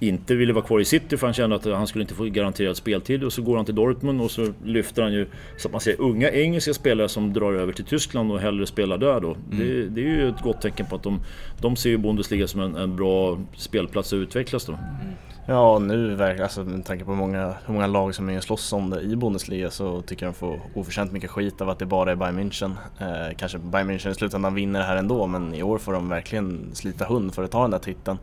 inte 0.00 0.34
ville 0.34 0.52
vara 0.52 0.64
kvar 0.64 0.80
i 0.80 0.84
City 0.84 1.16
för 1.16 1.26
han 1.26 1.34
kände 1.34 1.56
att 1.56 1.64
han 1.64 1.86
skulle 1.86 2.02
inte 2.02 2.14
få 2.14 2.24
garanterad 2.24 2.76
speltid 2.76 3.24
och 3.24 3.32
så 3.32 3.42
går 3.42 3.56
han 3.56 3.64
till 3.64 3.74
Dortmund 3.74 4.20
och 4.20 4.30
så 4.30 4.52
lyfter 4.64 5.02
han 5.02 5.12
ju 5.12 5.26
så 5.58 5.68
att 5.68 5.72
man 5.72 5.80
ser 5.80 6.00
unga 6.00 6.30
engelska 6.30 6.74
spelare 6.74 7.08
som 7.08 7.32
drar 7.32 7.52
över 7.52 7.72
till 7.72 7.84
Tyskland 7.84 8.32
och 8.32 8.40
hellre 8.40 8.66
spelar 8.66 8.98
där 8.98 9.20
då. 9.20 9.36
Mm. 9.52 9.58
Det, 9.58 9.88
det, 9.88 10.00
är 10.00 10.08
ju 10.08 10.28
ett 10.28 10.42
gott 10.42 10.60
tecken 10.60 10.86
på 10.86 10.96
att 10.96 11.02
de, 11.02 11.20
de 11.60 11.76
ser 11.76 11.90
ju 11.90 11.98
Bundesliga 11.98 12.46
som 12.46 12.60
en, 12.60 12.76
en 12.76 12.96
bra 12.96 13.38
spelplats 13.56 14.12
att 14.12 14.16
utvecklas 14.16 14.64
då. 14.64 14.72
Mm. 14.72 15.14
Ja, 15.46 15.78
nu 15.78 16.14
verkligen, 16.14 16.42
alltså, 16.42 16.64
med 16.64 16.84
tanke 16.84 17.04
på 17.04 17.14
många, 17.14 17.54
hur 17.66 17.74
många 17.74 17.86
lag 17.86 18.14
som 18.14 18.28
är 18.30 18.40
slåss 18.40 18.72
om 18.72 18.90
det 18.90 19.00
i 19.00 19.16
Bundesliga 19.16 19.70
så 19.70 20.02
tycker 20.02 20.26
jag 20.26 20.34
de 20.34 20.38
får 20.38 20.60
oförtjänt 20.74 21.12
mycket 21.12 21.30
skit 21.30 21.60
av 21.60 21.70
att 21.70 21.78
det 21.78 21.86
bara 21.86 22.10
är 22.10 22.16
Bayern 22.16 22.38
München. 22.38 22.72
Eh, 22.98 23.36
kanske 23.36 23.58
Bayern 23.58 23.90
München 23.90 24.10
i 24.10 24.14
slutändan 24.14 24.54
vinner 24.54 24.80
det 24.80 24.86
här 24.86 24.96
ändå 24.96 25.26
men 25.26 25.54
i 25.54 25.62
år 25.62 25.78
får 25.78 25.92
de 25.92 26.08
verkligen 26.08 26.70
slita 26.74 27.04
hund 27.04 27.34
för 27.34 27.44
att 27.44 27.50
ta 27.50 27.62
den 27.62 27.70
där 27.70 27.78
titeln. 27.78 28.18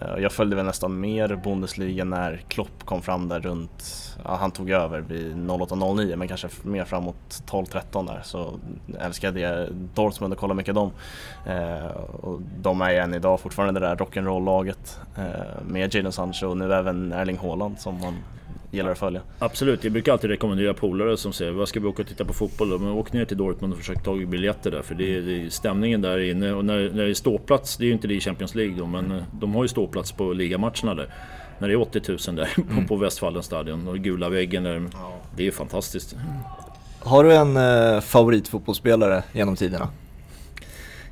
Eh, 0.00 0.22
jag 0.22 0.32
följde 0.32 0.56
väl 0.56 0.64
nästan 0.64 1.00
mer 1.00 1.36
Bundesliga 1.44 2.04
när 2.04 2.36
Klopp 2.48 2.84
kom 2.84 3.02
fram 3.02 3.28
där 3.28 3.40
runt, 3.40 3.84
ja, 4.24 4.34
han 4.34 4.50
tog 4.50 4.70
över 4.70 5.00
vid 5.00 5.36
08-09 5.36 6.16
men 6.16 6.28
kanske 6.28 6.48
mer 6.62 6.84
framåt 6.84 7.42
12-13 7.46 8.06
där 8.06 8.20
så 8.22 8.54
älskade 9.00 9.40
jag 9.40 9.68
Dortmund 9.94 10.32
och 10.32 10.38
kolla 10.38 10.54
mycket 10.54 10.74
dem. 10.74 10.90
Eh, 11.46 11.86
och 12.20 12.40
de 12.60 12.80
är 12.80 12.90
ju 12.90 12.96
än 12.96 13.14
idag 13.14 13.40
fortfarande 13.40 13.80
det 13.80 13.86
där 13.86 13.96
rock'n'roll-laget 13.96 15.00
eh, 15.16 15.62
med 15.66 15.94
Jadon 15.94 16.12
Sancho 16.12 16.46
och 16.46 16.56
nu 16.56 16.74
även 16.74 17.12
Erling 17.12 17.38
Haaland 17.38 17.78
som 17.78 18.00
man 18.00 18.14
gillar 18.74 18.90
att 18.90 18.98
följa. 18.98 19.20
Absolut, 19.38 19.84
jag 19.84 19.92
brukar 19.92 20.12
alltid 20.12 20.30
rekommendera 20.30 20.74
polare 20.74 21.16
som 21.16 21.32
säger 21.32 21.52
vad 21.52 21.68
ska 21.68 21.80
vi 21.80 21.86
åka 21.86 22.02
och 22.02 22.08
titta 22.08 22.24
på 22.24 22.32
fotboll 22.32 22.70
då? 22.70 22.78
Men 22.78 22.88
åk 22.88 23.12
ner 23.12 23.24
till 23.24 23.36
Dortmund 23.36 23.72
och 23.72 23.78
försök 23.78 24.02
ta 24.02 24.14
biljetter 24.14 24.70
där 24.70 24.82
för 24.82 24.94
det 24.94 25.16
är, 25.16 25.20
det 25.20 25.46
är 25.46 25.50
stämningen 25.50 26.00
där 26.00 26.18
inne 26.18 26.52
och 26.52 26.64
när, 26.64 26.90
när 26.90 27.04
det 27.04 27.10
är 27.10 27.14
ståplats, 27.14 27.76
det 27.76 27.84
är 27.84 27.86
ju 27.86 27.92
inte 27.92 28.08
det 28.08 28.14
i 28.14 28.20
Champions 28.20 28.54
League 28.54 28.74
då 28.78 28.86
men 28.86 29.10
eh, 29.10 29.22
de 29.32 29.54
har 29.54 29.64
ju 29.64 29.68
ståplats 29.68 30.12
på 30.12 30.32
ligamatcherna 30.32 30.94
där. 30.94 31.14
När 31.58 31.68
det 31.68 31.74
är 31.74 31.80
80 31.80 32.02
000 32.08 32.36
där 32.36 32.48
mm. 32.70 32.86
på, 32.86 32.96
Westfallens 32.96 33.46
stadion 33.46 33.88
och 33.88 33.98
gula 33.98 34.28
väggen 34.28 34.62
där. 34.62 34.82
Ja. 34.92 35.12
Det 35.36 35.42
är 35.42 35.44
ju 35.44 35.52
fantastiskt. 35.52 36.16
Har 37.00 37.24
du 37.24 37.34
en 37.34 37.56
eh, 37.56 38.00
favoritfotbollsspelare 38.00 39.22
genom 39.32 39.56
tiderna? 39.56 39.88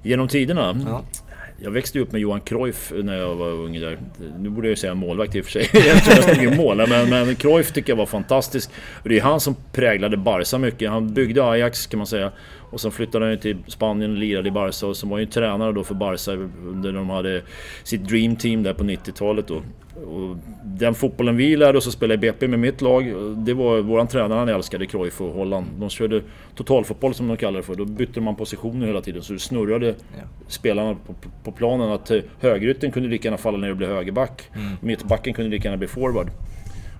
Genom 0.02 0.28
tiderna? 0.28 0.76
Ja. 0.86 1.02
Jag 1.64 1.70
växte 1.70 2.00
upp 2.00 2.12
med 2.12 2.20
Johan 2.20 2.40
Cruyff 2.40 2.92
när 2.96 3.18
jag 3.18 3.34
var 3.34 3.50
ung 3.50 3.80
där. 3.80 3.98
Nu 4.38 4.50
borde 4.50 4.66
jag 4.66 4.70
ju 4.72 4.76
säga 4.76 4.94
målvakt 4.94 5.34
i 5.34 5.40
och 5.40 5.44
för 5.44 5.52
sig. 5.52 5.68
jag 5.72 6.04
tror 6.04 6.16
jag 6.16 6.24
stod 6.24 6.52
i 6.52 6.56
mål. 6.56 6.76
Men, 6.88 7.10
men 7.10 7.36
Cruyff 7.36 7.72
tycker 7.72 7.92
jag 7.92 7.96
var 7.96 8.06
fantastisk. 8.06 8.70
Och 9.02 9.08
det 9.08 9.18
är 9.18 9.22
han 9.22 9.40
som 9.40 9.56
präglade 9.72 10.16
Barca 10.16 10.58
mycket. 10.58 10.90
Han 10.90 11.14
byggde 11.14 11.44
Ajax 11.44 11.86
kan 11.86 11.98
man 11.98 12.06
säga. 12.06 12.32
Och 12.70 12.80
sen 12.80 12.90
flyttade 12.90 13.26
han 13.26 13.38
till 13.38 13.58
Spanien 13.66 14.10
och 14.10 14.16
lirade 14.16 14.48
i 14.48 14.52
Barca. 14.52 14.86
Och 14.86 14.96
sen 14.96 15.08
var 15.08 15.16
han 15.16 15.24
ju 15.24 15.30
tränare 15.30 15.72
då 15.72 15.84
för 15.84 15.94
Barca 15.94 16.32
under 16.62 16.92
de 16.92 17.10
hade 17.10 17.42
sitt 17.82 18.08
Dream 18.08 18.36
Team 18.36 18.62
där 18.62 18.74
på 18.74 18.84
90-talet 18.84 19.48
då. 19.48 19.62
Och 20.02 20.36
den 20.64 20.94
fotbollen 20.94 21.36
vi 21.36 21.56
lärde 21.56 21.78
oss 21.78 21.86
att 21.86 21.92
spela 21.92 22.14
i 22.14 22.16
BP 22.16 22.48
med 22.48 22.58
mitt 22.58 22.80
lag, 22.80 23.04
det 23.36 23.54
var 23.54 23.80
våran 23.80 24.06
tränare, 24.06 24.38
han 24.38 24.48
älskade 24.48 24.86
Cruyff 24.86 25.20
och 25.20 25.32
Holland. 25.32 25.66
De 25.76 25.90
körde 25.90 26.22
totalfotboll 26.54 27.14
som 27.14 27.28
de 27.28 27.36
kallar 27.36 27.56
det 27.56 27.62
för. 27.62 27.74
Då 27.74 27.84
bytte 27.84 28.20
man 28.20 28.36
positioner 28.36 28.86
hela 28.86 29.00
tiden 29.00 29.22
så 29.22 29.32
det 29.32 29.38
snurrade 29.38 29.86
ja. 29.86 30.22
spelarna 30.48 30.96
på, 31.06 31.14
på, 31.44 31.52
planen. 31.52 31.90
Att 31.90 32.10
eh, 32.10 32.20
högerytten 32.40 32.92
kunde 32.92 33.08
lika 33.08 33.28
gärna 33.28 33.38
falla 33.38 33.58
ner 33.58 33.70
och 33.70 33.76
bli 33.76 33.86
högerback. 33.86 34.50
Mm. 34.54 34.76
Mittbacken 34.80 35.34
kunde 35.34 35.50
lika 35.50 35.68
gärna 35.68 35.78
bli 35.78 35.88
forward. 35.88 36.30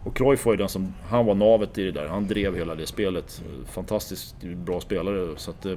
Och 0.05 0.17
Cruyff 0.17 0.47
var 0.47 0.53
ju 0.53 0.57
den 0.57 0.69
som, 0.69 0.95
han 1.09 1.27
var 1.27 1.35
navet 1.35 1.79
i 1.79 1.85
det 1.85 1.93
där. 1.93 2.07
Han 2.07 2.27
drev 2.27 2.57
hela 2.57 2.75
det 2.75 2.87
spelet. 2.87 3.43
Fantastiskt 3.67 4.43
bra 4.43 4.81
spelare. 4.81 5.29
Så, 5.37 5.51
att, 5.51 5.67
eh, 5.67 5.75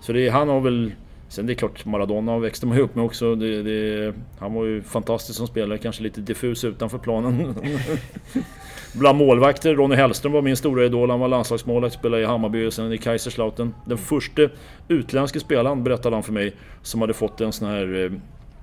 så 0.00 0.12
det, 0.12 0.28
han 0.28 0.48
har 0.48 0.60
väl 0.60 0.92
Sen 1.28 1.46
det 1.46 1.52
är 1.52 1.54
klart, 1.54 1.84
Maradona 1.84 2.38
växte 2.38 2.66
man 2.66 2.76
ju 2.76 2.82
upp 2.82 2.94
med 2.94 3.04
också. 3.04 3.34
Det, 3.34 3.62
det, 3.62 4.14
han 4.38 4.54
var 4.54 4.64
ju 4.64 4.82
fantastisk 4.82 5.36
som 5.38 5.46
spelare, 5.46 5.78
kanske 5.78 6.02
lite 6.02 6.20
diffus 6.20 6.64
utanför 6.64 6.98
planen. 6.98 7.54
Bland 8.94 9.18
målvakter, 9.18 9.74
Ronny 9.74 9.96
Hellström 9.96 10.32
var 10.32 10.42
min 10.42 10.56
stora 10.56 10.84
idol. 10.84 11.10
Han 11.10 11.20
var 11.20 11.28
landslagsmålvakt, 11.28 11.94
spelade 11.94 12.22
i 12.22 12.26
Hammarby 12.26 12.66
och 12.66 12.72
sen 12.72 12.92
i 12.92 12.98
Kaiserslautern. 12.98 13.74
Den 13.86 13.98
första 13.98 14.42
utländske 14.88 15.40
spelaren, 15.40 15.84
berättade 15.84 16.16
han 16.16 16.22
för 16.22 16.32
mig, 16.32 16.56
som 16.82 17.00
hade 17.00 17.14
fått 17.14 17.40
en 17.40 17.52
sån 17.52 17.68
här 17.68 18.04
eh, 18.04 18.10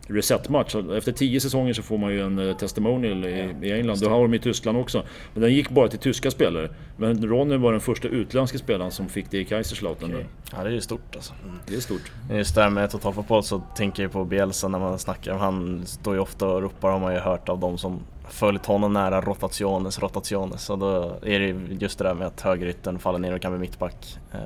reset-match. 0.08 0.76
Efter 0.76 1.12
tio 1.12 1.40
säsonger 1.40 1.74
så 1.74 1.82
får 1.82 1.98
man 1.98 2.12
ju 2.12 2.22
en 2.22 2.40
eh, 2.40 2.58
testimonial 2.58 3.26
i, 3.26 3.56
i 3.62 3.72
England. 3.72 4.00
Det 4.00 4.10
har 4.10 4.22
de 4.22 4.34
i 4.34 4.40
Tyskland 4.40 4.78
också. 4.78 5.04
Men 5.34 5.42
den 5.42 5.54
gick 5.54 5.70
bara 5.70 5.88
till 5.88 6.00
tyska 6.00 6.32
spelare. 6.32 6.70
Men 6.98 7.28
Ronny 7.28 7.58
var 7.58 7.72
den 7.72 7.82
första 7.82 8.08
utländska 8.08 8.58
spelaren 8.58 8.92
som 8.92 9.10
fick 9.10 9.32
det 9.32 9.38
i 9.38 9.46
Kaiserslautern. 9.46 10.12
Okay. 10.12 10.26
Ja 10.52 10.64
det 10.64 10.70
är 10.70 10.74
ju 10.74 10.82
stort 10.82 11.16
alltså. 11.16 11.34
Mm. 11.44 11.60
Det 11.68 11.76
är 11.76 11.80
stort. 11.80 12.12
Just 12.32 12.56
där 12.56 12.70
med 12.70 12.92
totalfotboll 12.92 13.44
så 13.44 13.62
tänker 13.76 14.04
jag 14.04 14.12
på 14.12 14.26
Bielsa 14.26 14.68
när 14.68 14.80
man 14.80 15.00
snackar. 15.00 15.34
Han 15.34 15.86
står 15.86 16.14
ju 16.14 16.20
ofta 16.20 16.48
och 16.48 16.62
ropar, 16.62 16.92
har 16.92 17.00
man 17.00 17.14
ju 17.14 17.20
hört 17.20 17.50
av 17.50 17.60
de 17.60 17.78
som 17.78 18.00
följt 18.30 18.66
honom 18.66 18.94
nära 18.94 19.22
rotationes, 19.22 20.00
rotationes. 20.00 20.64
Så 20.64 20.76
då 20.76 21.16
är 21.26 21.40
det 21.40 21.56
just 21.80 21.98
det 21.98 22.04
där 22.04 22.14
med 22.14 22.28
att 22.28 22.42
högerytten 22.42 23.00
faller 23.00 23.20
ner 23.20 23.34
och 23.36 23.42
kan 23.42 23.52
bli 23.52 23.60
mittback. 23.60 24.18
Eh, 24.34 24.40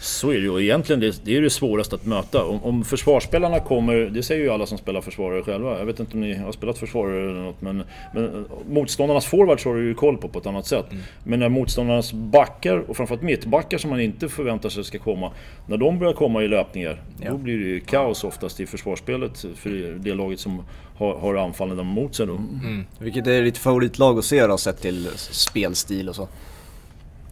så 0.00 0.30
är 0.30 0.34
det 0.34 0.40
ju 0.40 0.50
och 0.50 0.62
egentligen 0.62 1.00
det, 1.00 1.24
det 1.24 1.36
är 1.36 1.42
det 1.42 1.50
svåraste 1.50 1.94
att 1.94 2.06
möta. 2.06 2.44
Om, 2.44 2.64
om 2.64 2.84
försvarsspelarna 2.84 3.60
kommer, 3.60 3.94
det 3.94 4.22
säger 4.22 4.44
ju 4.44 4.50
alla 4.50 4.66
som 4.66 4.78
spelar 4.78 5.00
försvarare 5.00 5.42
själva. 5.42 5.78
Jag 5.78 5.86
vet 5.86 6.00
inte 6.00 6.14
om 6.14 6.20
ni 6.20 6.34
har 6.34 6.52
spelat 6.52 6.78
försvarare 6.78 7.30
eller 7.30 7.42
något 7.42 7.60
men, 7.60 7.82
men 8.14 8.46
motståndarnas 8.68 9.26
forwards 9.26 9.64
har 9.64 9.74
du 9.74 9.84
ju 9.84 9.94
koll 9.94 10.18
på 10.18 10.28
på 10.28 10.38
ett 10.38 10.46
annat 10.46 10.66
sätt. 10.66 10.86
Mm. 10.90 11.02
Men 11.24 11.38
när 11.38 11.48
motståndarnas 11.48 12.12
backar 12.12 12.90
och 12.90 12.96
framförallt 12.96 13.22
mittbackar 13.22 13.78
som 13.78 13.90
man 13.90 14.00
inte 14.00 14.28
förväntar 14.28 14.68
sig 14.68 14.84
ska 14.84 14.98
komma. 14.98 15.32
När 15.66 15.76
de 15.76 15.98
börjar 15.98 16.12
komma 16.12 16.42
i 16.42 16.48
löpningar, 16.48 17.02
ja. 17.22 17.30
då 17.30 17.36
blir 17.36 17.58
det 17.58 17.64
ju 17.64 17.80
kaos 17.80 18.24
oftast 18.24 18.60
i 18.60 18.66
försvarsspelet 18.66 19.46
för 19.54 19.98
det 19.98 20.14
laget 20.14 20.40
som 20.40 20.62
har, 20.96 21.18
har 21.18 21.34
anfallen 21.34 21.86
mot 21.86 22.14
sig 22.14 22.26
då. 22.26 22.34
Mm. 22.34 22.84
Vilket 22.98 23.26
är 23.26 23.42
ditt 23.42 23.58
favoritlag 23.58 24.18
att 24.18 24.24
se 24.24 24.46
då 24.46 24.58
sett 24.58 24.80
till 24.80 25.08
spelstil 25.16 26.08
och 26.08 26.16
så? 26.16 26.28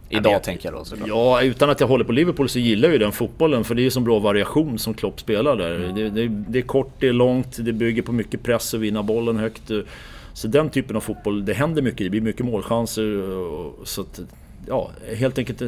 Idag 0.09 0.33
jag, 0.33 0.43
tänker 0.43 0.69
jag 0.69 0.81
då 0.81 0.85
såklart. 0.85 1.09
Ja, 1.09 1.43
utan 1.43 1.71
att 1.71 1.81
jag 1.81 1.87
håller 1.87 2.05
på 2.05 2.13
Liverpool 2.13 2.49
så 2.49 2.59
gillar 2.59 2.89
jag 2.89 2.93
ju 2.93 2.99
den 2.99 3.13
fotbollen 3.13 3.65
för 3.65 3.75
det 3.75 3.87
är 3.87 3.91
så 3.91 4.01
bra 4.01 4.19
variation 4.19 4.79
som 4.79 4.95
Klopp 4.95 5.21
spelar 5.21 5.57
där. 5.57 5.75
Mm. 5.77 5.95
Det, 5.95 6.11
det, 6.11 6.29
det, 6.29 6.59
är 6.59 6.63
kort, 6.63 6.93
det 6.99 7.09
är 7.09 7.13
långt, 7.13 7.57
det 7.61 7.73
bygger 7.73 8.03
på 8.03 8.13
mycket 8.13 8.43
press 8.43 8.75
och 8.75 8.83
vinna 8.83 9.03
bollen 9.03 9.37
högt. 9.37 9.71
Så 10.33 10.49
den 10.49 10.71
typen 10.71 10.97
av 10.97 11.01
fotboll, 11.01 11.45
det 11.45 11.55
händer 11.55 11.83
mycket, 11.83 11.99
det 11.99 12.11
blir 12.11 12.21
mycket 12.21 12.47
målchanser. 12.47 13.25
Så 13.85 14.01
att, 14.01 14.21
ja, 14.67 14.91
helt 15.17 15.39
enkelt 15.39 15.63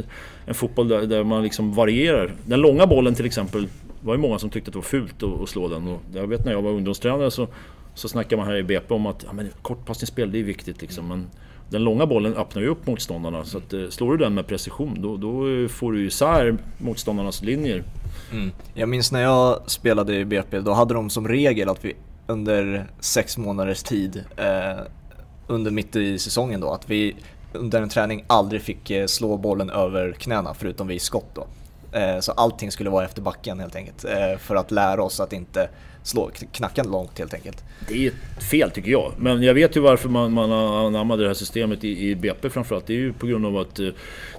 en 0.46 0.54
fotboll 0.54 0.88
där, 0.88 1.02
där, 1.02 1.24
man 1.24 1.42
liksom 1.42 1.74
varierar. 1.74 2.32
Den 2.46 2.60
långa 2.60 2.86
bollen 2.86 3.14
till 3.14 3.26
exempel, 3.26 3.68
var 4.02 4.14
ju 4.14 4.20
många 4.20 4.38
som 4.38 4.50
tyckte 4.50 4.68
att 4.68 4.72
det 4.72 4.78
var 4.78 4.84
fult 4.84 5.22
att, 5.22 5.40
att 5.40 5.48
slå 5.48 5.68
den. 5.68 5.88
Och 5.88 6.00
jag 6.14 6.26
vet 6.26 6.44
när 6.44 6.52
jag 6.52 6.62
var 6.62 6.70
ungdomstränare 6.70 7.30
så, 7.30 7.48
så 7.96 8.08
snackar 8.08 8.36
man 8.36 8.46
här 8.46 8.56
i 8.56 8.62
BP 8.62 8.94
om 8.94 9.06
att 9.06 9.24
ja, 9.26 9.32
men 9.32 9.50
kortpassningsspel, 9.62 10.32
det 10.32 10.38
är 10.38 10.42
viktigt 10.42 10.82
liksom. 10.82 11.08
Men, 11.08 11.26
den 11.70 11.84
långa 11.84 12.06
bollen 12.06 12.34
öppnar 12.34 12.62
ju 12.62 12.68
upp 12.68 12.86
motståndarna. 12.86 13.44
Så 13.44 13.58
att, 13.58 13.72
eh, 13.72 13.88
slår 13.88 14.12
du 14.12 14.24
den 14.24 14.34
med 14.34 14.46
precision 14.46 14.98
då, 15.02 15.16
då 15.16 15.68
får 15.68 15.92
du 15.92 16.06
isär 16.06 16.56
motståndarnas 16.78 17.42
linjer. 17.42 17.82
Mm. 18.32 18.50
Jag 18.74 18.88
minns 18.88 19.12
när 19.12 19.22
jag 19.22 19.70
spelade 19.70 20.16
i 20.16 20.24
BP, 20.24 20.60
då 20.60 20.72
hade 20.72 20.94
de 20.94 21.10
som 21.10 21.28
regel 21.28 21.68
att 21.68 21.84
vi 21.84 21.94
under 22.26 22.86
sex 23.00 23.38
månaders 23.38 23.82
tid, 23.82 24.24
eh, 24.36 24.82
under 25.46 25.70
mitt 25.70 25.96
i 25.96 26.18
säsongen 26.18 26.60
då, 26.60 26.70
att 26.70 26.90
vi 26.90 27.16
under 27.52 27.82
en 27.82 27.88
träning 27.88 28.24
aldrig 28.26 28.62
fick 28.62 28.90
eh, 28.90 29.06
slå 29.06 29.36
bollen 29.36 29.70
över 29.70 30.12
knäna 30.12 30.54
förutom 30.54 30.86
vid 30.86 31.02
skott 31.02 31.30
då. 31.34 31.46
Eh, 31.96 32.20
så 32.20 32.32
allting 32.32 32.70
skulle 32.70 32.90
vara 32.90 33.04
efter 33.04 33.22
backen 33.22 33.60
helt 33.60 33.76
enkelt. 33.76 34.04
Eh, 34.04 34.38
för 34.38 34.56
att 34.56 34.70
lära 34.70 35.02
oss 35.02 35.20
att 35.20 35.32
inte 35.32 35.68
slå, 36.02 36.30
knacka 36.52 36.82
långt 36.82 37.18
helt 37.18 37.34
enkelt. 37.34 37.64
Det 37.88 38.06
är 38.06 38.12
fel 38.50 38.70
tycker 38.70 38.90
jag. 38.90 39.12
Men 39.18 39.42
jag 39.42 39.54
vet 39.54 39.76
ju 39.76 39.80
varför 39.80 40.08
man, 40.08 40.32
man 40.32 40.52
anammade 40.52 41.22
det 41.22 41.28
här 41.28 41.34
systemet 41.34 41.84
i, 41.84 42.08
i 42.08 42.14
BP 42.14 42.50
framförallt. 42.50 42.86
Det 42.86 42.92
är 42.92 42.98
ju 42.98 43.12
på 43.12 43.26
grund 43.26 43.46
av 43.46 43.56
att 43.56 43.80
uh, 43.80 43.92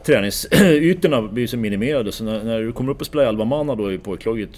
träningsytorna 0.06 1.22
blir 1.22 1.48
så 1.48 1.58
minimerade. 1.58 2.12
Så 2.12 2.24
när, 2.24 2.44
när 2.44 2.60
du 2.60 2.72
kommer 2.72 2.92
upp 2.92 3.02
och 3.02 3.08
spelar 3.08 3.26
11 3.26 3.46
manna 3.46 3.76
då 3.76 3.94
i 3.94 3.98
pojklaget. 3.98 4.50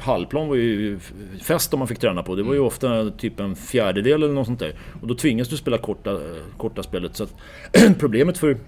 halvplan 0.00 0.48
var 0.48 0.56
ju 0.56 0.98
fest 1.42 1.72
om 1.74 1.78
man 1.78 1.88
fick 1.88 1.98
träna 1.98 2.22
på. 2.22 2.34
Det 2.34 2.42
var 2.42 2.52
ju 2.52 2.58
mm. 2.58 2.66
ofta 2.66 3.10
typ 3.10 3.40
en 3.40 3.56
fjärdedel 3.56 4.22
eller 4.22 4.34
något 4.34 4.46
sånt 4.46 4.60
där. 4.60 4.74
Och 5.00 5.06
då 5.06 5.14
tvingas 5.14 5.48
du 5.48 5.56
spela 5.56 5.78
korta, 5.78 6.20
korta 6.56 6.82
spelet. 6.82 7.16
Så 7.16 7.24
att, 7.24 7.34
problemet 7.98 8.38
för 8.38 8.58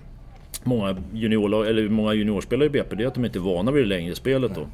många, 0.65 0.97
junior, 1.13 1.67
eller 1.67 1.89
många 1.89 2.15
juniorspelare 2.15 2.67
i 2.67 2.71
BP 2.71 2.97
det 2.97 3.03
är 3.03 3.07
att 3.07 3.15
de 3.15 3.25
inte 3.25 3.39
är 3.39 3.41
vana 3.41 3.71
vid 3.71 3.85
det 3.85 3.89
längre 3.89 4.15
spelet. 4.15 4.55
Då. 4.55 4.67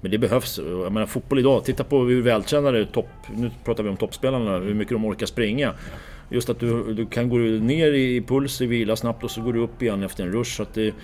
Men 0.00 0.10
det 0.10 0.18
behövs. 0.18 0.58
Jag 0.58 0.92
menar 0.92 1.06
fotboll 1.06 1.38
idag, 1.38 1.64
titta 1.64 1.84
på 1.84 2.04
hur 2.04 2.22
vältränade 2.22 2.86
topp... 2.86 3.08
Nu 3.36 3.50
pratar 3.64 3.82
vi 3.82 3.90
om 3.90 3.96
toppspelarna, 3.96 4.58
hur 4.58 4.74
mycket 4.74 4.92
de 4.92 5.04
orkar 5.04 5.26
springa. 5.26 5.72
Just 6.30 6.50
att 6.50 6.60
du, 6.60 6.94
du 6.94 7.06
kan 7.06 7.28
gå 7.28 7.36
ner 7.36 7.92
i 7.92 8.20
puls, 8.20 8.60
i 8.60 8.66
vila 8.66 8.96
snabbt 8.96 9.24
och 9.24 9.30
så 9.30 9.42
går 9.42 9.52
du 9.52 9.60
upp 9.60 9.82
igen 9.82 10.02
efter 10.02 10.24
en 10.24 10.32
rush. 10.32 10.56
Så 10.56 10.62
att 10.62 10.74
det, 10.74 10.94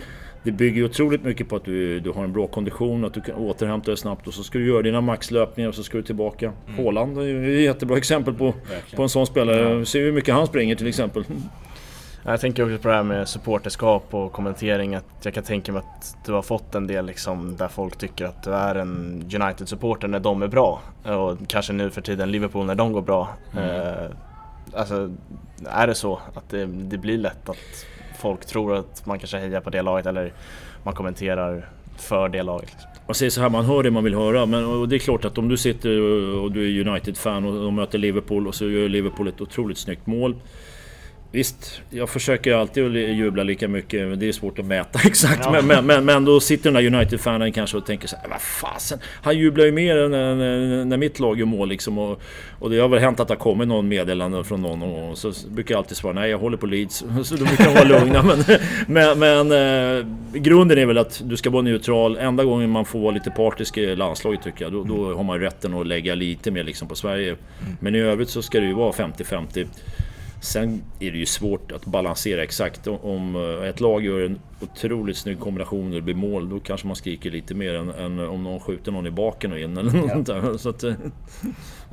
det 0.42 0.52
bygger 0.52 0.84
otroligt 0.84 1.24
mycket 1.24 1.48
på 1.48 1.56
att 1.56 1.64
du, 1.64 2.00
du 2.00 2.10
har 2.10 2.24
en 2.24 2.32
bra 2.32 2.46
kondition, 2.46 3.04
att 3.04 3.14
du 3.14 3.20
kan 3.20 3.34
återhämta 3.34 3.90
dig 3.90 3.98
snabbt 3.98 4.26
och 4.26 4.34
så 4.34 4.42
ska 4.42 4.58
du 4.58 4.66
göra 4.66 4.82
dina 4.82 5.00
maxlöpningar 5.00 5.68
och 5.68 5.74
så 5.74 5.82
ska 5.82 5.96
du 5.96 6.02
tillbaka. 6.02 6.52
Mm. 6.66 6.84
Håland 6.84 7.18
är 7.18 7.48
ett 7.48 7.62
jättebra 7.62 7.96
exempel 7.96 8.34
på, 8.34 8.54
på 8.96 9.02
en 9.02 9.08
sån 9.08 9.26
spelare. 9.26 9.78
Ja. 9.78 9.84
Se 9.84 10.00
hur 10.00 10.12
mycket 10.12 10.34
han 10.34 10.46
springer 10.46 10.74
till 10.74 10.86
exempel. 10.86 11.24
Jag 12.30 12.40
tänker 12.40 12.64
också 12.64 12.82
på 12.82 12.88
det 12.88 12.94
här 12.94 13.02
med 13.02 13.28
supporterskap 13.28 14.14
och 14.14 14.32
kommentering. 14.32 14.94
Att 14.94 15.04
jag 15.22 15.34
kan 15.34 15.44
tänka 15.44 15.72
mig 15.72 15.82
att 15.82 16.16
du 16.26 16.32
har 16.32 16.42
fått 16.42 16.74
en 16.74 16.86
del 16.86 17.06
liksom 17.06 17.56
där 17.56 17.68
folk 17.68 17.98
tycker 17.98 18.24
att 18.24 18.42
du 18.42 18.54
är 18.54 18.74
en 18.74 19.22
United-supporter 19.34 20.08
när 20.08 20.20
de 20.20 20.42
är 20.42 20.48
bra. 20.48 20.80
Och 21.02 21.38
kanske 21.48 21.72
nu 21.72 21.90
för 21.90 22.00
tiden 22.00 22.30
Liverpool 22.30 22.66
när 22.66 22.74
de 22.74 22.92
går 22.92 23.02
bra. 23.02 23.28
Mm. 23.52 23.64
Eh, 23.64 24.10
alltså, 24.74 25.10
är 25.66 25.86
det 25.86 25.94
så 25.94 26.20
att 26.34 26.50
det, 26.50 26.66
det, 26.66 26.98
blir 26.98 27.18
lätt 27.18 27.48
att 27.48 27.86
folk 28.18 28.46
tror 28.46 28.76
att 28.76 29.06
man 29.06 29.18
kanske 29.18 29.38
hejar 29.38 29.60
på 29.60 29.70
det 29.70 29.82
laget 29.82 30.06
eller 30.06 30.32
man 30.82 30.94
kommenterar 30.94 31.68
för 31.96 32.28
det 32.28 32.42
laget? 32.42 32.70
Liksom. 32.70 32.90
Man 33.06 33.14
säger 33.14 33.30
så 33.30 33.40
här, 33.40 33.48
man 33.48 33.64
hör 33.64 33.82
det 33.82 33.90
man 33.90 34.04
vill 34.04 34.14
höra. 34.14 34.46
Men 34.46 34.88
det 34.88 34.96
är 34.96 34.98
klart 34.98 35.24
att 35.24 35.38
om 35.38 35.48
du 35.48 35.56
sitter 35.56 36.00
och 36.38 36.52
du 36.52 36.80
är 36.80 36.88
United-fan 36.88 37.44
och, 37.44 37.66
och 37.66 37.72
möter 37.72 37.98
Liverpool 37.98 38.46
och 38.46 38.54
så 38.54 38.64
gör 38.64 38.88
Liverpool 38.88 39.28
ett 39.28 39.40
otroligt 39.40 39.78
snyggt 39.78 40.06
mål. 40.06 40.34
Visst, 41.30 41.80
jag 41.90 42.08
försöker 42.08 42.54
alltid 42.54 42.86
att 42.86 43.16
jubla 43.16 43.42
lika 43.42 43.68
mycket, 43.68 44.08
men 44.08 44.18
det 44.18 44.28
är 44.28 44.32
svårt 44.32 44.58
att 44.58 44.64
mäta 44.64 44.98
exakt. 45.04 45.40
Ja. 45.44 45.50
Men, 45.52 45.66
men, 45.66 45.86
men, 45.86 46.04
men, 46.04 46.24
då 46.24 46.40
sitter 46.40 46.70
den 46.72 46.74
där 46.74 46.98
United-fanen 46.98 47.52
kanske 47.52 47.76
och 47.76 47.86
tänker 47.86 48.08
så 48.08 48.16
här, 48.16 48.28
vad 48.28 48.40
fasen, 48.40 48.98
han 49.22 49.38
jublar 49.38 49.64
ju 49.64 49.72
mer 49.72 50.08
när, 50.08 50.34
när, 50.34 50.84
när 50.84 50.96
mitt 50.96 51.20
lag 51.20 51.38
gör 51.38 51.46
mål 51.46 51.68
liksom. 51.68 51.98
Och, 51.98 52.20
och 52.58 52.70
det 52.70 52.78
har 52.78 52.88
väl 52.88 52.98
hänt 52.98 53.20
att 53.20 53.28
det 53.28 53.34
har 53.34 53.38
kommit 53.38 53.68
någon 53.68 53.88
meddelande 53.88 54.44
från 54.44 54.62
någon 54.62 54.82
och 54.82 55.18
så 55.18 55.32
brukar 55.48 55.74
jag 55.74 55.78
alltid 55.78 55.96
svara, 55.96 56.12
nej 56.12 56.30
jag 56.30 56.38
håller 56.38 56.56
på 56.56 56.66
Leeds. 56.66 56.96
Så 57.24 57.36
då 57.36 57.44
brukar 57.44 57.74
vara 57.74 57.84
lugna. 57.98 58.24
Men, 58.86 59.18
men, 59.18 59.52
eh, 59.52 60.06
grunden 60.32 60.78
är 60.78 60.86
väl 60.86 60.98
att 60.98 61.22
du 61.24 61.36
ska 61.36 61.50
vara 61.50 61.62
neutral. 61.62 62.16
Enda 62.16 62.44
gången 62.44 62.70
man 62.70 62.84
får 62.84 63.00
vara 63.00 63.14
lite 63.14 63.30
partisk 63.30 63.78
i 63.78 63.96
landslaget 63.96 64.42
tycker 64.42 64.64
jag, 64.64 64.72
då, 64.72 64.84
då 64.84 65.14
har 65.14 65.24
man 65.24 65.40
rätten 65.40 65.74
att 65.74 65.86
lägga 65.86 66.14
lite 66.14 66.50
mer 66.50 66.64
liksom 66.64 66.88
på 66.88 66.94
Sverige. 66.94 67.28
Mm. 67.28 67.76
Men 67.80 67.94
i 67.94 67.98
övrigt 67.98 68.30
så 68.30 68.42
ska 68.42 68.60
det 68.60 68.66
ju 68.66 68.74
vara 68.74 68.92
50-50. 68.92 69.66
Sen 70.41 70.82
är 71.01 71.11
det 71.11 71.18
ju 71.18 71.26
svårt 71.26 71.72
att 71.72 71.84
balansera 71.86 72.43
exakt. 72.43 72.86
Om 72.86 73.36
eh, 73.36 73.68
ett 73.68 73.80
lag 73.80 74.05
gör 74.05 74.20
en 74.20 74.39
otroligt 74.61 75.16
snygg 75.16 75.41
kombination 75.41 75.89
och 75.89 75.95
det 75.95 76.01
blir 76.01 76.14
mål, 76.14 76.49
då 76.49 76.61
kanske 76.61 76.86
man 76.86 76.97
skriker 76.97 77.30
lite 77.30 77.55
mer 77.55 77.74
än, 77.74 77.91
än 77.91 78.18
om 78.18 78.45
någon 78.45 78.61
skjuter 78.61 78.93
någon 78.93 79.07
i 79.07 79.11
baken 79.11 79.53
och 79.53 79.59
in 79.59 79.76
eller 79.76 79.93
något 79.93 80.28
ja. 80.28 80.34
där. 80.34 80.57
Så 80.57 80.68
att, 80.68 80.84
eh. 80.84 80.95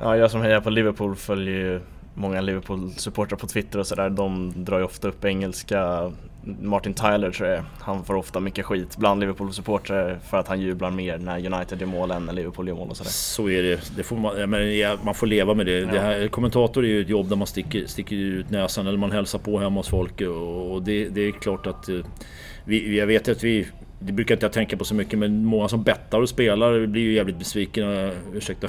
ja, 0.00 0.16
jag 0.16 0.30
som 0.30 0.40
hejar 0.40 0.60
på 0.60 0.70
Liverpool 0.70 1.16
följer 1.16 1.54
ju 1.54 1.80
många 2.14 2.40
Liverpool-supportrar 2.40 3.36
på 3.36 3.46
Twitter 3.46 3.78
och 3.78 3.86
sådär. 3.86 4.10
De 4.10 4.52
drar 4.64 4.78
ju 4.78 4.84
ofta 4.84 5.08
upp 5.08 5.24
engelska 5.24 6.12
Martin 6.60 6.94
Tyler 6.94 7.30
tror 7.30 7.48
jag 7.48 7.64
Han 7.78 8.04
får 8.04 8.14
ofta 8.14 8.40
mycket 8.40 8.64
skit 8.64 8.96
bland 8.96 9.20
Liverpool-supportrar 9.20 10.18
för 10.30 10.38
att 10.38 10.48
han 10.48 10.60
jublar 10.60 10.90
mer 10.90 11.18
när 11.18 11.54
United 11.54 11.80
gör 11.80 11.86
mål 11.86 12.10
än 12.10 12.26
när 12.26 12.32
Liverpool 12.32 12.68
gör 12.68 12.74
mål 12.74 12.90
och 12.90 12.96
sådär. 12.96 13.10
Så 13.10 13.48
är 13.48 13.62
det. 13.62 13.80
det 13.96 14.02
får 14.02 14.16
man, 14.16 14.50
men, 14.50 14.98
man 15.04 15.14
får 15.14 15.26
leva 15.26 15.54
med 15.54 15.66
det. 15.66 15.78
Ja. 15.78 15.86
det 15.92 16.00
här, 16.00 16.28
kommentator 16.28 16.84
är 16.84 16.88
ju 16.88 17.00
ett 17.00 17.08
jobb 17.08 17.28
där 17.28 17.36
man 17.36 17.46
sticker, 17.46 17.86
sticker 17.86 18.16
ut 18.16 18.50
näsan 18.50 18.86
eller 18.86 18.98
man 18.98 19.12
hälsar 19.12 19.38
på 19.38 19.58
hemma 19.58 19.80
hos 19.80 19.88
folk 19.88 20.20
och 20.20 20.82
det, 20.82 21.08
det 21.08 21.20
är 21.20 21.32
klart 21.32 21.66
att 21.66 21.88
eh, 21.88 21.96
vi, 22.64 22.98
jag 22.98 23.06
vet 23.06 23.28
att 23.28 23.44
vi 23.44 23.66
det 23.98 24.12
brukar 24.12 24.34
inte 24.34 24.46
jag 24.46 24.52
tänka 24.52 24.76
på 24.76 24.84
så 24.84 24.94
mycket 24.94 25.18
men 25.18 25.44
många 25.44 25.68
som 25.68 25.82
bettar 25.82 26.20
och 26.20 26.28
spelar 26.28 26.86
blir 26.86 27.02
ju 27.02 27.12
jävligt 27.12 27.38
besvikna, 27.38 28.10
ursäkta 28.34 28.68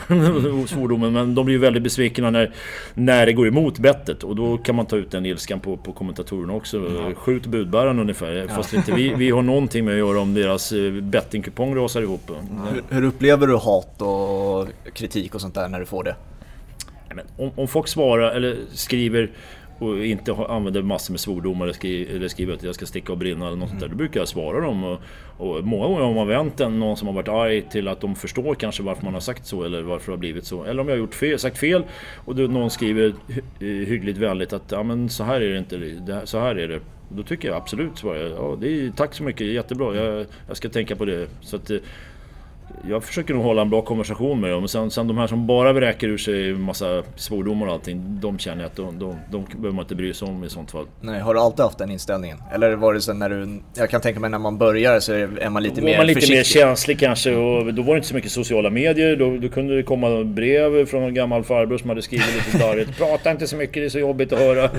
svordomen, 0.67 1.13
men 1.13 1.35
de 1.35 1.45
blir 1.45 1.55
ju 1.55 1.61
väldigt 1.61 1.83
besvikna 1.83 2.29
när, 2.29 2.51
när 2.93 3.25
det 3.25 3.33
går 3.33 3.47
emot 3.47 3.79
bettet 3.79 4.23
och 4.23 4.35
då 4.35 4.57
kan 4.57 4.75
man 4.75 4.85
ta 4.85 4.95
ut 4.95 5.11
den 5.11 5.25
ilskan 5.25 5.59
på, 5.59 5.77
på 5.77 5.93
kommentatorerna 5.93 6.53
också. 6.53 6.77
Mm. 6.77 7.15
Skjut 7.15 7.45
budbäraren 7.45 7.99
ungefär, 7.99 8.33
ja. 8.33 8.55
fast 8.55 8.73
inte 8.73 8.91
vi, 8.91 9.13
vi 9.13 9.29
har 9.29 9.41
någonting 9.41 9.85
med 9.85 9.93
att 9.93 9.97
göra 9.97 10.19
om 10.19 10.33
deras 10.33 10.71
eh, 10.71 10.91
bettingkupong 10.91 11.75
rasar 11.75 12.01
ihop. 12.01 12.31
Hur, 12.73 12.95
hur 12.95 13.03
upplever 13.03 13.47
du 13.47 13.55
hat 13.55 14.01
och 14.01 14.67
kritik 14.93 15.35
och 15.35 15.41
sånt 15.41 15.55
där 15.55 15.67
när 15.67 15.79
du 15.79 15.85
får 15.85 16.03
det? 16.03 16.15
Men 17.15 17.25
om, 17.37 17.51
om 17.55 17.67
folk 17.67 17.87
svarar 17.87 18.31
eller 18.31 18.57
skriver 18.73 19.31
och 19.79 20.05
inte 20.05 20.33
använder 20.33 20.81
massor 20.81 21.13
med 21.13 21.19
svordomar 21.19 21.65
eller, 21.65 21.73
skri 21.73 22.15
eller 22.15 22.27
skriver 22.27 22.53
att 22.53 22.63
jag 22.63 22.75
ska 22.75 22.85
sticka 22.85 23.11
och 23.11 23.17
brinna 23.17 23.47
eller 23.47 23.57
något 23.57 23.69
mm. 23.69 23.81
där. 23.81 23.87
Då 23.87 23.95
brukar 23.95 24.19
jag 24.19 24.27
svara 24.27 24.61
dem. 24.61 24.83
Och, 24.83 24.99
och 25.37 25.63
många 25.63 25.87
gånger 25.87 26.01
har 26.01 26.13
man 26.13 26.27
vänt 26.27 26.59
en, 26.59 26.79
någon 26.79 26.97
som 26.97 27.07
har 27.07 27.15
varit 27.15 27.27
arg 27.27 27.61
till 27.61 27.87
att 27.87 28.01
de 28.01 28.15
förstår 28.15 28.55
kanske 28.55 28.83
varför 28.83 29.03
man 29.03 29.13
har 29.13 29.21
sagt 29.21 29.45
så 29.45 29.63
eller 29.63 29.81
varför 29.81 30.05
det 30.05 30.11
har 30.11 30.19
blivit 30.19 30.45
så. 30.45 30.63
Eller 30.63 30.81
om 30.81 30.87
jag 30.87 30.95
har 30.95 30.99
gjort 30.99 31.15
fel, 31.15 31.39
sagt 31.39 31.57
fel 31.57 31.83
och 32.25 32.35
då 32.35 32.43
någon 32.43 32.69
skriver 32.69 33.13
eh, 33.59 33.67
hyggligt 33.67 34.17
vänligt 34.17 34.53
att 34.53 34.71
ja, 34.71 34.83
men 34.83 35.09
så 35.09 35.23
här 35.23 35.41
är 35.41 35.49
det 35.49 35.57
inte, 35.57 35.77
det 35.77 36.21
så 36.23 36.39
här 36.39 36.55
är 36.55 36.67
det. 36.67 36.79
Då 37.09 37.23
tycker 37.23 37.47
jag 37.47 37.57
absolut, 37.57 37.97
svarar 37.97 38.19
jag. 38.19 38.31
Ja, 38.31 38.57
det 38.61 38.67
är, 38.67 38.91
tack 38.91 39.13
så 39.13 39.23
mycket, 39.23 39.47
jättebra. 39.47 39.95
Jag, 39.95 40.25
jag 40.47 40.57
ska 40.57 40.69
tänka 40.69 40.95
på 40.95 41.05
det. 41.05 41.27
Så 41.41 41.55
att, 41.55 41.69
eh, 41.69 41.77
jag 42.89 43.03
försöker 43.03 43.33
nog 43.33 43.43
hålla 43.43 43.61
en 43.61 43.69
bra 43.69 43.81
konversation 43.81 44.41
med 44.41 44.51
dem. 44.51 44.67
Sen, 44.67 44.91
sen 44.91 45.07
de 45.07 45.17
här 45.17 45.27
som 45.27 45.47
bara 45.47 45.73
vräker 45.73 46.07
ur 46.07 46.17
sig 46.17 46.53
massa 46.53 47.03
svordomar 47.15 47.67
och 47.67 47.73
allting, 47.73 48.19
de 48.21 48.39
känner 48.39 48.61
jag 48.61 48.69
att 48.69 48.75
de, 48.75 48.99
de, 48.99 49.15
de 49.31 49.45
behöver 49.45 49.75
man 49.75 49.85
inte 49.85 49.95
bry 49.95 50.13
sig 50.13 50.27
om 50.27 50.43
i 50.43 50.49
sånt 50.49 50.71
fall. 50.71 50.85
Nej, 51.01 51.19
har 51.19 51.33
du 51.33 51.39
alltid 51.39 51.65
haft 51.65 51.77
den 51.77 51.91
inställningen? 51.91 52.37
Eller 52.53 52.75
var 52.75 52.93
det 52.93 53.01
så 53.01 53.13
när 53.13 53.29
du, 53.29 53.61
jag 53.75 53.89
kan 53.89 54.01
tänka 54.01 54.19
mig 54.19 54.29
när 54.29 54.39
man 54.39 54.57
börjar 54.57 54.99
så 54.99 55.13
är 55.13 55.49
man 55.49 55.63
lite 55.63 55.81
då 55.81 55.85
mer 55.85 55.97
man 55.97 56.07
lite 56.07 56.21
försiktig. 56.21 56.37
mer 56.37 56.43
känslig 56.43 56.99
kanske 56.99 57.35
och 57.35 57.73
då 57.73 57.81
var 57.81 57.93
det 57.93 57.97
inte 57.97 58.07
så 58.07 58.15
mycket 58.15 58.31
sociala 58.31 58.69
medier. 58.69 59.15
Då, 59.15 59.37
då 59.37 59.49
kunde 59.49 59.75
det 59.75 59.83
komma 59.83 60.23
brev 60.23 60.85
från 60.85 61.03
en 61.03 61.13
gammal 61.13 61.43
farbror 61.43 61.77
som 61.77 61.89
hade 61.89 62.01
skrivit 62.01 62.45
lite 62.45 62.57
darrigt. 62.57 62.97
Prata 62.97 63.31
inte 63.31 63.47
så 63.47 63.55
mycket, 63.55 63.73
det 63.73 63.85
är 63.85 63.89
så 63.89 63.99
jobbigt 63.99 64.33
att 64.33 64.39
höra. 64.39 64.69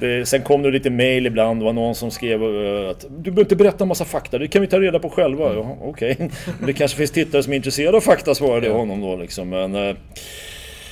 Det, 0.00 0.28
sen 0.28 0.42
kom 0.42 0.62
det 0.62 0.70
lite 0.70 0.90
mail 0.90 1.26
ibland, 1.26 1.60
det 1.60 1.64
var 1.64 1.72
någon 1.72 1.94
som 1.94 2.10
skrev 2.10 2.42
eh, 2.42 2.90
att 2.90 3.00
du 3.00 3.30
behöver 3.30 3.40
inte 3.40 3.56
berätta 3.56 3.84
en 3.84 3.88
massa 3.88 4.04
fakta, 4.04 4.38
det 4.38 4.48
kan 4.48 4.62
vi 4.62 4.68
ta 4.68 4.80
reda 4.80 4.98
på 4.98 5.10
själva. 5.10 5.50
Mm. 5.50 5.56
Ja, 5.58 5.76
Okej, 5.80 6.12
okay. 6.12 6.28
det 6.66 6.72
kanske 6.72 6.96
finns 6.96 7.10
tittare 7.14 7.42
som 7.42 7.52
är 7.52 7.56
intresserade 7.56 7.96
av 7.96 8.00
fakta 8.00 8.34
svarade 8.34 8.66
jag 8.66 8.74
honom 8.74 9.00
då 9.00 9.16
liksom. 9.16 9.48
Men, 9.48 9.74
eh, 9.74 9.96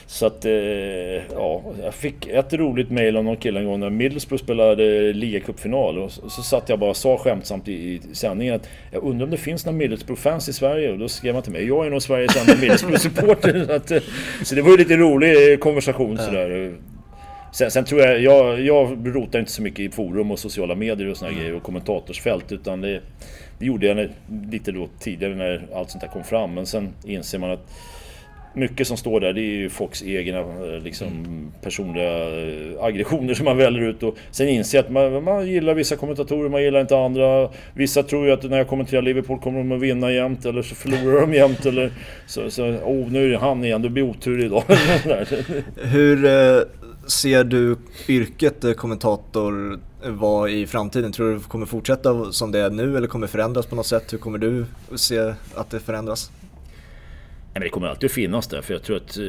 så 0.06 0.26
att, 0.26 0.44
eh, 0.44 0.52
ja, 1.34 1.62
jag 1.82 1.94
fick 1.94 2.26
ett 2.26 2.52
roligt 2.52 2.90
mail 2.90 3.16
av 3.16 3.24
någon 3.24 3.36
kille 3.36 3.60
en 3.60 3.66
gång 3.66 3.80
när 3.80 3.90
Middlesbrough 3.90 4.44
spelade 4.44 5.12
ligacupfinal 5.12 5.98
och 5.98 6.12
så, 6.12 6.42
satt 6.42 6.68
jag 6.68 6.78
bara 6.78 6.90
och 6.90 6.96
sa 6.96 7.18
skämtsamt 7.18 7.68
i, 7.68 7.72
i 7.72 8.00
sändningen 8.12 8.54
att 8.54 8.68
jag 8.90 9.04
undrar 9.04 9.24
om 9.24 9.30
det 9.30 9.36
finns 9.36 9.66
några 9.66 9.78
Middlesbrough-fans 9.78 10.48
i 10.48 10.52
Sverige 10.52 10.92
och 10.92 10.98
då 10.98 11.08
skrev 11.08 11.34
han 11.34 11.42
till 11.42 11.52
mig 11.52 11.66
jag 11.66 11.86
är 11.86 11.90
nog 11.90 12.02
Sveriges 12.02 12.36
enda 12.36 12.60
Middlesbrough-supporter. 12.60 13.80
så, 13.86 13.94
eh, 13.94 14.02
så 14.42 14.54
det 14.54 14.62
var 14.62 14.70
ju 14.70 14.76
lite 14.76 14.96
rolig 14.96 15.60
konversation 15.60 16.18
sådär. 16.18 16.72
Sen, 17.52 17.70
sen, 17.70 17.84
tror 17.84 18.00
jag, 18.00 18.20
jag, 18.20 18.60
jag 18.60 19.16
rotar 19.16 19.38
inte 19.38 19.52
så 19.52 19.62
mycket 19.62 19.80
i 19.80 19.88
forum 19.88 20.30
och 20.30 20.38
sociala 20.38 20.74
medier 20.74 21.10
och 21.10 21.16
såna 21.16 21.30
mm. 21.30 21.40
grejer 21.40 21.56
och 21.56 21.62
kommentatorsfält 21.62 22.52
utan 22.52 22.80
det 22.80 23.00
det 23.62 23.66
gjorde 23.66 23.86
jag 23.86 24.08
lite 24.50 24.72
då 24.72 24.88
tidigare 24.98 25.34
när 25.34 25.66
allt 25.74 25.90
sånt 25.90 26.00
där 26.00 26.08
kom 26.08 26.24
fram. 26.24 26.54
Men 26.54 26.66
sen 26.66 26.88
inser 27.04 27.38
man 27.38 27.50
att 27.50 27.70
mycket 28.54 28.86
som 28.86 28.96
står 28.96 29.20
där 29.20 29.32
det 29.32 29.40
är 29.40 29.56
ju 29.56 29.70
folks 29.70 30.02
egna 30.02 30.38
eh, 30.38 30.82
liksom, 30.82 31.26
personliga 31.62 32.18
eh, 32.18 32.84
aggressioner 32.84 33.34
som 33.34 33.44
man 33.44 33.56
väljer 33.56 33.82
ut. 33.82 34.02
Och 34.02 34.16
sen 34.30 34.48
inser 34.48 34.78
jag 34.78 34.84
att 34.84 34.92
man, 34.92 35.24
man 35.24 35.46
gillar 35.46 35.74
vissa 35.74 35.96
kommentatorer, 35.96 36.48
man 36.48 36.62
gillar 36.62 36.80
inte 36.80 36.98
andra. 36.98 37.50
Vissa 37.74 38.02
tror 38.02 38.26
ju 38.26 38.32
att 38.32 38.42
när 38.42 38.58
jag 38.58 38.68
kommenterar 38.68 39.02
Liverpool 39.02 39.38
kommer 39.38 39.58
de 39.58 39.72
att 39.72 39.80
vinna 39.80 40.12
jämt 40.12 40.44
eller 40.44 40.62
så 40.62 40.74
förlorar 40.74 41.20
de 41.20 41.34
jämt. 41.34 41.66
Eller 41.66 41.92
så, 42.26 42.50
så 42.50 42.64
oh, 42.64 43.12
nu 43.12 43.24
är 43.24 43.28
det 43.28 43.38
han 43.38 43.64
igen, 43.64 43.82
det 43.82 43.88
blir 43.88 44.02
otur 44.02 44.44
idag. 44.44 44.62
Hur 45.82 46.24
eh, 46.24 46.62
ser 47.06 47.44
du 47.44 47.76
yrket 48.08 48.76
kommentator 48.76 49.78
vara 50.05 50.50
i 50.50 50.66
framtiden? 50.66 51.12
Tror 51.12 51.30
du 51.30 51.38
det 51.38 51.44
kommer 51.48 51.66
fortsätta 51.66 52.32
som 52.32 52.53
det 52.53 52.59
är 52.59 52.70
nu 52.70 52.96
eller 52.96 53.09
kommer 53.09 53.26
förändras 53.26 53.66
på 53.66 53.76
något 53.76 53.86
sätt? 53.86 54.12
Hur 54.12 54.18
kommer 54.18 54.38
du 54.38 54.66
se 54.94 55.34
att 55.55 55.70
det 55.70 55.80
förändras? 55.80 56.30
Nej, 57.55 57.61
men 57.61 57.62
det 57.62 57.68
kommer 57.68 57.88
alltid 57.88 58.07
att 58.07 58.12
finnas 58.12 58.46
där, 58.46 58.62
för 58.62 58.74
jag 58.74 58.82
tror 58.82 58.96
att 58.96 59.18
eh, 59.18 59.24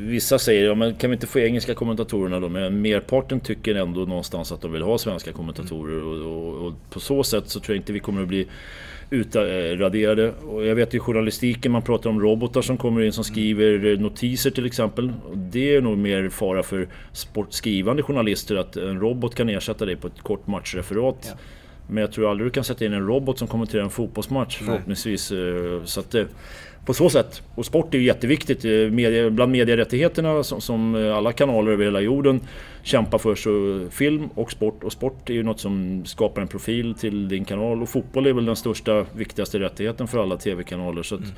vissa 0.00 0.38
säger 0.38 0.64
ja, 0.64 0.74
men 0.74 0.94
kan 0.94 1.10
vi 1.10 1.14
inte 1.14 1.26
få 1.26 1.38
engelska 1.38 1.74
kommentatorerna 1.74 2.40
då? 2.40 2.48
Men 2.48 2.82
merparten 2.82 3.40
tycker 3.40 3.74
ändå 3.74 4.00
någonstans 4.00 4.52
att 4.52 4.60
de 4.60 4.72
vill 4.72 4.82
ha 4.82 4.98
svenska 4.98 5.32
kommentatorer 5.32 6.02
och, 6.02 6.32
och, 6.32 6.66
och 6.66 6.74
på 6.90 7.00
så 7.00 7.24
sätt 7.24 7.48
så 7.48 7.60
tror 7.60 7.76
jag 7.76 7.80
inte 7.80 7.92
vi 7.92 8.00
kommer 8.00 8.22
att 8.22 8.28
bli 8.28 8.48
utraderade. 9.10 10.32
Och 10.32 10.66
jag 10.66 10.74
vet 10.74 10.94
i 10.94 10.98
journalistiken 10.98 11.72
man 11.72 11.82
pratar 11.82 12.10
om 12.10 12.20
robotar 12.20 12.62
som 12.62 12.76
kommer 12.76 13.02
in 13.02 13.12
som 13.12 13.24
skriver 13.24 13.96
notiser 13.96 14.50
till 14.50 14.66
exempel. 14.66 15.12
Och 15.30 15.38
det 15.38 15.76
är 15.76 15.80
nog 15.80 15.98
mer 15.98 16.28
fara 16.28 16.62
för 16.62 16.88
sportskrivande 17.12 18.02
journalister 18.02 18.56
att 18.56 18.76
en 18.76 19.00
robot 19.00 19.34
kan 19.34 19.48
ersätta 19.48 19.84
dig 19.84 19.96
på 19.96 20.06
ett 20.06 20.22
kort 20.22 20.46
matchreferat. 20.46 21.26
Ja. 21.30 21.38
Men 21.90 22.00
jag 22.00 22.12
tror 22.12 22.30
aldrig 22.30 22.46
du 22.46 22.50
kan 22.50 22.64
sätta 22.64 22.84
in 22.84 22.92
en 22.92 23.06
robot 23.06 23.38
som 23.38 23.48
kommenterar 23.48 23.82
en 23.82 23.90
fotbollsmatch 23.90 24.58
förhoppningsvis. 24.58 25.32
Eh, 25.32 25.84
så 25.84 26.00
att, 26.00 26.14
på 26.88 26.94
så 26.94 27.10
sätt. 27.10 27.42
Och 27.54 27.66
sport 27.66 27.94
är 27.94 27.98
ju 27.98 28.04
jätteviktigt. 28.04 28.64
Eh, 28.64 28.70
media, 28.70 29.30
bland 29.30 29.52
medierättigheterna 29.52 30.42
som, 30.42 30.60
som, 30.60 30.94
eh, 30.94 31.16
alla 31.16 31.32
kanaler 31.32 31.72
över 31.72 31.84
hela 31.84 32.00
jorden 32.00 32.40
kämpar 32.82 33.18
för 33.18 33.34
så 33.34 33.84
film 33.90 34.28
och 34.34 34.50
sport. 34.50 34.84
Och 34.84 34.92
sport 34.92 35.30
är 35.30 35.34
ju 35.34 35.42
något 35.42 35.60
som 35.60 36.02
skapar 36.06 36.42
en 36.42 36.48
profil 36.48 36.94
till 36.94 37.28
din 37.28 37.44
kanal. 37.44 37.82
Och 37.82 37.88
fotboll 37.88 38.26
är 38.26 38.32
väl 38.32 38.44
den 38.44 38.56
största, 38.56 39.06
viktigaste 39.12 39.58
rättigheten 39.58 40.08
för 40.08 40.18
alla 40.18 40.36
TV-kanaler. 40.36 41.02
Så 41.02 41.16
mm. 41.16 41.28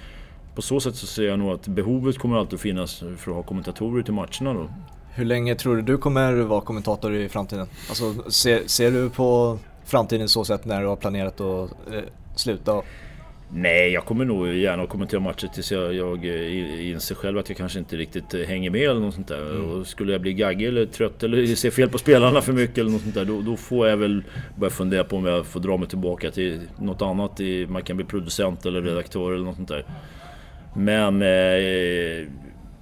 På 0.54 0.62
så 0.62 0.80
sätt 0.80 0.94
så 0.94 1.06
ser 1.06 1.22
jag 1.22 1.38
nog 1.38 1.50
att 1.50 1.66
behovet 1.68 2.18
kommer 2.18 2.36
alltid 2.36 2.54
att 2.54 2.60
finnas 2.60 2.98
för 2.98 3.30
att 3.30 3.36
ha 3.36 3.42
kommentatorer 3.42 4.02
till 4.02 4.14
matcherna 4.14 4.54
då. 4.54 4.70
Hur 5.14 5.24
länge 5.24 5.54
tror 5.54 5.76
du 5.76 5.82
du 5.82 5.98
kommer 5.98 6.32
vara 6.32 6.60
kommentator 6.60 7.14
i 7.14 7.28
framtiden? 7.28 7.66
Alltså, 7.88 8.30
ser, 8.30 8.62
ser 8.66 8.90
du 8.90 9.10
på 9.10 9.58
framtiden 9.84 10.28
så 10.28 10.44
sätt 10.44 10.64
när 10.64 10.80
du 10.80 10.86
har 10.86 10.96
planerat 10.96 11.40
att 11.40 11.70
eh, 11.92 12.00
sluta? 12.36 12.82
Nej, 13.52 13.90
jag 13.92 14.04
kommer 14.04 14.24
nog 14.24 14.54
gärna 14.54 14.86
kommentera 14.86 15.20
matcher 15.20 15.46
tills 15.46 15.72
jag, 15.72 15.94
jag 15.94 16.26
eh, 16.26 16.90
inser 16.90 17.14
själv 17.14 17.38
att 17.38 17.48
jag 17.48 17.58
kanske 17.58 17.78
inte 17.78 17.96
riktigt 17.96 18.34
eh, 18.34 18.40
hänger 18.40 18.70
med 18.70 18.90
eller 18.90 19.00
något 19.00 19.14
sånt 19.14 19.28
där. 19.28 19.50
Mm. 19.50 19.70
Och 19.70 19.86
skulle 19.86 20.12
jag 20.12 20.20
bli 20.20 20.32
gaggig 20.32 20.66
eller 20.66 20.86
trött 20.86 21.22
eller 21.22 21.46
se 21.54 21.70
fel 21.70 21.88
på 21.88 21.98
spelarna 21.98 22.40
för 22.40 22.52
mycket 22.52 22.78
eller 22.78 22.90
något 22.90 23.02
sånt 23.02 23.14
där, 23.14 23.24
då, 23.24 23.40
då, 23.40 23.56
får 23.56 23.88
jag 23.88 23.96
väl 23.96 24.24
börja 24.56 24.70
fundera 24.70 25.04
på 25.04 25.16
om 25.16 25.26
jag 25.26 25.46
får 25.46 25.60
dra 25.60 25.76
mig 25.76 25.88
tillbaka 25.88 26.30
till 26.30 26.60
något 26.78 27.02
annat. 27.02 27.40
Man 27.68 27.82
kan 27.82 27.96
bli 27.96 28.04
producent 28.04 28.66
eller 28.66 28.82
redaktör 28.82 29.32
eller 29.32 29.44
något 29.44 29.56
sånt 29.56 29.68
där. 29.68 29.84
Men 30.74 31.22
eh, 31.22 32.28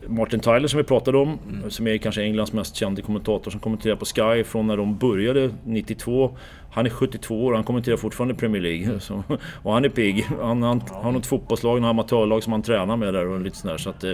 Martin 0.06 0.40
Tyler 0.40 0.66
som 0.66 0.78
vi 0.78 0.84
pratade 0.84 1.18
om, 1.18 1.38
mm. 1.48 1.70
som 1.70 1.86
är 1.86 1.96
kanske 1.96 2.22
Englands 2.22 2.52
mest 2.52 2.76
kände 2.76 3.02
kommentator 3.02 3.50
som 3.50 3.60
kommenterar 3.60 3.96
på 3.96 4.04
Sky 4.04 4.44
från 4.44 4.66
när 4.66 4.76
de 4.76 4.98
började 4.98 5.50
92. 5.64 6.36
Han 6.70 6.86
är 6.86 6.90
72 6.90 7.44
år 7.44 7.50
och 7.50 7.56
han 7.56 7.64
kommenterar 7.64 7.96
fortfarande 7.96 8.34
Premier 8.34 8.62
League. 8.62 8.84
Mm. 8.84 9.00
Så, 9.00 9.22
och 9.62 9.72
han 9.72 9.84
är 9.84 9.88
pigg. 9.88 10.26
Han, 10.40 10.62
han 10.62 10.82
har 10.90 11.12
något 11.12 11.26
fotbollslag, 11.26 11.80
något 11.80 11.88
amatörlag 11.88 12.42
som 12.42 12.52
han 12.52 12.62
tränar 12.62 12.96
med 12.96 13.14
där 13.14 13.26
och 13.26 13.40
lite 13.40 13.56
sådär. 13.56 13.78
Så 13.78 13.90
att, 13.90 14.04
eh, 14.04 14.12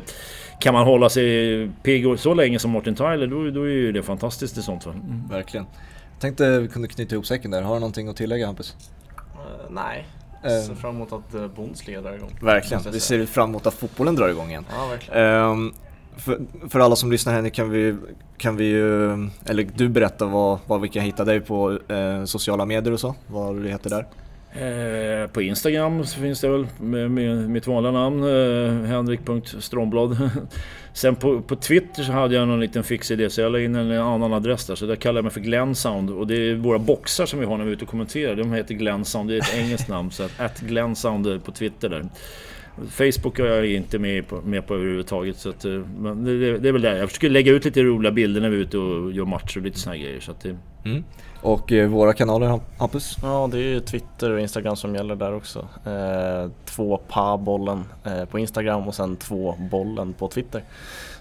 kan 0.60 0.74
man 0.74 0.84
hålla 0.84 1.08
sig 1.08 1.70
pigg 1.82 2.18
så 2.18 2.34
länge 2.34 2.58
som 2.58 2.70
Martin 2.70 2.94
Tyler, 2.94 3.26
då, 3.26 3.50
då 3.50 3.62
är 3.62 3.72
ju 3.72 3.92
det 3.92 4.02
fantastiskt 4.02 4.58
i 4.58 4.62
sånt 4.62 4.84
fall. 4.84 4.94
Mm. 4.94 5.28
Verkligen. 5.28 5.66
Jag 6.12 6.20
tänkte 6.20 6.60
vi 6.60 6.68
kunde 6.68 6.88
knyta 6.88 7.14
ihop 7.14 7.26
säcken 7.26 7.50
där. 7.50 7.62
Har 7.62 7.74
du 7.74 7.80
någonting 7.80 8.08
att 8.08 8.16
tillägga 8.16 8.46
Hampus? 8.46 8.76
Uh, 9.16 9.70
nej, 9.70 10.06
jag 10.42 10.62
ser 10.62 10.74
fram 10.74 10.96
emot 10.96 11.12
att 11.12 11.56
Bundesliga 11.56 12.00
drar 12.00 12.12
igång. 12.12 12.38
Verkligen, 12.42 12.82
vi 12.92 13.00
ser 13.00 13.26
fram 13.26 13.48
emot 13.48 13.66
att 13.66 13.74
fotbollen 13.74 14.14
drar 14.14 14.28
igång 14.28 14.50
igen. 14.50 14.66
Ja, 14.70 14.86
verkligen. 14.86 15.72
För, 16.16 16.40
för, 16.68 16.80
alla 16.80 16.96
som 16.96 17.10
lyssnar 17.10 17.32
Henrik, 17.32 17.54
kan 17.54 17.70
vi, 17.70 17.96
kan 18.36 18.56
vi 18.56 18.64
ju, 18.64 19.12
eller 19.46 19.68
du 19.76 19.88
berätta 19.88 20.26
vad, 20.26 20.58
vad 20.66 20.80
vi 20.80 20.88
kan 20.88 21.02
hitta 21.02 21.24
dig 21.24 21.40
på 21.40 21.78
eh, 21.88 22.24
sociala 22.24 22.66
medier 22.66 22.92
och 22.92 23.00
så, 23.00 23.14
vad 23.26 23.62
du 23.62 23.68
heter 23.68 23.90
där? 23.90 24.06
Eh, 24.54 25.26
på 25.26 25.42
Instagram 25.42 26.04
så 26.04 26.20
finns 26.20 26.40
det 26.40 26.48
väl 26.48 26.66
med, 26.80 27.10
med 27.10 27.50
mitt 27.50 27.66
vanliga 27.66 27.92
namn, 27.92 28.22
eh, 28.22 28.88
henrik.stromblad. 28.88 30.30
Sen 30.92 31.16
på, 31.16 31.40
på 31.40 31.56
Twitter 31.56 32.02
så 32.02 32.12
hade 32.12 32.34
jag 32.34 32.48
någon 32.48 32.60
liten 32.60 32.84
fix 32.84 33.10
idé 33.10 33.30
så 33.30 33.40
jag 33.40 33.52
la 33.52 33.60
in 33.60 33.74
en 33.74 33.92
annan 33.92 34.32
adress 34.32 34.66
där. 34.66 34.74
Så 34.74 34.86
där 34.86 34.96
kallar 34.96 35.18
jag 35.18 35.24
mig 35.24 35.32
för 35.32 35.40
Glensound. 35.40 36.10
Och 36.10 36.26
det 36.26 36.34
är 36.34 36.54
våra 36.54 36.78
boxar 36.78 37.26
som 37.26 37.40
vi 37.40 37.46
har 37.46 37.58
när 37.58 37.64
vi 37.64 37.70
är 37.70 37.74
ute 37.74 37.84
och 37.84 37.90
kommenterar. 37.90 38.36
De 38.36 38.52
heter 38.52 38.74
Glensound, 38.74 39.30
det 39.30 39.36
är 39.36 39.40
ett 39.40 39.54
engelskt 39.54 39.88
namn. 39.88 40.10
Så 40.10 40.28
att 40.36 40.60
Glensound 40.60 41.44
på 41.44 41.52
Twitter 41.52 41.88
där. 41.88 42.08
Facebook 42.90 43.38
är 43.38 43.44
jag 43.44 43.66
inte 43.66 43.98
med 43.98 44.28
på, 44.28 44.40
med 44.40 44.66
på 44.66 44.74
överhuvudtaget. 44.74 45.36
Så 45.36 45.50
att, 45.50 45.64
eh, 45.64 45.72
men 45.98 46.24
det, 46.24 46.58
det, 46.58 46.68
är 46.68 46.72
väl 46.72 46.82
det. 46.82 46.98
Jag 46.98 47.08
försöker 47.08 47.30
lägga 47.30 47.52
ut 47.52 47.64
lite 47.64 47.82
roliga 47.82 48.12
bilder 48.12 48.40
när 48.40 48.48
vi 48.48 48.56
är 48.56 48.60
ute 48.60 48.78
och 48.78 49.12
gör 49.12 49.24
matcher 49.24 49.58
och 49.58 49.64
lite 49.64 49.78
såna 49.78 49.96
grejer. 49.96 50.20
Så 50.20 50.30
att 50.30 50.40
det... 50.40 50.56
Mm. 50.84 51.04
Och 51.42 51.72
eh, 51.72 51.88
våra 51.88 52.12
kanaler 52.12 52.60
Hampus? 52.78 53.16
Ja 53.22 53.48
det 53.52 53.58
är 53.58 53.62
ju 53.62 53.80
Twitter 53.80 54.30
och 54.30 54.40
Instagram 54.40 54.76
som 54.76 54.94
gäller 54.94 55.16
där 55.16 55.34
också. 55.34 55.68
Eh, 55.86 56.50
två 56.64 56.96
pa-bollen 57.08 57.84
eh, 58.04 58.24
på 58.24 58.38
Instagram 58.38 58.88
och 58.88 58.94
sen 58.94 59.16
två 59.16 59.54
bollen 59.70 60.12
på 60.12 60.28
Twitter. 60.28 60.64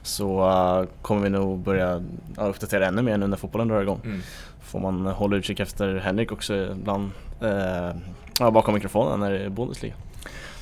Så 0.01 0.47
uh, 0.47 0.87
kommer 1.01 1.21
vi 1.21 1.29
nog 1.29 1.59
börja 1.59 2.03
uppdatera 2.37 2.87
ännu 2.87 3.01
mer 3.01 3.17
nu 3.17 3.27
när 3.27 3.37
fotbollen 3.37 3.67
drar 3.67 3.81
igång. 3.81 3.99
Mm. 4.03 4.21
Får 4.61 4.79
man 4.79 5.05
hålla 5.05 5.35
utkik 5.35 5.59
efter 5.59 5.95
Henrik 5.95 6.31
också 6.31 6.55
ibland 6.55 7.11
eh, 7.41 8.51
bakom 8.51 8.73
mikrofonen 8.73 9.19
när 9.19 9.31
det 9.31 9.39
är 9.39 9.49
Bundesliga. 9.49 9.93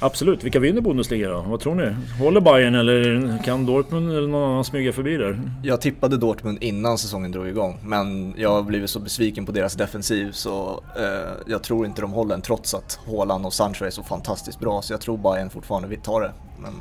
Absolut. 0.04 0.44
Vilka 0.44 0.60
vinner 0.60 0.82
Bundesliga 0.82 1.30
då? 1.30 1.42
Vad 1.42 1.60
tror 1.60 1.76
ni? 1.76 1.96
Håller 2.20 2.42
Bayern 2.42 2.76
eller 2.76 3.38
kan 3.44 3.66
Dortmund 3.66 4.12
eller 4.12 4.28
någon 4.28 4.52
annan 4.52 4.64
smyga 4.64 4.94
förbi 4.94 5.18
där? 5.18 5.42
Jag 5.64 5.82
tippade 5.82 6.18
Dortmund 6.18 6.64
innan 6.64 6.98
säsongen 6.98 7.32
drog 7.32 7.48
igång 7.48 7.80
men 7.84 8.34
jag 8.38 8.50
har 8.50 8.64
blivit 8.64 8.90
så 8.90 9.00
besviken 9.00 9.46
på 9.46 9.52
deras 9.52 9.74
defensiv 9.74 10.32
så 10.32 10.84
eh, 10.98 11.32
jag 11.48 11.64
tror 11.64 11.86
inte 11.86 12.02
de 12.02 12.12
håller 12.12 12.30
den 12.30 12.42
trots 12.42 12.74
att 12.74 13.00
Haaland 13.08 13.46
och 13.46 13.54
Sancho 13.54 13.86
är 13.86 13.90
så 13.90 14.04
fantastiskt 14.04 14.60
bra 14.60 14.82
så 14.82 14.94
jag 14.94 15.02
tror 15.02 15.18
Bayern 15.18 15.50
fortfarande 15.50 15.88
vill 15.88 16.02
ta 16.02 16.20
det. 16.20 16.32
Men... 16.62 16.74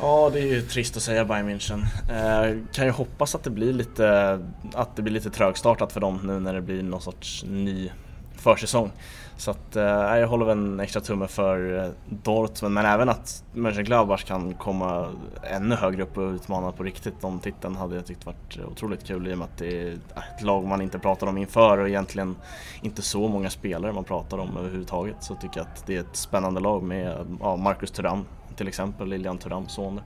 Ja, 0.00 0.30
det 0.32 0.40
är 0.40 0.46
ju 0.46 0.62
trist 0.62 0.96
att 0.96 1.02
säga 1.02 1.24
Bayern 1.24 1.48
München. 1.48 1.82
Eh, 2.10 2.56
kan 2.72 2.84
ju 2.84 2.90
hoppas 2.90 3.34
att 3.34 3.44
det 3.44 3.50
blir 3.50 3.72
lite, 3.72 4.38
att 4.74 4.96
det 4.96 5.02
blir 5.02 5.12
lite 5.12 5.30
trögstartat 5.30 5.92
för 5.92 6.00
dem 6.00 6.20
nu 6.24 6.40
när 6.40 6.54
det 6.54 6.60
blir 6.60 6.82
någon 6.82 7.00
sorts 7.00 7.44
ny 7.48 7.90
försäsong. 8.36 8.90
Så 9.36 9.50
att, 9.50 9.76
eh, 9.76 9.82
jag 10.18 10.28
håller 10.28 10.46
väl 10.46 10.58
en 10.58 10.80
extra 10.80 11.00
tumme 11.00 11.26
för 11.26 11.84
eh, 11.84 11.90
Dortmund 12.08 12.74
men 12.74 12.86
även 12.86 13.08
att 13.08 13.44
Mönchengladbach 13.52 14.24
kan 14.24 14.54
komma 14.54 15.08
ännu 15.42 15.74
högre 15.74 16.02
upp 16.02 16.18
och 16.18 16.30
utmana 16.32 16.72
på 16.72 16.82
riktigt 16.82 17.24
om 17.24 17.38
titeln 17.38 17.76
hade 17.76 17.94
jag 17.96 18.06
tyckt 18.06 18.26
varit 18.26 18.58
otroligt 18.70 19.06
kul 19.06 19.28
i 19.28 19.34
och 19.34 19.38
med 19.38 19.44
att 19.44 19.58
det 19.58 19.80
är 19.82 19.92
ett 19.92 20.42
lag 20.42 20.66
man 20.66 20.80
inte 20.80 20.98
pratar 20.98 21.26
om 21.26 21.38
inför 21.38 21.78
och 21.78 21.88
egentligen 21.88 22.36
inte 22.82 23.02
så 23.02 23.28
många 23.28 23.50
spelare 23.50 23.92
man 23.92 24.04
pratar 24.04 24.38
om 24.38 24.56
överhuvudtaget 24.56 25.16
så 25.20 25.34
tycker 25.34 25.60
jag 25.60 25.66
att 25.66 25.86
det 25.86 25.96
är 25.96 26.00
ett 26.00 26.16
spännande 26.16 26.60
lag 26.60 26.82
med 26.82 27.26
ja, 27.40 27.56
Marcus 27.56 27.90
Thuram 27.90 28.24
till 28.56 28.68
exempel, 28.68 29.08
Lilian 29.08 29.38
Thurams 29.38 29.72
son. 29.72 30.00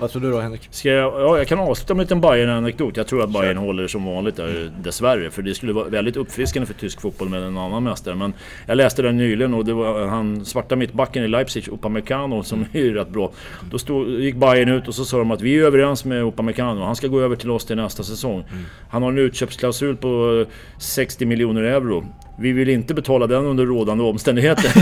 Vad 0.00 0.10
tror 0.10 0.22
du 0.22 0.30
då 0.30 0.40
Henrik? 0.40 0.68
Ska 0.70 0.88
jag, 0.88 1.20
ja, 1.20 1.38
jag 1.38 1.48
kan 1.48 1.58
avsluta 1.58 1.94
med 1.94 2.00
en 2.00 2.04
liten 2.04 2.20
bayern 2.20 2.50
anekdot 2.50 2.96
Jag 2.96 3.06
tror 3.06 3.22
att 3.22 3.30
Bayern 3.30 3.56
Kör. 3.56 3.64
håller 3.64 3.86
som 3.86 4.04
vanligt 4.04 4.36
där, 4.36 4.72
dessvärre. 4.82 5.30
För 5.30 5.42
det 5.42 5.54
skulle 5.54 5.72
vara 5.72 5.88
väldigt 5.88 6.16
uppfriskande 6.16 6.66
för 6.66 6.74
tysk 6.74 7.00
fotboll 7.00 7.28
med 7.28 7.42
en 7.42 7.58
annan 7.58 7.84
mästare. 7.84 8.14
Men 8.14 8.32
jag 8.66 8.76
läste 8.76 9.02
det 9.02 9.12
nyligen 9.12 9.54
och 9.54 9.64
det 9.64 9.72
var 9.72 10.06
han 10.06 10.44
svarta 10.44 10.76
mittbacken 10.76 11.24
i 11.24 11.28
Leipzig, 11.28 11.68
Upamecano, 11.68 12.42
som 12.42 12.64
är 12.72 12.82
rätt 12.82 13.08
bra. 13.08 13.32
Då 13.70 13.78
stod, 13.78 14.08
gick 14.08 14.36
Bayern 14.36 14.68
ut 14.68 14.88
och 14.88 14.94
så 14.94 15.04
sa 15.04 15.18
de 15.18 15.30
att 15.30 15.40
vi 15.40 15.58
är 15.58 15.64
överens 15.64 16.04
med 16.04 16.22
Upamecano. 16.24 16.84
Han 16.84 16.96
ska 16.96 17.06
gå 17.06 17.20
över 17.20 17.36
till 17.36 17.50
oss 17.50 17.64
till 17.64 17.76
nästa 17.76 18.02
säsong. 18.02 18.44
Mm. 18.50 18.64
Han 18.90 19.02
har 19.02 19.10
en 19.10 19.18
utköpsklausul 19.18 19.96
på 19.96 20.44
60 20.78 21.26
miljoner 21.26 21.62
euro. 21.62 22.04
Vi 22.40 22.52
vill 22.52 22.68
inte 22.68 22.94
betala 22.94 23.26
den 23.26 23.44
under 23.44 23.66
rådande 23.66 24.04
omständigheter. 24.04 24.72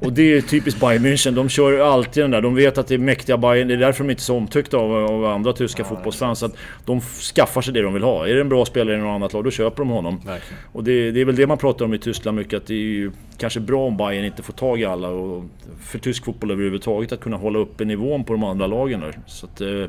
och 0.00 0.12
det 0.12 0.36
är 0.36 0.40
typiskt 0.40 0.80
Bayern 0.80 1.06
München. 1.06 1.34
De 1.34 1.48
kör 1.48 1.78
alltid 1.78 2.22
den 2.24 2.30
där. 2.30 2.42
De 2.42 2.54
vet 2.54 2.78
att 2.78 2.86
det 2.86 2.94
är 2.94 2.98
mäktiga 2.98 3.38
Bayern. 3.38 3.68
Det 3.68 3.74
är 3.74 3.78
därför 3.78 4.04
de 4.04 4.10
inte 4.10 4.20
är 4.20 4.22
så 4.22 4.36
omtyckta 4.36 4.76
av, 4.76 4.92
av 4.92 5.24
andra 5.24 5.52
tyska 5.52 5.82
ja, 5.82 5.88
fotbollsfans. 5.88 6.42
Att 6.42 6.56
de 6.84 7.00
skaffar 7.00 7.60
sig 7.60 7.74
det 7.74 7.82
de 7.82 7.94
vill 7.94 8.02
ha. 8.02 8.26
Är 8.26 8.34
det 8.34 8.40
en 8.40 8.48
bra 8.48 8.64
spelare 8.64 8.96
i 8.96 8.98
något 8.98 9.14
annat 9.14 9.32
lag, 9.32 9.44
då 9.44 9.50
köper 9.50 9.78
de 9.78 9.88
honom. 9.88 10.16
Verkligen. 10.16 10.62
Och 10.72 10.84
det, 10.84 11.10
det, 11.10 11.20
är 11.20 11.24
väl 11.24 11.36
det 11.36 11.46
man 11.46 11.58
pratar 11.58 11.84
om 11.84 11.94
i 11.94 11.98
Tyskland 11.98 12.38
mycket. 12.38 12.54
Att 12.54 12.66
det 12.66 12.74
är 12.74 12.78
ju 12.78 13.10
kanske 13.38 13.60
bra 13.60 13.86
om 13.86 13.96
Bayern 13.96 14.24
inte 14.24 14.42
får 14.42 14.52
tag 14.52 14.80
i 14.80 14.84
alla. 14.84 15.08
Och 15.08 15.44
för 15.80 15.98
tysk 15.98 16.24
fotboll 16.24 16.50
överhuvudtaget 16.50 17.12
att 17.12 17.20
kunna 17.20 17.36
hålla 17.36 17.58
uppe 17.58 17.84
nivån 17.84 18.24
på 18.24 18.32
de 18.32 18.44
andra 18.44 18.66
lagen. 18.66 19.00
Där. 19.00 19.18
Så 19.26 19.46
att, 19.46 19.60
eh, 19.60 19.84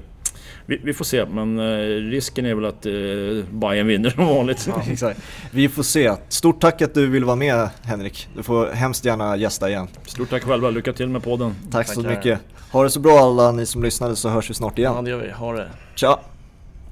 vi, 0.68 0.82
vi, 0.84 0.93
får 0.93 1.05
se, 1.05 1.26
men 1.26 1.59
eh, 1.59 1.63
risken 2.11 2.45
är 2.45 2.55
väl 2.55 2.65
att 2.65 2.86
eh, 2.86 2.91
Bayern 3.51 3.88
vinner 3.88 4.09
som 4.09 4.26
vanligt. 4.26 4.68
Ja, 4.68 4.84
exakt. 4.91 5.20
Vi 5.51 5.70
får 5.70 5.84
se. 5.84 6.13
Stort 6.30 6.61
tack 6.61 6.82
att 6.82 6.93
du 6.93 7.07
vill 7.07 7.24
vara 7.24 7.36
med 7.36 7.70
Henrik. 7.84 8.28
Du 8.36 8.43
får 8.43 8.68
hemskt 8.68 9.05
gärna 9.05 9.38
gästa 9.38 9.70
igen. 9.70 9.88
Stort 10.05 10.30
tack 10.30 10.43
själva, 10.43 10.70
lycka 10.70 10.93
till 10.93 11.09
med 11.09 11.24
podden. 11.24 11.55
Tack, 11.72 11.88
tack 11.88 11.95
så 11.95 12.01
mycket. 12.01 12.39
Ha 12.72 12.84
det 12.84 12.89
så 12.89 12.99
bra 12.99 13.20
alla 13.20 13.51
ni 13.51 13.65
som 13.65 13.84
lyssnade 13.84 14.15
så 14.15 14.30
hörs 14.30 14.49
vi 14.49 14.53
snart 14.53 14.78
igen. 14.78 14.93
Ja 14.95 15.01
det 15.01 15.09
gör 15.09 15.18
vi, 15.18 15.32
ha 15.32 15.53
det. 15.53 15.68
Tja! 15.95 16.20